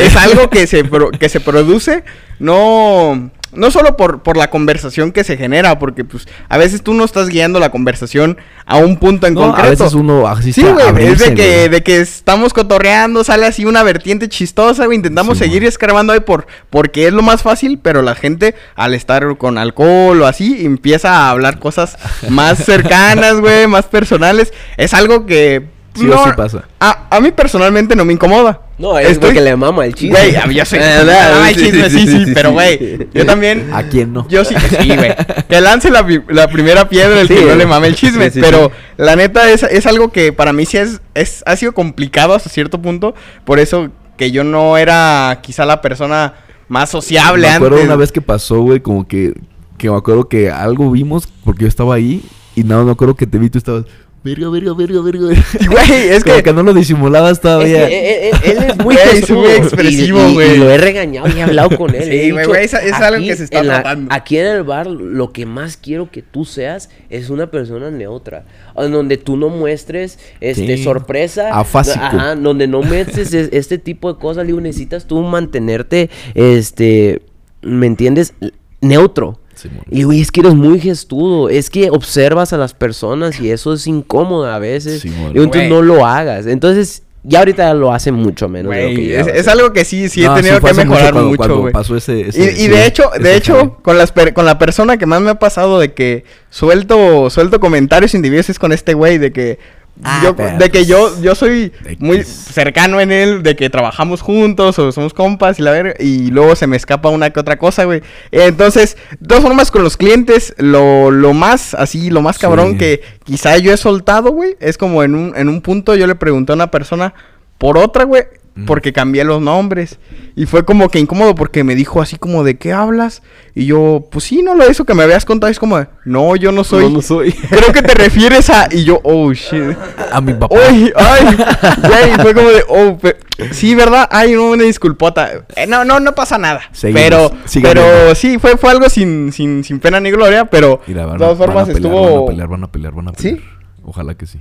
es, 0.00 0.06
es 0.06 0.16
algo 0.16 0.48
que 0.48 0.66
se, 0.66 0.84
pro- 0.84 1.10
que 1.10 1.28
se 1.28 1.40
produce, 1.40 2.04
no, 2.38 3.30
no 3.52 3.70
solo 3.70 3.96
por, 3.96 4.22
por 4.22 4.36
la 4.36 4.50
conversación 4.50 5.12
que 5.12 5.24
se 5.24 5.36
genera, 5.36 5.78
porque 5.78 6.04
pues 6.04 6.26
a 6.48 6.56
veces 6.58 6.82
tú 6.82 6.94
no 6.94 7.04
estás 7.04 7.28
guiando 7.28 7.60
la 7.60 7.70
conversación 7.70 8.38
a 8.66 8.76
un 8.76 8.96
punto 8.96 9.26
en 9.26 9.34
No, 9.34 9.40
concreto. 9.42 9.66
a 9.66 9.70
veces 9.70 9.92
uno 9.94 10.26
así 10.26 10.52
Sí, 10.52 10.62
güey, 10.62 11.06
es 11.06 11.18
de 11.18 11.34
que, 11.34 11.56
güey. 11.56 11.68
de 11.68 11.82
que 11.82 12.00
estamos 12.00 12.52
cotorreando, 12.52 13.24
sale 13.24 13.46
así 13.46 13.64
una 13.64 13.82
vertiente 13.82 14.28
chistosa, 14.28 14.86
güey, 14.86 14.96
intentamos 14.96 15.38
Sí, 15.38 15.44
seguir 15.44 15.60
güey. 15.60 15.68
escarbando 15.68 16.12
ahí 16.12 16.20
por, 16.20 16.46
porque 16.70 17.06
es 17.08 17.12
lo 17.12 17.22
más 17.22 17.42
fácil, 17.42 17.78
pero 17.82 18.02
la 18.02 18.14
gente 18.14 18.54
al 18.74 18.94
estar 18.94 19.36
con 19.36 19.58
alcohol 19.58 20.22
o 20.22 20.26
así, 20.26 20.64
empieza 20.64 21.10
a 21.14 21.30
hablar 21.30 21.58
cosas 21.58 21.96
más 22.28 22.58
cercanas, 22.64 23.40
güey, 23.40 23.66
más 23.66 23.84
personales. 23.86 24.52
Es 24.76 24.94
algo 24.94 25.26
que... 25.26 25.66
Sí 25.94 26.08
o 26.08 26.24
sí 26.24 26.30
pasa. 26.34 26.64
A, 26.80 27.06
a 27.10 27.20
mí 27.20 27.32
personalmente 27.32 27.94
no 27.94 28.06
me 28.06 28.14
incomoda. 28.14 28.62
No, 28.82 28.98
es 28.98 29.12
Estoy- 29.12 29.28
porque 29.28 29.40
le 29.40 29.54
mama 29.56 29.86
el 29.86 29.94
chisme. 29.94 30.18
Güey, 30.18 30.54
yo 30.56 30.64
soy... 30.64 30.78
Ay, 30.82 31.54
Sí, 31.54 31.60
chisme, 31.66 31.88
sí, 31.88 31.98
sí, 32.00 32.06
sí, 32.06 32.18
sí, 32.18 32.24
sí, 32.26 32.30
pero 32.34 32.48
sí. 32.48 32.54
güey, 32.54 33.08
yo 33.14 33.24
también... 33.24 33.70
¿A 33.72 33.84
quién 33.84 34.12
no? 34.12 34.26
Yo 34.28 34.44
sí, 34.44 34.54
sí, 34.80 34.88
güey. 34.96 35.14
Que 35.48 35.60
lance 35.60 35.88
la, 35.90 36.04
la 36.28 36.48
primera 36.48 36.88
piedra 36.88 37.20
el 37.20 37.28
Sí, 37.28 37.34
que 37.34 37.44
no 37.44 37.54
le 37.54 37.64
mame 37.64 37.86
el 37.86 37.94
chisme. 37.94 38.24
Sí, 38.30 38.34
sí, 38.34 38.40
pero 38.42 38.66
sí. 38.74 38.92
la 38.96 39.14
neta 39.16 39.48
es, 39.50 39.62
es 39.62 39.86
algo 39.86 40.10
que 40.10 40.32
para 40.32 40.52
mí 40.52 40.66
sí 40.66 40.78
es, 40.78 41.00
es, 41.14 41.42
ha 41.46 41.54
sido 41.56 41.72
complicado 41.72 42.34
hasta 42.34 42.50
cierto 42.50 42.82
punto. 42.82 43.14
Por 43.44 43.60
eso 43.60 43.88
que 44.18 44.30
yo 44.32 44.42
no 44.44 44.76
era 44.76 45.38
quizá 45.42 45.64
la 45.64 45.80
persona 45.80 46.34
más 46.68 46.90
sociable 46.90 47.46
Me 47.48 47.54
acuerdo 47.54 47.76
antes. 47.76 47.86
una 47.88 47.96
vez 47.96 48.10
que 48.12 48.20
pasó, 48.20 48.60
güey, 48.62 48.80
como 48.80 49.06
que 49.06 49.32
que 49.78 49.90
me 49.90 49.96
acuerdo 49.96 50.28
que 50.28 50.50
algo 50.50 50.90
vimos 50.90 51.28
porque 51.44 51.62
yo 51.62 51.68
estaba 51.68 51.94
ahí 51.94 52.22
y 52.54 52.62
nada, 52.64 52.84
me 52.84 52.92
acuerdo 52.92 53.16
que 53.16 53.26
te 53.26 53.38
vi, 53.38 53.48
tú 53.50 53.58
estabas... 53.58 53.84
Verga, 54.24 54.48
verga, 54.50 54.72
verga, 54.72 55.00
verga. 55.02 55.26
Güey, 55.70 56.08
es 56.10 56.22
Como 56.24 56.36
que... 56.36 56.42
que 56.44 56.52
no 56.52 56.62
lo 56.62 56.72
disimulabas 56.72 57.32
Es 57.32 57.40
todavía. 57.40 57.88
que 57.88 58.28
él, 58.30 58.34
él- 58.44 58.56
él 58.56 58.64
es 58.70 58.76
muy 58.78 58.94
Güey, 59.02 59.18
es 59.18 59.30
muy 59.30 59.48
expresivo, 59.50 60.18
y- 60.28 60.30
y- 60.30 60.34
güey. 60.34 60.54
Y 60.54 60.56
lo 60.58 60.70
he 60.70 60.78
regañado 60.78 61.26
y 61.28 61.40
he 61.40 61.42
hablado 61.42 61.76
con 61.76 61.92
él. 61.92 62.04
Sí, 62.04 62.30
güey, 62.30 62.46
es- 62.64 62.72
es 62.74 62.92
algo 62.92 63.20
que 63.26 63.34
se 63.34 63.44
está 63.44 63.62
tratando. 63.62 64.14
Aquí 64.14 64.38
en 64.38 64.46
el 64.46 64.62
bar, 64.62 64.86
lo 64.86 65.32
que 65.32 65.44
más 65.44 65.76
quiero 65.76 66.10
que 66.10 66.22
tú 66.22 66.44
seas 66.44 66.88
es 67.10 67.30
una 67.30 67.50
persona 67.50 67.90
neutra. 67.90 68.44
En 68.76 68.92
donde 68.92 69.16
tú 69.16 69.36
no 69.36 69.48
muestres 69.48 70.18
este, 70.40 70.76
Sí. 70.76 70.84
sorpresa. 70.84 71.50
Afásico. 71.58 71.98
Ajá, 72.04 72.36
donde 72.36 72.68
no 72.68 72.80
muestres 72.82 73.34
es- 73.34 73.48
este 73.52 73.78
tipo 73.78 74.12
de 74.12 74.20
cosas. 74.20 74.46
Digo, 74.46 74.60
necesitas 74.60 75.06
tú 75.06 75.20
mantenerte, 75.22 76.10
este, 76.34 77.22
¿me 77.60 77.86
entiendes? 77.86 78.34
Neutro. 78.80 79.40
Simón. 79.62 79.84
Y 79.90 80.02
güey, 80.04 80.20
es 80.20 80.30
que 80.30 80.40
eres 80.40 80.54
muy 80.54 80.78
gestudo, 80.80 81.48
es 81.48 81.70
que 81.70 81.90
observas 81.90 82.52
a 82.52 82.58
las 82.58 82.74
personas 82.74 83.40
y 83.40 83.50
eso 83.50 83.72
es 83.72 83.86
incómodo 83.86 84.46
a 84.46 84.58
veces. 84.58 85.04
Y 85.04 85.08
entonces 85.08 85.50
Güey. 85.52 85.68
no 85.70 85.82
lo 85.82 86.04
hagas. 86.06 86.46
Entonces, 86.46 87.02
ya 87.24 87.38
ahorita 87.38 87.72
lo 87.74 87.92
hace 87.94 88.10
mucho 88.10 88.48
menos 88.48 88.74
de 88.74 88.82
lo 88.90 88.96
que 88.96 89.20
es, 89.20 89.26
es 89.28 89.46
algo 89.48 89.72
que 89.72 89.84
sí, 89.84 90.08
sí 90.08 90.24
he 90.24 90.28
tenido 90.28 90.60
que 90.60 90.74
mejorar 90.74 91.12
cuando- 91.12 91.28
mucho, 91.28 91.36
cuando 91.36 91.58
güey. 91.60 91.72
pasó 91.72 91.96
ese, 91.96 92.18
Y, 92.18 92.20
ese- 92.22 92.40
y 92.40 92.44
ese- 92.64 92.68
de 92.70 92.86
hecho, 92.86 93.14
ese 93.14 93.22
de 93.22 93.36
hecho, 93.36 93.76
con 93.82 93.96
las 93.96 94.10
per- 94.10 94.34
con 94.34 94.44
la 94.44 94.58
persona 94.58 94.96
que 94.96 95.06
más 95.06 95.20
me 95.20 95.30
ha 95.30 95.38
pasado 95.38 95.78
de 95.78 95.92
que 95.94 96.24
suelto, 96.50 97.30
suelto 97.30 97.60
comentarios 97.60 98.14
indebidos 98.14 98.50
es 98.50 98.58
con 98.58 98.72
este 98.72 98.94
güey, 98.94 99.18
de 99.18 99.32
que 99.32 99.58
Ah, 100.04 100.20
yo, 100.24 100.36
pero 100.36 100.58
de 100.58 100.70
que 100.70 100.78
pues, 100.78 100.86
yo, 100.88 101.22
yo 101.22 101.34
soy 101.34 101.72
muy 101.98 102.24
cercano 102.24 103.00
en 103.00 103.12
él, 103.12 103.42
de 103.42 103.54
que 103.56 103.70
trabajamos 103.70 104.20
juntos 104.20 104.78
o 104.78 104.92
somos 104.92 105.14
compas 105.14 105.58
y 105.58 105.62
la 105.62 105.70
verga, 105.70 105.94
y 105.98 106.30
luego 106.30 106.56
se 106.56 106.66
me 106.66 106.76
escapa 106.76 107.08
una 107.08 107.30
que 107.30 107.40
otra 107.40 107.56
cosa, 107.58 107.84
güey. 107.84 108.02
Entonces, 108.30 108.96
de 109.20 109.28
todas 109.28 109.42
formas, 109.42 109.70
con 109.70 109.82
los 109.82 109.96
clientes, 109.96 110.54
lo, 110.58 111.10
lo 111.10 111.32
más, 111.34 111.74
así, 111.74 112.10
lo 112.10 112.22
más 112.22 112.38
cabrón 112.38 112.72
Sí. 112.72 112.78
que 112.78 113.02
quizá 113.24 113.56
yo 113.58 113.72
he 113.72 113.76
soltado, 113.76 114.32
güey, 114.32 114.56
es 114.60 114.78
como 114.78 115.02
en 115.02 115.14
un, 115.14 115.32
en 115.36 115.48
un 115.48 115.60
punto 115.60 115.94
yo 115.94 116.06
le 116.06 116.14
pregunté 116.14 116.52
a 116.52 116.56
una 116.56 116.70
persona 116.70 117.14
por 117.58 117.78
otra, 117.78 118.04
güey. 118.04 118.24
Porque 118.66 118.92
cambié 118.92 119.24
los 119.24 119.40
nombres. 119.40 119.98
Y 120.36 120.46
fue 120.46 120.64
como 120.64 120.88
que 120.88 120.98
incómodo 120.98 121.34
porque 121.34 121.64
me 121.64 121.74
dijo 121.74 122.00
así 122.02 122.16
como, 122.16 122.44
¿de 122.44 122.56
qué 122.58 122.72
hablas? 122.72 123.22
Y 123.54 123.66
yo, 123.66 124.06
pues 124.10 124.24
sí, 124.24 124.42
no, 124.42 124.54
lo 124.54 124.64
eso 124.64 124.84
que 124.84 124.94
me 124.94 125.02
habías 125.02 125.24
contado 125.24 125.50
es 125.50 125.58
como, 125.58 125.84
no, 126.04 126.36
yo 126.36 126.52
no 126.52 126.64
soy. 126.64 126.84
No, 126.84 126.90
no 126.90 127.02
soy. 127.02 127.32
Creo 127.50 127.72
que 127.72 127.82
te 127.82 127.94
refieres 127.94 128.50
a. 128.50 128.68
Y 128.70 128.84
yo, 128.84 129.00
oh 129.04 129.32
shit. 129.32 129.76
A 130.12 130.20
mi 130.20 130.34
papá. 130.34 130.54
Uy, 130.70 130.92
ay, 130.96 131.36
güey, 131.78 132.14
fue 132.20 132.34
como 132.34 132.48
de, 132.48 132.64
oh, 132.68 132.96
pe- 132.98 133.16
sí, 133.52 133.74
¿verdad? 133.74 134.08
Ay, 134.10 134.32
no, 134.34 134.50
una 134.50 134.64
disculpota. 134.64 135.30
Eh, 135.56 135.66
no, 135.66 135.84
no, 135.84 136.00
no 136.00 136.14
pasa 136.14 136.38
nada. 136.38 136.60
Seguimos, 136.72 137.02
pero, 137.02 137.32
pero 137.62 138.14
sí, 138.14 138.38
fue, 138.38 138.56
fue 138.56 138.70
algo 138.70 138.88
sin, 138.88 139.32
sin, 139.32 139.64
sin 139.64 139.80
pena 139.80 140.00
ni 140.00 140.10
gloria, 140.10 140.44
pero 140.46 140.80
Mira, 140.86 141.04
van, 141.06 141.18
de 141.18 141.24
todas 141.24 141.38
formas 141.38 141.54
van 141.68 141.70
a 141.70 141.74
pelear, 141.74 141.92
estuvo. 141.94 142.14
Van 142.14 142.22
a 142.22 142.26
pelear, 142.26 142.48
van 142.48 142.64
a 142.64 142.72
pelear, 142.72 142.92
van 142.94 143.08
a 143.08 143.12
¿Sí? 143.16 143.30
pelear. 143.32 143.42
Ojalá 143.84 144.14
que 144.14 144.26
sí. 144.26 144.38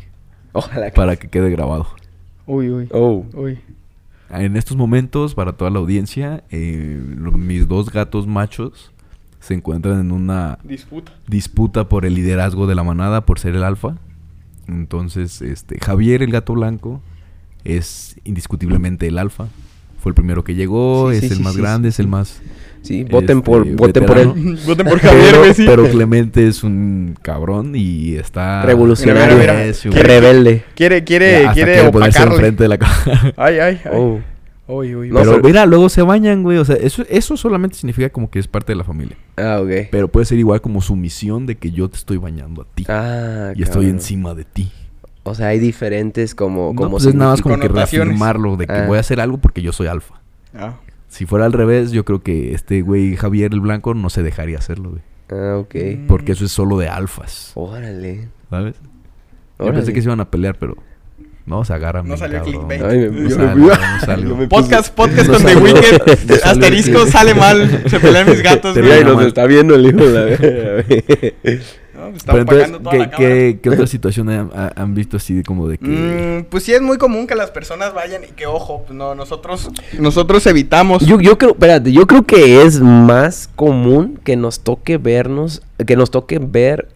Ojalá 0.53 0.85
que... 0.87 0.95
Para 0.95 1.15
que 1.15 1.27
quede 1.29 1.49
grabado. 1.49 1.87
Uy, 2.45 2.69
uy, 2.69 2.87
Oh. 2.91 3.25
uy. 3.33 3.59
En 4.31 4.55
estos 4.55 4.77
momentos, 4.77 5.35
para 5.35 5.53
toda 5.53 5.69
la 5.71 5.79
audiencia, 5.79 6.43
eh, 6.51 7.01
mis 7.35 7.67
dos 7.67 7.91
gatos 7.91 8.27
machos 8.27 8.91
se 9.39 9.53
encuentran 9.55 9.99
en 9.99 10.11
una 10.11 10.59
Disputa. 10.63 11.11
disputa 11.27 11.89
por 11.89 12.05
el 12.05 12.13
liderazgo 12.13 12.67
de 12.67 12.75
la 12.75 12.83
manada, 12.83 13.25
por 13.25 13.39
ser 13.39 13.55
el 13.55 13.63
alfa. 13.63 13.97
Entonces, 14.67 15.41
este, 15.41 15.79
Javier, 15.79 16.21
el 16.23 16.31
gato 16.31 16.53
blanco, 16.53 17.01
es 17.63 18.19
indiscutiblemente 18.23 19.07
el 19.07 19.17
alfa. 19.17 19.47
Fue 20.01 20.09
el 20.09 20.15
primero 20.15 20.43
que 20.43 20.55
llegó, 20.55 21.11
Sí, 21.11 21.17
es 21.17 21.21
sí, 21.21 21.27
el 21.27 21.37
sí, 21.37 21.43
más 21.43 21.53
sí, 21.53 21.61
grande, 21.61 21.89
sí, 21.89 21.95
es 21.95 21.99
el 21.99 22.07
más... 22.07 22.41
Sí, 22.81 23.03
voten 23.03 23.43
por, 23.43 23.61
este, 23.61 23.75
voten 23.75 24.05
por 24.07 24.17
él. 24.17 24.27
Voten 24.65 24.87
por 24.87 24.99
Javier, 24.99 25.35
pero, 25.39 25.53
sí. 25.53 25.63
pero 25.67 25.87
Clemente 25.87 26.47
es 26.47 26.63
un 26.63 27.15
cabrón 27.21 27.73
y 27.75 28.15
está... 28.15 28.63
Revolucionario. 28.63 29.37
Mira, 29.37 29.53
mira, 29.53 29.65
mira. 29.67 29.73
¿Quiere- 29.93 30.01
Rebelde. 30.19 30.63
Quiere, 30.73 31.03
quiere, 31.03 31.37
Hasta 31.45 31.53
quiere 31.53 31.81
opacarle. 31.87 32.33
enfrente 32.33 32.63
de 32.63 32.67
la 32.69 32.77
cámara. 32.79 33.33
Ay, 33.37 33.59
ay, 33.59 33.79
ay. 33.85 33.91
Oh. 33.93 34.19
Uy, 34.67 34.95
uy, 34.95 35.09
No, 35.09 35.19
pero 35.19 35.31
pero- 35.33 35.43
mira, 35.43 35.65
luego 35.67 35.89
se 35.89 36.01
bañan, 36.01 36.41
güey. 36.41 36.57
O 36.57 36.65
sea, 36.65 36.75
eso, 36.77 37.03
eso 37.07 37.37
solamente 37.37 37.75
significa 37.77 38.09
como 38.09 38.31
que 38.31 38.39
es 38.39 38.47
parte 38.47 38.71
de 38.71 38.77
la 38.77 38.83
familia. 38.83 39.15
Ah, 39.37 39.59
ok. 39.61 39.89
Pero 39.91 40.07
puede 40.07 40.25
ser 40.25 40.39
igual 40.39 40.59
como 40.61 40.81
su 40.81 40.95
misión 40.95 41.45
de 41.45 41.57
que 41.57 41.69
yo 41.69 41.87
te 41.87 41.97
estoy 41.97 42.17
bañando 42.17 42.63
a 42.63 42.65
ti. 42.73 42.85
Ah, 42.89 43.51
y 43.55 43.61
estoy 43.61 43.85
encima 43.87 44.33
de 44.33 44.45
ti. 44.45 44.71
O 45.23 45.35
sea, 45.35 45.47
hay 45.47 45.59
diferentes 45.59 46.33
como... 46.33 46.69
No, 46.69 46.75
como 46.75 46.89
pues 46.91 47.05
es 47.05 47.13
nada 47.15 47.31
más 47.31 47.41
como 47.41 47.59
que 47.59 47.67
reafirmarlo 47.67 48.57
de 48.57 48.65
que 48.67 48.73
Ah. 48.73 48.85
voy 48.87 48.97
a 48.97 49.01
hacer 49.01 49.19
algo 49.19 49.37
porque 49.37 49.61
yo 49.61 49.71
soy 49.71 49.87
alfa. 49.87 50.21
Ah. 50.55 50.75
Si 51.07 51.25
fuera 51.25 51.45
al 51.45 51.53
revés, 51.53 51.91
yo 51.91 52.05
creo 52.05 52.21
que 52.23 52.53
este 52.53 52.81
güey 52.81 53.15
Javier 53.15 53.53
el 53.53 53.59
Blanco 53.59 53.93
no 53.93 54.09
se 54.09 54.23
dejaría 54.23 54.57
hacerlo, 54.57 54.91
güey. 54.91 55.01
Ah, 55.31 55.57
ok. 55.59 55.75
Porque 56.07 56.31
eso 56.31 56.45
es 56.45 56.51
solo 56.51 56.77
de 56.77 56.87
alfas, 56.87 57.51
Órale. 57.55 58.29
¿sabes? 58.49 58.75
Yo 59.59 59.65
Órale. 59.65 59.77
pensé 59.79 59.93
que 59.93 60.01
se 60.01 60.07
iban 60.07 60.19
a 60.21 60.29
pelear, 60.31 60.57
pero 60.57 60.75
no, 61.45 61.65
se 61.65 61.73
agarran. 61.73 62.07
No 62.07 62.15
salió 62.17 62.39
cabrón. 62.43 62.67
clickbait. 62.67 62.83
Ay, 62.83 62.97
me- 63.09 63.21
No 63.21 63.29
yo 63.29 63.35
sale, 63.35 63.55
me- 63.55 63.67
no 63.67 63.99
sale. 64.05 64.29
yo 64.29 64.35
me- 64.37 64.47
Podcast, 64.47 64.93
podcast 64.95 65.27
No 65.27 65.33
con 65.33 65.43
The 65.45 65.53
salió- 65.53 65.63
Wicked. 65.63 66.01
no 66.27 66.35
salió 66.35 66.45
Asterisco 66.45 67.07
sale 67.07 67.33
mal. 67.33 67.83
Se 67.87 67.99
pelean 67.99 68.29
mis 68.29 68.41
gatos. 68.41 68.75
Mira, 68.77 68.99
y 68.99 69.03
nos 69.03 69.23
está 69.25 69.45
viendo 69.45 69.75
el 69.75 69.85
hijo 69.87 69.97
de 70.05 70.37
la 70.37 71.61
No, 71.93 72.09
me 72.11 72.17
está 72.17 72.31
Pero 72.31 72.41
entonces, 72.41 72.67
opacando 72.69 72.79
toda 72.79 72.91
¿qué, 72.91 72.99
la 72.99 73.11
qué, 73.11 73.59
qué 73.61 73.69
otra 73.69 73.85
situación 73.85 74.29
han, 74.29 74.49
ha- 74.55 74.71
han 74.75 74.95
visto 74.95 75.17
así 75.17 75.35
de 75.35 75.43
como 75.43 75.67
de 75.67 75.77
que... 75.77 75.85
Mm, 75.87 76.45
pues 76.49 76.63
sí 76.63 76.73
es 76.73 76.81
muy 76.81 76.97
común 76.97 77.27
que 77.27 77.35
las 77.35 77.51
personas 77.51 77.93
vayan 77.93 78.23
y 78.23 78.27
que 78.27 78.47
ojo, 78.47 78.83
pues 78.87 78.97
no, 78.97 79.13
nosotros 79.13 79.69
nosotros 79.99 80.45
evitamos. 80.47 81.05
Yo, 81.05 81.19
yo 81.21 81.37
creo, 81.37 81.51
espérate, 81.51 81.91
yo 81.91 82.07
creo 82.07 82.23
que 82.25 82.63
es 82.63 82.79
más 82.79 83.49
común 83.55 84.19
que 84.23 84.35
nos 84.35 84.61
toque 84.61 84.97
vernos, 84.97 85.61
que 85.85 85.95
nos 85.95 86.09
toque 86.09 86.39
ver 86.39 86.87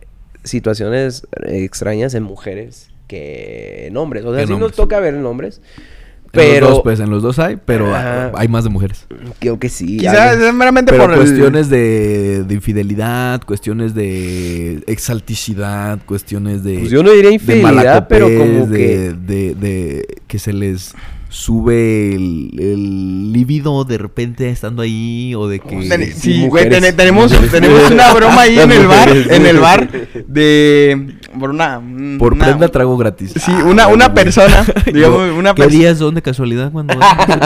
situaciones 0.43 1.27
extrañas 1.47 2.13
en 2.15 2.23
mujeres 2.23 2.89
que 3.07 3.88
en 3.88 3.98
hombres. 3.98 4.26
O 4.26 4.36
sea, 4.36 4.45
sí 4.48 4.56
nos 4.56 4.73
toca 4.73 4.99
ver 4.99 5.14
en 5.15 5.26
hombres, 5.26 5.61
en 5.68 6.41
los 6.41 6.45
pero 6.45 6.68
dos, 6.69 6.82
pues 6.84 6.99
en 6.99 7.10
los 7.10 7.23
dos 7.23 7.40
hay, 7.40 7.57
pero 7.64 7.95
Ajá. 7.95 8.32
hay 8.36 8.48
más 8.49 8.64
de 8.65 8.69
mujeres. 8.69 9.07
creo 9.40 9.57
que 9.57 9.69
sí. 9.69 9.98
Quizás 9.98 10.38
es 10.38 10.53
meramente 10.53 10.91
Pero 10.91 11.03
por 11.06 11.14
el- 11.14 11.19
cuestiones 11.19 11.69
de, 11.69 12.44
de 12.44 12.53
infidelidad, 12.53 13.41
cuestiones 13.44 13.94
de 13.95 14.84
exalticidad, 14.88 15.99
cuestiones 16.06 16.64
de... 16.64 16.80
Pues 16.80 16.91
yo 16.91 17.03
no 17.03 17.11
diría 17.11 17.30
de 17.30 17.36
infidelidad, 17.36 18.07
pero 18.10 18.26
como 18.26 18.65
de, 18.68 18.77
que... 18.77 19.14
de, 19.34 19.56
de 19.56 20.07
que 20.27 20.40
se 20.40 20.52
les 20.52 20.94
sube 21.35 22.15
el, 22.15 22.49
el 22.57 23.33
líbido 23.33 23.83
de 23.83 23.97
repente 23.97 24.49
estando 24.49 24.81
ahí 24.81 25.35
o 25.35 25.49
de 25.49 25.59
que... 25.59 25.75
Ten- 25.89 26.05
sí, 26.05 26.13
sí, 26.13 26.47
güey, 26.47 26.69
ten- 26.69 26.95
tenemos, 26.95 27.29
Mujeres. 27.29 27.51
tenemos 27.51 27.91
una 27.91 28.13
broma 28.13 28.41
ahí 28.41 28.57
en 28.57 28.71
el 28.71 28.87
bar, 28.87 29.09
en 29.09 29.45
el 29.45 29.59
bar 29.59 29.89
de 30.27 31.15
por 31.37 31.49
una 31.49 31.81
Por 32.17 32.31
una- 32.33 32.45
prenda 32.45 32.69
trago 32.69 32.95
gratis. 32.97 33.33
Sí, 33.35 33.51
Ah, 33.51 33.63
una, 33.65 33.87
bueno, 33.87 33.93
una 33.95 34.07
güey. 34.07 34.23
persona, 34.23 34.65
digamos, 34.93 35.27
Yo, 35.27 35.35
una 35.35 35.53
¿Qué 35.53 35.63
persona, 35.63 35.79
días 35.81 35.97
son 35.97 36.15
de 36.15 36.21
casualidad 36.21 36.71
cuando 36.71 36.93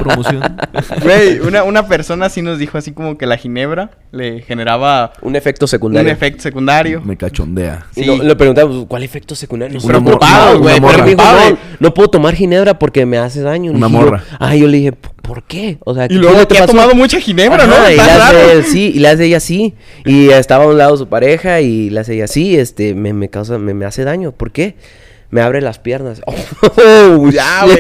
promoción? 0.04 0.44
güey, 1.04 1.40
una, 1.40 1.64
una 1.64 1.88
persona 1.88 2.30
sí 2.30 2.44
nos 2.44 2.60
dijo 2.60 2.78
así 2.78 2.92
como 2.92 3.18
que 3.18 3.26
la 3.26 3.38
ginebra 3.38 3.90
le 4.12 4.42
generaba 4.42 5.14
Un 5.22 5.36
efecto 5.36 5.66
un 5.66 5.70
secundario. 5.70 6.12
efecto 6.12 6.44
secundario. 6.44 7.02
Me 7.04 7.18
cachondea. 7.18 7.88
Y 7.96 8.02
Sí. 8.02 8.06
lo- 8.06 8.18
le 8.24 8.36
preguntamos, 8.36 8.86
¿cuál 8.88 9.02
efecto 9.02 9.34
secundario? 9.34 9.80
No, 9.84 10.00
no, 10.00 10.60
güey, 10.60 10.80
no, 10.80 11.58
no 11.80 11.94
puedo 11.94 12.10
tomar 12.12 12.36
ginebra 12.36 12.78
porque 12.78 13.08
me 13.08 13.18
hace 13.18 13.42
daño. 13.42 13.74
Una 13.80 13.88
yo, 13.88 13.94
morra. 14.06 14.24
ah, 14.40 14.56
yo 14.56 14.68
le 14.68 14.78
dije, 14.78 14.92
¿por 14.92 15.44
qué? 15.44 15.78
O 15.86 15.94
sea, 15.96 16.06
Y 16.06 16.10
¿qué 16.10 16.14
luego 16.16 16.48
te 16.48 16.58
ha 16.60 16.66
tomado 16.68 16.94
mucha 16.96 17.20
ginebra, 17.20 17.66
¿no? 17.66 17.90
Y 17.92 17.96
raro. 17.98 18.38
él 18.52 18.64
sí, 18.66 18.92
y 18.96 19.00
le 19.00 19.08
hace 19.10 19.26
ella 19.26 19.38
así. 19.38 19.74
Y 20.06 20.30
estaba 20.30 20.66
a 20.66 20.68
un 20.68 20.78
lado 20.78 20.96
su 20.98 21.08
pareja 21.08 21.62
y 21.62 21.90
le 21.90 22.00
hace 22.00 22.14
ella 22.16 22.26
así, 22.26 22.56
este, 22.58 22.94
me, 22.94 23.14
me 23.14 23.30
causa, 23.30 23.58
me, 23.58 23.74
me 23.74 23.86
hace 23.86 24.04
daño. 24.04 24.32
¿Por 24.32 24.52
qué? 24.52 24.76
Me 25.32 25.42
abre 25.42 25.62
las 25.62 25.80
piernas. 25.80 26.22
Oh, 26.62 27.30
Ya, 27.30 27.64
güey. 27.66 27.78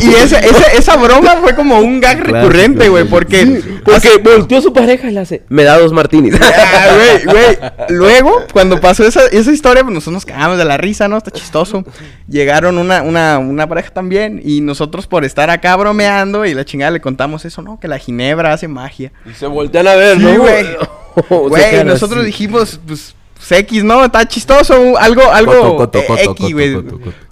Y, 0.00 0.14
esa, 0.14 0.38
esa, 0.40 0.72
esa 0.72 0.96
broma 0.96 1.36
fue 1.42 1.54
como 1.54 1.78
un 1.78 2.00
gag 2.00 2.20
recurrente, 2.20 2.88
güey, 2.88 3.04
porque... 3.04 3.62
Porque 3.84 4.18
volteó 4.22 4.60
su 4.60 4.72
pareja 4.72 5.08
y 5.08 5.12
le 5.12 5.20
hace, 5.20 5.42
me 5.48 5.62
da 5.64 5.78
dos 5.78 5.92
martinis. 5.92 6.34
Güey, 6.38 7.24
güey. 7.24 7.58
Luego, 7.88 8.42
cuando 8.52 8.80
pasó 8.80 9.06
esa, 9.06 9.26
esa 9.26 9.52
historia, 9.52 9.82
pues 9.82 9.94
nosotros 9.94 10.14
nos 10.14 10.26
cagamos 10.26 10.58
de 10.58 10.64
la 10.64 10.76
risa, 10.76 11.06
¿no? 11.08 11.16
Está 11.18 11.30
chistoso. 11.30 11.84
Llegaron 12.28 12.78
una, 12.78 13.02
una, 13.02 13.38
una 13.38 13.68
pareja 13.68 13.90
también 13.90 14.40
y 14.44 14.60
nosotros 14.60 15.06
por 15.06 15.24
estar 15.24 15.50
acá 15.50 15.76
bromeando 15.76 16.44
y 16.46 16.54
la 16.54 16.64
chingada 16.64 16.90
le 16.90 17.00
contamos 17.00 17.44
eso, 17.44 17.62
¿no? 17.62 17.78
Que 17.78 17.88
la 17.88 17.98
ginebra 17.98 18.52
hace 18.52 18.68
magia. 18.68 19.12
y 19.30 19.34
se 19.34 19.46
voltean 19.46 19.86
a 19.86 19.94
ver, 19.94 20.16
Sí, 20.16 20.22
¿no? 20.22 20.38
güey. 20.40 20.66
Güey, 21.28 21.84
nosotros 21.84 22.18
así. 22.20 22.26
dijimos, 22.26 22.80
pues, 22.84 23.14
X, 23.50 23.84
¿no? 23.84 24.04
Está 24.04 24.26
chistoso, 24.26 24.96
algo, 24.98 25.30
algo 25.32 25.88
eh, 25.92 26.24
X, 26.30 26.52
güey. 26.52 26.76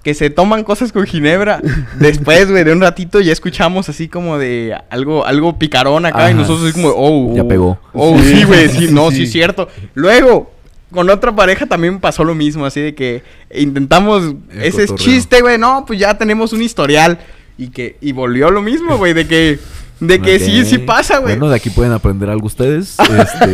Que 0.03 0.13
se 0.13 0.29
toman 0.29 0.63
cosas 0.63 0.91
con 0.91 1.05
ginebra. 1.05 1.61
Después, 1.99 2.49
güey, 2.51 2.63
de 2.63 2.71
un 2.71 2.81
ratito 2.81 3.19
ya 3.21 3.31
escuchamos 3.33 3.89
así 3.89 4.07
como 4.07 4.37
de 4.37 4.75
algo, 4.89 5.25
algo 5.25 5.57
picarón 5.57 6.05
acá 6.05 6.29
y 6.31 6.33
nosotros 6.33 6.63
así 6.69 6.73
como, 6.73 6.93
oh. 6.95 7.33
Ya 7.35 7.43
pegó. 7.45 7.77
Oh, 7.93 8.17
Sí. 8.19 8.35
sí, 8.37 8.43
güey, 8.43 8.69
sí, 8.69 8.87
no, 8.91 9.11
Sí. 9.11 9.25
sí, 9.25 9.27
cierto. 9.27 9.67
Luego, 9.93 10.51
con 10.91 11.09
otra 11.09 11.35
pareja 11.35 11.65
también 11.65 11.99
pasó 11.99 12.23
lo 12.23 12.35
mismo, 12.35 12.65
así 12.65 12.79
de 12.81 12.93
que 12.93 13.23
intentamos 13.53 14.35
El 14.51 14.61
ese 14.63 14.85
cotorreo. 14.87 14.97
chiste, 14.97 15.41
güey, 15.41 15.57
no, 15.57 15.85
pues 15.87 15.99
ya 15.99 16.17
tenemos 16.17 16.53
un 16.53 16.61
historial. 16.61 17.19
Y 17.57 17.67
que, 17.69 17.97
y 18.01 18.11
volvió 18.13 18.49
lo 18.49 18.61
mismo, 18.63 18.97
güey, 18.97 19.13
de 19.13 19.27
que 19.27 19.59
De 20.07 20.19
que 20.19 20.39
sí, 20.39 20.65
sí 20.65 20.77
pasa, 20.79 21.19
güey. 21.19 21.33
Bueno, 21.35 21.49
de 21.49 21.55
aquí 21.55 21.69
pueden 21.69 21.93
aprender 21.93 22.29
algo 22.29 22.47
ustedes. 22.47 22.97
Este, 22.99 23.53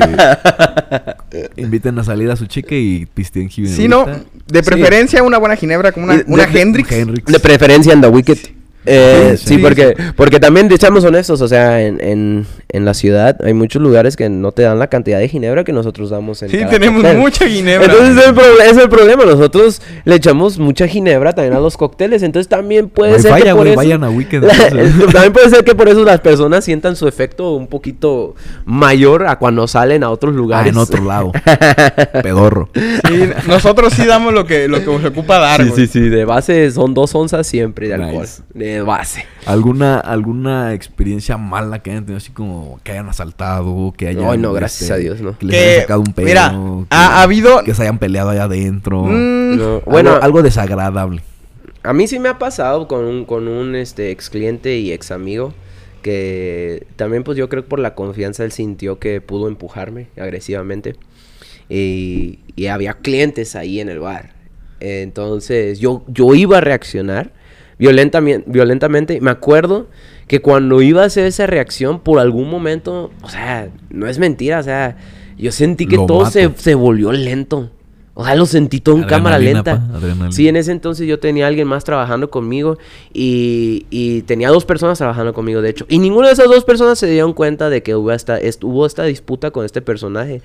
inviten 1.62 1.98
a 2.00 2.04
salir 2.04 2.30
a 2.32 2.36
su 2.36 2.46
chica 2.46 2.76
y 2.76 3.06
pisteen 3.06 3.50
ginebra. 3.50 3.76
Sí, 3.76 3.88
no. 3.88 4.06
De 4.48 4.64
preferencia 4.64 5.24
una 5.24 5.38
buena 5.38 5.56
ginebra 5.56 5.92
como 5.92 6.06
una, 6.06 6.24
una 6.28 6.46
de- 6.46 6.62
Hendrix. 6.62 6.90
De 7.26 7.40
preferencia 7.40 7.94
en 7.94 8.02
The 8.02 8.08
Wicked. 8.08 8.38
Eh, 8.86 9.36
Sí, 9.38 9.56
sí, 9.56 9.58
porque, 9.58 9.94
porque 10.16 10.40
también, 10.40 10.70
seamos 10.80 11.04
honestos, 11.04 11.42
o 11.42 11.48
sea, 11.48 11.82
en, 11.82 12.00
en, 12.02 12.46
en 12.70 12.86
la 12.86 12.94
ciudad 12.94 13.38
hay 13.44 13.54
muchos 13.54 13.82
lugares 13.82 14.16
que 14.16 14.30
no 14.30 14.52
te 14.54 14.62
dan 14.64 14.80
la 14.80 14.88
cantidad 14.88 15.20
de 15.20 15.28
ginebra 15.28 15.64
que 15.64 15.74
nosotros 15.74 16.10
damos 16.10 16.42
en 16.44 16.50
Sí, 16.50 16.58
tenemos 16.70 17.02
cóctel. 17.02 17.18
mucha 17.20 17.48
ginebra. 17.48 17.86
Entonces 17.92 18.26
el 18.26 18.68
es 18.68 18.78
el 18.78 18.90
problema, 18.90 19.26
nosotros 19.26 19.82
le 20.06 20.16
echamos 20.16 20.58
mucha 20.60 20.88
ginebra 20.88 21.34
también 21.34 21.54
a 21.56 21.60
los 21.60 21.76
cócteles, 21.78 22.24
entonces 22.24 22.48
también 22.48 22.88
puede 22.90 23.20
ser 23.20 23.34
que 23.44 23.50
por 23.50 23.58
güey, 23.58 23.70
eso... 23.70 23.76
vayan 23.78 24.04
a 24.04 24.10
Wicked, 24.10 24.44
La- 24.44 24.54
entonces. 24.54 24.94
también 25.14 25.34
puede 25.34 25.50
ser 25.50 25.64
que 25.64 25.76
por 25.76 25.90
eso 25.90 26.04
las 26.06 26.22
personas 26.22 26.64
sientan 26.64 26.96
su 26.96 27.08
efecto 27.08 27.54
un 27.56 27.68
poquito 27.68 28.36
mayor 28.66 29.28
a 29.28 29.38
cuando 29.38 29.68
salen 29.68 30.04
a 30.04 30.10
otros 30.10 30.34
Ah, 30.34 30.38
lugares. 30.38 30.72
en 30.74 30.78
otro 30.78 31.04
lado. 31.04 31.32
Pedorro. 32.24 32.70
Sí, 32.74 33.30
nosotros 33.48 33.94
sí 33.94 34.06
damos 34.06 34.34
lo 34.34 34.46
que, 34.46 34.68
lo 34.68 34.80
que 34.80 35.00
se 35.00 35.08
ocupa 35.08 35.38
dar, 35.40 35.62
Sí, 35.64 35.72
sí, 35.76 35.88
sí, 35.88 36.00
de 36.10 36.26
base 36.26 36.72
son 36.72 36.94
dos 36.94 37.14
onzas 37.16 37.46
siempre 37.46 37.88
de 37.88 37.96
alcohol, 37.96 38.22
Nice. 38.22 38.42
De 38.70 38.82
base. 38.82 39.26
¿Alguna, 39.46 40.00
¿Alguna 40.00 40.74
experiencia 40.74 41.38
mala 41.38 41.80
que 41.84 41.92
hayan 41.92 42.06
tenido 42.06 42.18
así 42.18 42.32
como 42.32 42.80
que 42.84 42.92
hayan 42.94 43.10
asaltado, 43.10 43.94
que 43.98 44.08
hayan... 44.08 44.26
Ay, 44.30 44.38
no, 44.38 44.54
gracias 44.54 44.90
a 44.92 44.96
Dios, 44.98 45.22
no. 45.22 45.38
Que 45.38 45.46
les 45.48 45.56
Que, 45.56 45.62
hayan 45.70 45.82
sacado 45.82 46.00
un 46.02 46.14
pedo. 46.14 46.26
mira, 46.26 46.50
que, 46.52 46.96
ha- 46.96 47.20
ha 47.20 47.22
habido- 47.24 47.64
Que 47.64 47.74
se 47.74 47.82
hayan 47.84 47.98
peleado 48.00 48.30
allá 48.30 48.44
adentro. 48.44 49.04
Mm, 49.04 49.58
No, 49.58 49.64
Bueno, 49.66 49.82
Bueno, 49.86 50.10
algo, 50.12 50.24
algo 50.26 50.44
desagradable. 50.44 51.22
A 51.84 51.94
mí 51.94 52.08
sí 52.08 52.20
me 52.20 52.30
ha 52.30 52.38
pasado 52.40 52.88
con 52.88 53.06
un, 53.06 53.26
con 53.26 53.48
un 53.48 53.76
este, 53.76 54.12
ex 54.12 54.30
cliente 54.30 54.78
y 54.78 54.92
ex 54.92 55.12
amigo 55.12 55.54
que 56.02 56.88
también 56.96 57.24
pues 57.24 57.38
yo 57.38 57.50
creo 57.50 57.64
que 57.64 57.70
por 57.70 57.80
la 57.80 57.94
confianza 57.96 58.44
él 58.46 58.52
sintió 58.54 59.00
que 59.00 59.20
pudo 59.22 59.48
empujarme 59.50 60.08
agresivamente 60.18 60.96
y, 61.70 62.40
y 62.56 62.68
había 62.68 62.94
clientes 62.96 63.56
ahí 63.56 63.80
en 63.80 63.90
el 63.90 64.00
bar. 64.00 64.32
Entonces 64.80 65.80
yo, 65.80 66.04
yo 66.08 66.34
iba 66.36 66.58
a 66.58 66.62
reaccionar 66.62 67.32
violentamente, 67.80 68.44
violentamente. 68.50 69.20
Me 69.22 69.32
acuerdo 69.32 69.88
que 70.28 70.42
cuando 70.42 70.82
iba 70.82 71.02
a 71.02 71.06
hacer 71.06 71.26
esa 71.26 71.48
reacción 71.48 72.00
por 72.02 72.20
algún 72.20 72.50
momento, 72.50 73.10
o 73.24 73.30
sea, 73.30 73.70
no 73.90 74.06
es 74.08 74.20
mentira, 74.20 74.60
o 74.60 74.64
sea, 74.64 74.98
yo 75.38 75.52
sentí 75.52 75.88
que 75.88 75.96
Lo 75.96 76.06
todo 76.06 76.26
se, 76.30 76.76
volvió 76.76 77.12
lento. 77.12 77.72
O 78.14 78.26
sea, 78.26 78.36
lo 78.36 78.46
sentí 78.46 78.82
todo 78.82 78.96
en 78.98 79.04
cámara 79.08 79.38
lenta. 79.40 79.88
pa. 79.92 80.00
Sí, 80.34 80.48
en 80.50 80.58
ese 80.58 80.74
entonces 80.74 81.08
yo 81.08 81.20
tenía 81.20 81.46
a 81.46 81.48
alguien 81.48 81.66
más 81.70 81.86
trabajando 81.86 82.30
conmigo 82.30 82.78
y, 83.14 83.86
y 83.90 84.24
tenía 84.24 84.50
dos 84.50 84.66
personas 84.66 84.98
trabajando 84.98 85.34
conmigo, 85.34 85.62
de 85.62 85.70
hecho. 85.70 85.86
Y 85.88 86.00
ninguna 86.00 86.28
de 86.28 86.34
esas 86.34 86.48
dos 86.48 86.66
personas 86.66 87.00
se 87.00 87.08
dieron 87.08 87.32
cuenta 87.32 87.70
de 87.70 87.82
que 87.82 87.96
hubo 87.96 88.12
esta, 88.12 88.38
est- 88.38 88.62
hubo 88.66 88.86
esta 88.86 89.06
disputa 89.06 89.52
con 89.52 89.64
este 89.66 89.82
personaje. 89.82 90.42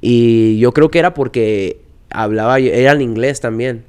Y 0.00 0.58
yo 0.58 0.72
creo 0.72 0.90
que 0.90 0.98
era 0.98 1.14
porque 1.14 1.78
hablaba, 2.10 2.58
era 2.58 2.90
en 2.92 3.02
inglés 3.02 3.40
también. 3.40 3.84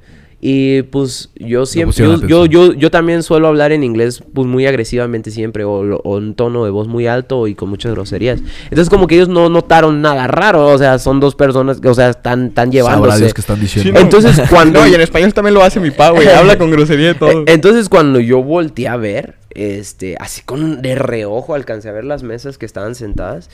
Y 0.46 0.82
pues 0.82 1.30
yo 1.36 1.64
siempre, 1.64 1.96
yo, 1.96 2.20
yo, 2.26 2.44
yo, 2.44 2.74
yo 2.74 2.90
también 2.90 3.22
suelo 3.22 3.48
hablar 3.48 3.72
en 3.72 3.82
inglés 3.82 4.22
pues 4.34 4.46
muy 4.46 4.66
agresivamente 4.66 5.30
siempre, 5.30 5.64
o, 5.64 5.96
o 5.96 6.16
un 6.18 6.34
tono 6.34 6.66
de 6.66 6.70
voz 6.70 6.86
muy 6.86 7.06
alto 7.06 7.48
y 7.48 7.54
con 7.54 7.70
muchas 7.70 7.92
groserías. 7.92 8.40
Entonces 8.64 8.90
como 8.90 9.06
que 9.06 9.14
ellos 9.14 9.30
no 9.30 9.48
notaron 9.48 10.02
nada 10.02 10.26
raro, 10.26 10.66
o 10.66 10.76
sea, 10.76 10.98
son 10.98 11.18
dos 11.18 11.34
personas 11.34 11.80
que, 11.80 11.88
o 11.88 11.94
sea, 11.94 12.10
están, 12.10 12.48
están 12.48 12.70
llevándose. 12.70 13.20
Dios 13.20 13.32
que 13.32 13.40
están 13.40 13.58
diciendo. 13.58 13.88
Sí, 13.88 13.94
no. 13.94 14.00
Entonces 14.00 14.38
cuando... 14.50 14.80
No, 14.80 14.86
y 14.86 14.92
en 14.92 15.00
español 15.00 15.32
también 15.32 15.54
lo 15.54 15.62
hace 15.62 15.80
mi 15.80 15.90
pa, 15.90 16.10
güey. 16.10 16.28
Habla 16.28 16.58
con 16.58 16.70
grosería 16.70 17.12
y 17.12 17.14
todo. 17.14 17.44
Entonces 17.46 17.88
cuando 17.88 18.20
yo 18.20 18.42
volteé 18.42 18.88
a 18.88 18.98
ver, 18.98 19.36
este, 19.54 20.14
así 20.20 20.42
con 20.42 20.82
de 20.82 20.94
reojo 20.94 21.54
alcancé 21.54 21.88
a 21.88 21.92
ver 21.92 22.04
las 22.04 22.22
mesas 22.22 22.58
que 22.58 22.66
estaban 22.66 22.94
sentadas. 22.94 23.48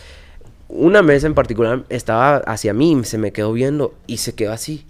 Una 0.67 1.03
mesa 1.03 1.29
en 1.29 1.35
particular 1.35 1.85
estaba 1.89 2.39
hacia 2.39 2.75
mí, 2.75 3.01
se 3.05 3.17
me 3.17 3.31
quedó 3.31 3.53
viendo 3.53 3.95
y 4.09 4.17
se 4.17 4.35
quedó 4.35 4.53
así. 4.53 4.87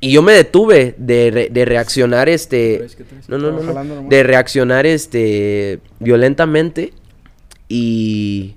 Y 0.00 0.12
yo 0.12 0.20
me 0.22 0.32
detuve 0.32 0.94
de, 0.98 1.30
re- 1.32 1.48
de 1.50 1.64
reaccionar, 1.64 2.28
este, 2.28 2.86
no, 3.28 3.38
no, 3.38 3.52
no, 3.52 3.84
no, 3.84 4.08
de 4.08 4.22
reaccionar, 4.22 4.84
este, 4.84 5.78
violentamente 5.98 6.92
y, 7.68 8.54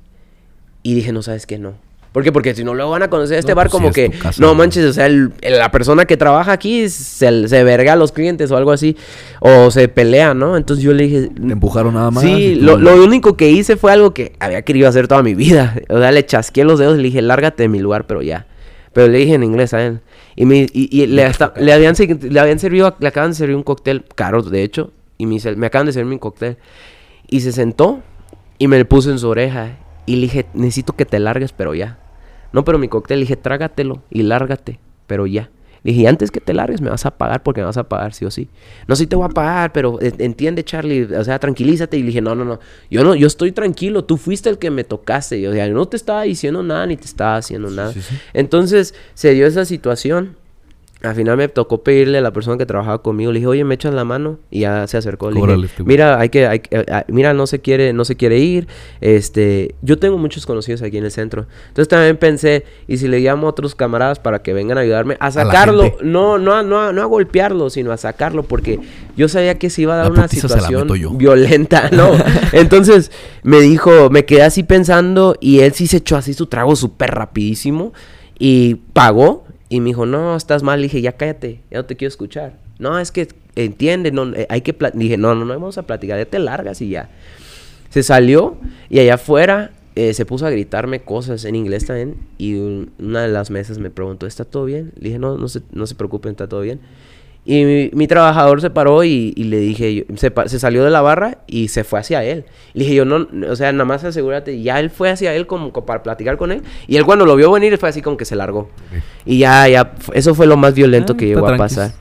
y 0.83 0.93
dije, 0.95 1.11
no 1.11 1.21
sabes 1.21 1.45
qué, 1.45 1.57
no. 1.57 1.73
¿Por 2.11 2.23
qué? 2.23 2.31
Porque 2.31 2.55
si 2.55 2.63
no 2.63 2.73
luego 2.73 2.91
van 2.91 3.03
a 3.03 3.09
conocer 3.09 3.37
este 3.37 3.51
No, 3.51 3.57
bar 3.57 3.67
pues 3.67 3.71
como 3.73 3.89
es 3.89 3.95
que, 3.95 4.09
casa, 4.09 4.41
no 4.41 4.55
manches, 4.55 4.85
o 4.85 4.93
sea, 4.93 5.05
el- 5.05 5.31
el- 5.41 5.57
la 5.59 5.69
persona 5.71 6.05
que 6.05 6.17
trabaja 6.17 6.51
aquí 6.51 6.89
se, 6.89 7.47
se 7.47 7.63
verga 7.63 7.93
a 7.93 7.95
los 7.95 8.11
clientes 8.11 8.49
o 8.51 8.57
algo 8.57 8.71
así, 8.71 8.97
o 9.39 9.69
se 9.69 9.87
pelea, 9.87 10.33
¿no? 10.33 10.57
Entonces 10.57 10.83
yo 10.83 10.93
le 10.93 11.03
dije, 11.03 11.29
Te 11.29 11.53
empujaron 11.53 11.93
nada 11.93 12.09
más. 12.09 12.23
sí, 12.23 12.55
lo, 12.55 12.77
lo 12.77 13.03
único 13.03 13.37
que 13.37 13.49
hice 13.51 13.77
fue 13.77 13.91
algo 13.91 14.13
que 14.13 14.33
había 14.39 14.63
querido 14.63 14.89
hacer 14.89 15.07
toda 15.07 15.21
mi 15.21 15.35
vida. 15.35 15.75
O 15.89 15.99
sea, 15.99 16.11
le 16.11 16.25
chasqué 16.25 16.63
los 16.63 16.79
dedos 16.79 16.95
y 16.95 16.97
le 16.97 17.03
dije, 17.03 17.21
lárgate 17.21 17.63
de 17.63 17.69
mi 17.69 17.79
lugar, 17.79 18.07
pero 18.07 18.21
ya. 18.23 18.47
Pero 18.93 19.07
le 19.09 19.19
dije 19.19 19.35
en 19.35 19.43
inglés 19.43 19.73
a 19.75 19.85
él. 19.85 19.99
Y, 20.37 20.45
me, 20.45 20.67
y, 20.71 21.01
y 21.01 21.07
le, 21.07 21.25
hasta- 21.25 21.53
le, 21.57 21.73
habían, 21.73 21.95
le 22.21 22.39
habían 22.39 22.59
servido, 22.59 22.95
le 22.99 23.07
acaban 23.09 23.31
de 23.31 23.35
servir 23.35 23.55
un 23.55 23.63
cóctel 23.63 24.05
caro, 24.15 24.41
de 24.43 24.63
hecho. 24.63 24.91
Y 25.17 25.25
me, 25.25 25.33
dice, 25.33 25.55
me 25.55 25.65
acaban 25.67 25.87
de 25.87 25.93
servir 25.93 26.11
mi 26.11 26.19
cóctel. 26.19 26.57
Y 27.27 27.41
se 27.41 27.51
sentó 27.51 28.01
y 28.59 28.67
me 28.67 28.77
le 28.77 28.85
puso 28.85 29.11
en 29.11 29.19
su 29.19 29.27
oreja. 29.27 29.77
Y 30.05 30.15
le 30.15 30.21
dije, 30.21 30.45
necesito 30.53 30.93
que 30.93 31.05
te 31.05 31.19
largues, 31.19 31.51
pero 31.51 31.73
ya. 31.75 31.99
No, 32.53 32.63
pero 32.63 32.77
mi 32.77 32.87
cóctel, 32.87 33.17
le 33.19 33.23
dije, 33.23 33.35
trágatelo 33.35 34.03
y 34.09 34.21
lárgate, 34.23 34.79
pero 35.07 35.25
ya. 35.25 35.49
Le 35.87 35.93
dije, 35.93 36.03
y 36.03 36.05
antes 36.05 36.31
que 36.31 36.41
te 36.41 36.53
largues 36.53 36.81
me 36.81 36.89
vas 36.89 37.05
a 37.05 37.11
pagar 37.11 37.43
porque 37.43 37.61
me 37.61 37.65
vas 37.65 37.77
a 37.77 37.87
pagar 37.87 38.13
sí 38.13 38.25
o 38.25 38.29
sí. 38.29 38.49
No, 38.89 38.97
sí 38.97 39.07
te 39.07 39.15
voy 39.15 39.23
a 39.23 39.29
pagar, 39.29 39.71
pero 39.71 39.99
entiende, 40.01 40.65
Charlie, 40.65 41.03
o 41.03 41.23
sea, 41.23 41.39
tranquilízate. 41.39 41.95
Y 41.95 42.01
le 42.01 42.07
dije, 42.07 42.19
no, 42.19 42.35
no, 42.35 42.43
no, 42.43 42.59
yo 42.91 43.05
no, 43.05 43.15
yo 43.15 43.25
estoy 43.25 43.53
tranquilo, 43.53 44.03
tú 44.03 44.17
fuiste 44.17 44.49
el 44.49 44.57
que 44.57 44.69
me 44.69 44.83
tocaste. 44.83 45.37
Y, 45.37 45.47
o 45.47 45.53
sea, 45.53 45.65
yo 45.65 45.73
no 45.73 45.85
te 45.85 45.95
estaba 45.95 46.23
diciendo 46.23 46.61
nada 46.61 46.85
ni 46.87 46.97
te 46.97 47.05
estaba 47.05 47.37
haciendo 47.37 47.69
nada. 47.69 47.93
sí, 47.93 48.01
sí. 48.01 48.17
Entonces, 48.33 48.95
se 49.13 49.33
dio 49.33 49.47
esa 49.47 49.63
situación. 49.63 50.35
Al 51.03 51.13
final 51.13 51.37
me 51.37 51.47
tocó 51.47 51.83
pedirle 51.83 52.17
a 52.17 52.21
la 52.21 52.33
persona 52.33 52.57
que 52.57 52.65
trabajaba 52.65 53.03
conmigo, 53.03 53.31
le 53.31 53.37
dije, 53.37 53.47
oye, 53.47 53.63
me 53.63 53.75
echas 53.75 53.93
la 53.93 54.03
mano, 54.03 54.39
y 54.49 54.61
ya 54.61 54.87
se 54.87 54.97
acercó. 54.97 55.29
Le 55.29 55.35
dije, 55.57 55.61
mira, 55.85 56.19
hay 56.19 56.29
que, 56.29 56.47
hay 56.47 56.59
que- 56.61 56.75
eh, 56.75 56.85
ah, 56.91 57.05
mira, 57.07 57.35
no 57.35 57.45
se 57.45 57.59
quiere, 57.59 57.93
no 57.93 58.03
se 58.03 58.15
quiere 58.15 58.39
ir. 58.39 58.67
Este, 58.99 59.75
yo 59.83 59.99
tengo 59.99 60.17
muchos 60.17 60.47
conocidos 60.47 60.81
aquí 60.81 60.97
en 60.97 61.05
el 61.05 61.11
centro. 61.11 61.45
Entonces 61.67 61.87
también 61.87 62.17
pensé, 62.17 62.65
y 62.87 62.97
si 62.97 63.07
le 63.07 63.19
llamo 63.19 63.45
a 63.45 63.51
otros 63.51 63.75
camaradas 63.75 64.17
para 64.19 64.41
que 64.41 64.53
vengan 64.53 64.79
a 64.79 64.81
ayudarme 64.81 65.17
a 65.19 65.31
sacarlo, 65.31 65.83
no, 66.01 66.39
no, 66.39 66.55
a- 66.55 66.63
no, 66.63 66.91
no 66.91 67.01
a 67.03 67.05
golpearlo, 67.05 67.69
sino 67.69 67.91
a 67.91 67.97
sacarlo, 67.97 68.41
porque 68.41 68.79
yo 69.15 69.27
sabía 69.27 69.59
que 69.59 69.69
se 69.69 69.83
iba 69.83 69.93
a 69.93 69.97
dar 69.97 70.05
La 70.07 70.11
una 70.13 70.21
situación 70.27 70.87
violenta, 71.19 71.89
¿no? 71.91 72.09
Entonces 72.53 73.11
me 73.43 73.59
dijo, 73.61 74.09
me 74.09 74.25
quedé 74.25 74.41
así 74.41 74.63
pensando, 74.63 75.35
y 75.39 75.59
él 75.59 75.73
sí 75.73 75.85
se 75.85 75.97
echó 75.97 76.17
así 76.17 76.33
su 76.33 76.47
trago 76.47 76.75
súper 76.75 77.11
rapidísimo, 77.11 77.93
y 78.39 78.75
pagó, 78.93 79.45
y 79.69 79.79
me 79.81 79.87
dijo, 79.87 80.05
no, 80.05 80.35
estás 80.35 80.63
mal. 80.63 80.79
Le 80.79 80.83
dije, 80.87 81.01
ya 81.01 81.13
cállate, 81.13 81.61
ya 81.71 81.77
no 81.79 81.85
te 81.85 81.95
quiero 81.95 82.09
escuchar. 82.09 82.57
No, 82.79 82.99
es 82.99 83.11
que 83.11 83.27
entiende, 83.55 84.11
no, 84.11 84.33
eh, 84.35 84.45
hay 84.49 84.61
que 84.61 84.73
pla-". 84.73 84.91
dije, 84.93 85.17
no, 85.17 85.33
no, 85.35 85.45
no 85.45 85.53
vamos 85.53 85.77
a 85.77 85.83
platicar, 85.83 86.17
ya 86.19 86.25
te 86.25 86.39
largas 86.39 86.81
y 86.81 86.89
ya. 86.89 87.09
Se 87.89 88.03
salió 88.03 88.57
y 88.89 88.99
allá 88.99 89.15
afuera 89.15 89.71
eh, 89.95 90.13
se 90.13 90.25
puso 90.25 90.45
a 90.45 90.51
gritarme 90.51 91.01
cosas 91.01 91.43
en 91.45 91.55
inglés 91.55 91.85
también 91.87 92.17
y 92.37 92.53
un- 92.55 92.91
una 92.99 93.23
de 93.23 93.29
las 93.29 93.49
mesas 93.49 93.79
me 93.79 93.89
preguntó, 93.89 94.27
¿está 94.27 94.45
todo 94.45 94.65
bien? 94.65 94.91
Le 94.97 95.05
dije, 95.09 95.19
no, 95.19 95.37
no 95.37 95.47
se, 95.47 95.61
no 95.71 95.87
se 95.87 95.95
preocupen, 95.95 96.31
está 96.31 96.47
todo 96.47 96.61
bien. 96.61 96.79
Y 97.49 97.63
mi, 97.63 97.89
mi 97.93 98.07
trabajador 98.07 98.59
se 98.59 98.69
paró 98.69 99.05
y, 99.05 99.31
y 99.37 99.45
le 99.45 99.57
dije, 99.59 99.95
yo- 99.95 100.03
se, 100.17 100.59
salió 100.59 100.83
de 100.83 100.89
la 100.91 100.99
barra 101.01 101.37
y 101.47 101.69
se 101.69 101.85
fue 101.85 101.99
hacia 102.01 102.21
él. 102.21 102.43
Le 102.73 102.83
dije, 102.83 102.95
yo 102.95 103.05
no, 103.05 103.25
o 103.49 103.55
sea, 103.55 103.71
nada 103.71 103.85
más 103.85 104.03
asegúrate. 104.03 104.61
Ya 104.61 104.81
él 104.81 104.89
fue 104.89 105.09
hacia 105.09 105.33
él 105.33 105.47
como, 105.47 105.71
co- 105.71 105.85
para 105.85 106.03
platicar 106.03 106.35
con 106.35 106.51
él. 106.51 106.61
Y 106.87 106.97
él 106.97 107.05
cuando 107.05 107.25
lo 107.25 107.37
vio 107.37 107.49
venir 107.49 107.77
fue 107.77 107.87
así 107.87 108.01
como 108.01 108.17
que 108.17 108.25
se 108.25 108.35
largó. 108.35 108.69
Y 109.25 109.39
ya, 109.39 109.65
ya, 109.69 109.93
eso 110.13 110.35
fue 110.35 110.45
lo 110.45 110.57
más 110.57 110.73
violento 110.73 111.13
Ah, 111.13 111.17
que 111.17 111.27
llegó 111.27 111.39
a 111.47 111.51
pasar. 111.57 111.91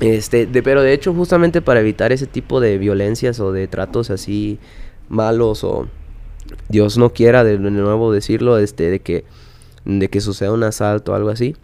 Este, 0.00 0.46
de, 0.46 0.62
pero 0.64 0.82
de 0.82 0.92
hecho, 0.92 1.14
justamente 1.14 1.62
para 1.62 1.78
evitar 1.78 2.10
ese 2.10 2.26
tipo 2.26 2.58
de 2.60 2.76
violencias 2.78 3.38
o 3.38 3.52
de 3.52 3.68
tratos 3.68 4.10
así 4.10 4.58
malos 5.08 5.62
o 5.62 5.86
Dios 6.68 6.98
no 6.98 7.12
quiera 7.12 7.44
de, 7.44 7.56
de 7.58 7.70
nuevo 7.70 8.12
decirlo, 8.12 8.58
este, 8.58 8.90
de 8.90 8.98
que, 9.00 9.24
de 9.84 10.08
que 10.08 10.20
suceda 10.20 10.50
un 10.52 10.64
asalto 10.64 11.12
o 11.12 11.14
algo 11.14 11.30
así. 11.30 11.54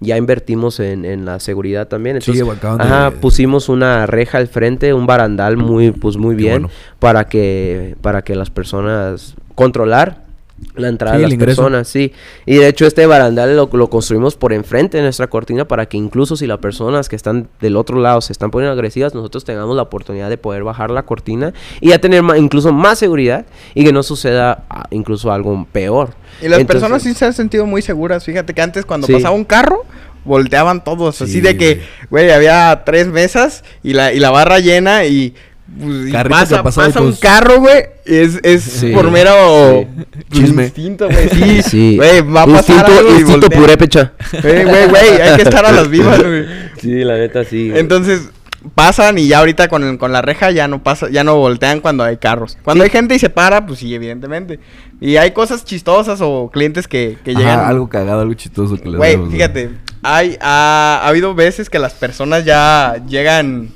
Ya 0.00 0.16
invertimos 0.18 0.80
en, 0.80 1.04
en 1.04 1.24
la 1.24 1.40
seguridad 1.40 1.88
también. 1.88 2.20
Sí, 2.20 2.32
Entonces, 2.32 2.56
acaban 2.58 2.78
de- 2.78 2.84
ajá, 2.84 3.10
pusimos 3.20 3.68
una 3.68 4.06
reja 4.06 4.38
al 4.38 4.48
frente, 4.48 4.92
un 4.92 5.06
barandal 5.06 5.56
muy, 5.56 5.92
pues 5.92 6.16
muy 6.16 6.34
bien 6.34 6.62
bueno. 6.62 6.70
para 6.98 7.24
que, 7.28 7.96
para 8.02 8.22
que 8.22 8.34
las 8.34 8.50
personas 8.50 9.34
controlar 9.54 10.23
la 10.76 10.88
entrada 10.88 11.16
Sí, 11.16 11.22
de 11.22 11.28
las 11.28 11.36
personas, 11.38 11.88
sí. 11.88 12.12
Y 12.46 12.56
de 12.56 12.68
hecho 12.68 12.86
este 12.86 13.06
barandal 13.06 13.56
lo, 13.56 13.68
lo 13.72 13.90
construimos 13.90 14.36
por 14.36 14.52
enfrente 14.52 14.96
de 14.98 15.02
nuestra 15.02 15.26
cortina 15.26 15.66
para 15.66 15.86
que 15.86 15.96
incluso 15.96 16.36
si 16.36 16.46
las 16.46 16.58
personas 16.58 17.08
que 17.08 17.16
están 17.16 17.48
del 17.60 17.76
otro 17.76 18.00
lado 18.00 18.20
se 18.20 18.32
están 18.32 18.50
poniendo 18.50 18.72
agresivas, 18.72 19.14
nosotros 19.14 19.44
tengamos 19.44 19.74
la 19.76 19.82
oportunidad 19.82 20.30
de 20.30 20.38
poder 20.38 20.62
bajar 20.62 20.90
la 20.90 21.02
cortina 21.04 21.52
y 21.80 21.88
ya 21.88 21.98
tener 22.00 22.22
incluso 22.36 22.72
más 22.72 22.98
seguridad 22.98 23.46
y 23.74 23.84
que 23.84 23.92
no 23.92 24.02
suceda 24.02 24.64
ah, 24.70 24.86
incluso 24.90 25.32
algo 25.32 25.66
peor. 25.72 26.10
Y 26.40 26.48
las 26.48 26.60
Entonces- 26.60 26.66
personas 26.82 27.02
sí 27.02 27.14
se 27.14 27.24
han 27.24 27.32
sentido 27.32 27.66
muy 27.66 27.82
seguras. 27.82 28.24
Fíjate 28.24 28.54
que 28.54 28.62
antes 28.62 28.84
cuando 28.84 29.06
Sí. 29.06 29.12
pasaba 29.14 29.34
un 29.34 29.44
carro, 29.44 29.84
volteaban 30.24 30.82
todos. 30.84 31.16
Sí, 31.16 31.24
así 31.24 31.40
de 31.40 31.56
que, 31.56 31.74
güey. 32.10 32.24
güey, 32.26 32.30
había 32.30 32.82
tres 32.86 33.08
mesas 33.08 33.64
y 33.82 33.92
la, 33.92 34.12
y 34.12 34.20
la 34.20 34.30
barra 34.30 34.58
llena 34.60 35.04
y 35.04 35.34
pues, 35.80 36.08
y 36.08 36.12
pasa, 36.28 36.62
pasa 36.62 37.00
un 37.00 37.12
carro, 37.14 37.60
güey. 37.60 37.84
Es, 38.04 38.38
es 38.42 38.62
Sí. 38.62 38.92
por 38.92 39.10
mero 39.10 39.86
Chisme. 40.30 40.64
instinto, 40.64 41.08
güey. 41.08 41.28
Sí, 41.30 41.62
Sí. 41.62 41.96
Güey, 41.96 42.20
va 42.22 42.42
a 42.42 42.46
pasar 42.46 42.76
Instinto, 42.76 42.98
algo 42.98 43.18
instinto 43.18 43.50
purépecha. 43.50 44.12
Güey, 44.42 44.64
güey, 44.64 44.88
güey, 44.88 45.20
hay 45.22 45.36
que 45.36 45.42
estar 45.42 45.64
a 45.64 45.72
las 45.72 45.88
vivas, 45.90 46.22
güey. 46.22 46.44
Sí, 46.80 47.02
la 47.04 47.16
neta 47.16 47.44
sí. 47.44 47.68
güey. 47.70 47.80
Entonces, 47.80 48.28
pasan 48.74 49.18
y 49.18 49.26
ya 49.28 49.38
ahorita 49.40 49.68
con, 49.68 49.82
el- 49.84 49.98
con 49.98 50.12
la 50.12 50.22
reja 50.22 50.50
ya 50.50 50.68
no 50.68 50.82
pasa, 50.82 51.08
ya 51.10 51.24
no 51.24 51.36
voltean 51.36 51.80
cuando 51.80 52.04
hay 52.04 52.16
carros. 52.18 52.56
Cuando 52.62 52.84
hay 52.84 52.90
gente 52.90 53.14
y 53.14 53.18
se 53.18 53.30
para, 53.30 53.64
pues 53.66 53.78
sí, 53.80 53.94
evidentemente. 53.94 54.60
Y 55.00 55.16
hay 55.16 55.32
cosas 55.32 55.64
chistosas 55.64 56.20
o 56.22 56.50
clientes 56.52 56.86
que, 56.88 57.18
que 57.24 57.32
Ajá, 57.32 57.40
llegan. 57.40 57.60
algo 57.60 57.88
cagado, 57.88 58.20
algo 58.20 58.34
chistoso 58.34 58.76
que 58.76 58.88
les 58.88 58.96
Güey, 58.96 59.18
fíjate, 59.30 59.70
hay, 60.02 60.36
ha, 60.40 61.00
ha 61.02 61.08
habido 61.08 61.34
veces 61.34 61.68
que 61.70 61.78
las 61.78 61.94
personas 61.94 62.44
ya 62.44 62.96
llegan, 63.08 63.70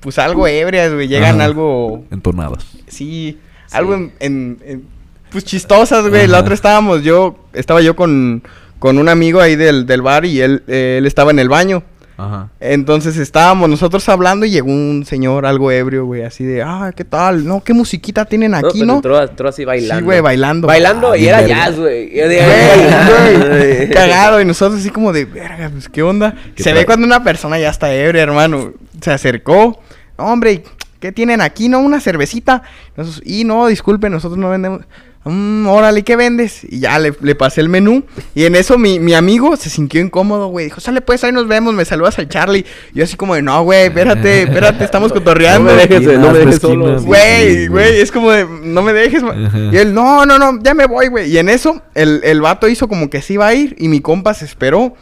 pues 0.00 0.18
algo 0.18 0.46
ebrias, 0.46 0.92
güey, 0.92 1.08
llegan 1.08 1.36
Ajá. 1.36 1.44
algo, 1.44 2.04
Entornadas. 2.10 2.64
sí, 2.86 3.38
algo 3.72 3.94
en, 3.94 4.12
en- 4.20 4.58
en- 4.64 4.84
pues 5.30 5.44
chistosas, 5.44 6.08
güey. 6.08 6.26
La 6.26 6.38
Ajá. 6.38 6.42
otra 6.44 6.54
estábamos, 6.54 7.02
yo, 7.02 7.36
estaba 7.52 7.82
yo 7.82 7.94
con, 7.96 8.42
con 8.78 8.96
un 8.98 9.08
amigo 9.10 9.40
ahí 9.40 9.56
del, 9.56 9.84
del 9.84 10.00
bar 10.00 10.24
y 10.24 10.40
él, 10.40 10.62
eh, 10.68 10.96
él 10.98 11.06
estaba 11.06 11.30
en 11.32 11.38
el 11.38 11.48
baño. 11.50 11.82
Ajá. 12.16 12.48
Entonces 12.58 13.16
estábamos 13.16 13.68
nosotros 13.68 14.08
hablando 14.08 14.44
y 14.46 14.50
llegó 14.50 14.68
un 14.72 15.04
señor 15.06 15.46
algo 15.46 15.70
ebrio, 15.70 16.04
güey, 16.06 16.22
así 16.24 16.44
de, 16.44 16.62
ah, 16.62 16.92
¿qué 16.96 17.04
tal? 17.04 17.46
No, 17.46 17.62
¿qué 17.62 17.74
musiquita 17.74 18.24
tienen 18.24 18.54
aquí, 18.54 18.82
no? 18.84 18.96
Entró, 18.96 19.22
entró 19.22 19.48
así 19.50 19.64
bailando. 19.64 20.00
Sí, 20.00 20.04
güey, 20.04 20.20
bailando. 20.20 20.66
Bailando 20.66 21.12
Ah, 21.12 21.18
y 21.18 21.28
era 21.28 21.42
verga. 21.42 21.66
jazz, 21.66 21.78
güey. 21.78 22.10
Güey. 22.10 23.90
cagado 23.92 24.40
y 24.40 24.44
nosotros 24.44 24.80
así 24.80 24.90
como 24.90 25.12
de, 25.12 25.26
verga, 25.26 25.70
pues, 25.70 25.88
¿qué 25.88 26.02
onda? 26.02 26.34
¿Qué 26.56 26.62
Se 26.62 26.72
ve 26.72 26.86
cuando 26.86 27.06
una 27.06 27.22
persona 27.22 27.58
ya 27.58 27.68
está 27.70 27.92
ebria, 27.94 28.22
hermano. 28.22 28.72
Se 29.00 29.12
acercó, 29.12 29.78
hombre, 30.18 30.62
¿qué 31.00 31.12
tienen 31.12 31.40
aquí, 31.40 31.68
no? 31.68 31.80
Una 31.80 32.00
cervecita. 32.00 32.62
Nosotros, 32.96 33.22
y 33.24 33.44
no, 33.44 33.66
disculpe, 33.66 34.10
nosotros 34.10 34.38
no 34.38 34.50
vendemos. 34.50 34.82
Mm, 35.24 35.66
órale, 35.66 36.04
¿qué 36.04 36.16
vendes? 36.16 36.64
Y 36.64 36.80
ya 36.80 36.98
le, 36.98 37.12
le 37.20 37.34
pasé 37.34 37.60
el 37.60 37.68
menú. 37.68 38.04
Y 38.34 38.44
en 38.44 38.54
eso 38.54 38.78
mi, 38.78 38.98
mi 38.98 39.14
amigo 39.14 39.56
se 39.56 39.68
sintió 39.68 40.00
incómodo, 40.00 40.46
güey. 40.48 40.66
Dijo, 40.66 40.80
sale 40.80 41.00
pues, 41.00 41.22
ahí 41.24 41.32
nos 41.32 41.46
vemos, 41.48 41.74
me 41.74 41.84
saludas 41.84 42.18
al 42.18 42.28
Charlie. 42.28 42.64
Y 42.94 42.98
yo 42.98 43.04
así 43.04 43.16
como 43.16 43.34
de, 43.34 43.42
no, 43.42 43.62
güey, 43.62 43.86
espérate, 43.86 44.42
espérate, 44.42 44.84
estamos 44.84 45.12
cotorreando. 45.12 45.48
No 45.68 45.76
me 45.76 45.82
dejes, 45.82 46.00
Esquinas, 46.00 46.20
no 46.20 46.32
me 46.32 46.38
dejes 46.38 46.60
solo. 46.60 47.02
Güey, 47.02 47.66
güey, 47.66 48.00
es 48.00 48.10
como 48.12 48.30
de, 48.30 48.46
no 48.62 48.82
me 48.82 48.92
dejes. 48.92 49.22
ma-". 49.22 49.46
Ajá. 49.46 49.58
Y 49.72 49.76
él, 49.76 49.92
no, 49.92 50.24
no, 50.24 50.38
no, 50.38 50.60
ya 50.62 50.72
me 50.72 50.86
voy, 50.86 51.08
güey. 51.08 51.30
Y 51.30 51.38
en 51.38 51.48
eso, 51.48 51.82
el, 51.94 52.20
el 52.24 52.40
vato 52.40 52.68
hizo 52.68 52.88
como 52.88 53.10
que 53.10 53.20
se 53.20 53.34
iba 53.34 53.46
a 53.46 53.54
ir 53.54 53.74
y 53.78 53.88
mi 53.88 54.00
compa 54.00 54.32
se 54.34 54.44
esperó. 54.44 54.94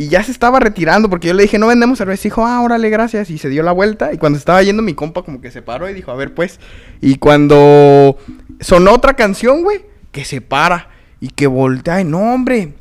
Y 0.00 0.08
ya 0.08 0.22
se 0.22 0.32
estaba 0.32 0.60
retirando 0.60 1.10
porque 1.10 1.28
yo 1.28 1.34
le 1.34 1.42
dije, 1.42 1.58
no 1.58 1.66
vendemos 1.66 1.98
cerveza. 1.98 2.22
Y 2.22 2.30
dijo, 2.30 2.46
ah, 2.46 2.62
órale, 2.62 2.88
gracias. 2.88 3.28
Y 3.28 3.36
se 3.36 3.50
dio 3.50 3.62
la 3.62 3.72
vuelta. 3.72 4.14
Y 4.14 4.16
cuando 4.16 4.38
estaba 4.38 4.62
yendo, 4.62 4.82
mi 4.82 4.94
compa 4.94 5.20
como 5.20 5.42
que 5.42 5.50
se 5.50 5.60
paró 5.60 5.90
y 5.90 5.92
dijo, 5.92 6.10
a 6.10 6.14
ver, 6.14 6.32
pues. 6.32 6.58
Y 7.02 7.16
cuando 7.16 8.16
sonó 8.60 8.94
otra 8.94 9.12
canción, 9.12 9.62
güey, 9.62 9.82
que 10.10 10.24
se 10.24 10.40
para 10.40 10.88
y 11.20 11.28
que 11.28 11.46
voltea. 11.46 12.00
Y 12.00 12.04
no, 12.04 12.32
hombre, 12.32 12.72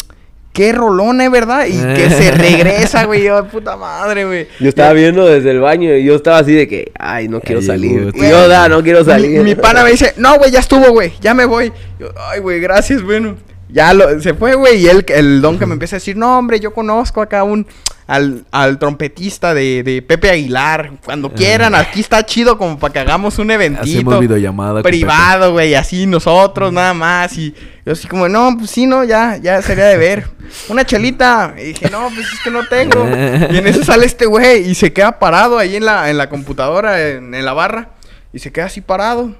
qué 0.54 0.72
rolón, 0.72 1.20
¿eh, 1.20 1.28
verdad? 1.28 1.66
Y 1.66 1.74
que 1.74 2.10
se 2.10 2.32
regresa, 2.38 3.04
güey. 3.04 3.24
Yo, 3.26 3.46
puta 3.50 3.76
madre, 3.76 4.24
güey. 4.24 4.48
Yo 4.62 4.70
estaba 4.70 4.94
viendo 4.94 5.26
desde 5.26 5.52
el 5.52 5.60
baño 5.60 5.94
y 5.94 6.06
yo 6.06 6.16
estaba 6.16 6.38
así 6.38 6.54
de 6.54 6.70
que, 6.70 6.94
ay, 6.98 7.28
no 7.28 7.42
quiero 7.42 7.60
Ay, 7.60 7.68
salir. 7.68 8.14
llegó, 8.14 8.26
Y 8.26 8.30
yo, 8.30 8.48
da, 8.48 8.70
no 8.70 8.82
quiero 8.82 9.04
salir. 9.04 9.40
Mi, 9.40 9.44
mi 9.44 9.56
pana 9.56 9.84
me 9.84 9.92
dice, 9.92 10.14
no, 10.16 10.38
güey, 10.38 10.52
ya 10.52 10.62
estuvo, 10.62 10.90
güey, 10.92 11.12
ya 11.20 11.34
me 11.34 11.44
voy. 11.44 11.74
Yo, 12.00 12.14
ay, 12.30 12.40
güey, 12.40 12.62
gracias, 12.62 13.04
bueno. 13.04 13.36
Ya 13.72 13.94
lo, 13.94 14.20
se 14.20 14.34
fue, 14.34 14.56
güey, 14.56 14.82
y 14.82 14.88
él, 14.88 15.06
el 15.10 15.42
don 15.42 15.60
que 15.60 15.68
me 15.68 15.74
empieza 15.74 15.96
a 15.96 16.00
decir, 16.00 16.18
no, 16.18 16.40
hombre, 16.40 16.60
yo 16.60 16.74
conozco 16.74 17.22
acá 17.22 17.44
un, 17.44 17.68
al, 18.08 18.44
al 18.50 18.80
trompetista 18.80 19.54
de, 19.54 19.84
de 19.84 20.02
Pepe 20.02 20.32
Aguilar. 20.32 20.94
Cuando 21.06 21.32
quieran, 21.32 21.76
aquí 21.76 22.00
está 22.00 22.26
chido 22.26 22.58
como 22.58 22.80
para 22.80 22.92
que 22.92 23.00
hagamos 23.00 23.38
un 23.38 23.52
eventito. 23.52 23.84
Hacemos 23.84 24.20
videollamada. 24.20 24.82
Privado, 24.82 25.52
güey, 25.52 25.76
así 25.76 26.08
nosotros 26.08 26.74
nada 26.74 26.96
más. 26.96 27.38
Y 27.38 27.54
yo 27.86 27.94
así 27.94 28.08
como, 28.08 28.28
no, 28.28 28.56
pues 28.58 28.72
sí, 28.72 28.88
no, 28.88 29.04
ya, 29.04 29.38
ya 29.38 29.62
sería 29.62 29.86
de 29.86 29.98
ver. 29.98 30.28
Una 30.70 30.84
chelita. 30.84 31.54
Y 31.56 31.66
dije, 31.66 31.92
no, 31.92 32.10
pues 32.10 32.26
es 32.34 32.40
que 32.44 32.50
no 32.50 32.66
tengo. 32.66 33.08
Y 33.52 33.58
en 33.58 33.68
eso 33.68 33.84
sale 33.84 34.08
este 34.08 34.26
güey 34.26 34.68
y 34.68 34.74
se 34.74 34.92
queda 34.92 35.20
parado 35.20 35.60
ahí 35.60 35.76
en 35.76 35.86
la, 35.86 36.10
en 36.10 36.18
la 36.18 36.28
computadora, 36.30 37.08
en, 37.08 37.36
en 37.36 37.46
la 37.46 37.54
barra. 37.54 37.90
Y 38.34 38.40
se 38.40 38.52
queda 38.52 38.66
así 38.66 38.82
parado. 38.82 39.36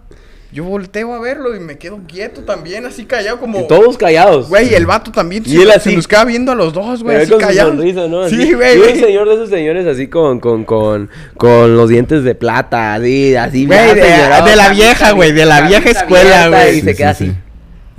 Yo 0.52 0.64
volteo 0.64 1.14
a 1.14 1.20
verlo 1.20 1.56
y 1.56 1.60
me 1.60 1.78
quedo 1.78 2.00
quieto 2.08 2.42
también, 2.42 2.84
así 2.84 3.06
callado 3.06 3.40
como... 3.40 3.60
Y 3.60 3.68
todos 3.68 4.00
callados. 4.00 4.50
Güey, 4.50 4.74
el 4.74 4.88
vato 4.88 5.12
también. 5.12 5.44
Y 5.46 5.50
se, 5.52 5.62
él 5.62 5.68
se 5.70 5.76
así. 5.76 5.96
nos 5.96 6.08
queda 6.08 6.26
viendo 6.26 6.52
a 6.52 6.56
los 6.56 6.74
dos, 6.74 7.04
güey, 7.04 7.18
así 7.18 7.30
sonrisa, 7.30 8.08
¿no? 8.08 8.24
Así. 8.24 8.36
Sí, 8.36 8.54
güey, 8.54 8.78
Y 8.78 8.82
un 8.82 9.00
señor 9.00 9.28
de 9.30 9.36
esos 9.36 9.50
señores 9.50 9.86
así 9.86 10.08
con, 10.08 10.40
con, 10.40 10.66
con, 10.66 11.12
con 11.38 11.78
los 11.78 11.88
dientes 11.90 12.24
de 12.24 12.34
plata, 12.34 12.96
así, 12.96 13.36
así. 13.36 13.68
Güey, 13.68 13.94
de- 13.94 14.02
señorado, 14.02 14.48
de 14.48 14.56
la 14.56 14.70
vieja, 14.70 15.12
güey, 15.12 15.32
de 15.34 15.46
la 15.46 15.62
vieja 15.68 15.90
escuela, 15.92 16.48
güey. 16.50 16.80
Y 16.80 16.82
se 16.82 16.96
queda 16.96 17.14
sí, 17.14 17.26
así. 17.26 17.32
sí. 17.34 17.38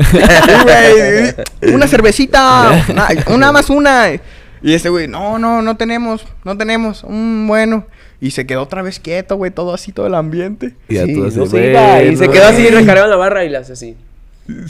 Sí, 0.10 0.52
güey, 0.64 1.74
una 1.74 1.86
cervecita, 1.86 2.84
una, 2.88 3.08
una 3.28 3.52
más 3.52 3.70
una. 3.70 4.10
Y 4.62 4.74
este 4.74 4.88
güey, 4.88 5.06
no, 5.06 5.38
no, 5.38 5.62
no 5.62 5.76
tenemos, 5.76 6.26
no 6.42 6.58
tenemos. 6.58 7.04
Mm, 7.08 7.46
bueno. 7.46 7.86
Y 8.20 8.32
se 8.32 8.46
quedó 8.46 8.62
otra 8.62 8.82
vez 8.82 9.00
quieto, 9.00 9.36
güey, 9.36 9.50
todo 9.50 9.72
así, 9.72 9.92
todo 9.92 10.06
el 10.06 10.14
ambiente. 10.14 10.74
Y 10.88 10.94
ya 10.96 11.06
Sí, 11.06 11.14
tú 11.14 11.24
así, 11.24 11.38
no 11.38 11.46
se 11.46 11.70
iba, 11.70 12.02
y 12.02 12.16
se 12.16 12.28
quedó 12.28 12.44
así 12.48 12.66
recargado 12.68 13.04
en 13.06 13.10
la 13.10 13.16
barra 13.16 13.44
y 13.44 13.54
hace 13.54 13.72
así. 13.72 13.96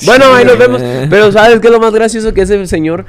Bueno, 0.04 0.26
ahí 0.34 0.44
nos 0.44 0.58
vemos. 0.58 0.82
Pero 1.10 1.32
¿sabes 1.32 1.58
qué 1.58 1.68
es 1.68 1.72
lo 1.72 1.80
más 1.80 1.92
gracioso? 1.94 2.34
Que 2.34 2.42
ese 2.42 2.66
señor 2.66 3.06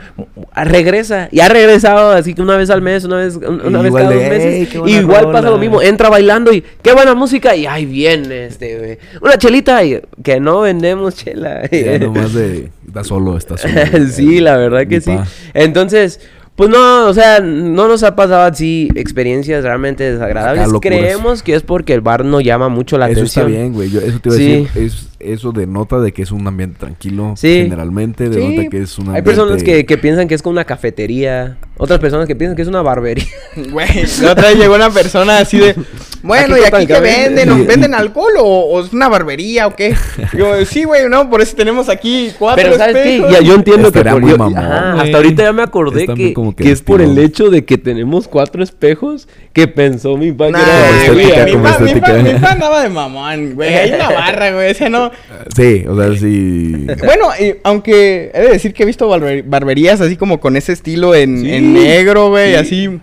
regresa. 0.55 1.27
Y 1.31 1.39
ha 1.41 1.49
regresado 1.49 2.11
así 2.11 2.33
que 2.33 2.41
una 2.41 2.57
vez 2.57 2.69
al 2.69 2.81
mes, 2.81 3.03
una 3.03 3.17
vez, 3.17 3.35
un- 3.35 3.61
una 3.65 3.81
vez 3.81 3.91
cada 3.93 4.05
dos 4.05 4.15
meses. 4.23 4.53
"Ey, 4.53 4.65
qué 4.67 4.79
buena 4.79 4.97
Igual 4.99 5.25
pasa 5.25 5.39
rola". 5.41 5.49
lo 5.51 5.57
mismo. 5.57 5.81
Entra 5.81 6.09
bailando 6.09 6.53
y 6.53 6.63
qué 6.81 6.93
buena 6.93 7.13
música. 7.13 7.55
Y 7.55 7.65
ahí 7.65 7.85
viene 7.85 8.45
este, 8.45 8.77
güey. 8.77 8.97
Una 9.21 9.37
chelita. 9.37 9.83
Y 9.83 10.01
que 10.23 10.39
no 10.39 10.61
vendemos 10.61 11.15
chela. 11.15 11.69
Ya 11.69 11.99
nomás 11.99 12.33
de. 12.33 12.69
Está 12.87 13.03
solo, 13.03 13.37
está 13.37 13.57
solo. 13.57 13.73
sí, 14.11 14.39
la 14.39 14.57
verdad 14.57 14.87
que 14.87 14.95
Mi 14.97 15.01
sí. 15.01 15.11
pa. 15.11 15.27
Entonces, 15.53 16.19
pues 16.55 16.69
no, 16.69 17.07
o 17.07 17.13
sea, 17.13 17.39
no 17.39 17.87
nos 17.87 18.03
ha 18.03 18.15
pasado 18.15 18.43
así 18.43 18.89
experiencias 18.95 19.63
realmente 19.63 20.11
desagradables. 20.11 20.67
Creemos 20.81 21.41
que 21.43 21.55
es 21.55 21.63
porque 21.63 21.93
el 21.93 22.01
bar 22.01 22.23
no 22.25 22.39
llama 22.41 22.69
mucho 22.69 22.97
la 22.97 23.09
Eso 23.09 23.23
está 23.23 23.41
atención. 23.41 23.61
bien, 23.61 23.73
güey. 23.73 23.89
Yo- 23.89 23.99
Eso 24.01 24.19
te 24.19 24.29
iba 24.29 24.35
a 24.35 24.37
Sí. 24.37 24.47
decir. 24.73 24.83
Es, 24.83 25.07
eso 25.19 25.51
denota 25.51 25.99
de 25.99 26.11
que 26.11 26.21
es 26.23 26.31
un 26.31 26.45
ambiente 26.47 26.77
tranquilo. 26.79 27.33
Sí. 27.37 27.61
Generalmente 27.63 28.25
Sí. 28.27 28.31
denota 28.39 28.69
que 28.69 28.81
es 28.81 28.97
un 28.99 29.07
ambiente. 29.07 29.29
Hay 29.29 29.35
personas 29.35 29.63
que, 29.63 29.85
que 29.85 29.97
piensan 29.97 30.27
que 30.27 30.35
es 30.35 30.41
como 30.41 30.51
una 30.51 30.65
cafetería. 30.65 31.57
Otras 31.77 31.99
personas 31.99 32.27
que 32.27 32.35
piensan 32.35 32.55
que 32.55 32.61
es 32.61 32.67
una 32.67 32.81
barbería. 32.81 33.25
Güey, 33.71 33.87
la 34.21 34.33
otra 34.33 34.49
vez 34.49 34.57
llegó 34.57 34.75
una 34.75 34.89
persona 34.91 35.39
así 35.39 35.57
de, 35.57 35.75
bueno, 36.23 36.55
Aquí 36.55 36.63
¿y 36.63 36.67
aquí 36.67 36.87
qué 36.87 36.99
venden? 36.99 37.49
¿O 37.51 37.65
¿Venden 37.65 37.93
alcohol 37.93 38.31
o, 38.39 38.43
o 38.45 38.83
es 38.85 38.93
una 38.93 39.07
barbería 39.09 39.67
o 39.67 39.75
qué? 39.75 39.95
Digo, 40.33 40.53
sí, 40.65 40.83
güey, 40.83 41.07
no, 41.09 41.29
por 41.29 41.41
eso 41.41 41.55
tenemos 41.55 41.89
aquí 41.89 42.31
cuatro 42.37 42.63
Pero 42.63 42.77
¿sabes 42.77 42.95
qué? 42.95 43.15
espejos. 43.15 43.31
Ya, 43.33 43.41
yo 43.41 43.55
entiendo 43.55 43.91
que 43.91 44.03
por 44.03 44.21
yo- 44.27 44.37
mamón, 44.37 44.57
Ajá, 44.57 45.01
hasta 45.01 45.17
ahorita 45.17 45.43
ya 45.43 45.53
me 45.53 45.63
acordé 45.63 46.07
que, 46.07 46.33
como 46.33 46.55
que 46.55 46.63
que 46.65 46.71
es 46.71 46.81
por 46.81 47.01
el 47.01 47.17
hecho 47.17 47.49
de 47.49 47.65
que 47.65 47.77
tenemos 47.77 48.27
cuatro 48.27 48.63
espejos 48.63 49.27
que 49.53 49.67
pensó 49.67 50.17
mi 50.17 50.31
padre. 50.31 50.53
Nah, 50.53 51.13
güey, 51.13 51.25
mi 51.25 51.51
como 51.53 51.63
pa, 51.63 51.79
mi 51.79 51.93
pa, 51.99 52.07
estética. 52.09 52.13
mi 52.13 52.33
pa 52.39 52.51
andaba 52.51 52.83
de 52.83 52.89
mamón, 52.89 53.55
güey. 53.55 53.73
Hay 53.73 53.91
una 53.93 54.09
barra, 54.11 54.51
güey, 54.51 54.71
ese 54.71 54.89
no. 54.89 55.11
Sí, 55.55 55.83
o 55.87 55.95
sea, 55.97 56.15
sí. 56.17 56.87
Bueno, 57.03 57.29
y 57.39 57.55
aunque 57.63 58.31
he 58.33 58.41
de 58.41 58.49
decir 58.49 58.73
que 58.73 58.83
he 58.83 58.85
visto 58.85 59.09
barber- 59.09 59.43
barberías 59.45 59.99
así 60.01 60.15
como 60.17 60.39
con 60.39 60.55
ese 60.55 60.71
estilo 60.73 61.15
en, 61.15 61.41
Sí. 61.41 61.51
en 61.53 61.73
negro, 61.73 62.29
güey, 62.29 62.51
Sí. 62.51 62.55
así. 62.55 62.99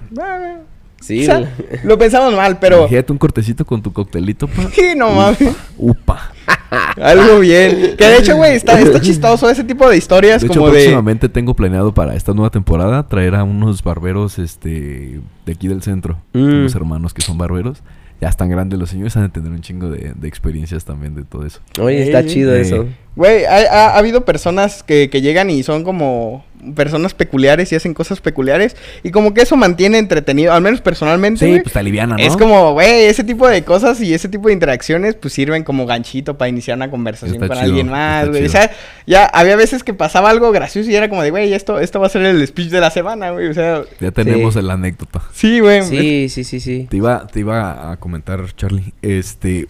Sí, 1.01 1.23
o 1.23 1.25
sea, 1.27 1.55
lo 1.85 1.97
pensamos 1.97 2.35
mal, 2.35 2.59
pero. 2.59 2.81
Imagínate 2.81 3.13
un 3.13 3.19
cortecito 3.19 3.65
con 3.65 3.81
tu 3.83 3.93
coctelito, 3.93 4.49
pa. 4.49 4.69
Sí, 4.75 4.95
no 4.97 5.11
mames. 5.11 5.39
Upa. 5.77 6.33
Algo 7.01 7.39
bien. 7.41 7.95
Que 7.97 8.05
de 8.07 8.19
hecho, 8.19 8.37
güey, 8.37 8.55
está, 8.57 8.79
está 8.81 9.01
chistoso 9.01 9.49
ese 9.49 9.65
tipo 9.65 9.89
de 9.89 9.97
historias 9.97 10.41
De 10.43 10.49
hecho, 10.49 10.65
de. 10.67 10.71
próximamente 10.73 11.29
tengo 11.29 11.55
planeado 11.55 11.95
para 11.95 12.15
esta 12.17 12.33
nueva 12.35 12.51
temporada 12.51 13.07
traer 13.07 13.35
a 13.37 13.45
unos 13.45 13.83
barberos 13.83 14.39
este 14.39 15.21
de 15.47 15.53
aquí 15.53 15.69
del 15.69 15.83
centro. 15.83 16.19
Mm. 16.33 16.43
Unos 16.43 16.75
hermanos 16.75 17.15
que 17.15 17.23
son 17.23 17.39
barberos. 17.39 17.83
Ya 18.21 18.29
están 18.29 18.49
grandes 18.51 18.81
los 18.81 18.91
señores, 18.91 19.17
han 19.17 19.23
de 19.23 19.29
tener 19.29 19.53
un 19.53 19.61
chingo 19.61 19.89
de, 19.91 20.13
de 20.17 20.27
experiencias 20.27 20.85
también 20.85 21.15
de 21.15 21.23
todo 21.23 21.47
eso. 21.47 21.61
Oye, 21.81 22.03
está 22.03 22.27
chido 22.27 22.53
Eh. 22.57 22.63
eso. 22.63 22.87
Güey, 23.15 23.45
ha, 23.45 23.59
ha- 23.59 23.91
ha 23.91 23.99
habido 23.99 24.25
personas 24.25 24.83
que, 24.83 25.09
que 25.09 25.21
llegan 25.23 25.51
y 25.51 25.63
son 25.63 25.85
como 25.85 26.45
personas 26.75 27.15
peculiares 27.15 27.73
y 27.73 27.77
hacen 27.77 27.95
cosas 27.95 28.21
peculiares. 28.21 28.77
Y 29.03 29.11
como 29.11 29.35
que 29.35 29.43
eso 29.43 29.57
mantiene 29.57 29.99
entretenido, 29.99 30.53
al 30.53 30.63
menos 30.63 30.81
personalmente. 30.81 31.41
Sí, 31.45 31.51
güey. 31.51 31.63
pues 31.63 31.73
te 31.73 31.79
aliviana, 31.79 32.17
¿no? 32.17 32.23
Es 32.23 32.37
como, 32.37 32.73
güey, 32.73 33.05
ese 33.05 33.25
tipo 33.25 33.47
de 33.49 33.63
cosas 33.65 34.01
y 34.01 34.13
ese 34.15 34.29
tipo 34.29 34.49
de 34.49 34.55
interacciones, 34.55 35.15
pues 35.15 35.35
sirven 35.35 35.65
como 35.65 35.87
ganchito 35.87 36.37
para 36.39 36.49
iniciar 36.49 36.77
una 36.77 36.91
conversación 36.91 37.37
Está 37.43 37.49
con 37.49 37.57
chido, 37.57 37.67
alguien 37.69 37.89
más, 37.89 38.29
güey. 38.29 38.47
O 38.47 38.49
sea, 38.49 38.71
ya 39.07 39.27
había 39.27 39.57
veces 39.57 39.83
que 39.85 39.95
pasaba 39.95 40.31
algo 40.31 40.51
gracioso 40.53 40.91
y 40.91 40.95
era 40.95 41.09
como 41.09 41.23
de, 41.23 41.31
güey, 41.31 41.53
esto, 41.53 41.79
esto 41.81 42.01
va 42.01 42.07
a 42.07 42.11
ser 42.11 42.23
el 42.23 42.47
speech 42.47 42.69
de 42.71 42.81
la 42.81 42.91
semana, 42.91 43.31
güey. 43.31 43.49
O 43.49 43.55
sea, 43.55 43.83
Ya 44.01 44.11
tenemos 44.11 44.55
Sí. 44.55 44.61
el 44.61 44.71
anécdota. 44.71 45.23
sí, 45.33 45.61
güey. 45.61 45.83
Sí, 45.83 46.29
sí, 46.29 46.45
sí, 46.45 46.61
sí. 46.61 46.87
Te 46.91 46.97
iba, 46.97 47.27
te 47.27 47.41
iba 47.41 47.93
a 47.93 47.97
comentar, 47.99 48.45
Charlie. 48.57 48.93
Este. 49.03 49.67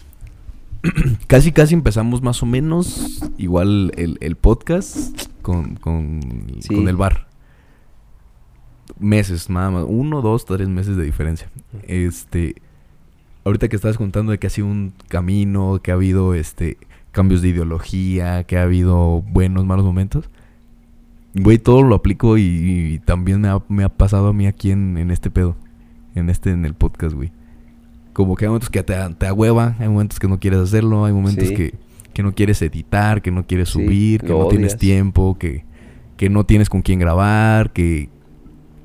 casi, 1.27 1.53
casi 1.53 1.75
empezamos 1.75 2.23
más 2.23 2.43
o 2.43 2.47
menos 2.47 3.21
igual 3.37 3.93
el, 3.97 4.17
el 4.21 4.37
podcast 4.37 5.27
con, 5.49 5.77
con, 5.77 6.21
Sí. 6.61 6.75
con 6.75 6.87
el 6.89 6.97
bar. 6.97 7.27
Meses, 8.99 9.51
nada 9.51 9.71
más. 9.71 9.85
Uno, 9.87 10.23
dos, 10.23 10.45
tres 10.45 10.69
meses 10.69 10.97
de 10.97 11.05
diferencia. 11.05 11.49
Este. 11.87 12.57
ahorita 13.45 13.69
que 13.69 13.77
estás 13.77 13.97
contando 13.97 14.33
de 14.33 14.39
que 14.39 14.47
ha 14.47 14.51
sido 14.51 14.67
un 14.67 14.93
camino, 15.09 15.81
que 15.83 15.91
ha 15.91 15.95
habido 15.95 16.35
este 16.35 16.77
cambios 17.13 17.41
de 17.43 17.49
ideología, 17.49 18.45
que 18.45 18.59
ha 18.59 18.63
habido 18.63 19.23
buenos, 19.23 19.65
malos 19.65 19.85
momentos. 19.85 20.29
Güey, 21.35 21.59
todo 21.59 21.83
lo 21.83 21.95
aplico 21.95 22.37
y, 22.39 22.43
y 22.43 22.99
también 23.01 23.41
me 23.41 23.49
ha, 23.49 23.59
me 23.69 23.85
ha 23.85 23.89
pasado 23.89 24.29
a 24.29 24.33
mí 24.33 24.47
aquí 24.47 24.71
en, 24.71 24.97
en 24.99 25.11
este 25.11 25.31
pedo. 25.31 25.57
En 26.15 26.31
este, 26.31 26.51
en 26.51 26.65
el 26.65 26.75
podcast, 26.75 27.15
güey. 27.15 27.31
Como 28.13 28.35
que 28.37 28.45
hay 28.47 28.49
momentos 28.49 28.71
que 28.71 28.83
te, 28.83 28.95
te 29.19 29.27
ahueva, 29.27 29.77
hay 29.79 29.89
momentos 29.89 30.19
que 30.19 30.27
no 30.29 30.39
quieres 30.41 30.61
hacerlo, 30.61 31.05
hay 31.05 31.13
momentos 31.13 31.47
Sí. 31.49 31.55
que, 31.55 31.75
que 32.19 32.23
no 32.25 32.35
quieres 32.35 32.61
editar, 32.63 33.23
que 33.23 33.31
no 33.31 33.47
quieres 33.47 33.69
Sí, 33.69 33.75
subir, 33.75 34.23
que 34.23 34.31
no 34.31 34.49
tienes 34.49 34.77
tiempo, 34.77 35.39
que, 35.39 35.65
que 36.17 36.29
no 36.29 36.45
tienes 36.45 36.69
con 36.69 36.83
quién 36.83 36.99
grabar, 36.99 37.73
que, 37.73 38.09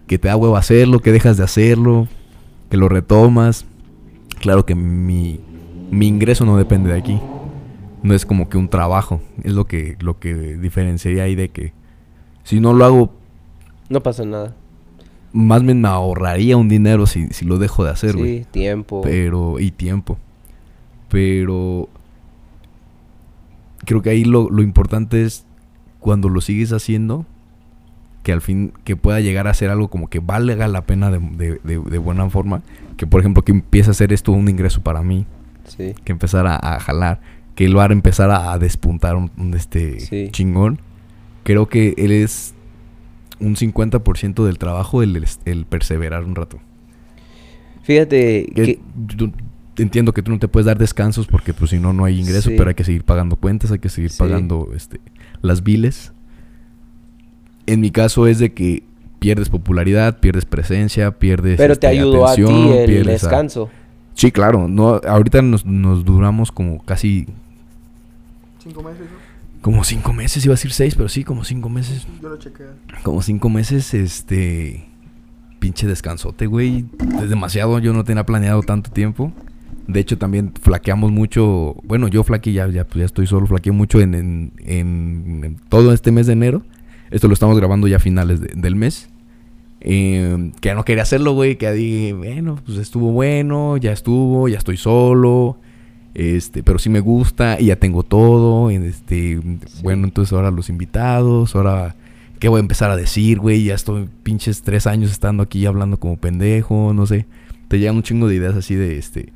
que 0.05 0.19
te 0.19 0.27
da 0.27 0.35
hueva 0.35 0.59
hacerlo, 0.59 0.99
que 0.99 1.11
dejas 1.11 1.37
de 1.37 1.43
hacerlo, 1.43 2.07
que 2.69 2.77
lo 2.77 2.89
retomas. 2.89 3.65
Claro 4.39 4.67
que 4.67 4.75
mi, 4.75 5.39
mi 5.89 6.07
ingreso 6.07 6.45
no 6.45 6.57
depende 6.57 6.91
de 6.93 6.99
aquí. 6.99 7.19
No 8.03 8.13
es 8.13 8.27
como 8.27 8.49
que 8.49 8.57
un 8.59 8.67
trabajo. 8.67 9.19
Es 9.43 9.53
lo 9.53 9.65
que, 9.65 9.97
lo 9.99 10.19
que 10.19 10.35
diferenciaría 10.57 11.23
ahí 11.23 11.33
de 11.33 11.49
que 11.49 11.73
si 12.43 12.59
no 12.59 12.71
lo 12.73 12.85
hago, 12.85 13.13
No 13.89 14.03
pasa 14.03 14.25
nada. 14.25 14.53
más 15.31 15.63
me 15.63 15.87
ahorraría 15.87 16.55
un 16.55 16.69
dinero 16.69 17.07
si, 17.07 17.29
si 17.29 17.45
lo 17.45 17.57
dejo 17.57 17.83
de 17.83 17.89
hacer, 17.89 18.15
güey. 18.15 18.41
Sí, 18.41 18.45
tiempo. 18.51 19.01
Pero, 19.01 19.59
y 19.59 19.71
tiempo. 19.71 20.19
Pero 21.09 21.89
creo 23.85 24.01
que 24.01 24.09
ahí 24.09 24.23
lo, 24.25 24.49
lo 24.49 24.61
importante 24.61 25.23
es 25.23 25.45
cuando 25.99 26.29
lo 26.29 26.41
sigues 26.41 26.71
haciendo, 26.73 27.25
que 28.23 28.31
al 28.31 28.41
fin, 28.41 28.71
que 28.83 28.95
pueda 28.95 29.19
llegar 29.19 29.47
a 29.47 29.53
ser 29.53 29.69
algo 29.69 29.89
como 29.89 30.07
que 30.09 30.19
valga 30.19 30.67
la 30.67 30.81
pena 30.85 31.11
de, 31.11 31.19
de- 31.19 31.59
de- 31.63 31.79
de 31.89 31.97
buena 31.97 32.29
forma. 32.29 32.61
Que 32.97 33.05
por 33.07 33.19
ejemplo, 33.19 33.43
que 33.43 33.51
empiece 33.51 33.91
a 33.91 33.93
ser 33.93 34.13
esto 34.13 34.31
un 34.31 34.47
ingreso 34.49 34.81
para 34.81 35.01
mí, 35.03 35.25
Sí. 35.65 35.93
que 36.03 36.11
empezar 36.11 36.45
a, 36.47 36.79
jalar, 36.79 37.21
que 37.55 37.65
el 37.65 37.73
bar 37.75 37.91
empezar 37.91 38.31
a, 38.31 38.57
despuntar 38.59 39.15
un, 39.15 39.31
un 39.37 39.53
este 39.53 39.99
Sí. 40.01 40.29
chingón. 40.31 40.79
Creo 41.43 41.67
que 41.67 41.93
él 41.97 42.11
es 42.11 42.53
un 43.39 43.55
50% 43.55 44.45
del 44.45 44.57
trabajo 44.57 45.03
el, 45.03 45.15
el- 45.17 45.27
el 45.45 45.65
perseverar 45.65 46.23
un 46.23 46.35
rato. 46.35 46.59
Fíjate 47.83 48.45
Que 48.55 48.63
que... 48.63 48.79
entiendo 49.77 50.13
que 50.13 50.21
tú 50.21 50.31
no 50.31 50.39
te 50.39 50.47
puedes 50.47 50.65
dar 50.65 50.77
descansos 50.77 51.27
porque 51.27 51.53
pues 51.53 51.71
si 51.71 51.79
no 51.79 51.93
no 51.93 52.05
hay 52.05 52.19
ingreso, 52.19 52.49
Sí. 52.49 52.55
pero 52.57 52.69
hay 52.69 52.75
que 52.75 52.83
seguir 52.83 53.03
pagando 53.03 53.35
cuentas, 53.35 53.71
hay 53.71 53.79
que 53.79 53.89
seguir 53.89 54.11
Sí. 54.11 54.17
pagando 54.19 54.69
este 54.75 54.99
las 55.41 55.63
biles. 55.63 56.11
En 57.65 57.79
mi 57.79 57.91
caso 57.91 58.27
es 58.27 58.39
de 58.39 58.53
que 58.53 58.83
pierdes 59.19 59.49
popularidad, 59.49 60.19
pierdes 60.19 60.45
presencia, 60.45 61.11
pierdes 61.17 61.57
Pero 61.57 61.75
te 61.77 61.87
este, 61.87 61.99
ayudó 61.99 62.27
a 62.27 62.35
ti 62.35 62.41
el 62.43 63.07
a- 63.07 63.11
descanso. 63.11 63.69
Sí, 64.15 64.31
claro, 64.31 64.67
no 64.67 65.01
ahorita 65.07 65.41
nos, 65.41 65.65
nos 65.65 66.05
duramos 66.05 66.51
como 66.51 66.83
casi 66.83 67.25
Cinco 68.61 68.83
meses, 68.83 69.07
como 69.61 69.83
cinco 69.83 70.13
meses, 70.13 70.45
iba 70.45 70.53
a 70.53 70.55
decir 70.55 70.71
seis, 70.71 70.95
pero 70.95 71.09
sí, 71.09 71.23
como 71.23 71.43
cinco 71.45 71.69
meses. 71.69 72.05
Yo 72.21 72.29
lo 72.29 72.37
chequé. 72.37 72.63
Como 73.03 73.21
cinco 73.21 73.49
meses, 73.49 73.93
este. 73.93 74.85
Pinche 75.59 75.87
descansote, 75.87 76.45
güey. 76.47 76.85
Es 77.21 77.29
demasiado. 77.29 77.79
Yo 77.79 77.93
no 77.93 78.03
tenía 78.03 78.25
planeado 78.25 78.61
tanto 78.61 78.91
tiempo. 78.91 79.31
De 79.87 79.99
hecho, 79.99 80.17
también 80.17 80.53
flaqueamos 80.61 81.11
mucho. 81.11 81.75
Bueno, 81.83 82.07
yo 82.07 82.23
flaqueé, 82.23 82.53
ya, 82.53 82.67
ya, 82.69 82.85
pues 82.85 82.99
ya 82.99 83.05
estoy 83.05 83.27
solo. 83.27 83.47
Flaqueé 83.47 83.71
mucho 83.73 83.99
en, 84.01 84.13
en, 84.15 84.51
en- 84.65 85.41
en 85.43 85.55
todo 85.69 85.93
este 85.93 86.11
mes 86.11 86.27
de 86.27 86.33
enero. 86.33 86.63
Esto 87.11 87.27
lo 87.27 87.33
estamos 87.33 87.57
grabando 87.57 87.87
ya 87.87 87.97
a 87.97 87.99
finales 87.99 88.39
de- 88.41 88.53
del 88.55 88.75
mes. 88.75 89.09
Eh, 89.81 90.51
que 90.61 90.67
ya 90.69 90.75
no 90.75 90.85
quería 90.85 91.03
hacerlo, 91.03 91.33
güey. 91.33 91.57
Que 91.57 91.71
dije, 91.71 92.13
bueno, 92.13 92.59
pues 92.65 92.77
estuvo 92.77 93.11
bueno. 93.11 93.77
Ya 93.77 93.91
estuvo, 93.91 94.47
ya 94.47 94.57
estoy 94.57 94.77
solo. 94.77 95.57
Este, 96.13 96.61
pero 96.63 96.77
sí 96.79 96.89
me 96.89 96.99
gusta 96.99 97.57
y 97.59 97.65
ya 97.65 97.75
tengo 97.75 98.03
todo. 98.03 98.69
Este, 98.69 99.39
bueno, 99.81 100.05
entonces 100.05 100.31
ahora 100.33 100.51
los 100.51 100.69
invitados, 100.69 101.55
ahora 101.55 101.95
qué 102.39 102.49
voy 102.49 102.57
a 102.57 102.61
empezar 102.61 102.91
a 102.91 102.95
decir, 102.95 103.39
güey, 103.39 103.63
ya 103.63 103.73
estoy 103.73 104.07
pinches 104.21 104.61
tres 104.61 104.85
años 104.85 105.11
estando 105.11 105.41
aquí 105.43 105.65
hablando 105.65 105.97
como 105.97 106.17
pendejo, 106.17 106.93
no 106.93 107.05
sé. 107.07 107.25
Te 107.67 107.79
llegan 107.79 107.95
un 107.95 108.03
chingo 108.03 108.27
de 108.27 108.35
ideas 108.35 108.53
así 108.55 108.75
de 108.75 108.97
este, 108.97 109.33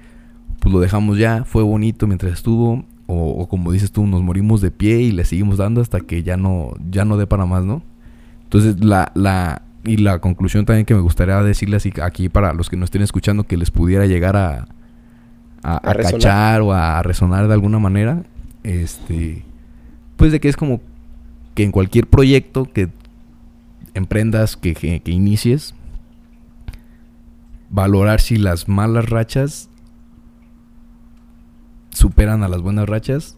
pues 0.68 0.74
lo 0.74 0.80
dejamos 0.82 1.18
ya, 1.18 1.44
fue 1.46 1.64
bonito 1.64 2.08
mientras 2.08 2.34
estuvo, 2.34 2.84
o, 3.08 3.30
o 3.42 3.48
como 3.48 3.72
dices 3.72 3.92
tú, 3.92 4.06
nos 4.06 4.22
morimos 4.22 4.60
de 4.60 4.70
pie 4.72 5.00
y 5.02 5.12
le 5.12 5.24
seguimos 5.24 5.58
dando 5.58 5.80
hasta 5.82 6.02
que 6.02 6.24
ya 6.24 6.36
no, 6.36 6.74
ya 6.92 7.06
no 7.06 7.16
dé 7.18 7.26
para 7.26 7.46
más, 7.46 7.64
¿no? 7.64 7.82
Entonces 8.44 8.84
la, 8.84 9.12
la, 9.16 9.62
y 9.86 9.98
la 9.98 10.20
conclusión 10.20 10.66
también 10.66 10.86
que 10.86 10.94
me 10.94 11.00
gustaría 11.02 11.42
decirles 11.42 11.88
aquí 12.04 12.28
para 12.28 12.52
los 12.54 12.70
que 12.70 12.76
nos 12.76 12.88
estén 12.88 13.02
escuchando 13.02 13.44
que 13.46 13.56
les 13.56 13.72
pudiera 13.72 14.06
llegar 14.08 14.36
a, 14.36 14.68
a, 15.64 15.74
A 15.74 15.78
a 15.78 15.94
resonar. 15.94 16.20
cachar 16.22 16.62
o 16.62 16.74
a 16.74 17.02
resonar 17.02 17.48
de 17.48 17.54
alguna 17.54 17.80
manera, 17.80 18.24
este, 18.64 19.44
pues 20.18 20.32
de 20.34 20.40
que 20.42 20.50
es 20.50 20.58
como 20.58 20.82
que 21.56 21.64
en 21.64 21.72
cualquier 21.72 22.08
proyecto 22.08 22.66
que 22.66 22.90
emprendas, 23.94 24.58
que, 24.58 24.74
que- 24.76 25.00
que 25.00 25.12
inicies, 25.12 25.74
valorar 27.70 28.20
si 28.22 28.38
las 28.38 28.68
malas 28.68 29.10
rachas 29.10 29.70
superan 31.98 32.44
a 32.44 32.48
las 32.48 32.62
buenas 32.62 32.88
rachas 32.88 33.38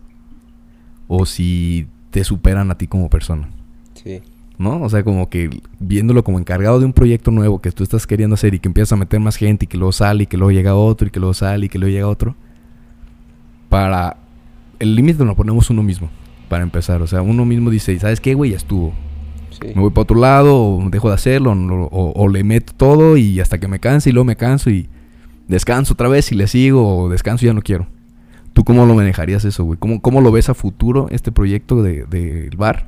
o 1.07 1.25
si 1.25 1.87
te 2.11 2.23
superan 2.23 2.69
a 2.71 2.77
ti 2.77 2.87
como 2.87 3.09
persona. 3.09 3.49
Sí. 3.95 4.21
¿no? 4.57 4.81
O 4.81 4.89
sea, 4.89 5.03
como 5.03 5.29
que 5.29 5.49
viéndolo 5.79 6.23
como 6.23 6.37
encargado 6.37 6.79
de 6.79 6.85
un 6.85 6.91
proyecto 6.93 7.31
nuevo 7.31 7.59
que 7.61 7.71
tú 7.71 7.81
estás 7.83 8.05
queriendo 8.05 8.33
hacer 8.33 8.53
y 8.53 8.59
que 8.59 8.67
empiezas 8.67 8.91
a 8.91 8.97
meter 8.97 9.19
más 9.21 9.37
gente 9.37 9.65
y 9.65 9.67
que 9.67 9.77
luego 9.77 9.93
sale 9.93 10.23
y 10.23 10.27
que 10.27 10.35
luego 10.37 10.51
llega 10.51 10.75
otro 10.75 11.07
y 11.07 11.11
que 11.11 11.19
luego 11.19 11.33
sale 11.33 11.67
y 11.67 11.69
que 11.69 11.79
luego 11.79 11.93
llega 11.93 12.07
otro. 12.07 12.35
Para... 13.69 14.17
El 14.79 14.95
límite 14.95 15.25
lo 15.25 15.35
ponemos 15.35 15.69
uno 15.69 15.83
mismo, 15.83 16.09
para 16.47 16.63
empezar. 16.63 17.01
O 17.01 17.07
sea, 17.07 17.21
uno 17.21 17.43
mismo 17.45 17.69
dice, 17.69 17.97
¿sabes 17.99 18.21
qué, 18.21 18.33
güey? 18.33 18.51
Ya 18.51 18.57
estuvo. 18.57 18.93
Sí. 19.51 19.67
Me 19.75 19.81
voy 19.81 19.89
para 19.91 20.03
otro 20.03 20.17
lado 20.17 20.55
o 20.77 20.89
dejo 20.89 21.09
de 21.09 21.15
hacerlo 21.15 21.51
o, 21.51 21.85
o- 21.91 22.13
o 22.23 22.27
le 22.29 22.43
meto 22.45 22.71
todo 22.77 23.17
y 23.17 23.39
hasta 23.41 23.59
que 23.59 23.67
me 23.67 23.79
canse 23.79 24.09
y 24.09 24.13
luego 24.13 24.23
me 24.25 24.37
canso 24.37 24.69
y 24.69 24.87
descanso 25.49 25.93
otra 25.95 26.07
vez 26.07 26.31
y 26.31 26.35
le 26.35 26.47
sigo 26.47 26.97
o 26.97 27.09
descanso 27.09 27.43
y 27.45 27.47
ya 27.47 27.53
no 27.53 27.61
quiero. 27.61 27.87
¿Tú 28.59 28.65
cómo 28.65 28.85
lo 28.85 28.93
manejarías 28.93 29.45
eso, 29.45 29.63
güey? 29.63 29.79
¿Cómo, 29.79 30.01
¿Cómo 30.01 30.19
lo 30.19 30.33
ves 30.33 30.49
a 30.49 30.53
futuro 30.53 31.07
este 31.11 31.31
proyecto 31.31 31.81
del 31.81 32.09
de, 32.09 32.33
del 32.49 32.57
bar? 32.57 32.87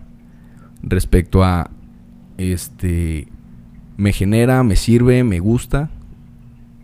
Respecto 0.84 1.46
a, 1.46 1.72
este, 2.38 3.30
me 3.96 4.12
genera, 4.12 4.64
me 4.64 4.76
sirve, 4.76 5.24
me 5.24 5.40
gusta. 5.40 5.90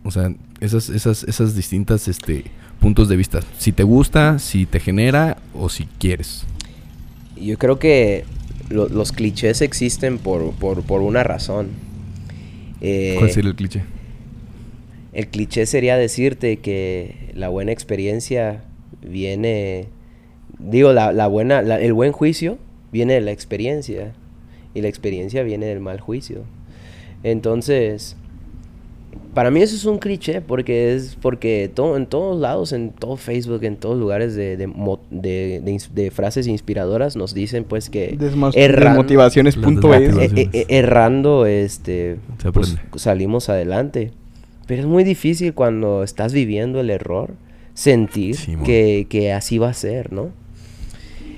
O 0.05 0.11
sea, 0.11 0.33
esas, 0.61 0.87
esas, 0.87 1.25
esas 1.25 1.53
distintas, 1.53 2.07
este, 2.07 2.45
puntos 2.79 3.09
de 3.09 3.17
vista. 3.17 3.41
Si 3.57 3.73
te 3.73 3.83
gusta, 3.83 4.39
si 4.39 4.65
te 4.65 4.79
genera 4.79 5.35
o 5.53 5.67
si 5.67 5.83
quieres. 5.99 6.45
Yo 7.35 7.57
creo 7.57 7.79
que 7.79 8.23
lo- 8.69 8.87
los 8.87 9.11
clichés 9.11 9.61
existen 9.61 10.17
por, 10.17 10.53
por, 10.53 10.83
por 10.83 11.01
una 11.01 11.23
razón. 11.23 11.71
Eh, 12.79 13.15
¿Cuál 13.17 13.31
sería 13.31 13.49
el 13.49 13.55
cliché? 13.57 13.83
El 15.11 15.27
cliché 15.27 15.65
sería 15.65 15.97
decirte 15.97 16.59
que 16.59 17.33
la 17.35 17.49
buena 17.49 17.73
experiencia 17.73 18.63
viene, 19.01 19.87
digo, 20.59 20.93
la, 20.93 21.11
la 21.11 21.27
buena, 21.27 21.61
la- 21.61 21.79
el 21.79 21.93
buen 21.93 22.11
juicio 22.11 22.57
viene 22.91 23.13
de 23.13 23.21
la 23.21 23.31
experiencia 23.31 24.13
y 24.73 24.81
la 24.81 24.87
experiencia 24.87 25.43
viene 25.43 25.65
del 25.67 25.79
mal 25.79 25.99
juicio. 25.99 26.43
Entonces, 27.23 28.15
para 29.33 29.51
mí 29.51 29.61
eso 29.61 29.75
es 29.75 29.85
un 29.85 29.97
cliché 29.99 30.41
porque 30.41 30.93
es 30.95 31.15
porque 31.21 31.69
todo, 31.73 31.97
en 31.97 32.05
todos 32.07 32.39
lados, 32.39 32.73
en 32.73 32.91
todo 32.91 33.17
Facebook, 33.17 33.63
en 33.63 33.75
todos 33.77 33.97
lugares 33.99 34.35
de, 34.35 34.57
de, 34.57 34.67
mo- 34.67 34.99
de- 35.11 35.61
de 35.93 36.11
frases 36.11 36.47
inspiradoras 36.47 37.15
nos 37.15 37.33
dicen 37.33 37.63
pues 37.63 37.89
que 37.89 38.17
erran- 38.55 38.89
desmotivaciones 38.91 39.55
Las 39.57 39.63
punto 39.65 39.93
es. 39.93 40.01
desmotivaciones. 40.01 40.45
eh, 40.55 40.59
eh, 40.61 40.65
errando 40.69 41.45
este 41.45 42.17
pues, 42.53 42.77
salimos 42.95 43.49
adelante 43.49 44.11
pero 44.65 44.81
es 44.81 44.87
muy 44.87 45.03
difícil 45.03 45.53
cuando 45.53 46.03
estás 46.03 46.33
viviendo 46.33 46.79
el 46.79 46.89
error 46.89 47.31
sentir 47.77 48.35
que, 48.65 49.05
que 49.07 49.31
así 49.33 49.59
va 49.59 49.69
a 49.69 49.73
ser 49.73 50.11
no 50.11 50.31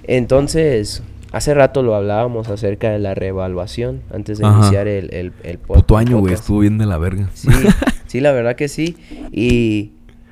entonces 0.03 1.03
hace 1.31 1.53
rato 1.53 1.83
lo 1.83 1.95
hablábamos 1.95 2.47
acerca 2.49 2.89
de 2.91 2.99
la 2.99 3.13
reevaluación 3.13 4.01
antes 4.13 4.39
de 4.39 4.45
Ajá. 4.45 4.59
iniciar 4.59 4.87
el, 4.87 5.13
el, 5.13 5.33
el 5.43 5.59
pod- 5.61 5.75
Puto 5.75 5.97
año, 5.97 6.11
güey, 6.19 6.31
podcast. 6.31 6.41
estuvo 6.43 6.59
bien 6.59 6.77
de 6.77 6.85
la 6.85 6.97
verga. 6.97 7.29
Sí, 7.33 7.49
sí, 8.07 8.19
la 8.19 8.31
verdad 8.31 8.55
que 8.55 8.67
sí. 8.67 8.97
Y, 9.31 9.91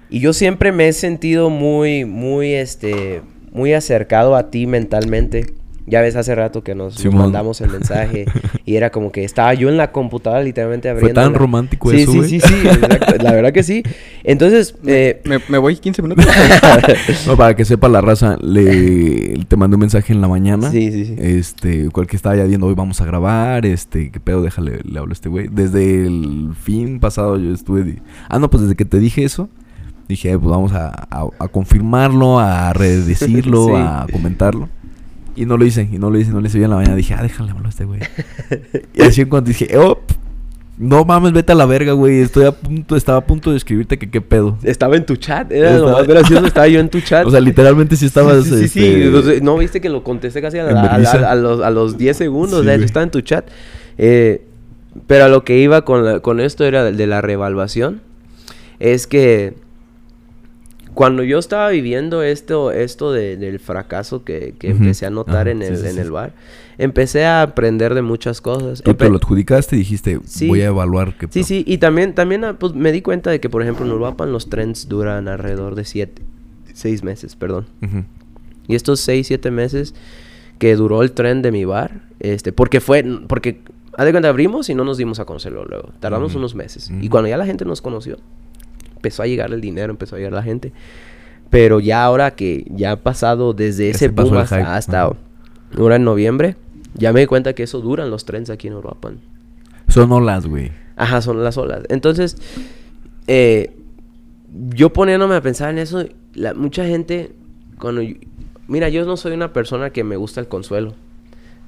y 0.09 0.19
yo 0.19 0.33
siempre 0.33 0.71
me 0.71 0.87
he 0.87 0.93
sentido 0.93 1.49
muy, 1.51 2.05
muy, 2.05 2.53
este, 2.53 3.21
muy 3.51 3.73
acercado 3.73 4.35
a 4.35 4.49
ti 4.49 4.65
mentalmente. 4.65 5.53
Ya 5.89 6.01
ves 6.01 6.17
hace 6.17 6.35
rato 6.35 6.63
que 6.63 6.75
nos, 6.75 6.95
Simón. 6.95 7.17
mandamos 7.23 7.61
el 7.61 7.69
mensaje 7.69 8.25
y 8.65 8.75
era 8.75 8.89
como 8.91 9.11
que 9.11 9.23
estaba 9.23 9.53
yo 9.53 9.69
en 9.69 9.77
la 9.77 9.91
computadora 9.93 10.43
literalmente 10.43 10.89
Fue 10.89 10.97
abriendo. 10.99 11.21
tan 11.21 11.31
la- 11.31 11.39
romántico 11.39 11.91
sí, 11.91 12.01
eso, 12.01 12.11
sí, 12.11 12.17
güey. 12.17 12.29
sí, 12.29 12.39
sí, 12.41 12.55
exacto, 12.67 13.15
la 13.23 13.31
verdad 13.31 13.53
que 13.53 13.63
sí. 13.63 13.83
Entonces, 14.25 14.75
eh, 14.85 15.21
Me, 15.23 15.39
me 15.47 15.57
voy 15.57 15.77
15 15.77 16.01
minutos. 16.01 16.25
No, 17.25 17.37
para 17.37 17.55
que 17.55 17.63
sepa 17.65 17.87
la 17.89 18.01
raza, 18.01 18.37
le 18.41 19.39
te 19.47 19.55
mandé 19.55 19.75
un 19.75 19.81
mensaje 19.81 20.11
en 20.13 20.19
la 20.21 20.27
mañana. 20.27 20.69
Sí, 20.71 20.91
sí, 20.91 21.05
sí. 21.05 21.15
Este, 21.17 21.89
cual 21.89 22.05
que 22.07 22.15
estaba 22.17 22.35
ya 22.35 22.43
viendo, 22.43 22.67
hoy 22.67 22.75
vamos 22.75 22.99
a 23.01 23.05
grabar, 23.05 23.65
este, 23.65 24.11
qué 24.11 24.19
pedo, 24.19 24.41
déjale, 24.41 24.79
le 24.83 24.99
hablo 24.99 25.11
a 25.11 25.13
este 25.13 25.29
güey. 25.29 25.47
Desde 25.49 26.05
el 26.05 26.49
fin 26.61 26.99
pasado 26.99 27.37
yo 27.37 27.53
estuve... 27.53 27.83
di- 27.83 27.99
Ah, 28.29 28.39
no, 28.39 28.49
pues 28.49 28.63
desde 28.63 28.75
que 28.75 28.85
te 28.85 28.99
dije 28.99 29.23
eso, 29.23 29.49
Dije, 30.09 30.39
pues 30.39 30.49
vamos 30.49 30.71
a, 30.71 30.87
a- 31.11 31.27
a 31.37 31.47
confirmarlo, 31.49 32.39
a 32.39 32.71
redecirlo, 32.73 33.65
Sí. 33.67 33.71
a 33.75 34.05
comentarlo. 34.11 34.69
Y 35.37 35.45
no 35.45 35.55
lo 35.55 35.65
hice, 35.65 35.87
y 35.91 35.99
no 35.99 36.09
lo 36.09 36.17
hice, 36.17 36.31
no 36.31 36.41
lo 36.41 36.47
hice 36.47 36.57
bien 36.57 36.65
en 36.65 36.71
la 36.71 36.75
mañana. 36.77 36.95
Dije, 36.95 37.13
ah, 37.13 37.21
déjale 37.21 37.51
hablar 37.51 37.67
a 37.67 37.69
este 37.69 37.85
güey. 37.85 37.99
y 38.95 39.01
así 39.03 39.21
en 39.21 39.29
cuanto 39.29 39.49
dije, 39.49 39.77
oh, 39.77 39.99
no 40.79 41.05
mames, 41.05 41.31
vete 41.31 41.51
a 41.51 41.55
la 41.55 41.65
verga, 41.67 41.93
güey. 41.93 42.19
Estoy 42.21 42.45
a 42.45 42.51
punto, 42.51 42.95
estaba 42.95 43.19
a 43.19 43.25
punto 43.25 43.51
de 43.51 43.57
escribirte 43.57 43.97
que 43.99 44.09
qué 44.09 44.19
pedo. 44.19 44.57
Estaba 44.63 44.95
en 44.95 45.05
tu 45.05 45.15
chat, 45.15 45.51
era 45.51 45.71
lo 45.71 45.75
Estaba- 45.85 45.97
más 45.99 46.07
gracioso, 46.07 46.45
estaba 46.47 46.67
yo 46.67 46.79
en 46.79 46.89
tu 46.89 47.01
chat. 47.01 47.25
O 47.25 47.29
sea, 47.31 47.39
literalmente 47.39 47.95
sí 47.95 48.07
estabas. 48.07 48.45
Sí, 48.45 48.67
sí, 48.67 48.83
este, 48.85 49.35
sí. 49.37 49.41
No 49.43 49.57
viste 49.57 49.79
que 49.79 49.89
lo 49.89 50.03
contesté 50.03 50.41
casi 50.41 50.57
a, 50.57 50.63
la- 50.63 51.35
los, 51.35 51.61
a 51.61 51.69
los 51.69 51.97
10 51.99 52.17
segundos. 52.17 52.63
Sí, 52.65 52.69
estaba 52.83 53.03
en 53.03 53.11
tu 53.11 53.21
chat. 53.21 53.47
Eh, 53.99 54.41
pero 55.05 55.25
a 55.25 55.27
lo 55.29 55.43
que 55.43 55.59
iba 55.59 55.83
con, 55.85 56.03
la- 56.03 56.19
con 56.19 56.39
esto 56.39 56.63
era 56.65 56.83
de, 56.83 56.93
de 56.93 57.05
la 57.07 57.21
revaluación. 57.21 58.01
Es 58.79 59.05
que 59.07 59.53
cuando 60.97 61.21
yo 61.21 61.37
estaba 61.37 61.69
viviendo 61.69 62.23
esto, 62.23 62.71
esto 62.71 63.11
de- 63.11 63.37
del 63.37 63.59
fracaso 63.59 64.23
que, 64.23 64.55
que 64.57 64.69
Ujú. 64.73 64.81
empecé 64.81 65.05
a 65.05 65.11
notar 65.11 65.41
Ajá, 65.47 65.51
en, 65.51 65.61
el, 65.61 65.77
sí, 65.77 65.85
en 65.85 65.93
sí. 65.93 65.99
el 65.99 66.09
bar, 66.09 66.33
empecé 66.79 67.23
a 67.25 67.43
aprender 67.43 67.93
de 67.93 68.01
muchas 68.01 68.41
cosas. 68.41 68.81
Tú 68.81 68.95
te 68.95 69.05
Empe- 69.05 69.11
lo 69.11 69.17
adjudicaste 69.17 69.75
y 69.75 69.79
dijiste, 69.79 70.19
Sí. 70.25 70.47
voy 70.47 70.61
a 70.61 70.65
evaluar 70.69 71.15
qué 71.15 71.27
Sí, 71.29 71.43
sí, 71.43 71.63
y 71.67 71.77
también, 71.77 72.15
también 72.15 72.43
ah, 72.45 72.57
pues, 72.57 72.73
me 72.73 72.91
di 72.91 73.03
cuenta 73.03 73.29
de 73.29 73.39
que, 73.39 73.47
por 73.47 73.61
ejemplo, 73.61 73.85
en 73.85 73.91
Uruapan 73.91 74.31
los 74.31 74.49
trends 74.49 74.89
duran 74.89 75.27
alrededor 75.27 75.75
de 75.75 75.85
7, 75.85 76.23
6 76.73 77.03
meses, 77.03 77.35
perdón. 77.35 77.67
Ujú. 77.83 78.03
Y 78.67 78.73
estos 78.73 78.99
6, 79.01 79.27
7 79.27 79.51
meses 79.51 79.93
que 80.57 80.75
duró 80.75 81.03
el 81.03 81.11
tren 81.11 81.43
de 81.43 81.51
mi 81.51 81.63
bar, 81.63 82.01
este, 82.19 82.51
porque 82.53 82.81
fue, 82.81 83.05
porque, 83.27 83.61
haz 83.95 84.05
de 84.07 84.11
cuenta, 84.11 84.29
abrimos 84.29 84.67
y 84.69 84.73
no 84.73 84.83
nos 84.83 84.97
dimos 84.97 85.19
a 85.19 85.25
conocerlo 85.25 85.63
luego. 85.63 85.89
Tardamos 85.99 86.31
Ujú. 86.31 86.39
unos 86.39 86.55
meses. 86.55 86.89
Y 87.01 87.07
cuando 87.09 87.29
ya 87.29 87.37
la 87.37 87.45
gente 87.45 87.65
nos 87.65 87.81
conoció, 87.83 88.17
empezó 88.97 89.23
a 89.23 89.27
llegar 89.27 89.51
el 89.53 89.61
dinero, 89.61 89.91
empezó 89.91 90.15
a 90.15 90.19
llegar 90.19 90.33
la 90.33 90.43
gente. 90.43 90.73
Pero 91.49 91.79
ya 91.79 92.03
ahora 92.03 92.31
que 92.31 92.65
ya 92.69 92.91
ha 92.91 92.95
pasado 92.97 93.53
desde 93.53 93.89
ese 93.89 94.09
boom 94.09 94.37
hasta, 94.59 94.75
hasta 94.75 95.01
ahora 95.77 95.95
en 95.95 96.03
noviembre, 96.03 96.55
ya 96.95 97.13
me 97.13 97.21
di 97.21 97.25
cuenta 97.25 97.53
que 97.53 97.63
eso 97.63 97.79
duran 97.79 98.09
los 98.09 98.25
trens 98.25 98.49
aquí 98.49 98.67
en 98.67 98.73
Uruapan. 98.73 99.19
Son 99.87 100.11
olas, 100.11 100.45
güey. 100.45 100.71
Ajá, 100.97 101.21
son 101.21 101.41
las 101.43 101.57
olas. 101.57 101.83
Entonces, 101.89 102.35
eh, 103.27 103.71
yo 104.69 104.91
poniéndome 104.91 105.35
a 105.35 105.41
pensar 105.41 105.69
en 105.69 105.77
eso, 105.77 106.05
la- 106.33 106.53
mucha 106.53 106.85
gente, 106.85 107.31
cuando 107.79 108.01
yo- 108.01 108.15
mira, 108.67 108.89
yo 108.89 109.05
no 109.05 109.15
soy 109.17 109.33
una 109.33 109.53
persona 109.53 109.91
que 109.91 110.03
me 110.03 110.15
gusta 110.17 110.41
el 110.41 110.47
consuelo. 110.47 110.93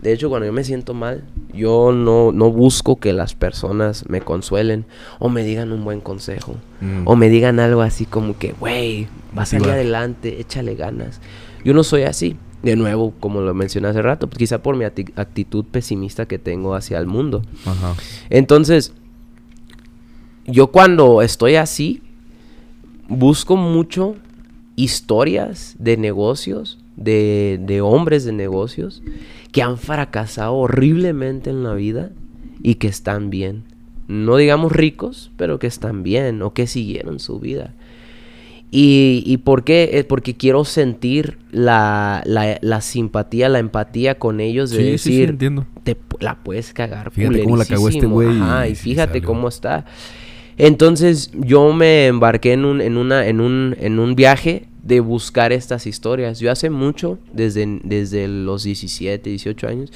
De 0.02 0.14
hecho, 0.14 0.30
cuando 0.30 0.46
yo 0.46 0.54
me 0.54 0.64
siento 0.64 0.94
mal, 0.94 1.24
yo 1.54 1.92
no, 1.92 2.32
no 2.32 2.52
busco 2.52 3.00
que 3.00 3.12
las 3.12 3.34
personas 3.34 4.06
me 4.08 4.22
consuelen 4.22 4.86
o 5.20 5.28
me 5.28 5.44
digan 5.44 5.74
un 5.74 5.84
buen 5.84 6.00
consejo. 6.00 6.56
Mm. 6.80 7.02
O 7.06 7.16
me 7.16 7.30
digan 7.30 7.60
algo 7.60 7.82
así 7.82 8.06
como 8.06 8.38
que, 8.38 8.54
güey, 8.54 9.08
va 9.38 9.44
a 9.44 9.46
salir 9.46 9.70
adelante, 9.70 10.40
échale 10.40 10.76
ganas. 10.76 11.20
Yo 11.66 11.74
no 11.74 11.84
soy 11.84 12.04
así. 12.04 12.38
De 12.64 12.76
nuevo, 12.76 13.14
como 13.22 13.40
lo 13.40 13.54
mencioné 13.54 13.88
hace 13.88 14.02
rato, 14.02 14.30
quizá 14.30 14.62
por 14.62 14.76
mi 14.76 14.84
actitud 14.84 15.64
pesimista 15.64 16.26
que 16.26 16.40
tengo 16.40 16.76
hacia 16.76 16.98
el 16.98 17.08
mundo. 17.08 17.42
Ajá. 17.66 17.96
Entonces, 18.30 18.94
yo 20.46 20.68
cuando 20.68 21.22
estoy 21.22 21.56
así, 21.56 22.02
busco 23.08 23.56
mucho 23.56 24.16
historias 24.76 25.76
de 25.80 25.96
negocios, 25.96 26.80
de, 26.98 27.60
de 27.62 27.80
hombres 27.80 28.26
de 28.26 28.34
negocios, 28.34 29.02
que 29.52 29.62
han 29.64 29.78
fracasado 29.78 30.54
horriblemente 30.56 31.50
en 31.50 31.64
la 31.64 31.74
vida 31.74 32.12
y 32.62 32.76
que 32.76 32.88
están 32.88 33.30
bien. 33.30 33.64
No 34.08 34.38
digamos 34.38 34.72
ricos, 34.72 35.32
pero 35.38 35.60
que 35.60 35.68
están 35.68 36.04
bien 36.04 36.42
o 36.42 36.54
que 36.54 36.68
siguieron 36.68 37.20
su 37.20 37.40
vida. 37.40 37.74
¿Y, 38.72 39.24
y 39.26 39.38
por 39.38 39.64
qué? 39.64 39.90
Eh, 39.94 40.04
Porque 40.04 40.36
quiero 40.36 40.64
sentir 40.64 41.40
la, 41.52 42.22
la, 42.26 42.60
la 42.62 42.82
simpatía, 42.82 43.50
la 43.50 43.58
empatía 43.60 44.20
con 44.20 44.40
ellos 44.40 44.70
de 44.70 44.78
Sí, 44.78 44.84
sí, 44.84 44.98
sí, 44.98 45.10
decir, 45.12 45.30
entiendo. 45.30 45.66
te 45.84 45.98
la 46.20 46.36
puedes 46.44 46.72
cagar. 46.74 47.10
Fíjate 47.12 47.44
cómo 47.44 47.58
la 47.58 47.66
cagó 47.66 47.90
este 47.90 48.06
güey 48.06 48.30
Ajá, 48.40 48.68
y 48.68 48.72
y 48.74 48.76
fíjate 48.76 49.22
cómo 49.24 49.48
está. 49.48 49.86
Entonces 50.58 51.32
yo 51.34 51.74
me 51.74 52.08
embarqué 52.08 52.54
en 52.54 52.66
un, 52.66 52.82
en 52.82 52.98
una, 52.98 53.26
en 53.26 53.42
un, 53.42 53.76
en 53.80 53.98
un 53.98 54.14
viaje 54.16 54.68
de 54.84 55.00
buscar 55.00 55.52
estas 55.52 55.86
historias. 55.88 56.40
Yo 56.40 56.52
hace 56.52 56.70
mucho, 56.70 57.20
desde, 57.34 57.80
desde 57.84 58.28
los 58.28 58.64
17, 58.64 59.30
18 59.30 59.68
años, 59.68 59.92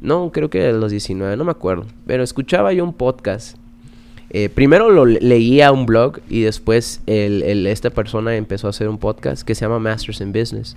no, 0.00 0.30
creo 0.32 0.48
que 0.50 0.72
los 0.72 0.90
19, 0.90 1.36
no 1.36 1.44
me 1.44 1.50
acuerdo, 1.50 1.86
pero 2.06 2.22
escuchaba 2.22 2.72
yo 2.72 2.84
un 2.84 2.94
podcast. 2.94 3.56
Eh, 4.30 4.48
primero 4.48 4.90
lo 4.90 5.04
le- 5.06 5.18
leía 5.20 5.72
un 5.72 5.86
blog 5.86 6.20
y 6.30 6.42
después 6.42 7.00
el- 7.06 7.66
esta 7.66 7.90
persona 7.90 8.36
empezó 8.36 8.68
a 8.68 8.70
hacer 8.70 8.88
un 8.88 8.96
podcast 8.98 9.42
que 9.42 9.54
se 9.56 9.62
llama 9.62 9.78
Masters 9.80 10.20
in 10.20 10.32
Business. 10.32 10.76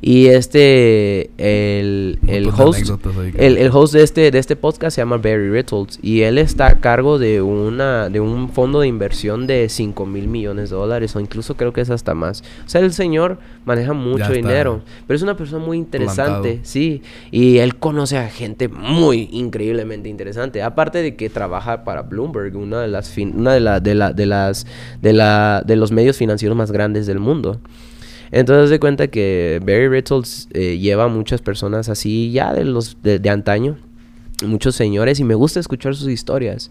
Y 0.00 0.26
este, 0.26 1.30
el, 1.38 2.18
el 2.26 2.48
host, 2.48 2.90
el, 3.36 3.56
el 3.58 3.70
host 3.72 3.94
de 3.94 4.02
este, 4.02 4.30
de 4.30 4.38
este 4.38 4.56
podcast 4.56 4.94
se 4.96 5.00
llama 5.02 5.16
Barry 5.16 5.50
Rittles 5.50 5.98
y 6.02 6.22
él 6.22 6.38
está 6.38 6.66
a 6.68 6.80
cargo 6.80 7.18
de, 7.18 7.40
una, 7.42 8.08
de 8.08 8.20
un 8.20 8.50
fondo 8.50 8.80
de 8.80 8.88
inversión 8.88 9.46
de 9.46 9.68
5 9.68 10.06
mil 10.06 10.28
millones 10.28 10.70
de 10.70 10.76
dólares 10.76 11.16
o 11.16 11.20
incluso 11.20 11.56
creo 11.56 11.72
que 11.72 11.80
es 11.80 11.90
hasta 11.90 12.14
más. 12.14 12.42
O 12.66 12.68
sea, 12.68 12.80
el 12.82 12.92
señor 12.92 13.38
maneja 13.64 13.92
mucho 13.94 14.32
dinero, 14.32 14.82
pero 15.06 15.16
es 15.16 15.22
una 15.22 15.36
persona 15.36 15.64
muy 15.64 15.76
interesante, 15.78 16.40
plantado. 16.40 16.58
sí, 16.62 17.02
y 17.30 17.58
él 17.58 17.76
conoce 17.76 18.18
a 18.18 18.28
gente 18.28 18.68
muy 18.68 19.28
increíblemente 19.32 20.08
interesante. 20.08 20.62
Aparte 20.62 20.98
de 21.02 21.16
que 21.16 21.30
trabaja 21.30 21.84
para 21.84 22.02
Bloomberg, 22.02 22.56
una 22.56 22.80
de 22.82 22.88
las 22.88 23.08
fin- 23.10 23.32
una 23.36 23.54
de, 23.54 23.60
la, 23.60 23.80
de, 23.80 23.94
la, 23.94 24.12
de 24.12 24.26
las 24.26 24.66
de 25.00 25.12
la 25.12 25.62
de 25.66 25.76
los 25.76 25.90
medios 25.90 26.16
financieros 26.16 26.56
más 26.56 26.70
grandes 26.70 27.06
del 27.06 27.18
mundo. 27.18 27.60
Entonces 28.30 28.70
de 28.70 28.78
cuenta 28.80 29.08
que 29.08 29.60
Barry 29.60 29.88
Rittles 29.88 30.48
eh, 30.52 30.78
lleva 30.78 31.04
a 31.04 31.08
muchas 31.08 31.42
personas 31.42 31.88
así 31.88 32.30
ya 32.32 32.52
de 32.52 32.64
los 32.64 33.02
de, 33.02 33.18
de 33.18 33.30
antaño, 33.30 33.76
muchos 34.44 34.74
señores 34.74 35.20
y 35.20 35.24
me 35.24 35.34
gusta 35.34 35.60
escuchar 35.60 35.94
sus 35.94 36.08
historias. 36.08 36.70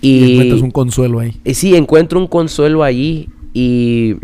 Y 0.00 0.24
Y, 0.24 0.32
encuentras 0.32 0.60
un 0.62 0.70
consuelo 0.70 1.20
ahí. 1.20 1.40
y 1.44 1.54
sí, 1.54 1.74
encuentro 1.76 2.18
un 2.18 2.26
consuelo 2.26 2.82
allí 2.82 3.28
y 3.54 4.16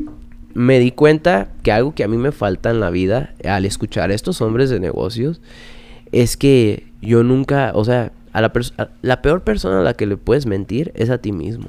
me 0.54 0.78
di 0.78 0.90
cuenta 0.90 1.48
que 1.62 1.72
algo 1.72 1.94
que 1.94 2.04
a 2.04 2.08
mí 2.08 2.16
me 2.18 2.32
falta 2.32 2.70
en 2.70 2.80
la 2.80 2.90
vida 2.90 3.34
al 3.44 3.64
escuchar 3.64 4.10
a 4.10 4.14
estos 4.14 4.40
hombres 4.42 4.68
de 4.68 4.80
negocios 4.80 5.40
es 6.12 6.36
que 6.36 6.86
yo 7.00 7.22
nunca, 7.22 7.72
o 7.74 7.84
sea, 7.84 8.12
a 8.32 8.40
la, 8.42 8.52
a 8.78 8.88
la 9.00 9.22
peor 9.22 9.42
persona 9.44 9.80
a 9.80 9.82
la 9.82 9.94
que 9.94 10.06
le 10.06 10.16
puedes 10.16 10.46
mentir 10.46 10.92
es 10.94 11.08
a 11.10 11.18
ti 11.18 11.32
mismo. 11.32 11.68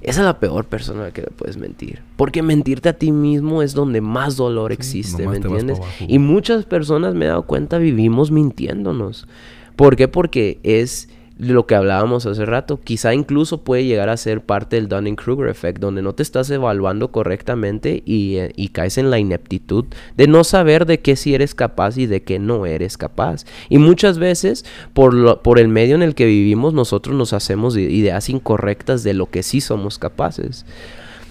Esa 0.00 0.20
es 0.20 0.24
la 0.24 0.40
peor 0.40 0.64
persona 0.64 1.02
a 1.02 1.04
la 1.04 1.10
que 1.12 1.22
le 1.22 1.28
puedes 1.28 1.56
mentir. 1.56 2.02
Porque 2.16 2.42
mentirte 2.42 2.88
a 2.88 2.92
ti 2.94 3.12
mismo 3.12 3.62
es 3.62 3.74
donde 3.74 4.00
más 4.00 4.36
dolor 4.36 4.72
Sí, 4.72 4.74
existe, 4.74 5.28
¿me 5.28 5.36
entiendes? 5.36 5.78
Y 6.08 6.18
muchas 6.18 6.64
personas, 6.64 7.14
me 7.14 7.26
he 7.26 7.28
dado 7.28 7.44
cuenta, 7.44 7.78
vivimos 7.78 8.30
mintiéndonos. 8.30 9.28
¿Por 9.76 9.96
qué? 9.96 10.08
Porque 10.08 10.58
es 10.62 11.08
lo 11.36 11.66
que 11.66 11.74
hablábamos 11.74 12.26
hace 12.26 12.46
rato. 12.46 12.78
Quizá 12.82 13.12
incluso 13.12 13.64
puede 13.64 13.84
llegar 13.84 14.08
a 14.08 14.16
ser 14.16 14.40
parte 14.40 14.76
del 14.76 14.88
Dunning-Kruger 14.88 15.48
effect, 15.48 15.80
donde 15.80 16.00
no 16.00 16.14
te 16.14 16.22
estás 16.22 16.48
evaluando 16.50 17.10
correctamente 17.10 18.02
y, 18.06 18.36
eh, 18.36 18.52
y 18.54 18.68
caes 18.68 18.98
en 18.98 19.10
la 19.10 19.18
ineptitud 19.18 19.86
de 20.16 20.28
no 20.28 20.44
saber 20.44 20.86
de 20.86 21.00
qué 21.00 21.16
sí 21.16 21.34
eres 21.34 21.54
capaz 21.56 21.98
y 21.98 22.06
de 22.06 22.22
qué 22.22 22.38
no 22.38 22.66
eres 22.66 22.96
capaz. 22.96 23.44
Y 23.68 23.78
muchas 23.78 24.18
veces, 24.18 24.64
por, 24.92 25.12
lo- 25.12 25.42
por 25.42 25.58
el 25.58 25.66
medio 25.66 25.96
en 25.96 26.02
el 26.02 26.14
que 26.14 26.26
vivimos, 26.26 26.72
nosotros 26.72 27.16
nos 27.16 27.32
hacemos 27.32 27.76
ideas 27.76 28.28
incorrectas 28.30 29.02
de 29.02 29.14
lo 29.14 29.28
que 29.28 29.42
sí 29.42 29.60
somos 29.60 29.98
capaces. 29.98 30.64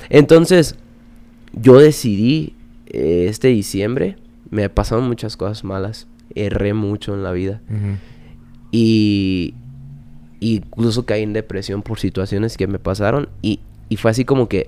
Entonces, 0.09 0.75
yo 1.53 1.77
decidí 1.80 2.55
eh, 2.88 3.27
este 3.30 3.47
diciembre, 3.47 4.17
me 4.49 4.69
pasaron 4.69 5.05
muchas 5.07 5.38
cosas 5.38 5.63
malas, 5.63 6.07
erré 6.35 6.73
mucho 6.73 7.13
en 7.13 7.23
la 7.23 7.31
vida 7.31 7.61
y 8.71 9.53
incluso 10.52 11.06
caí 11.06 11.24
en 11.24 11.34
depresión 11.34 11.82
por 11.82 11.99
situaciones 11.99 12.57
que 12.57 12.68
me 12.68 12.80
pasaron 12.80 13.30
y, 13.41 13.60
y 13.90 13.98
fue 13.98 14.11
así 14.11 14.26
como 14.26 14.48
que 14.49 14.68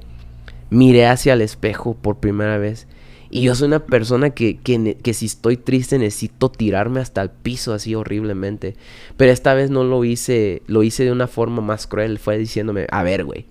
miré 0.70 1.06
hacia 1.08 1.34
el 1.34 1.42
espejo 1.42 1.96
por 1.96 2.18
primera 2.18 2.58
vez 2.58 2.88
y 3.30 3.42
yo 3.42 3.56
soy 3.56 3.68
una 3.68 3.80
persona 3.86 4.30
que, 4.30 4.58
que, 4.58 4.98
que 5.02 5.14
si 5.14 5.26
estoy 5.26 5.58
triste 5.58 5.98
necesito 5.98 6.50
tirarme 6.50 7.02
hasta 7.02 7.22
el 7.22 7.30
piso 7.32 7.74
así 7.74 7.94
horriblemente. 7.94 8.76
Pero 9.18 9.32
esta 9.32 9.54
vez 9.54 9.70
no 9.72 9.84
lo 9.84 10.06
hice, 10.06 10.62
lo 10.68 10.84
hice 10.84 11.04
de 11.04 11.12
una 11.12 11.28
forma 11.28 11.62
más 11.62 11.86
cruel. 11.86 12.18
Fue 12.20 12.38
diciéndome, 12.38 12.88
a 12.92 13.04
ver, 13.04 13.26
güey, 13.26 13.46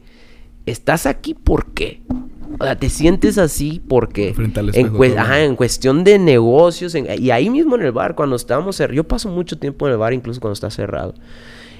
¿estás 0.64 1.04
aquí 1.06 1.34
por 1.34 1.72
qué? 1.72 2.00
O 2.58 2.64
sea, 2.64 2.76
te 2.76 2.88
sientes 2.88 3.36
así 3.36 3.82
porque 3.86 4.32
Frente 4.32 4.60
al 4.60 4.66
en, 4.70 4.74
espejo 4.74 4.96
cue- 4.96 5.10
todo. 5.10 5.20
ajá, 5.20 5.42
en 5.42 5.56
cuestión 5.56 6.04
de 6.04 6.18
negocios 6.18 6.94
en- 6.94 7.22
y 7.22 7.30
ahí 7.30 7.50
mismo 7.50 7.74
en 7.74 7.82
el 7.82 7.92
bar 7.92 8.14
cuando 8.14 8.36
estábamos 8.36 8.80
cer- 8.80 8.92
yo 8.94 9.04
paso 9.04 9.28
mucho 9.28 9.58
tiempo 9.58 9.86
en 9.86 9.92
el 9.92 9.98
bar 9.98 10.14
incluso 10.14 10.40
cuando 10.40 10.54
está 10.54 10.70
cerrado. 10.70 11.14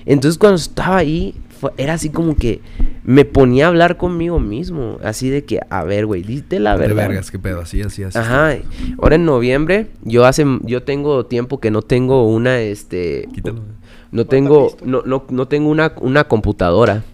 Entonces 0.06 0.39
cuando 0.39 0.56
estaba 0.56 0.98
ahí 0.98 1.35
fue- 1.60 1.72
era 1.76 1.94
así 1.94 2.10
como 2.10 2.36
que 2.36 2.60
me 3.05 3.24
ponía 3.24 3.66
a 3.66 3.68
hablar 3.68 3.97
conmigo 3.97 4.39
mismo, 4.39 4.98
así 5.02 5.31
de 5.31 5.44
que 5.44 5.60
a 5.70 5.85
ver, 5.85 6.06
güey, 6.06 6.22
dite 6.22 6.59
la 6.59 6.72
De 6.76 6.89
verdad. 6.89 7.09
vergas, 7.09 7.31
qué 7.31 7.39
pedo, 7.39 7.60
así, 7.60 7.81
así, 7.82 8.02
así. 8.02 8.18
Ajá. 8.18 8.56
Ahora 9.01 9.14
en 9.16 9.24
noviembre 9.24 9.89
yo 10.02 10.24
hace 10.26 10.44
yo 10.62 10.82
tengo 10.82 11.26
tiempo 11.26 11.60
que 11.60 11.70
no 11.70 11.82
tengo 11.82 12.28
una 12.28 12.60
este 12.60 13.28
Quítalo. 13.35 13.62
no 14.10 14.24
tengo 14.26 14.76
no, 14.85 15.02
no, 15.05 15.24
no 15.31 15.48
tengo 15.48 15.68
una, 15.70 15.93
una 16.01 16.24
computadora. 16.24 17.05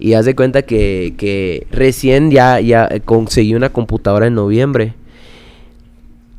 Y 0.00 0.12
haz 0.12 0.26
de 0.26 0.36
cuenta 0.36 0.62
que, 0.62 1.14
que 1.18 1.66
recién 1.72 2.30
ya, 2.30 2.60
ya 2.60 2.88
conseguí 3.04 3.54
una 3.56 3.70
computadora 3.70 4.28
en 4.28 4.34
noviembre. 4.34 4.94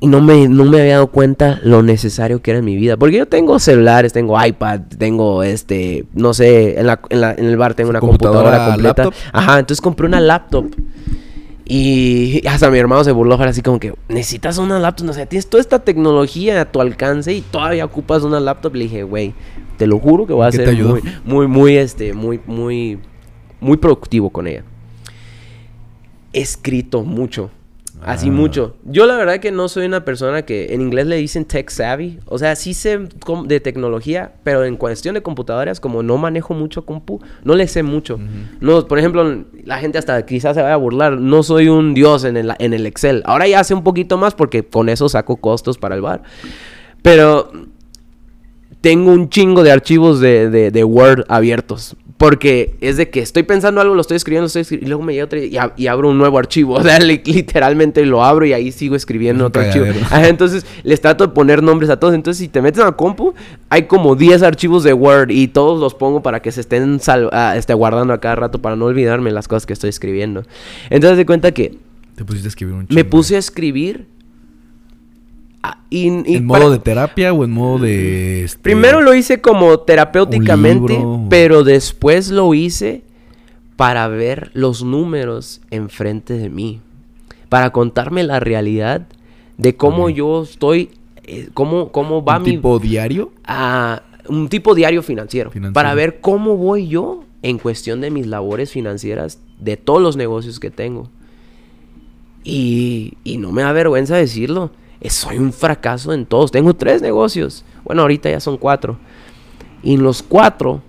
Y 0.02 0.08
no 0.08 0.22
me, 0.22 0.48
no 0.48 0.64
me 0.64 0.80
había 0.80 0.94
dado 0.94 1.08
cuenta 1.08 1.60
lo 1.64 1.84
necesario 1.84 2.42
que 2.42 2.52
era 2.52 2.60
en 2.60 2.66
mi 2.66 2.76
vida. 2.76 2.96
Porque 2.96 3.18
yo 3.18 3.26
tengo 3.26 3.60
celulares, 3.60 4.14
tengo 4.14 4.42
iPad, 4.42 4.82
tengo 4.98 5.44
este, 5.44 6.06
no 6.14 6.34
sé, 6.34 6.80
en, 6.80 6.88
la, 6.88 7.02
en, 7.10 7.22
la, 7.22 7.34
en 7.34 7.46
el 7.46 7.58
bar 7.58 7.74
tengo 7.74 7.90
una 7.90 8.00
computadora, 8.00 8.68
completa. 8.68 9.04
laptop? 9.04 9.14
Ajá, 9.34 9.60
entonces 9.60 9.82
compré 9.82 10.08
una 10.08 10.22
laptop. 10.22 10.68
Y 11.72 12.48
hasta 12.48 12.72
mi 12.72 12.80
hermano 12.80 13.04
se 13.04 13.12
burló, 13.12 13.36
así 13.36 13.62
como 13.62 13.80
que 13.80 13.94
necesitas 14.08 14.58
una 14.58 14.80
laptop, 14.80 15.06
no 15.06 15.14
sé, 15.14 15.28
tienes 15.28 15.48
toda 15.48 15.62
esta 15.62 15.78
tecnología 15.78 16.62
a 16.62 16.66
tu 16.66 16.82
alcance 16.82 17.32
y 17.32 17.42
todavía 17.42 17.86
ocupas 17.86 18.24
una 18.24 18.40
laptop. 18.40 18.74
Le 18.74 18.86
dije, 18.86 19.04
güey, 19.04 19.36
te 19.78 19.86
lo 19.86 20.00
juro 20.00 20.26
que 20.26 20.34
voy 20.34 20.48
a 20.48 20.52
¿Qué 20.52 20.58
te 20.58 20.66
ser 20.66 20.84
muy, 20.84 21.02
muy, 21.24 21.48
muy, 21.48 21.78
este, 21.78 22.14
muy, 22.14 22.40
muy, 22.48 22.98
muy 23.60 23.78
productivo 23.78 24.32
con 24.32 24.48
ella. 24.48 24.64
He 26.34 26.42
escrito 26.42 27.04
mucho. 27.04 27.52
Así 28.02 28.30
Ah. 28.30 28.32
mucho. 28.32 28.76
Yo 28.86 29.06
la 29.06 29.18
verdad 29.18 29.40
que 29.40 29.52
no 29.52 29.68
soy 29.68 29.86
una 29.86 30.06
persona 30.06 30.44
que 30.44 30.74
en 30.74 30.82
inglés 30.82 31.06
le 31.08 31.18
dicen 31.18 31.44
tech 31.46 31.70
savvy. 31.70 32.20
O 32.26 32.38
sea, 32.38 32.56
sí 32.56 32.74
sé 32.74 33.00
de 33.46 33.60
tecnología, 33.60 34.32
pero 34.44 34.64
en 34.64 34.78
cuestión 34.78 35.16
de 35.16 35.22
computadoras, 35.22 35.80
como 35.80 36.02
no 36.02 36.18
manejo 36.18 36.54
mucho 36.54 36.86
compu, 36.86 37.20
no 37.44 37.56
le 37.56 37.68
sé 37.68 37.84
mucho. 37.84 38.18
No, 38.62 38.88
por 38.88 39.00
ejemplo, 39.00 39.44
la 39.66 39.80
gente 39.80 39.98
hasta 39.98 40.26
quizás 40.26 40.56
se 40.56 40.62
vaya 40.62 40.76
a 40.76 40.78
burlar. 40.78 41.20
No 41.20 41.44
soy 41.44 41.68
un 41.68 41.94
dios 41.94 42.24
en 42.24 42.38
el, 42.38 42.54
en 42.60 42.74
el 42.74 42.86
Excel. 42.86 43.22
Ahora 43.26 43.48
ya 43.48 43.64
sé 43.64 43.74
un 43.74 43.84
poquito 43.84 44.18
más 44.18 44.34
porque 44.34 44.64
con 44.64 44.88
eso 44.90 45.10
saco 45.10 45.36
costos 45.38 45.78
para 45.78 45.96
el 45.96 46.02
bar. 46.02 46.24
Pero 47.02 47.52
tengo 48.82 49.12
un 49.12 49.30
chingo 49.30 49.62
de 49.64 49.72
archivos 49.72 50.22
de, 50.22 50.50
de- 50.50 50.72
de 50.72 50.84
Word 50.86 51.26
abiertos. 51.28 51.96
Porque 52.20 52.76
es 52.82 52.98
de 52.98 53.10
que 53.10 53.22
estoy 53.22 53.44
pensando 53.44 53.80
algo, 53.80 53.96
lo 53.96 54.02
estoy 54.02 54.18
escribiendo, 54.18 54.44
lo 54.44 54.48
estoy 54.48 54.64
escri- 54.64 54.84
y 54.84 54.88
luego 54.88 55.02
me 55.04 55.14
llega 55.14 55.24
otro 55.24 55.40
y, 55.42 55.52
ab- 55.54 55.72
y 55.78 55.88
abro 55.88 56.10
un 56.10 56.18
nuevo 56.18 56.38
archivo. 56.38 56.76
O 56.80 56.84
sea, 56.84 57.00
li- 57.00 57.22
literalmente 57.26 58.06
lo 58.06 58.26
abro 58.26 58.46
y 58.46 58.52
ahí 58.52 58.74
sigo 58.74 58.98
escribiendo 58.98 59.46
otro 59.46 59.62
archivo. 59.62 59.86
Ajá, 60.04 60.28
entonces 60.28 60.66
les 60.84 61.00
trato 61.00 61.26
de 61.26 61.34
poner 61.34 61.64
nombres 61.64 61.90
a 61.90 61.98
todos. 61.98 62.14
Entonces, 62.14 62.38
si 62.40 62.50
te 62.50 62.62
metes 62.62 62.82
a 62.82 62.86
la 62.86 62.92
compu, 62.92 63.34
hay 63.70 63.84
como 63.84 64.18
10 64.18 64.44
archivos 64.44 64.84
de 64.84 64.92
Word 64.92 65.30
y 65.32 65.48
todos 65.48 65.80
los 65.80 65.94
pongo 65.96 66.22
para 66.22 66.42
que 66.42 66.52
se 66.52 66.60
estén 66.60 67.00
sal- 67.00 67.30
ah, 67.32 67.54
este, 67.56 67.74
guardando 67.74 68.12
a 68.14 68.20
cada 68.20 68.36
rato 68.36 68.60
para 68.62 68.76
no 68.76 68.84
olvidarme 68.86 69.32
las 69.32 69.48
cosas 69.48 69.66
que 69.66 69.72
estoy 69.72 69.90
escribiendo. 69.90 70.44
Entonces, 70.90 71.18
de 71.18 71.26
cuenta 71.26 71.54
que 71.54 71.78
Te 72.16 72.26
pusiste 72.26 72.48
a 72.48 72.50
escribir 72.50 72.74
un 72.76 72.82
me 72.82 72.88
chingo. 72.88 73.10
puse 73.10 73.38
a 73.38 73.40
escribir. 73.40 74.08
Ah, 75.64 75.80
y, 75.90 76.08
y 76.32 76.36
¿En 76.38 76.48
para- 76.48 76.60
modo 76.64 76.72
de 76.72 76.80
terapia 76.80 77.34
o 77.34 77.44
en 77.44 77.52
modo 77.52 77.80
de... 77.80 78.44
este, 78.44 78.60
Primero 78.62 79.02
lo 79.02 79.14
hice 79.14 79.42
como 79.42 79.80
terapéuticamente, 79.80 80.94
libro. 80.94 81.26
pero 81.30 81.64
después 81.64 82.30
lo 82.30 82.54
hice 82.54 83.02
para 83.76 84.08
ver 84.08 84.52
los 84.54 84.84
números 84.84 85.62
enfrente 85.72 86.34
de 86.34 86.50
mí, 86.50 86.82
para 87.50 87.72
contarme 87.72 88.24
la 88.24 88.40
realidad 88.40 89.08
de 89.58 89.76
cómo 89.76 90.10
yo 90.10 90.44
estoy, 90.44 90.90
eh, 91.24 91.50
cómo, 91.54 91.92
cómo 91.92 92.24
va 92.24 92.38
un 92.38 92.44
mi... 92.44 92.50
tipo 92.52 92.80
diario? 92.80 93.32
a 93.46 94.04
un 94.28 94.48
tipo 94.50 94.76
diario 94.76 95.02
financiero, 95.02 95.50
Financiero. 95.50 95.74
para 95.74 95.94
ver 95.96 96.20
cómo 96.22 96.56
voy 96.56 96.88
yo 96.88 97.24
en 97.42 97.58
cuestión 97.58 98.00
de 98.02 98.12
mis 98.12 98.28
labores 98.28 98.72
financieras 98.72 99.40
de 99.60 99.76
todos 99.78 100.02
los 100.02 100.18
negocios 100.18 100.60
que 100.60 100.70
tengo. 100.72 101.10
Y, 102.44 103.14
y 103.24 103.38
no 103.38 103.52
me 103.52 103.62
da 103.64 103.72
vergüenza 103.72 104.16
decirlo. 104.16 104.72
Eh, 105.02 105.10
Soy 105.10 105.38
un 105.38 105.52
fracaso 105.54 106.14
en 106.14 106.26
todos. 106.26 106.52
Tengo 106.52 106.74
tres 106.74 107.02
negocios. 107.02 107.64
Bueno, 107.84 108.02
ahorita 108.04 108.30
ya 108.30 108.40
son 108.40 108.58
cuatro. 108.58 108.98
Y 109.84 109.96
en 109.96 110.04
los 110.04 110.22
cuatro, 110.22 110.82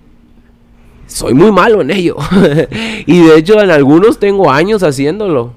soy 1.06 1.34
muy 1.34 1.52
malo 1.52 1.80
en 1.80 1.90
ello. 1.90 2.16
y 3.06 3.20
de 3.22 3.36
hecho, 3.36 3.60
en 3.62 3.70
algunos 3.70 4.18
tengo 4.18 4.50
años 4.50 4.82
haciéndolo. 4.82 5.52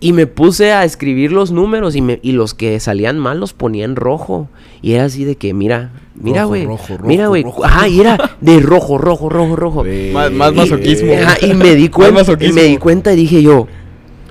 Y 0.00 0.12
me 0.12 0.28
puse 0.28 0.70
a 0.72 0.84
escribir 0.84 1.32
los 1.32 1.50
números 1.50 1.96
y, 1.96 2.02
me, 2.02 2.20
y 2.22 2.30
los 2.32 2.54
que 2.54 2.78
salían 2.78 3.18
mal 3.18 3.40
los 3.40 3.52
ponía 3.52 3.84
en 3.84 3.96
rojo. 3.96 4.48
Y 4.80 4.92
era 4.92 5.04
así 5.06 5.24
de 5.24 5.34
que, 5.36 5.52
mira, 5.54 5.90
mira, 6.14 6.44
güey. 6.44 6.64
rojo, 6.66 6.96
rojo, 6.96 7.06
Mira, 7.08 7.26
güey. 7.26 7.42
rojo. 7.42 7.64
Ajá, 7.64 7.88
y 7.88 8.00
era 8.00 8.36
de 8.40 8.60
rojo, 8.60 8.96
rojo, 8.98 9.28
rojo, 9.28 9.56
rojo. 9.56 9.84
Más- 10.12 10.30
más 10.30 10.52
Y- 10.52 10.56
masoquismo. 10.56 11.12
ajá, 11.14 11.44
Y, 11.44 11.52
me 11.54 11.74
di 11.74 11.88
cuenta. 11.88 12.24
Y 12.40 12.52
me 12.52 12.62
di 12.64 12.76
cuenta 12.76 13.12
y 13.12 13.16
dije 13.16 13.42
yo, 13.42 13.66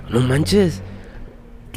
no 0.09 0.21
manches. 0.21 0.81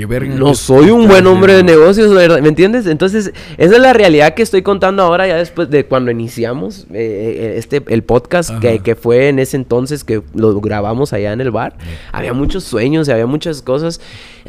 Qué 0.00 0.06
verga. 0.06 0.34
No 0.34 0.54
soy 0.54 0.88
un 0.88 1.08
buen 1.08 1.26
hombre 1.26 1.52
de 1.52 1.62
negocios, 1.62 2.14
¿verdad? 2.14 2.40
¿me 2.40 2.48
entiendes? 2.48 2.86
Entonces, 2.86 3.34
esa 3.58 3.74
es 3.74 3.82
la 3.82 3.92
realidad 3.92 4.32
que 4.32 4.40
estoy 4.40 4.62
contando 4.62 5.02
ahora, 5.02 5.26
ya 5.26 5.36
después 5.36 5.68
de 5.68 5.84
cuando 5.84 6.10
iniciamos 6.10 6.86
eh, 6.90 6.94
eh, 6.94 7.54
este, 7.58 7.84
el 7.86 8.02
podcast, 8.02 8.50
que, 8.60 8.78
que 8.78 8.94
fue 8.94 9.28
en 9.28 9.38
ese 9.38 9.58
entonces 9.58 10.02
que 10.02 10.22
lo 10.32 10.58
grabamos 10.62 11.12
allá 11.12 11.34
en 11.34 11.42
el 11.42 11.50
bar. 11.50 11.76
Había 12.12 12.32
muchos 12.32 12.64
sueños, 12.64 13.10
había 13.10 13.26
muchas 13.26 13.60
cosas. 13.60 14.00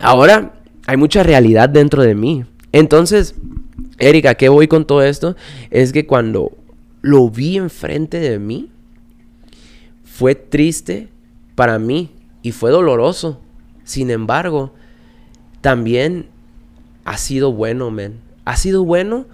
Ahora 0.01 0.53
hay 0.87 0.95
mucha 0.95 1.21
realidad 1.21 1.67
dentro 1.67 2.01
de 2.01 2.15
mí. 2.15 2.45
Entonces, 2.71 3.35
Erika, 3.97 4.35
¿qué 4.35 4.47
voy 4.47 4.69
con 4.69 4.85
todo 4.85 5.03
esto? 5.03 5.35
Es 5.69 5.91
que 5.91 6.07
cuando 6.07 6.53
lo 7.01 7.29
vi 7.29 7.57
enfrente 7.57 8.21
de 8.21 8.39
mí, 8.39 8.69
fue 10.05 10.33
triste 10.33 11.09
para 11.55 11.77
mí 11.77 12.11
y 12.41 12.53
fue 12.53 12.71
doloroso. 12.71 13.41
Sin 13.83 14.11
embargo, 14.11 14.71
también 15.61 16.27
ha 17.05 17.17
sido 17.17 17.51
bueno, 17.51 17.91
men. 17.91 18.19
Ha 18.45 18.57
sido 18.57 18.83
bueno 18.83 19.25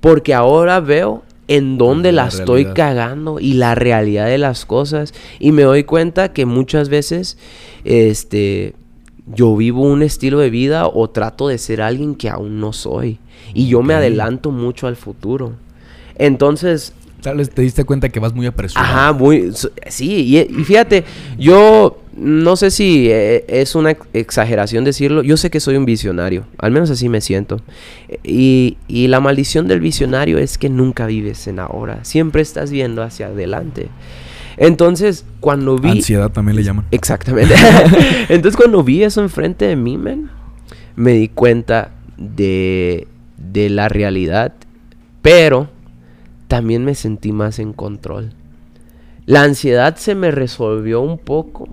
porque 0.00 0.34
ahora 0.34 0.80
veo 0.80 1.22
en 1.48 1.78
dónde 1.78 2.12
La 2.12 2.22
la, 2.22 2.28
estoy 2.28 2.66
cagando 2.66 3.38
y 3.38 3.54
la 3.54 3.74
realidad 3.74 4.26
de 4.26 4.38
las 4.38 4.66
cosas 4.66 5.14
y 5.38 5.52
me 5.52 5.62
doy 5.62 5.84
cuenta 5.84 6.32
que 6.32 6.44
muchas 6.44 6.88
veces 6.88 7.38
este 7.84 8.74
yo 9.32 9.56
vivo 9.56 9.82
un 9.82 10.02
estilo 10.02 10.38
de 10.38 10.50
vida 10.50 10.86
o 10.86 11.08
trato 11.10 11.48
de 11.48 11.58
ser 11.58 11.82
alguien 11.82 12.14
que 12.14 12.28
aún 12.28 12.60
no 12.60 12.72
soy 12.72 13.18
y 13.54 13.68
yo 13.68 13.82
me 13.82 13.94
adelanto 13.94 14.50
mucho 14.50 14.86
al 14.86 14.96
futuro. 14.96 15.54
Entonces, 16.16 16.92
Tal 17.22 17.38
vez 17.38 17.50
te 17.50 17.62
diste 17.62 17.82
cuenta 17.84 18.08
que 18.08 18.20
vas 18.20 18.34
muy 18.34 18.46
apresurado. 18.46 18.86
Ajá, 18.86 19.12
muy. 19.12 19.52
Sí, 19.88 20.26
y, 20.26 20.38
y 20.38 20.64
fíjate, 20.64 21.04
yo 21.38 21.98
no 22.16 22.56
sé 22.56 22.70
si 22.70 23.08
eh, 23.10 23.44
es 23.48 23.74
una 23.74 23.90
ex- 23.92 24.06
exageración 24.12 24.84
decirlo. 24.84 25.22
Yo 25.22 25.36
sé 25.36 25.50
que 25.50 25.60
soy 25.60 25.76
un 25.76 25.84
visionario, 25.84 26.46
al 26.58 26.70
menos 26.70 26.90
así 26.90 27.08
me 27.08 27.20
siento. 27.20 27.60
Y, 28.24 28.78
y 28.88 29.08
la 29.08 29.20
maldición 29.20 29.68
del 29.68 29.80
visionario 29.80 30.38
es 30.38 30.58
que 30.58 30.68
nunca 30.70 31.06
vives 31.06 31.46
en 31.46 31.58
ahora, 31.58 32.04
siempre 32.04 32.42
estás 32.42 32.70
viendo 32.70 33.02
hacia 33.02 33.26
adelante. 33.26 33.88
Entonces, 34.56 35.26
cuando 35.40 35.78
vi. 35.78 35.90
Ansiedad 35.90 36.30
también 36.32 36.56
le 36.56 36.64
llaman. 36.64 36.86
Exactamente. 36.90 37.54
Entonces 38.28 38.56
cuando 38.56 38.82
vi 38.82 39.02
eso 39.02 39.20
enfrente 39.22 39.66
de 39.66 39.76
mí, 39.76 39.98
men, 39.98 40.30
me 40.96 41.12
di 41.12 41.28
cuenta 41.28 41.90
de, 42.16 43.06
de 43.36 43.68
la 43.68 43.88
realidad, 43.90 44.54
pero 45.20 45.68
también 46.48 46.84
me 46.84 46.94
sentí 46.94 47.32
más 47.32 47.58
en 47.58 47.74
control. 47.74 48.32
La 49.26 49.42
ansiedad 49.42 49.96
se 49.96 50.14
me 50.14 50.30
resolvió 50.30 51.00
un 51.00 51.18
poco 51.18 51.68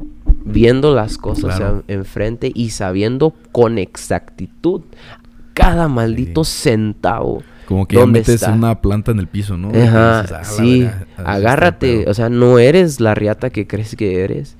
viendo 0.46 0.94
las 0.94 1.18
cosas 1.18 1.58
Claro. 1.58 1.84
en- 1.88 2.00
enfrente 2.00 2.52
y 2.54 2.72
sabiendo 2.72 3.34
con 3.52 3.78
exactitud 3.78 4.82
cada 5.54 5.88
maldito 5.88 6.44
centavo. 6.44 7.44
Como 7.68 7.88
que 7.88 7.96
ya 7.96 8.02
¿Dónde 8.02 8.20
metes 8.20 8.36
está? 8.36 8.52
una 8.52 8.82
planta 8.82 9.12
en 9.12 9.20
el 9.20 9.28
piso, 9.28 9.56
¿no? 9.58 9.70
Ajá, 9.70 10.24
dices, 10.24 10.38
"Ah, 10.38 10.44
sí, 10.44 10.90
agárrate, 11.18 12.00
pedo". 12.02 12.12
o 12.12 12.14
sea, 12.14 12.30
no 12.30 12.58
eres 12.60 13.00
la 13.00 13.14
riata 13.16 13.52
que 13.52 13.68
crees 13.68 13.96
que 13.96 14.22
eres. 14.24 14.58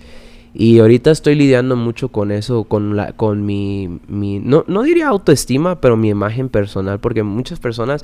Y 0.54 0.78
ahorita 0.80 1.10
estoy 1.10 1.34
lidiando 1.34 1.76
mucho 1.76 2.10
con 2.10 2.32
eso, 2.32 2.66
con 2.66 2.96
la, 2.96 3.14
con 3.14 3.44
mi, 3.44 4.00
mi 4.08 4.40
no, 4.40 4.64
no 4.68 4.84
diría 4.84 5.08
autoestima, 5.08 5.82
pero 5.82 5.98
mi 5.98 6.10
imagen 6.10 6.48
personal, 6.48 7.00
porque 7.00 7.24
muchas 7.24 7.60
personas 7.60 8.04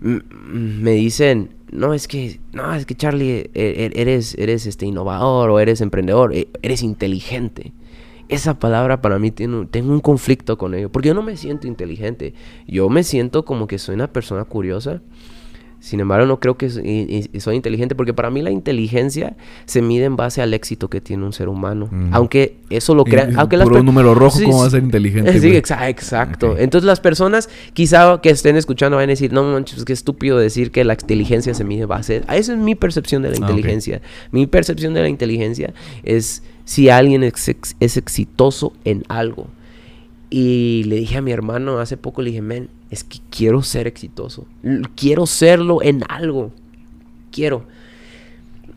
me 0.00 0.92
dicen, 0.92 1.50
no, 1.72 1.94
es 1.94 2.08
que, 2.08 2.40
no, 2.52 2.74
es 2.74 2.86
que 2.86 2.94
Charlie, 2.94 3.50
e- 3.54 3.90
e- 3.94 4.00
eres, 4.00 4.34
eres 4.38 4.66
este 4.66 4.86
innovador 4.86 5.50
o 5.50 5.60
eres 5.60 5.80
emprendedor, 5.80 6.34
e- 6.34 6.48
eres 6.62 6.82
inteligente. 6.82 7.72
Esa 8.28 8.58
palabra 8.60 9.00
para 9.00 9.18
mí 9.18 9.32
tiene 9.32 9.66
tengo 9.66 9.92
un 9.92 10.00
conflicto 10.00 10.56
con 10.56 10.74
ello, 10.74 10.88
porque 10.90 11.08
yo 11.08 11.14
no 11.14 11.22
me 11.22 11.36
siento 11.36 11.66
inteligente. 11.66 12.32
Yo 12.66 12.88
me 12.88 13.02
siento 13.02 13.44
como 13.44 13.66
que 13.66 13.78
soy 13.78 13.96
una 13.96 14.12
persona 14.12 14.44
curiosa. 14.44 15.02
Sin 15.80 15.98
embargo, 16.00 16.26
no 16.26 16.38
creo 16.40 16.58
que 16.58 16.68
soy 16.68 17.56
inteligente, 17.56 17.94
porque 17.94 18.12
para 18.12 18.30
mí 18.30 18.42
la 18.42 18.50
inteligencia 18.50 19.34
se 19.64 19.80
mide 19.80 20.04
en 20.04 20.14
base 20.14 20.42
al 20.42 20.52
éxito 20.52 20.88
que 20.90 21.00
tiene 21.00 21.24
un 21.24 21.32
ser 21.32 21.48
humano. 21.48 21.86
Ujú. 21.86 21.96
Aunque 22.12 22.58
eso 22.68 22.94
lo 22.94 23.04
crean, 23.04 23.38
aunque 23.38 23.56
las 23.56 23.66
per- 23.66 23.82
número 23.82 24.14
rojo, 24.14 24.38
Sí, 24.38 24.44
¿cómo 24.44 24.60
va 24.60 24.66
a 24.66 24.70
ser 24.70 24.82
inteligente, 24.82 25.32
Sí, 25.40 25.48
güey? 25.48 25.60
exa- 25.62 25.88
exacto. 25.88 26.56
Entonces 26.58 26.86
las 26.86 27.00
personas 27.00 27.48
quizá 27.72 28.20
que 28.22 28.28
estén 28.28 28.56
escuchando 28.56 28.98
van 28.98 29.04
a 29.04 29.06
decir, 29.08 29.32
no 29.32 29.42
manches, 29.42 29.84
qué 29.86 29.94
estúpido 29.94 30.36
decir 30.38 30.70
que 30.70 30.84
la 30.84 30.92
inteligencia 30.92 31.54
se 31.54 31.64
mide 31.64 31.82
en 31.82 31.88
base. 31.88 32.22
a-". 32.26 32.36
Esa 32.36 32.52
es 32.52 32.58
mi 32.58 32.74
percepción 32.74 33.22
de 33.22 33.30
la 33.30 33.36
Ah, 33.36 33.40
inteligencia. 33.40 34.02
Mi 34.32 34.46
percepción 34.46 34.92
de 34.92 35.00
la 35.00 35.08
inteligencia 35.08 35.72
es 36.02 36.42
si 36.66 36.90
alguien 36.90 37.22
es, 37.24 37.48
ex- 37.48 37.74
es 37.80 37.96
exitoso 37.96 38.74
en 38.84 39.02
algo. 39.08 39.46
Y 40.30 40.84
le 40.84 40.96
dije 40.96 41.18
a 41.18 41.22
mi 41.22 41.32
hermano 41.32 41.78
hace 41.80 41.96
poco, 41.96 42.22
le 42.22 42.30
dije, 42.30 42.40
men, 42.42 42.68
es 42.90 43.02
que 43.02 43.18
quiero 43.30 43.62
ser 43.62 43.86
exitoso. 43.88 44.46
Quiero 44.94 45.26
serlo 45.26 45.82
en 45.82 46.02
algo. 46.08 46.52
Quiero. 47.32 47.64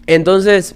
Entonces, 0.08 0.76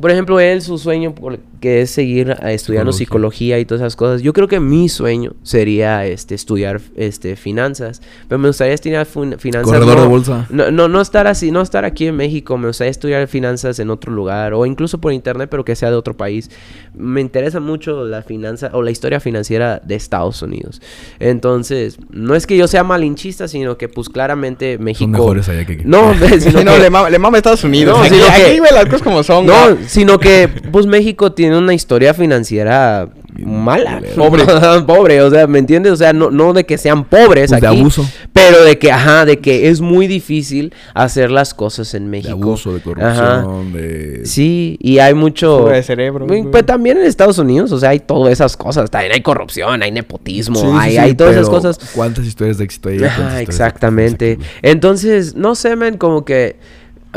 por 0.00 0.10
ejemplo, 0.10 0.40
él 0.40 0.62
su 0.62 0.78
sueño 0.78 1.14
por- 1.14 1.38
que 1.64 1.80
es 1.80 1.90
seguir 1.90 2.28
eh, 2.42 2.52
estudiando 2.52 2.92
Psicología. 2.92 3.54
psicología 3.54 3.58
y 3.58 3.64
todas 3.64 3.80
esas 3.80 3.96
cosas. 3.96 4.20
Yo 4.20 4.34
creo 4.34 4.48
que 4.48 4.60
mi 4.60 4.90
sueño 4.90 5.32
sería 5.42 6.04
este 6.04 6.34
estudiar 6.34 6.78
este 6.94 7.36
finanzas, 7.36 8.02
pero 8.28 8.38
me 8.38 8.48
gustaría 8.48 8.74
estudiar 8.74 9.06
finanzas 9.06 9.62
Corredor 9.62 9.96
no, 9.96 10.02
de 10.02 10.06
bolsa. 10.08 10.46
No, 10.50 10.70
no, 10.70 10.88
no 10.88 11.00
estar 11.00 11.26
así, 11.26 11.50
no 11.50 11.62
estar 11.62 11.86
aquí 11.86 12.06
en 12.06 12.16
México, 12.16 12.58
me 12.58 12.66
gustaría 12.66 12.90
estudiar 12.90 13.26
finanzas 13.28 13.78
en 13.78 13.88
otro 13.88 14.12
lugar 14.12 14.52
o 14.52 14.66
incluso 14.66 14.98
por 14.98 15.14
internet, 15.14 15.48
pero 15.50 15.64
que 15.64 15.74
sea 15.74 15.88
de 15.90 15.96
otro 15.96 16.14
país. 16.14 16.50
Me 16.92 17.22
interesa 17.22 17.60
mucho 17.60 18.04
la 18.04 18.20
finanza 18.22 18.68
o 18.74 18.82
la 18.82 18.90
historia 18.90 19.18
financiera 19.20 19.80
de 19.82 19.94
Estados 19.94 20.42
Unidos. 20.42 20.82
Entonces, 21.18 21.96
no 22.10 22.34
es 22.34 22.46
que 22.46 22.56
yo 22.58 22.68
sea 22.68 22.84
malinchista, 22.84 23.48
sino 23.48 23.78
que 23.78 23.88
pues 23.88 24.10
claramente 24.10 24.76
México 24.78 25.10
mejores 25.10 25.48
allá 25.48 25.64
que 25.64 25.72
aquí. 25.72 25.82
No, 25.86 26.12
sino 26.38 26.62
no, 26.62 26.74
que- 26.74 26.78
le 26.80 26.90
mama, 26.90 27.08
le 27.08 27.18
mama 27.18 27.38
Estados 27.38 27.64
Unidos. 27.64 27.96
No, 27.96 28.04
aquí, 28.04 28.14
sino 28.14 28.26
que- 28.26 28.42
aquí 28.42 28.74
las 28.74 28.84
cosas 28.84 29.02
como 29.02 29.22
son. 29.22 29.46
no, 29.46 29.54
sino 29.86 30.18
que 30.18 30.48
pues 30.70 30.84
México 30.86 31.32
tiene 31.32 31.53
una 31.56 31.74
historia 31.74 32.14
financiera 32.14 33.08
mala. 33.38 34.00
Pobre. 34.16 34.44
Pobre, 34.86 35.22
o 35.22 35.30
sea, 35.30 35.46
¿me 35.46 35.58
entiendes? 35.58 35.92
O 35.92 35.96
sea, 35.96 36.12
no, 36.12 36.30
no 36.30 36.52
de 36.52 36.64
que 36.64 36.78
sean 36.78 37.04
pobres 37.04 37.50
Pues 37.50 37.60
de 37.60 37.66
aquí, 37.66 37.80
abuso. 37.80 38.06
Pero 38.32 38.62
de 38.62 38.78
que, 38.78 38.92
ajá, 38.92 39.24
de 39.24 39.38
que 39.40 39.68
es 39.68 39.80
muy 39.80 40.06
difícil 40.06 40.72
hacer 40.94 41.30
las 41.30 41.54
cosas 41.54 41.94
en 41.94 42.04
De 42.04 42.08
México. 42.10 42.32
abuso, 42.32 42.72
de 42.72 42.80
Ajá. 43.02 43.42
corrupción, 43.42 43.72
de... 43.72 44.20
Sí, 44.26 44.76
y 44.80 44.98
hay 44.98 45.14
mucho... 45.14 45.66
De 45.66 45.82
cerebros, 45.82 46.28
Güey, 46.28 46.40
güey. 46.42 46.52
Pues 46.52 46.66
también 46.66 46.98
en 46.98 47.04
Estados 47.04 47.38
Unidos, 47.38 47.72
o 47.72 47.78
sea, 47.78 47.90
hay 47.90 48.00
todas 48.00 48.32
esas 48.32 48.56
cosas. 48.56 48.90
También 48.90 49.12
hay 49.12 49.22
corrupción, 49.22 49.82
hay 49.82 49.90
nepotismo, 49.90 50.56
Sí, 50.56 50.66
sí, 50.66 50.72
hay, 50.78 50.90
sí, 50.92 50.98
hay 50.98 51.14
todas 51.14 51.34
esas 51.34 51.48
cosas. 51.48 51.78
¿Cuántas 51.94 52.24
historias 52.26 52.58
de 52.58 52.64
éxito 52.64 52.88
hay? 52.88 52.98
¿Cuántas 52.98 53.18
Ajá, 53.18 53.24
historias 53.26 53.46
de 53.46 53.52
exactamente. 53.52 54.38
Entonces, 54.62 55.34
no 55.34 55.54
sé, 55.54 55.76
man, 55.76 55.96
como 55.96 56.24
que 56.24 56.56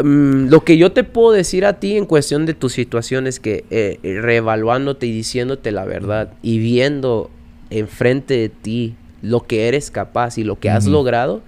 mm, 0.04 0.50
lo 0.50 0.64
que 0.64 0.78
yo 0.78 0.92
te 0.92 1.04
puedo 1.04 1.32
decir 1.32 1.66
a 1.66 1.80
ti 1.80 1.98
en 1.98 2.06
cuestión 2.06 2.46
de 2.46 2.54
tu 2.54 2.70
situación 2.70 3.28
es 3.28 3.40
que 3.40 3.66
eh, 3.70 4.00
reevaluándote 4.04 5.06
y 5.08 5.12
diciéndote 5.12 5.72
la 5.72 5.86
verdad 5.86 6.34
y 6.42 6.60
viendo 6.60 7.30
enfrente 7.70 8.36
de 8.38 8.50
ti 8.50 8.96
lo 9.22 9.42
que 9.46 9.68
eres 9.68 9.92
capaz 9.92 10.38
y 10.38 10.44
lo 10.44 10.60
que 10.60 10.70
has 10.70 10.86
logrado 10.88 11.42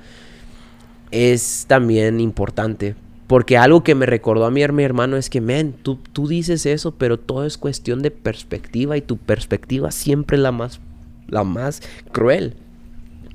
es 1.11 1.65
también 1.67 2.19
importante. 2.19 2.95
Porque 3.27 3.57
algo 3.57 3.83
que 3.83 3.93
me 3.93 4.05
recordó 4.07 4.45
a 4.45 4.51
mi, 4.51 4.61
her- 4.61 4.73
mi 4.73 4.83
hermano 4.83 5.15
es 5.17 5.29
que, 5.29 5.39
man, 5.39 5.73
tú, 5.83 5.99
tú 6.13 6.27
dices 6.27 6.65
eso, 6.65 6.95
pero 6.95 7.19
todo 7.19 7.45
es 7.45 7.57
cuestión 7.57 8.01
de 8.01 8.09
perspectiva 8.11 8.97
y 8.97 9.01
tu 9.01 9.17
perspectiva 9.17 9.91
siempre 9.91 10.37
es 10.37 10.41
la 10.43 10.51
más, 10.51 10.79
la 11.27 11.43
más 11.43 11.81
cruel. 12.11 12.55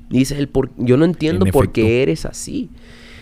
Dice 0.09 0.37
él, 0.37 0.49
por, 0.49 0.69
yo 0.77 0.97
no 0.97 1.05
entiendo 1.05 1.45
En 1.45 1.51
por 1.51 1.63
efecto. 1.65 1.73
qué 1.81 2.03
eres 2.03 2.25
así. 2.25 2.69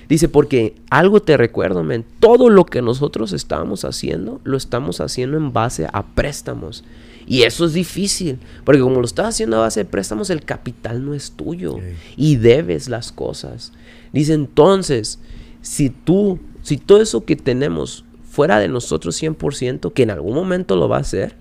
Dice, 0.10 0.28
porque 0.28 0.76
algo 0.90 1.22
te 1.22 1.38
recuerdo, 1.38 1.84
men, 1.84 2.06
todo 2.20 2.50
lo 2.50 2.66
que 2.66 2.82
nosotros 2.82 3.34
estamos 3.34 3.86
haciendo, 3.86 4.42
lo 4.44 4.58
estamos 4.58 5.00
haciendo 5.02 5.38
en 5.38 5.54
base 5.54 5.88
a 5.92 6.04
préstamos. 6.04 6.84
Y 7.26 7.44
eso 7.44 7.66
es 7.66 7.74
difícil, 7.74 8.40
porque 8.66 8.82
como 8.82 9.00
lo 9.00 9.06
estás 9.06 9.28
haciendo 9.28 9.58
a 9.58 9.62
base 9.62 9.82
de 9.82 9.86
préstamos, 9.86 10.30
el 10.30 10.44
capital 10.44 11.06
no 11.06 11.14
es 11.14 11.32
tuyo 11.32 11.78
y 12.18 12.36
debes 12.36 12.90
las 12.90 13.12
cosas. 13.12 13.72
Dice, 14.12 14.34
entonces, 14.34 15.20
si 15.62 15.90
tú, 15.90 16.40
si 16.62 16.78
todo 16.78 17.02
eso 17.02 17.24
que 17.24 17.36
tenemos 17.36 18.04
fuera 18.30 18.60
de 18.60 18.68
nosotros 18.68 19.22
100%, 19.22 19.94
que 19.94 20.04
en 20.04 20.12
algún 20.12 20.36
momento 20.36 20.76
lo 20.76 20.90
va 20.90 20.98
a 20.98 21.02
hacer, 21.02 21.36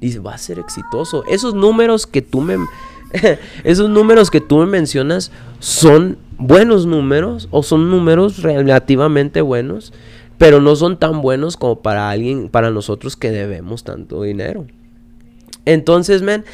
dice, 0.00 0.20
va 0.20 0.34
a 0.34 0.38
ser 0.38 0.58
exitoso. 0.58 1.24
Esos 1.28 1.54
números 1.54 2.06
que 2.06 2.22
tú 2.22 2.40
me... 2.40 2.56
esos 3.64 3.88
números 3.90 4.30
que 4.30 4.40
tú 4.40 4.58
me 4.58 4.66
mencionas 4.66 5.30
son 5.58 6.18
buenos 6.38 6.86
números 6.86 7.48
o 7.50 7.62
son 7.62 7.90
números 7.90 8.42
relativamente 8.42 9.40
buenos, 9.40 9.92
pero 10.38 10.60
no 10.60 10.74
son 10.76 10.98
tan 10.98 11.20
buenos 11.22 11.56
como 11.56 11.80
para 11.80 12.10
alguien, 12.10 12.48
para 12.48 12.70
nosotros 12.70 13.16
que 13.16 13.30
debemos 13.30 13.84
tanto 13.84 14.22
dinero. 14.22 14.66
Entonces, 15.64 16.22
man, 16.22 16.44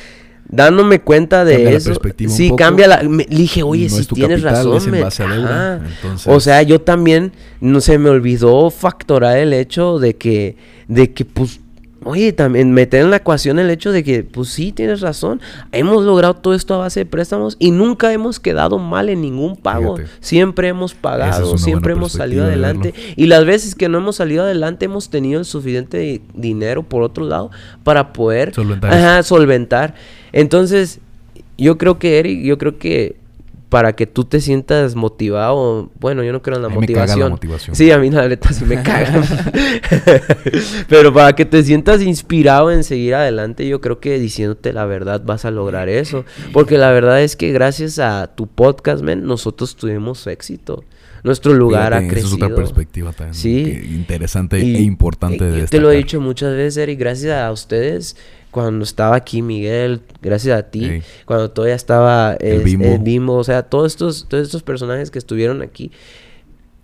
dándome 0.49 1.01
cuenta 1.01 1.45
de 1.45 1.55
Cambia 1.55 1.71
eso, 1.79 1.95
sí 2.29 2.49
poco. 2.49 2.57
cambia 2.57 2.87
la. 2.89 3.03
me- 3.05 3.27
dije, 3.29 3.63
oye, 3.63 3.89
No 3.89 3.97
si 3.97 4.05
tienes 4.07 4.43
capital, 4.43 4.73
razón, 4.73 4.91
men". 4.91 5.05
deuda, 5.35 5.83
O 6.27 6.41
sea, 6.41 6.63
yo 6.63 6.81
también 6.81 7.33
no 7.61 7.81
se 7.81 7.99
me 7.99 8.11
olvidó 8.11 8.71
factorar 8.71 9.39
el 9.39 9.53
hecho 9.53 9.99
de 9.99 10.15
que, 10.17 10.57
de 10.89 11.13
que, 11.13 11.25
pues, 11.25 11.61
oye, 12.05 12.33
también 12.33 12.73
meter 12.73 13.03
en 13.03 13.11
la 13.11 13.17
ecuación 13.17 13.59
el 13.59 13.71
hecho 13.71 13.93
de 13.93 14.03
que, 14.03 14.23
pues 14.25 14.49
sí, 14.49 14.73
tienes 14.73 15.01
razón. 15.01 15.41
Hemos 15.73 16.05
logrado 16.05 16.35
todo 16.35 16.55
esto 16.55 16.75
a 16.75 16.79
base 16.79 17.01
de 17.01 17.07
préstamos 17.07 17.57
y 17.59 17.71
nunca 17.71 18.13
hemos 18.13 18.41
quedado 18.41 18.79
mal 18.79 19.09
en 19.09 19.21
ningún 19.21 19.57
pago. 19.57 19.97
Fíjate. 19.97 20.15
Siempre 20.21 20.69
hemos 20.69 20.95
pagado, 20.95 21.55
es 21.55 21.63
siempre 21.63 21.93
hemos 21.93 22.13
salido 22.13 22.45
adelante. 22.45 22.95
Y 23.17 23.27
las 23.27 23.45
veces 23.45 23.75
que 23.75 23.89
no 23.89 23.99
hemos 23.99 24.17
salido 24.17 24.45
adelante, 24.45 24.87
hemos 24.87 25.11
tenido 25.11 25.41
el 25.41 25.45
suficiente 25.47 25.99
di- 25.99 26.23
dinero 26.35 26.83
por 26.83 27.03
otro 27.03 27.25
lado 27.27 27.51
para 27.85 28.13
poder 28.13 28.55
Solventar 28.55 28.93
ajá, 28.93 29.23
solventar. 29.23 29.95
Entonces, 30.33 31.01
yo 31.59 31.77
creo 31.77 31.99
que, 31.99 32.19
Eric, 32.19 32.43
yo 32.43 32.57
creo 32.57 32.79
que 32.79 33.17
para 33.71 33.95
que 33.95 34.07
tú 34.07 34.25
te 34.25 34.41
sientas 34.43 34.95
motivado, 34.97 35.89
bueno, 35.99 36.23
yo 36.23 36.33
no 36.33 36.43
creo 36.43 36.57
en 36.57 36.63
la 36.63 36.69
A 36.69 36.73
mí 36.73 36.79
me 36.81 36.87
caga 36.89 37.17
la 37.17 37.29
motivación. 37.29 37.31
motivación. 37.31 37.77
Sí, 37.77 37.91
a 37.91 37.99
mí 37.99 38.11
la 38.11 38.29
neta 38.29 38.53
sí 38.53 38.65
me 38.67 38.83
caga. 38.83 39.23
Pero 40.89 41.13
para 41.13 41.35
que 41.35 41.45
te 41.45 41.63
sientas 41.63 42.03
inspirado 42.03 42.71
en 42.71 42.85
seguir 42.85 43.15
adelante, 43.15 43.67
yo 43.67 43.81
creo 43.81 44.01
que 44.01 44.19
diciéndote 44.19 44.73
la 44.73 44.85
verdad 44.87 45.23
vas 45.25 45.45
a 45.45 45.51
lograr 45.51 45.89
eso. 45.89 46.25
Porque 46.53 46.79
la 46.79 46.91
verdad 46.91 47.23
es 47.23 47.37
que 47.37 47.53
gracias 47.53 47.99
a 47.99 48.27
tu 48.35 48.47
podcast, 48.47 49.03
men, 49.03 49.25
nosotros 49.25 49.77
tuvimos 49.77 50.27
éxito. 50.27 50.85
Nuestro 51.23 51.53
lugar 51.53 51.89
Fíjate, 51.93 52.07
ha 52.07 52.09
crecido. 52.09 52.27
Esa 52.29 52.37
es 52.37 52.43
otra 52.43 52.57
perspectiva 52.57 53.13
también. 53.13 53.35
Sí. 53.35 53.61
interesante 53.95 54.59
Y- 54.59 54.77
e 54.77 54.81
importante 54.81 55.45
de 55.45 55.67
te 55.67 55.79
lo 55.79 55.91
he 55.91 55.97
dicho 55.97 56.21
muchas 56.21 56.55
veces, 56.57 56.79
Eric, 56.79 56.99
gracias 56.99 57.35
a 57.37 57.53
ustedes, 57.53 58.17
cuando 58.51 58.85
estaba 58.85 59.17
aquí 59.17 59.43
Miguel, 59.43 60.01
gracias 60.23 60.59
a 60.59 60.63
ti, 60.71 60.85
Ey. 60.85 61.03
cuando 61.25 61.51
todavía 61.51 61.75
estaba 61.77 62.35
El 62.35 62.59
es- 62.59 62.65
Bimbo. 62.65 62.85
el 62.87 62.99
Bimbo, 62.99 63.35
o 63.35 63.45
sea, 63.45 63.63
todos 63.63 63.93
estos, 63.93 64.27
todos 64.29 64.43
estos 64.45 64.63
personajes 64.63 65.11
que 65.11 65.19
estuvieron 65.19 65.63
aquí. 65.63 65.91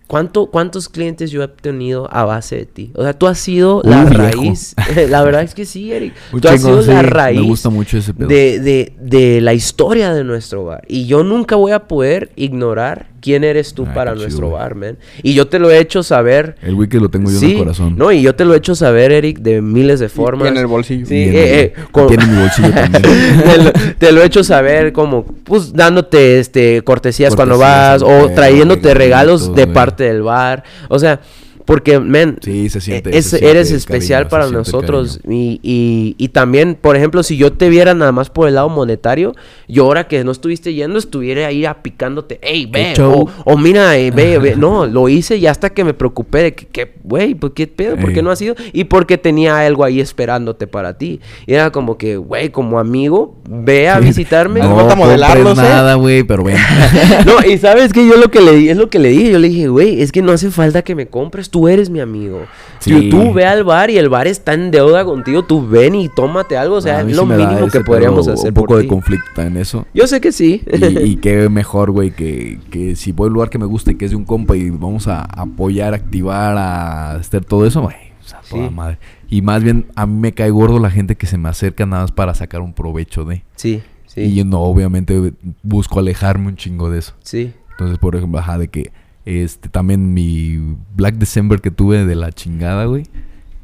¿Cuánto, 0.07 0.45
¿Cuántos 0.45 0.87
clientes 0.87 1.31
yo 1.31 1.41
he 1.41 1.45
obtenido 1.45 2.07
a 2.13 2.23
base 2.23 2.55
de 2.55 2.65
ti? 2.65 2.91
O 2.95 3.03
sea, 3.03 3.11
tú 3.11 3.27
has 3.27 3.37
sido 3.39 3.81
la 3.83 4.03
Uy, 4.05 4.09
viejo. 4.11 4.23
raíz. 4.23 4.73
la 5.09 5.21
verdad 5.21 5.41
es 5.43 5.53
que 5.53 5.65
sí, 5.65 5.91
Eric. 5.91 6.13
Tú 6.41 6.47
has 6.47 6.61
sido 6.61 6.77
la 6.81 7.01
sí, 7.01 7.05
raíz 7.07 7.41
Me 7.41 7.45
gusta 7.45 7.69
mucho 7.69 7.97
ese 7.97 8.13
pedo. 8.13 8.29
de, 8.29 8.61
de, 8.61 8.93
de 9.01 9.41
la 9.41 9.53
historia 9.53 10.13
de 10.13 10.23
nuestro 10.23 10.63
bar. 10.63 10.85
Y 10.87 11.07
yo 11.07 11.25
nunca 11.25 11.57
voy 11.57 11.73
a 11.73 11.89
poder 11.89 12.31
ignorar 12.37 13.07
quién 13.27 13.43
eres 13.43 13.73
tú 13.73 13.85
Ay, 13.85 13.91
para 13.93 14.15
nuestro 14.15 14.51
bar, 14.51 14.75
man. 14.75 14.95
Y 15.21 15.33
yo 15.33 15.47
te 15.47 15.59
lo 15.59 15.69
he 15.69 15.79
hecho 15.79 16.01
saber 16.01 16.55
El 16.61 16.75
wiki 16.75 16.97
lo 16.97 17.09
tengo 17.09 17.29
yo 17.29 17.35
en 17.35 17.39
Sí, 17.41 17.51
el 17.51 17.57
corazón. 17.57 17.95
No, 17.97 18.09
y 18.13 18.21
yo 18.21 18.33
te 18.35 18.45
lo 18.45 18.53
he 18.53 18.57
hecho 18.57 18.73
saber, 18.73 19.11
Eric, 19.11 19.39
de 19.39 19.61
miles 19.61 19.99
de 19.99 20.07
formas. 20.07 20.45
Y 20.47 20.51
en 20.51 20.57
el 20.57 20.67
bolsillo. 20.67 21.05
Sí, 21.05 21.15
Y 21.15 21.23
en 21.23 21.35
eh, 21.35 21.43
el- 21.53 21.59
eh, 21.59 21.73
con- 21.91 22.07
Tiene 22.07 22.25
mi 22.25 22.39
bolsillo 22.41 22.69
también. 22.73 23.01
te, 23.03 23.57
lo, 23.63 23.71
te 23.97 24.11
lo 24.13 24.21
he 24.21 24.25
hecho 24.25 24.43
saber 24.45 24.93
como, 24.93 25.25
pues, 25.25 25.73
dándote 25.73 26.39
este 26.39 26.81
cortesías, 26.83 27.35
cuando 27.35 27.57
vas 27.57 28.01
o 28.01 28.29
trayéndote 28.33 28.93
regalos 28.93 29.53
de 29.53 29.67
parte 29.67 30.05
del 30.05 30.21
bar. 30.21 30.63
O 30.87 30.97
sea, 30.99 31.19
porque, 31.67 31.99
men, 31.99 32.37
Sí, 32.41 32.69
se 32.69 32.79
siente. 32.79 33.09
es- 33.15 33.25
se 33.25 33.37
siente 33.39 33.51
eres 33.51 33.71
especial 33.71 34.23
cariño, 34.23 34.29
para 34.29 34.49
nosotros. 34.49 35.19
Y, 35.29 35.59
y, 35.61 36.15
y 36.17 36.29
también, 36.29 36.77
por 36.79 36.95
ejemplo, 36.95 37.21
si 37.23 37.35
yo 37.35 37.51
te 37.51 37.67
viera 37.69 37.93
nada 37.93 38.13
más 38.13 38.29
por 38.29 38.47
el 38.47 38.55
lado 38.55 38.69
monetario, 38.69 39.35
yo 39.67 39.83
ahora 39.83 40.07
que 40.07 40.23
no 40.23 40.31
estuviste 40.31 40.73
yendo, 40.73 40.97
estuviera 40.97 41.45
ahí 41.47 41.65
a 41.65 41.83
picándote, 41.83 42.39
hey, 42.41 42.69
ve, 42.71 42.93
o, 43.03 43.29
o 43.43 43.57
mira, 43.57 43.97
eh, 43.97 44.11
ve, 44.11 44.39
ve. 44.39 44.55
No, 44.55 44.85
lo 44.87 45.09
hice 45.09 45.35
y 45.35 45.45
hasta 45.45 45.69
que 45.71 45.83
me 45.83 45.93
preocupé 45.93 46.37
de 46.43 46.53
que, 46.55 46.93
güey, 47.03 47.35
¿por 47.35 47.53
qué 47.53 47.67
pedo? 47.67 47.97
¿Por 47.97 48.13
qué 48.13 48.19
Ey. 48.19 48.23
no 48.23 48.31
ha 48.31 48.35
sido? 48.37 48.55
Y 48.71 48.85
porque 48.85 49.17
tenía 49.17 49.59
algo 49.59 49.83
ahí 49.83 49.99
esperándote 49.99 50.67
para 50.67 50.97
ti. 50.97 51.19
Y 51.45 51.53
era 51.53 51.71
como 51.71 51.97
que, 51.97 52.15
güey, 52.15 52.49
como 52.49 52.79
amigo, 52.79 53.35
ve 53.49 53.89
a 53.89 53.99
visitarme. 53.99 54.61
No, 54.61 54.87
No, 54.87 54.95
modelarlos, 54.95 55.57
¿eh? 55.59 55.61
nada, 55.61 55.95
güey, 55.95 56.23
pero 56.23 56.45
ven. 56.45 56.55
No, 57.25 57.45
y 57.45 57.57
sabes 57.57 57.91
que 57.91 58.07
yo 58.07 58.15
lo 58.15 58.31
que 58.31 58.39
le 58.39 58.55
di, 58.55 58.69
es 58.69 58.77
lo 58.77 58.89
que 58.89 58.99
le 58.99 59.09
dije, 59.09 59.31
yo 59.33 59.39
le 59.39 59.49
dije, 59.49 59.67
güey, 59.67 60.01
es 60.01 60.11
que 60.13 60.21
no 60.21 60.31
hace 60.31 60.49
falta 60.49 60.81
que 60.81 60.95
me 60.95 61.07
compres, 61.07 61.49
tú 61.49 61.56
eres 61.65 61.89
mi 61.89 62.01
amigo. 62.01 62.41
Sí. 62.79 63.09
Tú, 63.09 63.17
tú 63.21 63.33
ve 63.33 63.45
al 63.45 63.63
bar 63.63 63.89
y 63.89 63.97
el 63.97 64.09
bar 64.09 64.27
está 64.27 64.53
en 64.53 64.69
deuda 64.69 65.05
contigo, 65.05 65.43
tú 65.45 65.65
ven 65.65 65.95
y 65.95 66.09
tómate 66.09 66.57
algo, 66.57 66.75
o 66.75 66.81
sea, 66.81 66.99
es 67.01 67.15
lo 67.15 67.25
mínimo 67.25 67.65
ese 67.67 67.77
que 67.79 67.83
podríamos 67.85 68.27
hacer 68.27 68.49
Un 68.49 68.53
poco 68.53 68.67
por 68.67 68.77
de 68.77 68.83
ti. 68.83 68.89
conflicto 68.89 69.41
en 69.41 69.55
eso. 69.55 69.85
Yo 69.93 70.05
sé 70.07 70.19
que 70.19 70.33
sí. 70.33 70.61
Y, 70.71 70.85
y 70.99 71.15
qué 71.21 71.47
mejor, 71.47 71.91
güey, 71.91 72.11
que, 72.11 72.59
que 72.69 72.95
si 72.97 73.13
voy 73.13 73.25
a 73.25 73.27
un 73.29 73.33
lugar 73.35 73.49
que 73.49 73.57
me 73.57 73.65
gusta 73.65 73.91
y 73.93 73.95
que 73.95 74.03
es 74.05 74.11
de 74.11 74.17
un 74.17 74.25
compa 74.25 74.57
y 74.57 74.69
vamos 74.69 75.07
a 75.07 75.21
apoyar, 75.21 75.93
activar, 75.93 76.57
a 76.57 77.11
hacer 77.13 77.45
todo 77.45 77.65
eso, 77.65 77.81
güey. 77.81 77.95
O 78.23 78.27
sea, 78.27 78.41
toda 78.49 78.67
Sí. 78.67 78.73
madre. 78.75 78.97
Y 79.29 79.41
más 79.41 79.63
bien, 79.63 79.85
a 79.95 80.05
mí 80.05 80.19
me 80.19 80.33
cae 80.33 80.49
gordo 80.49 80.79
la 80.79 80.91
gente 80.91 81.15
que 81.15 81.27
se 81.27 81.37
me 81.37 81.47
acerca 81.47 81.85
nada 81.85 82.03
más 82.03 82.11
para 82.11 82.33
sacar 82.35 82.59
un 82.61 82.73
provecho 82.73 83.23
de. 83.23 83.43
sí, 83.55 83.81
sí, 84.05 84.21
Y 84.21 84.35
yo 84.35 84.43
no, 84.45 84.59
obviamente, 84.61 85.33
busco 85.63 85.99
alejarme 85.99 86.47
un 86.47 86.55
chingo 86.57 86.89
de 86.89 86.99
eso. 86.99 87.13
sí. 87.23 87.53
Entonces, 87.71 87.99
por 87.99 88.15
ejemplo, 88.15 88.39
ajá, 88.39 88.57
de 88.57 88.69
que 88.69 88.91
este 89.27 89.67
también 89.67 90.13
mi 90.13 90.77
Black 90.95 91.15
December 91.15 91.59
que 91.59 91.69
tuve 91.69 92.05
de 92.05 92.15
la 92.15 92.31
chingada, 92.31 92.85
güey. 92.85 93.03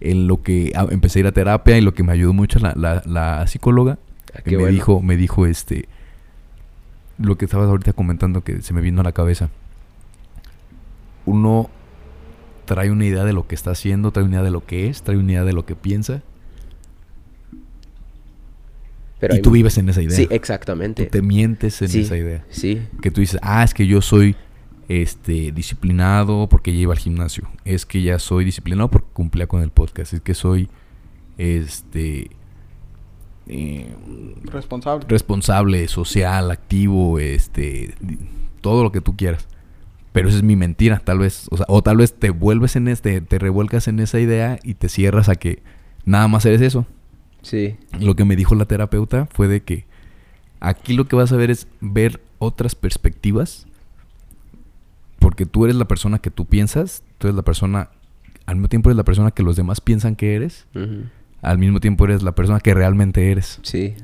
En 0.01 0.27
lo 0.27 0.43
que 0.43 0.73
empecé 0.89 1.19
a 1.19 1.21
ir 1.21 1.27
a 1.27 1.31
terapia 1.31 1.77
y 1.77 1.81
lo 1.81 1.93
que 1.93 2.03
me 2.03 2.11
ayudó 2.11 2.33
mucho 2.33 2.59
la, 2.59 2.73
la, 2.75 3.01
la 3.05 3.47
psicóloga. 3.47 3.97
Ah, 4.35 4.41
que 4.41 4.51
me 4.51 4.57
bueno. 4.57 4.73
dijo, 4.73 5.01
me 5.01 5.15
dijo 5.15 5.45
este 5.45 5.87
lo 7.17 7.37
que 7.37 7.45
estabas 7.45 7.69
ahorita 7.69 7.93
comentando 7.93 8.43
que 8.43 8.61
se 8.61 8.73
me 8.73 8.81
vino 8.81 8.99
a 9.01 9.03
la 9.03 9.11
cabeza. 9.13 9.49
Uno 11.25 11.69
trae 12.65 12.91
una 12.91 13.05
idea 13.05 13.23
de 13.23 13.31
lo 13.31 13.47
que 13.47 13.55
está 13.55 13.71
haciendo, 13.71 14.11
trae 14.11 14.25
una 14.25 14.35
idea 14.35 14.43
de 14.43 14.51
lo 14.51 14.65
que 14.65 14.89
es, 14.89 15.03
trae 15.03 15.17
una 15.17 15.31
idea 15.31 15.43
de 15.45 15.53
lo 15.53 15.65
que 15.65 15.75
piensa. 15.75 16.21
Pero 19.19 19.35
y 19.35 19.41
tú 19.41 19.51
vives 19.51 19.77
en 19.77 19.87
esa 19.87 20.01
idea. 20.01 20.17
Sí, 20.17 20.27
exactamente. 20.31 21.05
Tú 21.05 21.11
te 21.11 21.21
mientes 21.21 21.81
en 21.81 21.87
Sí, 21.87 22.01
esa 22.01 22.17
idea. 22.17 22.43
Sí. 22.49 22.81
Que 23.01 23.09
tú 23.09 23.21
dices, 23.21 23.39
ah, 23.41 23.63
es 23.63 23.73
que 23.73 23.87
yo 23.87 24.01
soy 24.01 24.35
este 24.87 25.51
disciplinado 25.51 26.47
porque 26.49 26.73
ya 26.73 26.79
iba 26.79 26.93
al 26.93 26.99
gimnasio. 26.99 27.49
Es 27.65 27.85
que 27.85 28.01
ya 28.01 28.19
soy 28.19 28.45
disciplinado 28.45 28.89
porque 28.89 29.07
cumplía 29.13 29.47
con 29.47 29.61
el 29.61 29.69
podcast. 29.69 30.13
Es 30.13 30.21
que 30.21 30.33
soy 30.33 30.69
este 31.37 32.31
eh, 33.47 33.93
Responsable. 34.45 35.05
responsable, 35.07 35.87
social, 35.87 36.51
activo, 36.51 37.19
este, 37.19 37.93
todo 38.61 38.83
lo 38.83 38.91
que 38.91 39.01
tú 39.01 39.15
quieras. 39.15 39.47
Pero 40.11 40.29
esa 40.29 40.37
es 40.37 40.43
mi 40.43 40.55
mentira, 40.55 40.99
tal 40.99 41.19
vez, 41.19 41.47
o 41.49 41.57
sea, 41.57 41.65
o 41.67 41.81
tal 41.81 41.97
vez 41.97 42.13
te 42.13 42.29
vuelves 42.29 42.75
en 42.75 42.87
este, 42.87 43.19
te 43.21 43.39
revuelcas 43.39 43.87
en 43.87 43.99
esa 43.99 44.19
idea 44.19 44.59
y 44.63 44.75
te 44.75 44.87
cierras 44.87 45.27
a 45.27 45.35
que 45.35 45.63
nada 46.05 46.27
más 46.27 46.45
eres 46.45 46.61
eso. 46.61 46.85
Sí. 47.41 47.75
Lo 47.99 48.15
que 48.15 48.23
me 48.23 48.35
dijo 48.35 48.53
la 48.55 48.65
terapeuta 48.65 49.27
fue 49.31 49.47
de 49.47 49.63
que 49.63 49.85
aquí 50.59 50.93
lo 50.93 51.07
que 51.07 51.15
vas 51.15 51.31
a 51.31 51.35
ver 51.35 51.49
es 51.49 51.67
ver 51.81 52.21
otras 52.37 52.75
perspectivas, 52.75 53.65
porque 55.33 55.47
tú 55.47 55.65
eres 55.65 55.75
la 55.75 55.85
persona 55.87 56.19
que 56.19 56.29
tú 56.29 56.45
piensas, 56.45 57.01
tú 57.17 57.25
eres 57.25 57.35
la 57.35 57.41
persona, 57.41 57.89
al 58.45 58.55
mismo 58.57 58.67
tiempo 58.69 58.89
eres 58.91 58.97
la 58.97 59.03
persona 59.03 59.31
que 59.31 59.41
los 59.41 59.55
demás 59.55 59.81
piensan 59.81 60.15
que 60.15 60.35
eres, 60.35 60.67
al 61.41 61.57
mismo 61.57 61.79
tiempo 61.79 62.05
eres 62.05 62.21
la 62.21 62.33
persona 62.35 62.59
que 62.59 62.75
realmente 62.75 63.31
eres. 63.31 63.59
Sí. 63.63 63.95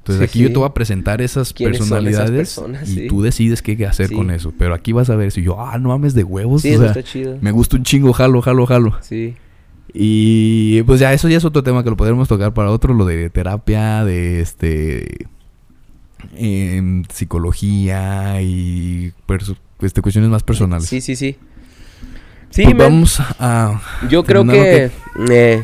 Entonces 0.00 0.18
Sí, 0.18 0.24
aquí 0.24 0.38
yo 0.40 0.52
te 0.52 0.58
voy 0.58 0.68
a 0.68 0.74
presentar 0.74 1.22
esas 1.22 1.54
¿Quiénes 1.54 1.78
son 1.78 1.86
esas 1.86 1.98
personalidades 2.02 2.54
personas? 2.54 2.90
y 2.90 2.94
Sí. 2.94 3.06
tú 3.08 3.22
decides 3.22 3.62
qué 3.62 3.86
hacer 3.86 4.12
con 4.12 4.30
eso. 4.30 4.52
Pero 4.58 4.74
aquí 4.74 4.92
vas 4.92 5.08
a 5.08 5.16
ver 5.16 5.32
si 5.32 5.40
yo, 5.42 5.58
ah, 5.58 5.78
no 5.78 5.88
mames 5.88 6.12
de 6.12 6.22
huevos. 6.22 6.60
Sí, 6.60 6.74
o 6.74 6.78
sea, 6.80 6.88
está 6.88 7.02
chido. 7.02 7.38
me 7.40 7.50
gusta 7.50 7.78
un 7.78 7.84
chingo, 7.84 8.12
jalo, 8.12 8.42
jalo, 8.42 8.66
jalo. 8.66 8.98
Sí. 9.00 9.36
Y 9.94 10.82
pues 10.82 11.00
ya 11.00 11.14
eso 11.14 11.30
ya 11.30 11.38
es 11.38 11.46
otro 11.46 11.62
tema 11.62 11.82
que 11.82 11.88
lo 11.88 11.96
podremos 11.96 12.28
tocar 12.28 12.52
para 12.52 12.70
otro, 12.70 12.92
lo 12.92 13.06
de 13.06 13.30
terapia, 13.30 14.04
de 14.04 14.42
este 14.42 15.28
psicología 17.10 18.42
y 18.42 19.14
este, 19.84 20.00
cuestiones 20.02 20.30
más 20.30 20.42
personales. 20.42 20.86
Sí, 20.88 21.00
sí, 21.00 21.16
sí. 21.16 21.36
Sí, 22.50 22.62
Pues 22.64 22.76
man. 22.76 22.86
vamos 22.86 23.20
a 23.40 23.80
Yo 24.08 24.22
creo 24.22 24.46
que... 24.46 24.90
eh, 25.30 25.62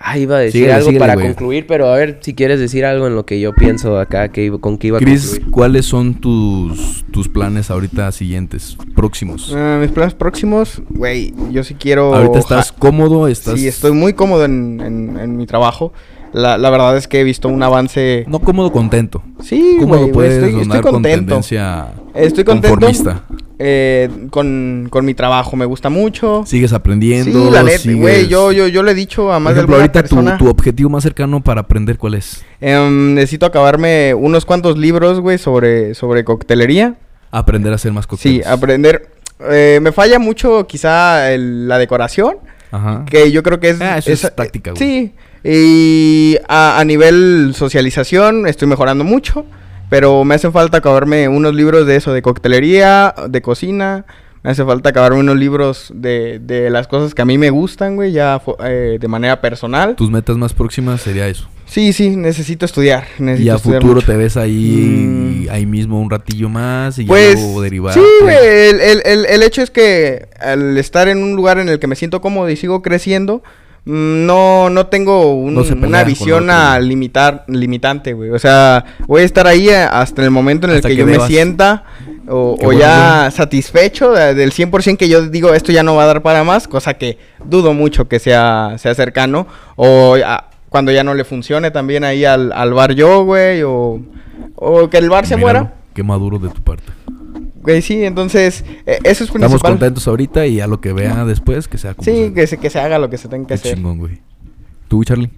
ah, 0.00 0.18
iba 0.18 0.36
a 0.36 0.40
decir 0.40 0.52
Síguele, 0.62 0.72
algo 0.72 0.86
síguele, 0.86 0.98
para 0.98 1.14
güey. 1.14 1.26
concluir, 1.28 1.66
pero 1.68 1.86
a 1.92 1.96
ver 1.96 2.18
si 2.22 2.34
quieres 2.34 2.58
decir 2.58 2.84
algo 2.84 3.06
en 3.06 3.14
lo 3.14 3.24
que 3.24 3.38
yo 3.38 3.54
pienso 3.54 3.98
acá, 4.00 4.28
que 4.30 4.44
iba- 4.46 4.58
con 4.58 4.76
que 4.76 4.88
iba 4.88 4.98
a 4.98 5.00
Chris, 5.00 5.26
concluir. 5.28 5.50
¿cuáles 5.52 5.86
son 5.86 6.14
tus, 6.14 7.04
tus 7.12 7.28
planes 7.28 7.70
ahorita 7.70 8.10
siguientes, 8.10 8.76
próximos? 8.96 9.52
Ah, 9.54 9.78
mis 9.80 9.92
planes 9.92 10.14
próximos, 10.14 10.82
güey, 10.90 11.32
yo 11.52 11.62
sí 11.62 11.74
quiero... 11.74 12.12
ahorita 12.14 12.40
estás 12.40 12.72
ja- 12.72 12.76
cómodo, 12.80 13.28
estás... 13.28 13.60
Sí, 13.60 13.68
estoy 13.68 13.92
muy 13.92 14.14
cómodo 14.14 14.44
en, 14.44 14.80
en- 14.80 15.16
en 15.20 15.36
mi 15.36 15.46
trabajo. 15.46 15.92
La, 16.32 16.58
la 16.58 16.68
verdad 16.68 16.96
es 16.96 17.06
que 17.06 17.20
he 17.20 17.22
visto 17.24 17.48
un 17.48 17.62
avance... 17.62 18.24
No 18.26 18.40
cómodo, 18.40 18.72
contento. 18.72 19.22
Sí, 19.40 19.76
¿Cómo 19.78 19.94
güey, 19.94 20.06
lo 20.08 20.12
puedes 20.12 20.42
estoy, 20.42 20.62
estoy 20.62 20.80
con 20.80 20.92
contento. 20.94 21.26
tendencia 21.26 21.92
Estoy 22.12 22.42
contento 22.42 22.70
conformista? 22.70 23.22
Eh, 23.58 24.08
con, 24.30 24.88
con 24.90 25.04
mi 25.04 25.14
trabajo, 25.14 25.56
me 25.56 25.64
gusta 25.64 25.88
mucho. 25.90 26.42
Sigues 26.46 26.72
aprendiendo. 26.72 27.46
Sí, 27.46 27.50
la 27.50 27.62
neta, 27.62 27.92
güey, 27.92 28.26
yo, 28.28 28.52
yo, 28.52 28.66
yo 28.68 28.82
le 28.82 28.92
he 28.92 28.94
dicho 28.94 29.30
a 29.32 29.36
Por 29.36 29.42
más 29.42 29.54
de 29.54 29.60
ejemplo, 29.60 29.76
alguna 29.76 29.84
ahorita 29.92 30.02
tu, 30.08 30.16
persona... 30.16 30.38
tu 30.38 30.48
objetivo 30.48 30.90
más 30.90 31.02
cercano 31.02 31.42
para 31.42 31.60
aprender, 31.62 31.98
¿cuál 31.98 32.14
es? 32.14 32.44
em, 32.60 33.14
necesito 33.14 33.46
acabarme 33.46 34.14
unos 34.14 34.44
cuantos 34.44 34.76
libros, 34.78 35.20
güey, 35.20 35.38
sobre, 35.38 35.94
sobre 35.94 36.24
coctelería. 36.24 36.96
Aprender 37.30 37.72
a 37.72 37.76
hacer 37.76 37.92
más 37.92 38.04
Sí, 38.04 38.08
cócteles. 38.08 38.46
aprender... 38.46 39.08
eh, 39.50 39.78
me 39.82 39.92
falla 39.92 40.18
mucho 40.18 40.66
quizá 40.66 41.32
el- 41.32 41.66
la 41.68 41.78
decoración, 41.78 42.36
Ajá. 42.70 43.04
que 43.08 43.30
yo 43.32 43.42
creo 43.42 43.60
que 43.60 43.70
es... 43.70 43.80
Ah, 43.80 43.98
eso 43.98 44.10
es 44.12 44.20
esa- 44.20 44.34
táctica, 44.34 44.70
güey. 44.72 44.78
Sí, 44.82 45.12
y 45.44 46.36
a, 46.48 46.78
a 46.78 46.84
nivel 46.84 47.52
socialización 47.54 48.46
estoy 48.46 48.66
mejorando 48.68 49.04
mucho, 49.04 49.44
pero 49.90 50.24
me 50.24 50.34
hace 50.34 50.50
falta 50.50 50.78
acabarme 50.78 51.28
unos 51.28 51.54
libros 51.54 51.86
de 51.86 51.96
eso, 51.96 52.12
de 52.12 52.22
coctelería, 52.22 53.14
de 53.28 53.42
cocina. 53.42 54.04
Me 54.42 54.50
hace 54.50 54.62
falta 54.64 54.90
acabarme 54.90 55.20
unos 55.20 55.36
libros 55.38 55.90
de, 55.94 56.38
de 56.38 56.68
las 56.68 56.86
cosas 56.86 57.14
que 57.14 57.22
a 57.22 57.24
mí 57.24 57.38
me 57.38 57.48
gustan, 57.48 57.96
güey, 57.96 58.12
ya 58.12 58.42
eh, 58.62 58.98
de 59.00 59.08
manera 59.08 59.40
personal. 59.40 59.96
Tus 59.96 60.10
metas 60.10 60.36
más 60.36 60.52
próximas 60.52 61.00
sería 61.00 61.26
eso. 61.28 61.48
Sí, 61.64 61.94
sí, 61.94 62.14
necesito 62.14 62.66
estudiar. 62.66 63.06
Necesito 63.18 63.46
y 63.46 63.50
a 63.50 63.54
estudiar 63.56 63.80
futuro 63.80 63.94
mucho. 64.02 64.06
te 64.12 64.16
ves 64.18 64.36
ahí, 64.36 65.46
Mm. 65.46 65.50
ahí 65.50 65.64
mismo 65.64 65.98
un 65.98 66.10
ratillo 66.10 66.50
más 66.50 66.98
y 66.98 67.06
Pues, 67.06 67.36
ya 67.36 67.40
luego 67.40 67.62
derivar. 67.62 67.94
sí, 67.94 68.00
güey, 68.20 68.36
el, 68.36 68.80
el- 68.80 69.02
el- 69.06 69.24
el 69.26 69.42
hecho 69.42 69.62
es 69.62 69.70
que 69.70 70.28
al 70.38 70.76
estar 70.76 71.08
en 71.08 71.22
un 71.22 71.36
lugar 71.36 71.58
en 71.58 71.70
el 71.70 71.78
que 71.78 71.86
me 71.86 71.96
siento 71.96 72.20
cómodo 72.20 72.50
y 72.50 72.56
sigo 72.56 72.82
creciendo, 72.82 73.42
no, 73.86 74.70
no 74.70 74.86
tengo 74.86 75.34
un- 75.34 75.54
No 75.54 75.62
una 75.86 76.04
visión 76.04 76.48
a 76.50 76.78
limitar, 76.80 77.44
limitante, 77.48 78.12
güey. 78.14 78.30
O 78.30 78.38
sea, 78.38 78.84
voy 79.06 79.22
a 79.22 79.24
estar 79.24 79.46
ahí 79.46 79.68
eh, 79.68 79.76
hasta 79.76 80.22
el 80.24 80.30
momento 80.30 80.66
en 80.66 80.74
el 80.74 80.80
que, 80.82 80.88
que 80.88 80.96
yo 80.96 81.06
me 81.06 81.20
sienta 81.20 81.84
o, 82.28 82.56
Qué 82.58 82.64
o 82.64 82.68
bueno, 82.68 82.80
ya 82.80 83.30
satisfecho 83.30 84.12
de- 84.12 84.34
del 84.34 84.52
100% 84.52 84.96
que 84.96 85.08
yo 85.08 85.28
digo, 85.28 85.52
esto 85.52 85.70
ya 85.72 85.82
no 85.82 85.94
va 85.96 86.04
a 86.04 86.06
dar 86.06 86.22
para 86.22 86.44
más, 86.44 86.66
cosa 86.66 86.94
que 86.94 87.18
dudo 87.44 87.74
mucho 87.74 88.08
que 88.08 88.18
sea, 88.18 88.76
sea 88.78 88.94
cercano. 88.94 89.46
O 89.76 90.16
a- 90.24 90.48
cuando 90.70 90.90
ya 90.90 91.04
no 91.04 91.14
le 91.14 91.24
funcione 91.24 91.70
también 91.70 92.02
ahí 92.04 92.24
al, 92.24 92.52
al 92.52 92.72
bar 92.74 92.94
yo, 92.94 93.22
güey, 93.24 93.62
o, 93.62 94.00
o 94.56 94.88
que 94.90 94.98
el 94.98 95.08
bar 95.10 95.26
se 95.26 95.36
Míralo, 95.36 95.60
muera. 95.60 95.74
Qué 95.94 96.02
maduro 96.02 96.38
de 96.40 96.48
tu 96.48 96.60
parte. 96.62 96.84
Güey, 97.64 97.82
sí, 97.82 98.04
entonces, 98.04 98.64
eh, 98.86 98.98
eso 99.04 99.24
es 99.24 99.30
principal. 99.30 99.42
Estamos 99.56 99.62
contentos 99.62 100.06
ahorita 100.06 100.46
y 100.46 100.60
a 100.60 100.66
lo 100.66 100.80
que 100.80 100.92
vea 100.92 101.24
después 101.24 101.66
que 101.66 101.78
sea 101.78 101.94
como 101.94 102.04
Sí, 102.04 102.12
sea. 102.26 102.32
que 102.34 102.46
se, 102.46 102.58
que 102.58 102.70
se 102.70 102.78
haga 102.78 102.98
lo 102.98 103.10
que 103.10 103.18
se 103.18 103.26
tenga 103.28 103.44
que 103.46 103.48
Qué 103.48 103.54
hacer. 103.54 103.74
chingón, 103.74 103.98
güey. 103.98 104.20
¿Tú, 104.86 105.02
Charlie? 105.02 105.30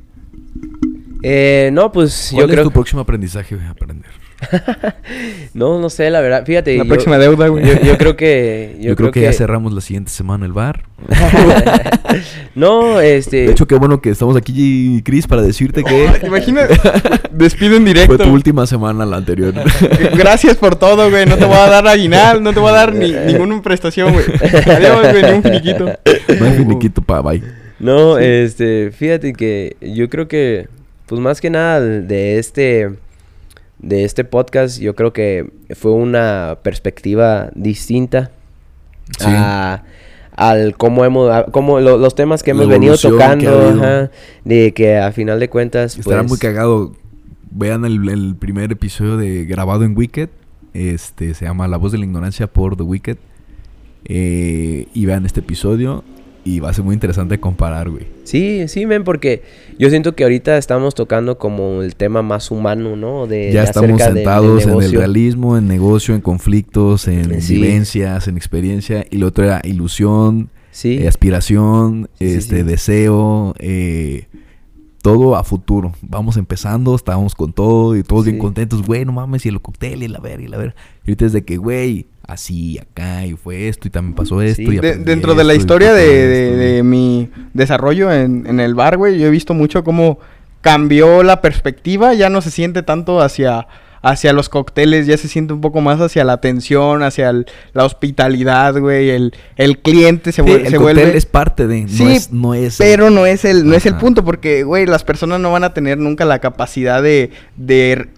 Eh, 1.23 1.71
no, 1.73 1.91
pues 1.93 2.29
¿Cuál 2.33 2.41
yo 2.43 2.47
es 2.47 2.53
creo... 2.53 2.65
tu 2.65 2.71
próximo 2.73 3.01
aprendizaje, 3.01 3.55
güey? 3.55 3.67
Aprender. 3.67 4.11
No, 5.55 5.81
no 5.81 5.89
sé, 5.89 6.11
la 6.11 6.21
verdad. 6.21 6.45
Fíjate. 6.45 6.77
La 6.77 6.85
yo- 6.85 6.89
próxima 6.89 7.19
deuda, 7.19 7.49
güey. 7.49 7.65
Yo, 7.65 7.81
yo 7.81 7.97
creo 7.99 8.17
que... 8.17 8.77
Yo, 8.81 8.95
creo, 8.95 9.11
que, 9.11 9.23
ya 9.23 9.33
cerramos 9.33 9.73
la 9.73 9.81
siguiente 9.81 10.11
semana 10.11 10.45
el 10.47 10.53
bar. 10.53 10.85
no, 12.55 13.01
este... 13.01 13.47
De 13.47 13.53
hecho, 13.53 13.67
qué 13.67 13.75
bueno 13.77 14.01
que 14.01 14.11
estamos 14.11 14.37
aquí, 14.37 15.03
Chris, 15.05 15.27
para 15.27 15.43
decirte 15.43 15.83
que 15.83 16.09
Imagina, 16.25 16.67
despido 17.31 17.77
en 17.77 17.85
directo. 17.85 18.17
fue 18.17 18.25
tu 18.25 18.33
última 18.33 18.67
semana 18.67 19.07
la 19.07 19.17
anterior. 19.17 19.55
Gracias 20.17 20.57
por 20.57 20.77
todo, 20.77 21.11
güey. 21.11 21.27
No 21.27 21.37
te 21.37 21.45
voy 21.45 21.57
a 21.57 21.69
dar 21.69 21.87
aguinal, 21.87 22.43
no 22.43 22.53
te 22.53 22.61
voy 22.61 22.71
a 22.71 22.73
dar 22.73 22.95
ni, 22.95 23.13
ninguna 23.13 23.61
prestación, 23.63 24.13
güey. 24.13 24.25
Adiós, 24.67 25.11
güey, 25.11 25.23
ni 25.23 25.31
un 25.31 25.43
finiquito. 25.43 25.85
no 25.87 26.47
hay 26.47 26.53
finiquito 26.57 27.03
pa' 27.03 27.23
bye. 27.23 27.43
No, 27.79 28.19
este, 28.19 28.91
fíjate 28.91 29.33
que 29.35 29.77
yo 29.81 30.09
creo 30.09 30.29
que, 30.29 30.69
pues 31.07 31.21
más 31.21 31.41
que 31.41 31.51
nada 31.51 31.81
de 31.81 32.39
este, 32.39 32.91
de 33.79 34.05
este 34.05 34.25
podcast, 34.25 34.79
yo 34.81 34.95
creo 34.95 35.13
que 35.13 35.51
fue 35.75 35.93
una 35.93 36.59
perspectiva 36.63 37.51
distinta 37.55 38.31
Sí. 39.19 39.27
a, 39.29 39.85
al 40.35 40.77
cómo 40.77 41.05
hemos, 41.05 41.31
a 41.33 41.45
cómo 41.45 41.79
lo- 41.81 41.97
los 41.99 42.15
temas 42.15 42.43
que 42.43 42.51
hemos 42.53 42.69
venido 42.69 42.97
tocando, 42.99 43.69
ajá, 43.69 44.11
de 44.45 44.73
que 44.75 44.97
a 44.99 45.13
final 45.13 45.39
de 45.41 45.49
cuentas, 45.49 45.97
Estará 45.99 46.23
pues, 46.23 46.31
muy 46.31 46.39
cagado. 46.39 46.93
Vean 47.51 47.85
el, 47.85 48.07
el 48.09 48.35
primer 48.37 48.73
episodio 48.73 49.17
de 49.17 49.45
grabado 49.45 49.85
en 49.85 49.97
Wicked. 49.97 50.29
Este 50.75 51.33
se 51.35 51.45
llama 51.47 51.69
La 51.69 51.77
voz 51.79 51.93
de 51.93 51.99
la 51.99 52.05
ignorancia 52.05 52.47
por 52.49 52.77
The 52.77 52.83
Wicked. 52.83 53.17
Eh, 54.05 54.89
y 54.93 55.07
vean 55.07 55.25
este 55.27 55.41
episodio. 55.41 56.05
Y 56.47 56.61
va 56.61 56.71
a 56.71 56.73
ser 56.73 56.85
muy 56.85 56.95
interesante 56.95 57.41
comparar, 57.41 57.91
güey. 57.91 58.05
Sí, 58.23 58.69
sí, 58.69 58.87
men, 58.87 59.03
porque 59.03 59.43
yo 59.81 59.91
siento 59.91 60.15
que 60.15 60.23
ahorita 60.23 60.57
estamos 60.59 60.95
tocando 60.95 61.39
como 61.39 61.83
el 61.83 61.97
tema 61.97 62.23
más 62.23 62.53
humano, 62.53 62.95
¿no? 62.95 63.27
De, 63.27 63.51
Ya 63.51 63.63
de 63.63 63.67
estamos 63.67 64.01
sentados 64.01 64.65
en 64.65 64.81
el 64.81 64.93
realismo, 64.93 65.59
en 65.59 65.67
negocio, 65.67 66.15
en 66.15 66.21
conflictos, 66.21 67.09
en 67.09 67.43
Sí. 67.43 67.55
vivencias, 67.55 68.29
en 68.29 68.37
experiencia. 68.37 69.05
Y 69.11 69.17
lo 69.19 69.27
otro 69.27 69.43
era 69.43 69.61
ilusión, 69.65 70.51
Sí. 70.71 70.99
eh, 71.03 71.09
aspiración, 71.09 72.09
Sí, 72.19 72.27
este 72.27 72.63
deseo, 72.63 73.55
eh, 73.59 74.27
todo 75.07 75.37
a 75.37 75.45
futuro. 75.45 75.93
Vamos 76.03 76.37
empezando, 76.37 76.95
estábamos 76.97 77.35
con 77.35 77.53
todo 77.53 77.97
y 77.97 78.03
todos 78.03 78.25
bien 78.25 78.39
contentos, 78.39 78.83
güey, 78.83 79.05
no 79.05 79.13
mames, 79.13 79.47
y 79.47 79.49
el 79.51 79.61
cóctel 79.61 80.03
y 80.03 80.09
la 80.09 80.19
verga 80.19 80.45
y 80.45 80.49
la 80.49 80.57
verga. 80.59 80.75
Y 81.05 81.11
ahorita 81.11 81.27
es 81.27 81.33
de 81.33 81.45
que, 81.45 81.57
güey, 81.59 82.07
así, 82.27 82.79
acá, 82.79 83.25
y 83.25 83.35
fue 83.35 83.69
esto, 83.69 83.87
y 83.87 83.91
también 83.93 84.15
pasó 84.17 84.43
esto. 84.43 84.63
Sí. 84.63 84.69
y 84.69 84.71
De- 84.73 84.79
aprendí 84.79 85.05
dentro 85.05 85.35
de 85.37 85.45
la 85.45 85.55
historia 85.55 85.93
de, 85.93 86.07
de- 86.27 86.57
de 86.57 86.83
mi 86.83 87.31
desarrollo 87.55 88.11
en, 88.13 88.47
en 88.49 88.59
el 88.59 88.75
bar, 88.75 88.97
güey, 88.97 89.19
yo 89.19 89.29
he 89.29 89.31
visto 89.31 89.55
mucho 89.55 89.85
cómo 89.85 90.19
cambió 90.61 91.23
la 91.23 91.41
perspectiva. 91.41 92.15
Ya 92.15 92.29
no 92.29 92.41
se 92.41 92.51
siente 92.51 92.83
tanto 92.83 93.21
hacia, 93.21 93.69
hacia 94.11 94.33
los 94.33 94.49
cócteles, 94.49 95.07
ya 95.07 95.17
se 95.19 95.29
siente 95.29 95.53
un 95.53 95.61
poco 95.61 95.81
más 95.81 96.01
hacia 96.01 96.25
la 96.25 96.35
atención, 96.35 97.03
hacia 97.03 97.31
el- 97.31 97.47
la 97.73 97.85
hospitalidad, 97.85 98.79
güey. 98.79 99.11
El, 99.11 99.35
el 99.57 99.79
cliente 99.79 100.33
se, 100.33 100.43
Sí, 100.43 100.51
el 100.51 100.57
se 100.69 100.77
cóctel 100.77 100.81
vuelve... 100.97 101.17
es 101.17 101.27
parte 101.27 101.67
de, 101.67 101.83
no 101.83 101.89
Sí, 101.89 102.13
es, 102.13 102.33
no 102.33 102.55
es 102.55 102.77
Pero 102.79 103.11
no 103.11 103.27
es 103.27 103.45
el, 103.45 103.67
no 103.67 103.75
es 103.75 103.85
el 103.87 103.97
punto, 103.97 104.25
porque, 104.25 104.63
güey, 104.65 104.87
las 104.87 105.05
personas 105.05 105.41
no 105.41 105.51
van 105.53 105.65
a 105.65 105.75
tener 105.75 105.99
nunca 105.99 106.25
la 106.25 106.39
capacidad 106.39 107.03
de, 107.03 107.31
de 107.57 108.09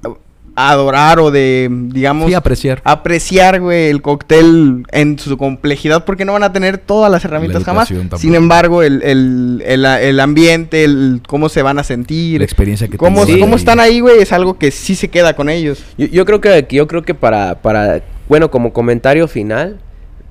adorar 0.59 1.20
o 1.20 1.30
de, 1.30 1.68
digamos, 1.70 2.26
Sí, 2.28 2.35
apreciar. 2.35 2.80
apreciar, 2.85 3.60
güey, 3.60 3.89
el 3.89 4.02
cóctel 4.02 4.85
en 4.90 5.18
su 5.18 5.36
complejidad 5.39 6.05
porque 6.05 6.24
no 6.24 6.32
van 6.32 6.43
a 6.43 6.52
tener 6.52 6.78
todas 6.78 7.10
las 7.12 7.24
herramientas 7.24 7.62
jamás. 7.64 7.89
tampoco. 7.89 8.18
Sin 8.18 8.35
embargo, 8.35 8.82
el, 8.82 9.02
el, 9.02 9.62
el, 9.64 9.85
el 9.85 10.20
ambiente, 10.20 10.85
el 10.85 11.22
cómo 11.28 11.48
se 11.48 11.62
van 11.62 11.78
a 11.78 11.85
sentir, 11.85 12.40
La 12.40 12.44
experiencia 12.44 12.89
que 12.89 12.98
cómo, 12.98 13.24
cómo 13.39 13.56
están 13.56 13.78
ahí, 13.80 14.01
güey, 14.01 14.20
es 14.20 14.32
algo 14.32 14.59
que 14.59 14.70
sí 14.70 14.94
se 14.94 15.09
queda 15.09 15.35
con 15.36 15.48
ellos. 15.48 15.82
Yo, 15.97 16.06
yo 16.06 16.24
creo 16.24 16.40
que 16.40 16.66
yo 16.70 16.86
creo 16.89 17.02
que 17.02 17.14
para, 17.14 17.62
para 17.62 18.02
bueno, 18.28 18.51
como 18.51 18.72
comentario 18.72 19.28
final, 19.28 19.78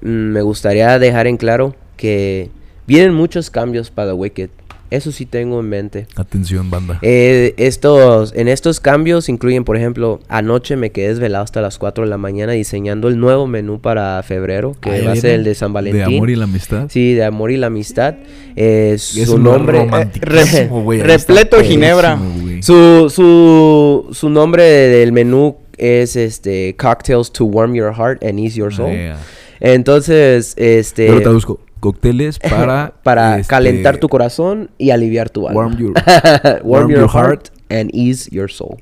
mm, 0.01 0.07
me 0.07 0.41
gustaría 0.41 0.99
dejar 0.99 1.27
en 1.27 1.37
claro 1.37 1.75
que 1.95 2.49
vienen 2.85 3.13
muchos 3.13 3.49
cambios 3.49 3.89
para 3.91 4.13
Wicked. 4.13 4.49
Eso 4.89 5.11
sí 5.11 5.25
tengo 5.25 5.59
en 5.59 5.67
mente. 5.67 6.07
Atención, 6.15 6.69
banda. 6.69 6.99
Eh, 7.01 7.53
estos, 7.57 8.33
en 8.35 8.47
estos 8.47 8.79
cambios 8.79 9.27
incluyen, 9.27 9.65
por 9.65 9.75
ejemplo, 9.75 10.21
anoche 10.29 10.77
me 10.77 10.91
quedé 10.91 11.09
desvelado 11.09 11.43
hasta 11.43 11.61
las 11.61 11.77
4 11.77 12.05
de 12.05 12.09
la 12.09 12.17
mañana 12.17 12.53
diseñando 12.53 13.09
el 13.09 13.19
nuevo 13.19 13.47
menú 13.47 13.81
para 13.81 14.21
febrero, 14.23 14.75
que 14.79 15.01
va 15.01 15.11
a 15.11 15.15
ser 15.15 15.31
el 15.31 15.43
de 15.43 15.55
San 15.55 15.73
Valentín. 15.73 16.07
De 16.07 16.15
amor 16.15 16.29
y 16.29 16.35
la 16.35 16.45
amistad. 16.45 16.87
Sí, 16.89 17.13
de 17.13 17.25
amor 17.25 17.51
y 17.51 17.57
la 17.57 17.67
amistad. 17.67 18.15
Eh, 18.55 18.95
su 18.97 19.37
nombre... 19.37 19.87
Ahí 19.91 21.01
repleto 21.01 21.57
de 21.57 21.63
ginebra. 21.65 22.19
Su, 22.61 23.09
su, 23.09 24.07
su 24.11 24.29
nombre 24.29 24.63
del 24.63 25.11
menú 25.11 25.57
es 25.77 26.15
este 26.15 26.75
Cocktails 26.77 27.31
to 27.31 27.45
Warm 27.45 27.73
Your 27.75 27.93
Heart 27.93 28.23
and 28.23 28.39
Ease 28.39 28.55
Your 28.57 28.73
Soul. 28.73 28.91
Yeah. 28.91 29.17
Entonces, 29.59 30.53
este 30.57 31.07
Yo 31.07 31.15
lo 31.15 31.21
traduzco. 31.21 31.59
Cócteles 31.79 32.39
para... 32.49 32.93
para 33.03 33.39
este, 33.39 33.49
calentar 33.49 33.97
tu 33.97 34.09
corazón 34.09 34.69
y 34.77 34.91
aliviar 34.91 35.29
tu 35.29 35.47
alma. 35.47 35.61
Warm 35.61 35.77
your... 35.77 35.93
warm, 36.63 36.89
your, 36.89 37.09
heart, 37.09 37.49
and 37.69 37.89
ease 37.93 38.29
your 38.31 38.49
soul. 38.49 38.77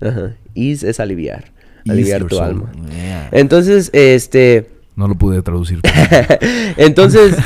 Ajá. 0.00 0.36
Ease 0.54 0.88
es 0.88 1.00
aliviar, 1.00 1.52
aliviar 1.88 2.24
tu 2.24 2.36
soul. 2.36 2.44
alma. 2.44 2.72
Yeah. 2.90 3.28
Entonces, 3.32 3.90
este 3.92 4.70
No 4.96 5.06
lo 5.08 5.14
pude 5.16 5.42
traducir. 5.42 5.80
Entonces, 6.76 7.36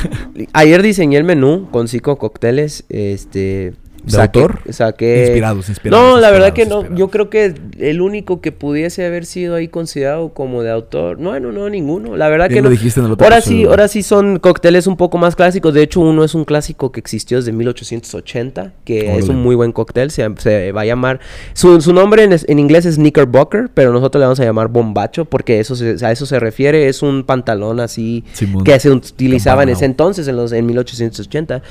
ayer 0.53 0.81
diseñé 0.81 1.17
el 1.17 1.25
menú 1.25 1.67
con 1.71 1.87
cinco 1.87 2.17
cócteles, 2.17 2.85
este... 2.89 3.73
¿De 4.03 4.19
autor? 4.21 4.59
Saqué... 4.69 5.21
Inspirados, 5.25 5.69
inspirados, 5.69 6.05
No, 6.15 6.19
la 6.19 6.31
verdad 6.31 6.53
que 6.53 6.61
inspirados, 6.61 6.89
no. 6.89 6.97
Yo 6.97 7.09
creo 7.09 7.29
que 7.29 7.53
el 7.79 8.01
único 8.01 8.41
que 8.41 8.51
pudiese 8.51 9.05
haber 9.05 9.25
sido 9.25 9.55
ahí 9.55 9.67
considerado 9.67 10.29
como 10.33 10.63
de 10.63 10.71
autor... 10.71 11.19
No, 11.19 11.39
no, 11.39 11.51
no, 11.51 11.69
ninguno. 11.69 12.17
La 12.17 12.27
verdad 12.29 12.49
Bien 12.49 12.57
que 12.57 12.61
lo 12.63 12.69
no. 12.69 12.75
dijiste 12.75 12.99
en 12.99 13.05
el 13.05 13.11
otro 13.13 13.23
ahora 13.25 13.41
sí, 13.41 13.63
ahora 13.65 13.87
sí 13.87 14.03
son 14.03 14.39
cócteles 14.39 14.87
un 14.87 14.97
poco 14.97 15.17
más 15.17 15.35
clásicos. 15.35 15.73
De 15.73 15.83
hecho, 15.83 15.99
uno 15.99 16.23
es 16.23 16.33
un 16.35 16.45
clásico 16.45 16.91
que 16.91 16.99
existió 16.99 17.37
desde 17.37 17.51
1880, 17.51 18.73
que 18.85 19.17
es 19.17 19.29
un 19.29 19.37
muy 19.37 19.55
buen 19.55 19.71
cóctel. 19.71 20.11
Se, 20.11 20.27
se 20.37 20.71
va 20.71 20.81
a 20.81 20.85
llamar... 20.85 21.19
Su, 21.53 21.79
su 21.81 21.93
nombre 21.93 22.23
en, 22.23 22.33
es- 22.33 22.45
en 22.49 22.59
inglés 22.59 22.85
es 22.85 22.95
Knickerbocker, 22.95 23.69
pero 23.73 23.91
nosotros 23.93 24.19
le 24.19 24.25
vamos 24.25 24.39
a 24.39 24.43
llamar 24.45 24.67
bombacho 24.69 25.25
porque 25.25 25.59
eso 25.59 25.75
se- 25.75 26.03
a 26.05 26.11
eso 26.11 26.25
se 26.25 26.39
refiere. 26.39 26.87
Es 26.87 27.01
un 27.03 27.23
pantalón 27.23 27.79
así 27.79 28.23
Simón. 28.33 28.63
que 28.63 28.79
se 28.79 28.89
utilizaba 28.89 29.63
en 29.63 29.69
ese 29.69 29.85
entonces, 29.85 30.27
en, 30.27 30.35
los, 30.37 30.51
en 30.51 30.65
1880. 30.65 31.61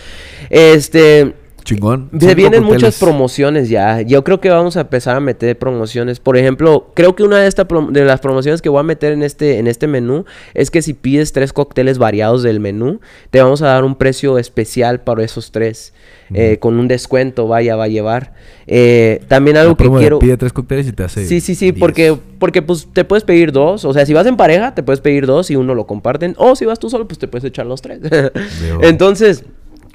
Este... 0.48 1.34
Chingón. 1.64 2.10
Se 2.18 2.34
vienen 2.34 2.62
muchas 2.62 2.98
promociones 2.98 3.68
ya. 3.68 4.00
Yo 4.02 4.24
creo 4.24 4.40
que 4.40 4.50
vamos 4.50 4.76
a 4.76 4.82
empezar 4.82 5.16
a 5.16 5.20
meter 5.20 5.58
promociones. 5.58 6.20
Por 6.20 6.36
ejemplo, 6.36 6.90
creo 6.94 7.14
que 7.14 7.22
una 7.22 7.38
de, 7.38 7.48
esta 7.48 7.64
de 7.64 8.04
las 8.04 8.20
promociones 8.20 8.62
que 8.62 8.68
voy 8.68 8.80
a 8.80 8.84
meter 8.84 9.12
en 9.12 9.22
este, 9.22 9.58
en 9.58 9.66
este 9.66 9.86
menú 9.86 10.24
es 10.54 10.70
que 10.70 10.82
si 10.82 10.94
pides 10.94 11.32
tres 11.32 11.52
cócteles 11.52 11.98
variados 11.98 12.42
del 12.42 12.60
menú, 12.60 13.00
te 13.30 13.40
vamos 13.40 13.62
a 13.62 13.66
dar 13.66 13.84
un 13.84 13.96
precio 13.96 14.38
especial 14.38 15.00
para 15.00 15.24
esos 15.24 15.50
tres. 15.52 15.92
eh, 16.32 16.58
con 16.60 16.78
un 16.78 16.86
descuento, 16.86 17.48
vaya, 17.48 17.76
va 17.76 17.84
a 17.84 17.88
llevar. 17.88 18.34
Eh, 18.66 19.20
también 19.26 19.56
algo 19.56 19.76
que 19.76 19.90
quiero... 19.90 20.20
Pide 20.20 20.36
tres 20.36 20.52
cócteles 20.52 20.86
y 20.86 20.92
te 20.92 21.02
hace... 21.02 21.26
Sí, 21.26 21.40
sí, 21.40 21.54
sí, 21.54 21.72
10. 21.72 21.80
porque, 21.80 22.16
porque 22.38 22.62
pues 22.62 22.86
te 22.92 23.04
puedes 23.04 23.24
pedir 23.24 23.52
dos. 23.52 23.84
O 23.84 23.92
sea, 23.92 24.06
si 24.06 24.12
vas 24.12 24.26
en 24.26 24.36
pareja, 24.36 24.74
te 24.74 24.82
puedes 24.82 25.00
pedir 25.00 25.26
dos 25.26 25.50
y 25.50 25.56
uno 25.56 25.74
lo 25.74 25.86
comparten. 25.86 26.34
O 26.38 26.54
si 26.54 26.64
vas 26.66 26.78
tú 26.78 26.88
solo, 26.88 27.08
pues 27.08 27.18
te 27.18 27.26
puedes 27.26 27.44
echar 27.44 27.66
los 27.66 27.82
tres. 27.82 28.00
Entonces, 28.82 29.44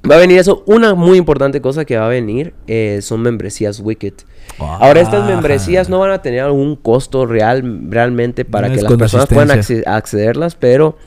va 0.09 0.15
a 0.15 0.19
venir 0.19 0.39
eso. 0.39 0.63
Una 0.65 0.93
muy 0.95 1.17
importante 1.17 1.61
cosa 1.61 1.85
que 1.85 1.97
va 1.97 2.05
a 2.05 2.09
venir 2.09 2.53
eh, 2.67 2.99
son 3.01 3.21
membresías 3.21 3.79
Wicked. 3.79 4.13
Ahora, 4.59 5.01
estas 5.01 5.23
Ah. 5.23 5.27
membresías 5.27 5.89
no 5.89 5.99
van 5.99 6.11
a 6.11 6.21
tener 6.21 6.41
algún 6.41 6.75
costo 6.75 7.25
real, 7.25 7.81
realmente 7.89 8.45
para 8.45 8.67
No, 8.67 8.73
que 8.73 8.77
es 8.79 8.83
las 8.83 8.93
personas 8.93 9.27
puedan 9.27 9.51
accederlas, 9.87 10.55
pero 10.55 10.97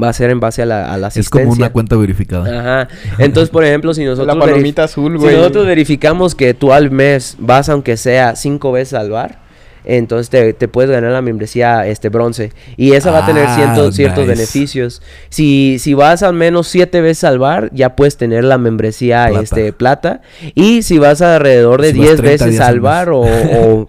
va 0.00 0.08
a 0.08 0.12
ser 0.14 0.30
en 0.30 0.40
base 0.40 0.62
a 0.62 0.66
la, 0.66 0.92
a 0.92 0.96
la 0.96 1.08
Es 1.08 1.18
asistencia. 1.18 1.44
como 1.44 1.52
una 1.56 1.70
cuenta 1.72 1.96
verificada. 1.96 2.84
Ajá. 2.84 2.88
Entonces, 3.18 3.50
por 3.50 3.64
ejemplo, 3.64 3.92
si 3.92 4.04
nosotros... 4.04 4.34
La 4.34 4.40
palomita 4.40 4.84
azul, 4.84 5.12
Si 5.18 5.24
güey. 5.24 5.36
nosotros 5.36 5.66
verificamos 5.66 6.34
que 6.34 6.54
tú 6.54 6.72
al 6.72 6.90
mes 6.90 7.36
vas 7.38 7.68
aunque 7.68 7.96
sea 7.98 8.34
cinco 8.36 8.72
veces 8.72 8.94
al 8.94 9.10
bar, 9.10 9.41
entonces 9.84 10.30
te, 10.30 10.52
te 10.52 10.68
puedes 10.68 10.90
ganar 10.90 11.12
la 11.12 11.22
membresía 11.22 11.86
este 11.86 12.08
bronce. 12.08 12.52
Y 12.76 12.92
esa 12.92 13.10
va 13.10 13.24
a 13.24 13.26
tener 13.26 13.46
Ah, 13.48 13.54
cientos, 13.56 13.94
ciertos 13.96 14.20
nice. 14.26 14.32
beneficios. 14.34 15.02
Si, 15.28 15.78
si 15.78 15.94
vas 15.94 16.22
al 16.22 16.34
menos 16.34 16.68
siete 16.68 17.00
veces 17.00 17.24
al 17.24 17.38
bar, 17.38 17.70
ya 17.72 17.96
puedes 17.96 18.16
tener 18.16 18.44
la 18.44 18.58
membresía 18.58 19.26
Plata. 19.28 19.42
este 19.42 19.72
plata. 19.72 20.20
Y 20.54 20.82
si 20.82 20.98
vas 20.98 21.20
alrededor 21.22 21.80
de 21.82 21.92
Si 21.92 21.98
vas 21.98 22.06
10 22.08 22.16
30 22.20 22.44
veces 22.46 22.60
al 22.60 22.80
bar 22.80 23.10
o, 23.10 23.22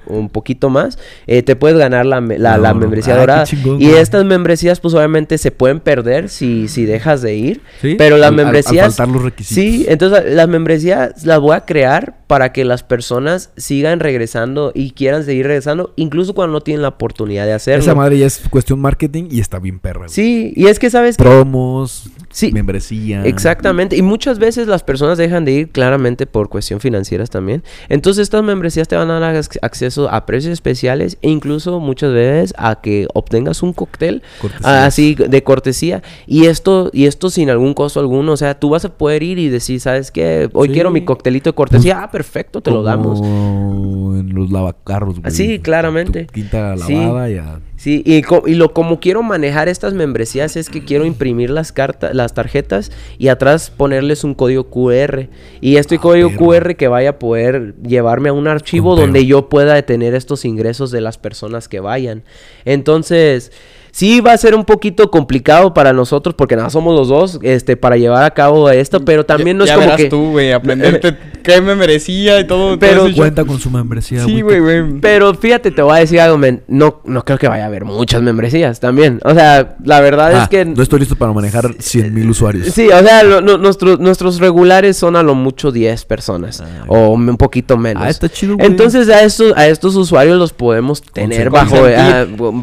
un 0.07 0.29
poquito 0.29 0.69
más, 0.69 0.97
eh, 1.27 1.43
te 1.43 1.55
puedes 1.55 1.77
ganar 1.77 2.05
la, 2.05 2.21
la, 2.21 2.57
No, 2.57 2.63
la 2.63 2.73
no. 2.73 2.79
membresía 2.79 3.13
Ah, 3.13 3.15
qué 3.15 3.19
dorada. 3.21 3.43
chingón, 3.45 3.81
y 3.81 3.89
estas 3.91 4.25
membresías 4.25 4.79
pues 4.79 4.93
obviamente 4.93 5.37
se 5.37 5.51
pueden 5.51 5.79
perder 5.79 6.29
si, 6.29 6.67
si 6.67 6.85
dejas 6.85 7.21
de 7.21 7.35
ir. 7.35 7.61
Sí, 7.81 7.95
Pero 7.97 8.17
las 8.17 8.27
al- 8.29 8.33
al- 8.33 8.39
al 8.39 8.45
membresías... 8.45 8.99
los 8.99 9.23
requisitos. 9.23 9.55
Sí, 9.63 9.85
entonces 9.87 10.33
las 10.33 10.47
membresías 10.47 11.25
las 11.25 11.39
voy 11.39 11.55
a 11.55 11.61
crear 11.65 12.15
para 12.27 12.51
que 12.51 12.65
las 12.65 12.83
personas 12.83 13.51
sigan 13.57 13.99
regresando 13.99 14.71
y 14.73 14.91
quieran 14.91 15.23
seguir 15.23 15.45
regresando, 15.47 15.82
incluso 15.95 16.33
cuando 16.33 16.53
no 16.53 16.61
tienen 16.61 16.81
la 16.81 16.89
oportunidad 16.89 17.45
de 17.45 17.53
hacerlo. 17.53 17.81
Esa 17.83 17.95
madre 17.95 18.17
ya 18.17 18.25
es 18.25 18.41
cuestión 18.49 18.79
marketing 18.79 19.25
y 19.29 19.39
está 19.39 19.59
bien 19.59 19.79
perra. 19.79 19.99
güey. 20.01 20.09
Sí, 20.09 20.53
y 20.55 20.67
es 20.67 20.79
que 20.79 20.89
sabes. 20.89 21.17
Promos, 21.17 22.09
Sí. 22.33 22.51
membresía. 22.51 23.23
Exactamente, 23.23 23.95
y 23.95 24.01
muchas 24.01 24.37
veces 24.39 24.67
las 24.67 24.83
personas 24.83 25.17
dejan 25.17 25.45
de 25.45 25.51
ir 25.53 25.69
claramente 25.69 26.25
por 26.25 26.49
cuestión 26.49 26.81
financieras 26.81 27.29
también. 27.29 27.63
Entonces 27.87 28.23
estas 28.23 28.43
membresías 28.43 28.87
te 28.89 28.97
van 28.97 29.09
a 29.11 29.19
dar 29.19 29.35
ac- 29.35 29.57
acceso 29.61 30.09
a 30.11 30.25
precios 30.25 30.51
especiales 30.51 31.17
e 31.21 31.29
incluso 31.29 31.79
muchas 31.79 32.11
veces 32.11 32.53
a 32.57 32.81
que 32.81 33.07
obtengas 33.13 33.63
un 33.63 33.71
cóctel 33.71 34.21
ah, 34.63 34.85
así 34.85 35.15
de 35.15 35.43
cortesía 35.43 36.03
y 36.27 36.47
esto 36.47 36.89
y 36.91 37.05
esto 37.05 37.29
sin 37.29 37.49
algún 37.49 37.73
costo 37.73 37.99
alguno, 37.99 38.33
o 38.33 38.37
sea, 38.37 38.59
tú 38.59 38.69
vas 38.71 38.83
a 38.83 38.89
poder 38.97 39.23
ir 39.23 39.39
y 39.39 39.49
decir, 39.49 39.79
¿sabes 39.79 40.11
qué? 40.11 40.49
Hoy 40.53 40.67
Sí. 40.69 40.73
quiero 40.73 40.89
mi 40.91 41.05
coctelito 41.05 41.51
de 41.51 41.53
cortesía. 41.55 42.01
ah, 42.03 42.11
perfecto, 42.11 42.59
te 42.61 42.71
lo 42.71 42.81
damos. 42.83 43.21
En 43.21 44.33
los 44.33 44.51
lavacarros, 44.51 45.19
güey. 45.19 45.31
Sí, 45.31 45.59
claramente. 45.59 46.25
Tu 46.25 46.33
quinta 46.33 46.75
Sí. 46.77 46.93
lavada 46.95 47.29
ya. 47.29 47.59
Sí, 47.83 48.01
y, 48.05 48.21
lo 48.55 48.71
como 48.71 49.01
quiero 49.01 49.23
manejar 49.23 49.67
estas 49.67 49.93
membresías 49.93 50.55
es 50.55 50.69
que 50.69 50.85
quiero 50.85 51.03
imprimir 51.03 51.49
las 51.49 51.73
cartas, 51.73 52.15
las 52.15 52.33
tarjetas 52.33 52.93
y 53.17 53.27
atrás 53.27 53.71
ponerles 53.71 54.23
un 54.23 54.35
código 54.35 54.69
QR. 54.69 55.27
Y 55.59 55.75
este 55.75 55.95
Ah, 55.95 55.99
código. 55.99 56.29
QR 56.29 56.77
que 56.77 56.87
vaya 56.87 57.09
a 57.09 57.19
poder 57.19 57.75
llevarme 57.85 58.29
a 58.29 58.33
un 58.33 58.47
archivo 58.47 58.95
donde 58.95 59.25
yo 59.25 59.49
pueda 59.49 59.81
tener 59.81 60.15
estos 60.15 60.45
ingresos 60.45 60.91
de 60.91 61.01
las 61.01 61.17
personas 61.17 61.67
que 61.67 61.81
vayan. 61.81 62.23
Entonces, 62.63 63.51
sí 63.93 64.19
va 64.19 64.33
a 64.33 64.37
ser 64.37 64.53
un 64.55 64.65
poquito 64.65 65.09
complicado 65.09 65.73
para 65.73 65.93
nosotros 65.93 66.35
porque 66.35 66.55
nada 66.57 66.69
somos 66.69 66.93
los 66.93 67.07
dos, 67.07 67.39
este, 67.43 67.77
para 67.77 67.95
llevar 67.95 68.23
a 68.25 68.31
cabo 68.31 68.69
esto, 68.69 68.99
pero 69.05 69.25
también 69.25 69.57
no 69.57 69.63
es 69.63 69.69
ya 69.69 69.75
como 69.75 69.85
verás 69.85 70.01
que 70.01 70.09
tú, 70.09 70.31
güey, 70.31 70.51
aprenderte 70.51 71.15
qué 71.43 71.61
me 71.61 71.75
merecía 71.75 72.39
y 72.39 72.47
todo. 72.47 72.77
Pero 72.79 73.05
todo. 73.05 73.15
Cuenta 73.15 73.45
con 73.45 73.59
su 73.59 73.69
membresía, 73.69 74.25
Sí, 74.25 74.41
güey. 74.41 74.59
güey. 74.59 74.99
Pero 74.99 75.33
fíjate, 75.35 75.71
te 75.71 75.81
voy 75.81 75.95
a 75.95 75.99
decir 75.99 76.19
algo, 76.19 76.37
men. 76.37 76.63
No, 76.67 77.01
no 77.05 77.23
creo 77.23 77.37
que 77.37 77.47
vaya 77.47 77.63
a 77.63 77.67
haber 77.67 77.85
muchas 77.85 78.21
membresías 78.21 78.79
también. 78.79 79.19
O 79.23 79.33
sea, 79.33 79.75
la 79.83 80.01
verdad 80.01 80.31
Ah, 80.35 80.43
es 80.43 80.49
que. 80.49 80.65
No 80.65 80.81
estoy 80.81 80.99
listo 80.99 81.15
para 81.15 81.31
manejar 81.33 81.75
100 81.79 82.13
mil 82.13 82.29
usuarios. 82.29 82.67
Sí, 82.73 82.87
o 82.89 82.99
sea, 83.03 83.23
lo- 83.23 83.41
no- 83.41 83.57
nuestros, 83.57 83.99
nuestros 83.99 84.39
regulares 84.39 84.97
son 84.97 85.15
a 85.15 85.21
lo 85.23 85.35
mucho 85.35 85.71
10 85.71 86.05
personas. 86.05 86.61
Ah, 86.61 86.85
o 86.87 87.09
un 87.09 87.37
poquito 87.37 87.77
menos. 87.77 88.03
Ah, 88.03 88.09
está 88.09 88.27
chido, 88.29 88.55
güey. 88.55 88.65
Entonces 88.65 89.07
a 89.09 89.21
estos, 89.23 89.53
a 89.55 89.67
estos 89.67 89.95
usuarios 89.95 90.37
los 90.39 90.51
podemos 90.53 91.01
tener 91.01 91.49
bajo, 91.51 91.75
Consentir. 91.75 91.99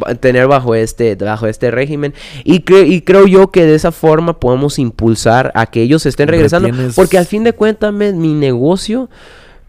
ah, 0.07 0.15
tener 0.17 0.47
bajo 0.49 0.75
este, 0.75 1.17
bajo 1.25 1.47
este 1.47 1.71
régimen. 1.71 2.15
Y, 2.45 2.61
cre- 2.61 2.89
y 2.89 3.03
creo 3.03 3.27
yo 3.27 3.51
que 3.51 3.65
de 3.67 3.75
esa 3.75 3.93
forma 3.93 4.39
podemos 4.41 4.79
impulsar 4.79 5.53
a 5.55 5.67
que 5.67 5.83
ellos 5.83 6.07
estén 6.07 6.29
regresando. 6.29 6.69
Retienes- 6.69 6.95
Porque 6.97 7.19
al 7.19 7.27
fin 7.27 7.45
de 7.45 7.53
cuentas, 7.53 7.93
mi 7.93 8.35
negocio 8.35 9.09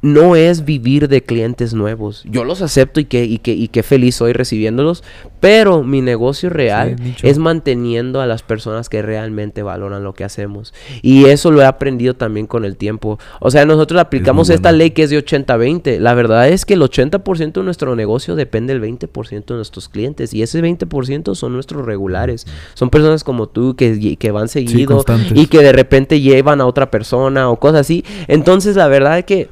no 0.02 0.36
es 0.36 0.66
vivir 0.66 1.08
de 1.08 1.22
clientes 1.22 1.74
nuevos. 1.74 2.24
Yo 2.26 2.44
los 2.44 2.62
acepto 2.62 3.00
y 3.00 3.06
que, 3.06 3.24
y 3.24 3.38
que, 3.38 3.54
y 3.54 3.68
qué 3.68 3.84
feliz 3.84 4.16
soy 4.16 4.34
recibiéndolos. 4.34 5.04
Pero 5.40 5.84
mi 5.84 6.02
negocio 6.02 6.50
real 6.50 6.96
Sí, 7.02 7.28
es 7.28 7.38
manteniendo 7.40 8.22
a 8.22 8.28
las 8.28 8.44
personas 8.44 8.90
que 8.90 9.02
realmente 9.02 9.64
valoran 9.64 10.04
lo 10.04 10.14
que 10.14 10.24
hacemos. 10.24 10.74
Y 11.02 11.26
eso 11.26 11.52
lo 11.52 11.62
he 11.62 11.66
aprendido 11.66 12.16
también 12.16 12.48
con 12.48 12.64
el 12.66 12.78
tiempo. 12.78 13.20
O 13.40 13.50
sea, 13.52 13.66
nosotros 13.66 14.00
aplicamos 14.00 14.50
esta 14.50 14.70
bueno. 14.70 14.78
ley 14.80 14.92
que 14.92 15.04
es 15.04 15.10
de 15.10 15.24
80-20. 15.24 16.00
La 16.00 16.14
verdad 16.14 16.48
es 16.48 16.66
que 16.66 16.76
el 16.76 16.82
80% 16.82 17.54
de 17.54 17.64
nuestro 17.64 17.96
negocio 17.96 18.36
depende 18.36 18.74
del 18.74 18.84
20% 18.84 19.46
de 19.46 19.56
nuestros 19.56 19.90
clientes. 19.90 20.34
Y 20.34 20.42
ese 20.42 20.62
20% 20.62 21.36
son 21.36 21.54
nuestros 21.54 21.86
regulares. 21.86 22.46
Son 22.74 22.90
personas 22.90 23.24
como 23.24 23.50
tú 23.50 23.76
que, 23.76 24.18
que 24.18 24.32
van 24.32 24.48
seguido 24.48 24.96
constantes. 24.96 25.38
y 25.38 25.48
que 25.48 25.60
de 25.60 25.74
repente 25.74 26.22
llevan 26.22 26.62
a 26.62 26.66
otra 26.66 26.92
persona 26.92 27.50
o 27.50 27.60
cosas 27.60 27.82
así. 27.82 28.04
Entonces, 28.28 28.76
la 28.76 28.88
verdad 28.88 29.20
es 29.20 29.26
que 29.26 29.50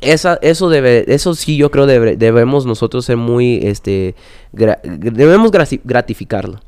esa, 0.00 0.38
eso 0.42 0.68
debe, 0.68 1.04
eso 1.12 1.34
sí 1.34 1.56
yo 1.56 1.70
creo 1.70 1.86
debe- 1.86 2.16
debemos 2.16 2.66
nosotros 2.66 3.04
ser 3.04 3.16
muy, 3.16 3.60
este, 3.62 4.14
gra- 4.52 4.80
debemos 4.82 5.50
grati- 5.52 5.80
gratificarlo. 5.84 6.60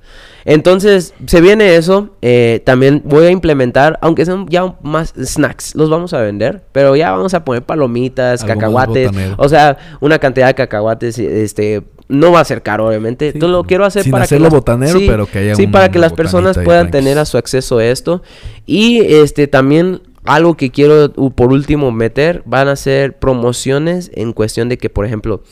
Entonces, 0.44 1.14
se 1.26 1.40
viene 1.40 1.76
eso, 1.76 2.10
eh, 2.20 2.60
también 2.64 3.02
voy 3.04 3.26
a 3.26 3.30
implementar, 3.30 3.98
aunque 4.02 4.24
sean 4.26 4.46
ya 4.48 4.74
más 4.82 5.14
snacks, 5.22 5.74
los 5.76 5.88
vamos 5.88 6.12
a 6.14 6.20
vender, 6.20 6.64
pero 6.72 6.96
ya 6.96 7.12
vamos 7.12 7.32
a 7.34 7.44
poner 7.44 7.62
palomitas, 7.62 8.42
cacahuates, 8.44 9.10
o 9.38 9.48
sea, 9.48 9.78
una 10.00 10.18
cantidad 10.18 10.48
de 10.48 10.54
cacahuates, 10.54 11.18
este, 11.18 11.82
no 12.08 12.32
va 12.32 12.40
a 12.40 12.44
ser 12.44 12.62
caro, 12.62 12.88
obviamente. 12.88 13.30
Sí, 13.30 13.36
Entonces 13.36 13.52
lo 13.56 13.64
quiero 13.64 13.84
hacer 13.84 14.02
sin 14.02 14.12
para 14.12 14.24
hacerlo 14.24 14.48
que 14.48 14.54
las- 14.54 14.60
botanero, 14.60 14.98
pero 15.06 15.26
que 15.26 15.38
haya 15.38 15.54
sí, 15.54 15.66
para 15.68 15.90
que 15.90 15.98
las 15.98 16.12
personas 16.12 16.56
puedan 16.64 16.90
tener 16.90 17.18
a 17.18 17.24
su 17.24 17.38
acceso 17.38 17.78
a 17.78 17.84
esto. 17.86 18.22
Y 18.66 18.98
este 19.00 19.46
también 19.46 20.02
algo 20.24 20.56
que 20.56 20.70
quiero 20.70 21.12
por 21.12 21.52
último 21.52 21.90
meter 21.92 22.42
van 22.46 22.68
a 22.68 22.76
ser 22.76 23.18
promociones 23.18 24.10
en 24.14 24.32
cuestión 24.32 24.68
de 24.68 24.78
que, 24.78 24.88
por 24.90 25.04
ejemplo, 25.04 25.42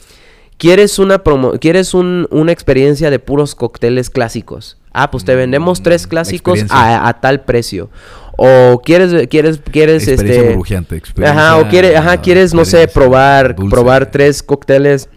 quieres 0.58 0.98
una 0.98 1.22
promo 1.24 1.52
quieres 1.60 1.94
un- 1.94 2.28
una 2.30 2.52
experiencia 2.52 3.10
de 3.10 3.18
puros 3.18 3.54
cócteles 3.54 4.10
clásicos. 4.10 4.76
Ah, 4.92 5.10
pues 5.10 5.24
te 5.24 5.34
vendemos 5.36 5.80
Mm, 5.80 5.82
tres 5.84 6.06
clásicos 6.06 6.64
a, 6.70 7.08
a 7.08 7.20
tal 7.20 7.42
precio. 7.42 7.90
O 8.36 8.80
quieres 8.84 9.28
quieres 9.28 9.60
quieres 9.70 10.08
Experiencia 10.08 10.40
este 10.42 10.48
burbujeante, 10.50 11.02
Ajá, 11.24 11.58
o 11.58 11.68
quieres, 11.68 11.94
ajá, 11.96 12.16
quieres, 12.20 12.54
no 12.54 12.64
sé, 12.64 12.88
probar, 12.88 13.54
dulce. 13.54 13.70
probar 13.70 14.10
tres 14.10 14.42
cócteles 14.42 15.08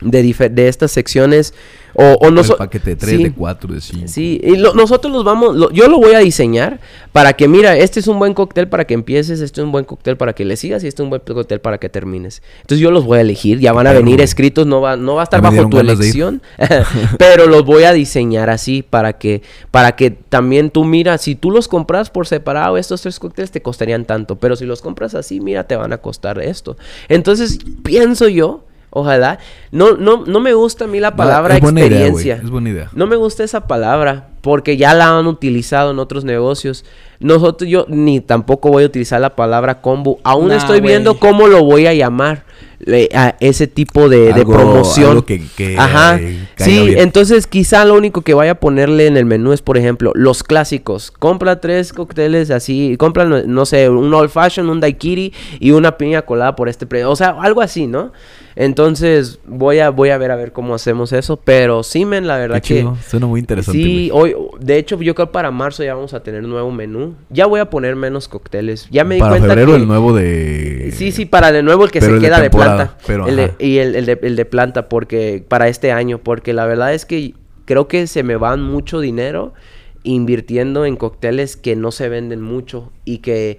de, 0.00 0.22
de 0.50 0.68
estas 0.68 0.90
secciones. 0.92 1.54
O, 1.94 2.12
o 2.20 2.30
no 2.30 2.42
El 2.42 2.52
paquete 2.52 2.90
de 2.90 2.96
3, 2.96 3.16
sí, 3.16 3.22
de 3.24 3.32
4, 3.32 3.74
de 3.74 3.80
5. 3.80 4.06
Sí, 4.06 4.40
y 4.44 4.56
lo- 4.56 4.72
nosotros 4.74 5.12
los 5.12 5.24
vamos, 5.24 5.56
lo- 5.56 5.70
yo 5.72 5.88
lo 5.88 5.98
voy 5.98 6.12
a 6.12 6.18
diseñar 6.20 6.78
para 7.12 7.32
que, 7.32 7.48
mira, 7.48 7.76
este 7.76 7.98
es 7.98 8.06
un 8.06 8.20
buen 8.20 8.34
cóctel 8.34 8.68
para 8.68 8.84
que 8.84 8.94
empieces, 8.94 9.40
este 9.40 9.62
es 9.62 9.64
un 9.64 9.72
buen 9.72 9.84
cóctel 9.84 10.16
para 10.16 10.32
que 10.34 10.44
le 10.44 10.56
sigas 10.56 10.84
y 10.84 10.86
este 10.86 11.02
es 11.02 11.04
un 11.04 11.10
buen 11.10 11.22
cóctel 11.22 11.60
para 11.60 11.78
que 11.78 11.88
termines. 11.88 12.42
Entonces 12.60 12.80
yo 12.80 12.92
los 12.92 13.04
voy 13.04 13.18
a 13.18 13.22
elegir, 13.22 13.58
ya 13.58 13.72
van 13.72 13.86
a 13.88 13.92
venir 13.92 14.20
escritos, 14.20 14.64
no 14.66 14.80
va, 14.80 14.96
no 14.96 15.14
va 15.16 15.22
a 15.22 15.24
estar 15.24 15.40
bajo 15.40 15.68
tu 15.70 15.78
elección, 15.80 16.42
pero 17.18 17.46
los 17.46 17.64
voy 17.64 17.82
a 17.84 17.92
diseñar 17.92 18.48
así 18.50 18.82
para 18.82 19.14
que, 19.14 19.42
para 19.72 19.96
que 19.96 20.10
también 20.10 20.70
tú 20.70 20.84
mira, 20.84 21.18
si 21.18 21.34
tú 21.34 21.50
los 21.50 21.66
compras 21.66 22.10
por 22.10 22.28
separado, 22.28 22.76
estos 22.76 23.00
tres 23.02 23.18
cócteles 23.18 23.50
te 23.50 23.60
costarían 23.62 24.04
tanto, 24.04 24.36
pero 24.36 24.54
si 24.54 24.66
los 24.66 24.82
compras 24.82 25.14
así, 25.16 25.40
mira, 25.40 25.64
te 25.64 25.74
van 25.74 25.92
a 25.92 25.98
costar 25.98 26.38
esto. 26.40 26.76
Entonces 27.08 27.58
pienso 27.82 28.28
yo, 28.28 28.62
ojalá, 28.90 29.38
no, 29.70 29.96
no, 29.96 30.24
no 30.26 30.40
me 30.40 30.54
gusta 30.54 30.84
a 30.84 30.88
mí 30.88 31.00
la 31.00 31.14
palabra 31.16 31.56
es 31.56 31.60
buena 31.60 31.80
idea, 31.80 31.88
güey, 31.90 32.02
experiencia. 32.08 32.34
es 32.44 32.50
buena 32.50 32.70
idea. 32.70 32.90
No 32.94 33.06
me 33.06 33.16
gusta 33.16 33.44
esa 33.44 33.66
palabra 33.66 34.28
porque 34.40 34.76
ya 34.76 34.94
la 34.94 35.18
han 35.18 35.26
utilizado 35.26 35.90
en 35.90 35.98
otros 35.98 36.24
negocios. 36.24 36.84
Nosotros, 37.20 37.68
yo 37.68 37.84
ni 37.88 38.20
tampoco 38.20 38.70
voy 38.70 38.84
a 38.84 38.86
utilizar 38.86 39.20
la 39.20 39.34
palabra 39.34 39.80
combo. 39.80 40.20
Aún 40.22 40.48
Nah, 40.48 40.56
estoy 40.56 40.80
viendo 40.80 41.18
cómo 41.18 41.48
lo 41.48 41.64
voy 41.64 41.86
a 41.86 41.92
llamar 41.94 42.44
le- 42.78 43.08
a 43.12 43.34
ese 43.40 43.66
tipo 43.66 44.08
de, 44.08 44.32
promoción. 44.46 45.10
algo 45.10 45.24
que- 45.26 45.42
que, 45.56 45.76
Ajá. 45.76 46.16
eh, 46.20 46.46
sí, 46.56 46.86
bien. 46.86 47.00
entonces 47.00 47.48
quizá 47.48 47.84
lo 47.84 47.94
único 47.94 48.22
que 48.22 48.34
vaya 48.34 48.52
a 48.52 48.54
ponerle 48.54 49.08
en 49.08 49.16
el 49.16 49.24
menú 49.24 49.52
es, 49.52 49.60
por 49.62 49.76
ejemplo, 49.76 50.12
los 50.14 50.44
clásicos. 50.44 51.10
Compra 51.10 51.60
tres 51.60 51.92
cócteles 51.92 52.50
así, 52.52 52.94
compra, 52.96 53.24
no, 53.24 53.42
no 53.42 53.66
sé, 53.66 53.88
un 53.90 54.14
old 54.14 54.30
fashion, 54.30 54.70
un 54.70 54.78
daiquiri 54.78 55.34
y 55.58 55.72
una 55.72 55.98
piña 55.98 56.22
colada 56.22 56.54
por 56.54 56.68
este 56.68 56.86
precio. 56.86 57.10
O 57.10 57.16
sea, 57.16 57.30
algo 57.40 57.60
así, 57.60 57.88
¿no? 57.88 58.12
Entonces 58.60 59.38
voy 59.46 59.78
a, 59.78 59.90
voy 59.90 60.10
a 60.10 60.18
ver 60.18 60.32
a 60.32 60.36
ver 60.36 60.50
cómo 60.52 60.74
hacemos 60.74 61.12
eso. 61.12 61.36
Pero 61.36 61.84
sí, 61.84 62.04
men, 62.04 62.26
la 62.26 62.38
verdad 62.38 62.56
Qué 62.56 62.60
que... 62.74 62.80
chido, 62.80 62.96
Suena 63.06 63.28
muy 63.28 63.38
interesante. 63.38 63.80
Sí, 63.80 64.10
hoy, 64.12 64.34
de 64.58 64.78
hecho, 64.78 65.00
yo 65.00 65.14
creo 65.14 65.30
para 65.30 65.52
marzo 65.52 65.84
ya 65.84 65.94
vamos 65.94 66.12
a 66.12 66.24
tener 66.24 66.42
nuevo 66.42 66.72
menú. 66.72 67.14
Ya 67.30 67.46
voy 67.46 67.60
a 67.60 67.70
poner 67.70 67.94
menos 67.94 68.26
cócteles. 68.26 68.88
Ya 68.90 69.04
me 69.04 69.14
di 69.14 69.20
Para 69.20 69.30
cuenta 69.34 69.48
febrero 69.48 69.70
que... 69.70 69.76
el 69.76 69.86
nuevo 69.86 70.12
de... 70.12 70.90
Sí, 70.92 71.12
sí, 71.12 71.24
para 71.24 71.52
de 71.52 71.62
nuevo 71.62 71.84
el 71.84 71.92
que 71.92 72.00
Pero 72.00 72.10
se 72.10 72.16
el 72.16 72.22
queda 72.24 72.40
de, 72.40 72.50
planta. 72.50 72.98
pero 73.06 73.28
El 73.28 73.36
de- 73.36 73.44
ajá. 73.44 73.54
y 73.60 73.78
el, 73.78 73.94
el 73.94 74.06
de, 74.06 74.18
el 74.22 74.34
de 74.34 74.44
planta, 74.44 74.88
porque 74.88 75.44
para 75.46 75.68
este 75.68 75.92
año, 75.92 76.18
porque 76.18 76.52
la 76.52 76.66
verdad 76.66 76.92
es 76.94 77.06
que 77.06 77.34
creo 77.64 77.86
que 77.86 78.08
se 78.08 78.24
me 78.24 78.36
van 78.36 78.60
mucho 78.60 78.98
dinero 78.98 79.54
invirtiendo 80.02 80.84
en 80.84 80.96
cócteles 80.96 81.56
que 81.56 81.76
no 81.76 81.92
se 81.92 82.08
venden 82.08 82.40
mucho 82.42 82.90
y 83.04 83.18
que, 83.18 83.58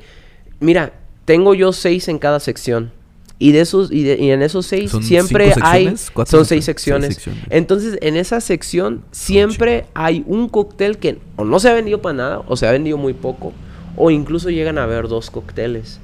mira, 0.59 0.91
tengo 1.23 1.53
yo 1.53 1.71
seis 1.71 2.09
en 2.09 2.19
cada 2.19 2.41
sección. 2.41 2.91
Y 3.41 3.53
de 3.53 3.61
esos, 3.61 3.90
y, 3.91 4.03
de- 4.03 4.18
y 4.20 4.32
en 4.32 4.41
esos 4.41 4.66
seis 4.66 4.91
¿Son 4.91 5.02
siempre 5.02 5.53
hay, 5.61 5.95
son 6.26 6.45
seis 6.45 6.66
secciones? 6.66 6.66
secciones. 6.66 7.06
Seis 7.06 7.16
secciones. 7.16 7.44
Entonces, 7.49 7.98
en 8.02 8.18
esa 8.18 8.41
sección 8.41 9.02
siempre 9.11 9.86
hay 9.94 10.24
un 10.28 10.49
cóctel 10.49 10.98
que 10.98 11.20
o 11.38 11.45
no 11.45 11.60
se 11.61 11.70
ha 11.70 11.74
vendido 11.74 12.02
para 12.02 12.14
nada, 12.14 12.41
o 12.48 12.57
se 12.57 12.68
ha 12.68 12.72
vendido 12.72 12.98
muy 12.98 13.14
poco, 13.14 13.53
o 13.95 14.11
incluso 14.11 14.49
llegan 14.49 14.78
a 14.78 14.84
haber 14.84 15.07
dos 15.07 15.32
cócteles. 15.32 15.99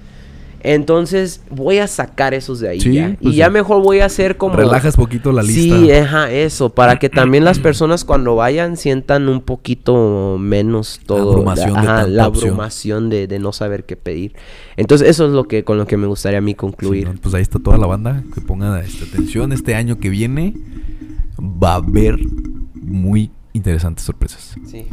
Entonces, 0.67 1.41
voy 1.51 1.77
a 1.77 1.87
sacar 1.87 2.33
esos 2.33 2.59
de 2.59 2.69
ahí 2.69 2.81
Sí, 2.81 2.93
ya. 2.93 3.15
pues 3.21 3.33
y 3.35 3.37
ya 3.37 3.45
sí. 3.47 3.51
mejor 3.51 3.83
voy 3.83 3.99
a 3.99 4.05
hacer 4.05 4.35
como... 4.37 4.55
Relajas 4.55 4.95
poquito 4.95 5.31
la 5.31 5.43
lista. 5.43 5.77
Sí, 5.77 5.91
ajá, 5.91 6.31
eso, 6.31 6.69
para 6.69 6.97
que 6.97 7.09
también 7.09 7.43
las 7.45 7.59
personas 7.59 8.03
cuando 8.03 8.35
vayan 8.35 8.75
sientan 8.75 9.29
un 9.29 9.41
poquito 9.41 10.37
menos 10.39 10.99
todo. 11.05 11.33
abrumación 11.33 11.73
de 11.73 11.79
ajá, 11.79 12.07
la 12.07 12.23
abrumación 12.25 13.09
de, 13.09 13.27
de 13.27 13.39
no 13.39 13.53
saber 13.53 13.85
qué 13.85 13.95
pedir. 13.95 14.35
Entonces, 14.75 15.07
eso 15.07 15.25
es 15.27 15.31
lo 15.31 15.43
que 15.45 15.63
con 15.63 15.77
lo 15.77 15.85
que 15.85 15.97
me 15.97 16.07
gustaría 16.07 16.39
a 16.39 16.41
mí 16.41 16.55
concluir. 16.55 17.07
Sí, 17.11 17.19
pues 17.21 17.35
ahí 17.35 17.41
está 17.43 17.59
toda 17.59 17.77
la 17.77 17.85
banda. 17.85 18.23
Que 18.33 18.41
ponga 18.41 18.79
esta 18.81 19.05
atención. 19.05 19.51
Este 19.51 19.75
año 19.75 19.99
que 19.99 20.09
viene 20.09 20.55
va 21.39 21.73
a 21.73 21.75
haber 21.75 22.17
muy 22.73 23.29
interesantes 23.53 24.03
sorpresas. 24.05 24.55
Sí. 24.65 24.85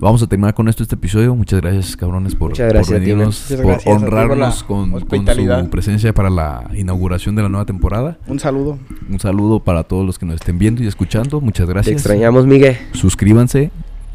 Vamos 0.00 0.22
a 0.22 0.26
terminar 0.26 0.54
con 0.54 0.66
esto 0.66 0.82
este 0.82 0.94
episodio. 0.94 1.34
Muchas 1.34 1.60
gracias, 1.60 1.94
cabrones, 1.94 2.34
por, 2.34 2.52
Muchas 2.52 2.70
gracias 2.72 2.88
por 2.88 3.00
venirnos, 3.00 3.42
Muchas 3.42 3.60
por 3.60 3.66
gracias 3.66 3.94
honrarnos 3.94 4.62
con, 4.62 4.90
con 4.92 5.02
su 5.02 5.70
presencia 5.70 6.14
para 6.14 6.30
la 6.30 6.70
inauguración 6.74 7.36
de 7.36 7.42
la 7.42 7.50
nueva 7.50 7.66
temporada. 7.66 8.16
Un 8.26 8.40
saludo. 8.40 8.78
Un 9.10 9.20
saludo 9.20 9.60
para 9.60 9.82
todos 9.82 10.06
los 10.06 10.18
que 10.18 10.24
nos 10.24 10.36
estén 10.36 10.58
viendo 10.58 10.82
y 10.82 10.86
escuchando. 10.86 11.42
Muchas 11.42 11.66
Te 11.66 11.72
gracias. 11.74 11.92
extrañamos, 11.96 12.46
Miguel. 12.46 12.78
Suscríbanse. 12.92 13.70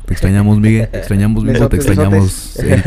Te 0.05 0.13
extrañamos, 0.13 0.59
Miguel. 0.59 0.87
Te 0.89 0.97
extrañamos, 0.99 1.43
Miguel. 1.43 1.67
Te 1.67 1.75
extrañamos. 1.77 2.59
Eric. 2.59 2.85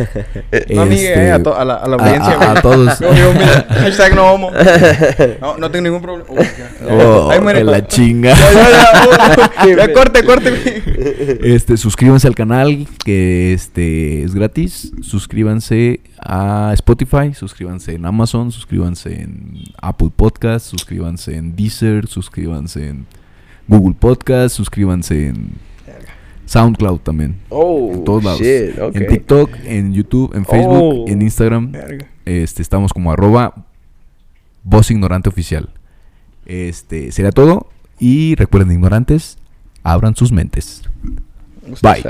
No, 0.75 0.87
Miguel, 0.87 1.07
Este, 1.07 1.25
eh, 1.27 1.33
a, 1.33 1.43
to- 1.43 1.57
a 1.57 1.65
la, 1.65 1.75
a 1.75 1.89
la 1.89 1.97
audiencia. 1.97 2.53
a- 2.53 2.63
todos. 2.63 2.99
Yo, 3.01 3.13
yo, 3.15 3.33
mira, 3.33 3.67
hashtag 3.69 4.15
no 4.15 4.33
homo. 4.33 4.51
No, 5.41 5.57
no 5.59 5.71
tengo 5.71 5.85
ningún 5.85 6.03
problema. 6.03 6.29
Uy. 6.31 6.47
Oh, 6.91 7.33
muere. 7.43 7.65
la 7.65 7.87
chinga. 7.87 8.35
Corte, 9.95 10.23
corte. 10.25 11.39
Este, 11.43 11.77
suscríbanse 11.77 12.27
al 12.29 12.35
canal, 12.35 12.87
que 13.05 13.53
este 13.53 14.23
es 14.23 14.35
gratis. 14.35 14.93
Suscríbanse 15.03 16.01
a 16.21 16.71
Spotify, 16.75 17.35
suscríbanse 17.35 17.95
en 17.95 18.05
Amazon, 18.07 18.53
suscríbanse 18.53 19.23
en 19.23 19.55
Apple 19.81 20.11
Podcast, 20.15 20.67
suscríbanse 20.67 21.37
en 21.37 21.55
Deezer, 21.57 22.07
suscríbanse 22.07 22.89
en 22.89 23.07
Google 23.67 23.97
Podcast, 23.99 24.55
suscríbanse 24.57 25.29
en 25.29 25.53
SoundCloud 26.49 27.01
también. 27.01 27.37
Oh, 27.51 27.91
En 27.93 28.05
todos 28.05 28.25
lados. 28.25 28.41
shit. 28.41 28.79
En 28.95 29.07
TikTok, 29.07 29.51
en 29.65 29.93
YouTube, 29.93 30.35
en 30.35 30.45
Facebook, 30.45 31.05
Oh. 31.05 31.05
en 31.09 31.23
Instagram. 31.23 31.73
Verga. 31.73 32.07
Este, 32.25 32.63
estamos 32.63 32.93
como 32.93 33.13
arroba 33.13 33.67
voz 34.65 34.91
ignorante 34.91 35.29
oficial. 35.29 35.71
Este, 36.47 37.13
sería 37.13 37.31
todo. 37.33 37.69
Y 37.99 38.35
recuerden, 38.37 38.73
ignorantes, 38.73 39.39
abran 39.83 40.15
sus 40.17 40.33
mentes. 40.33 40.83
Bye. 41.83 42.03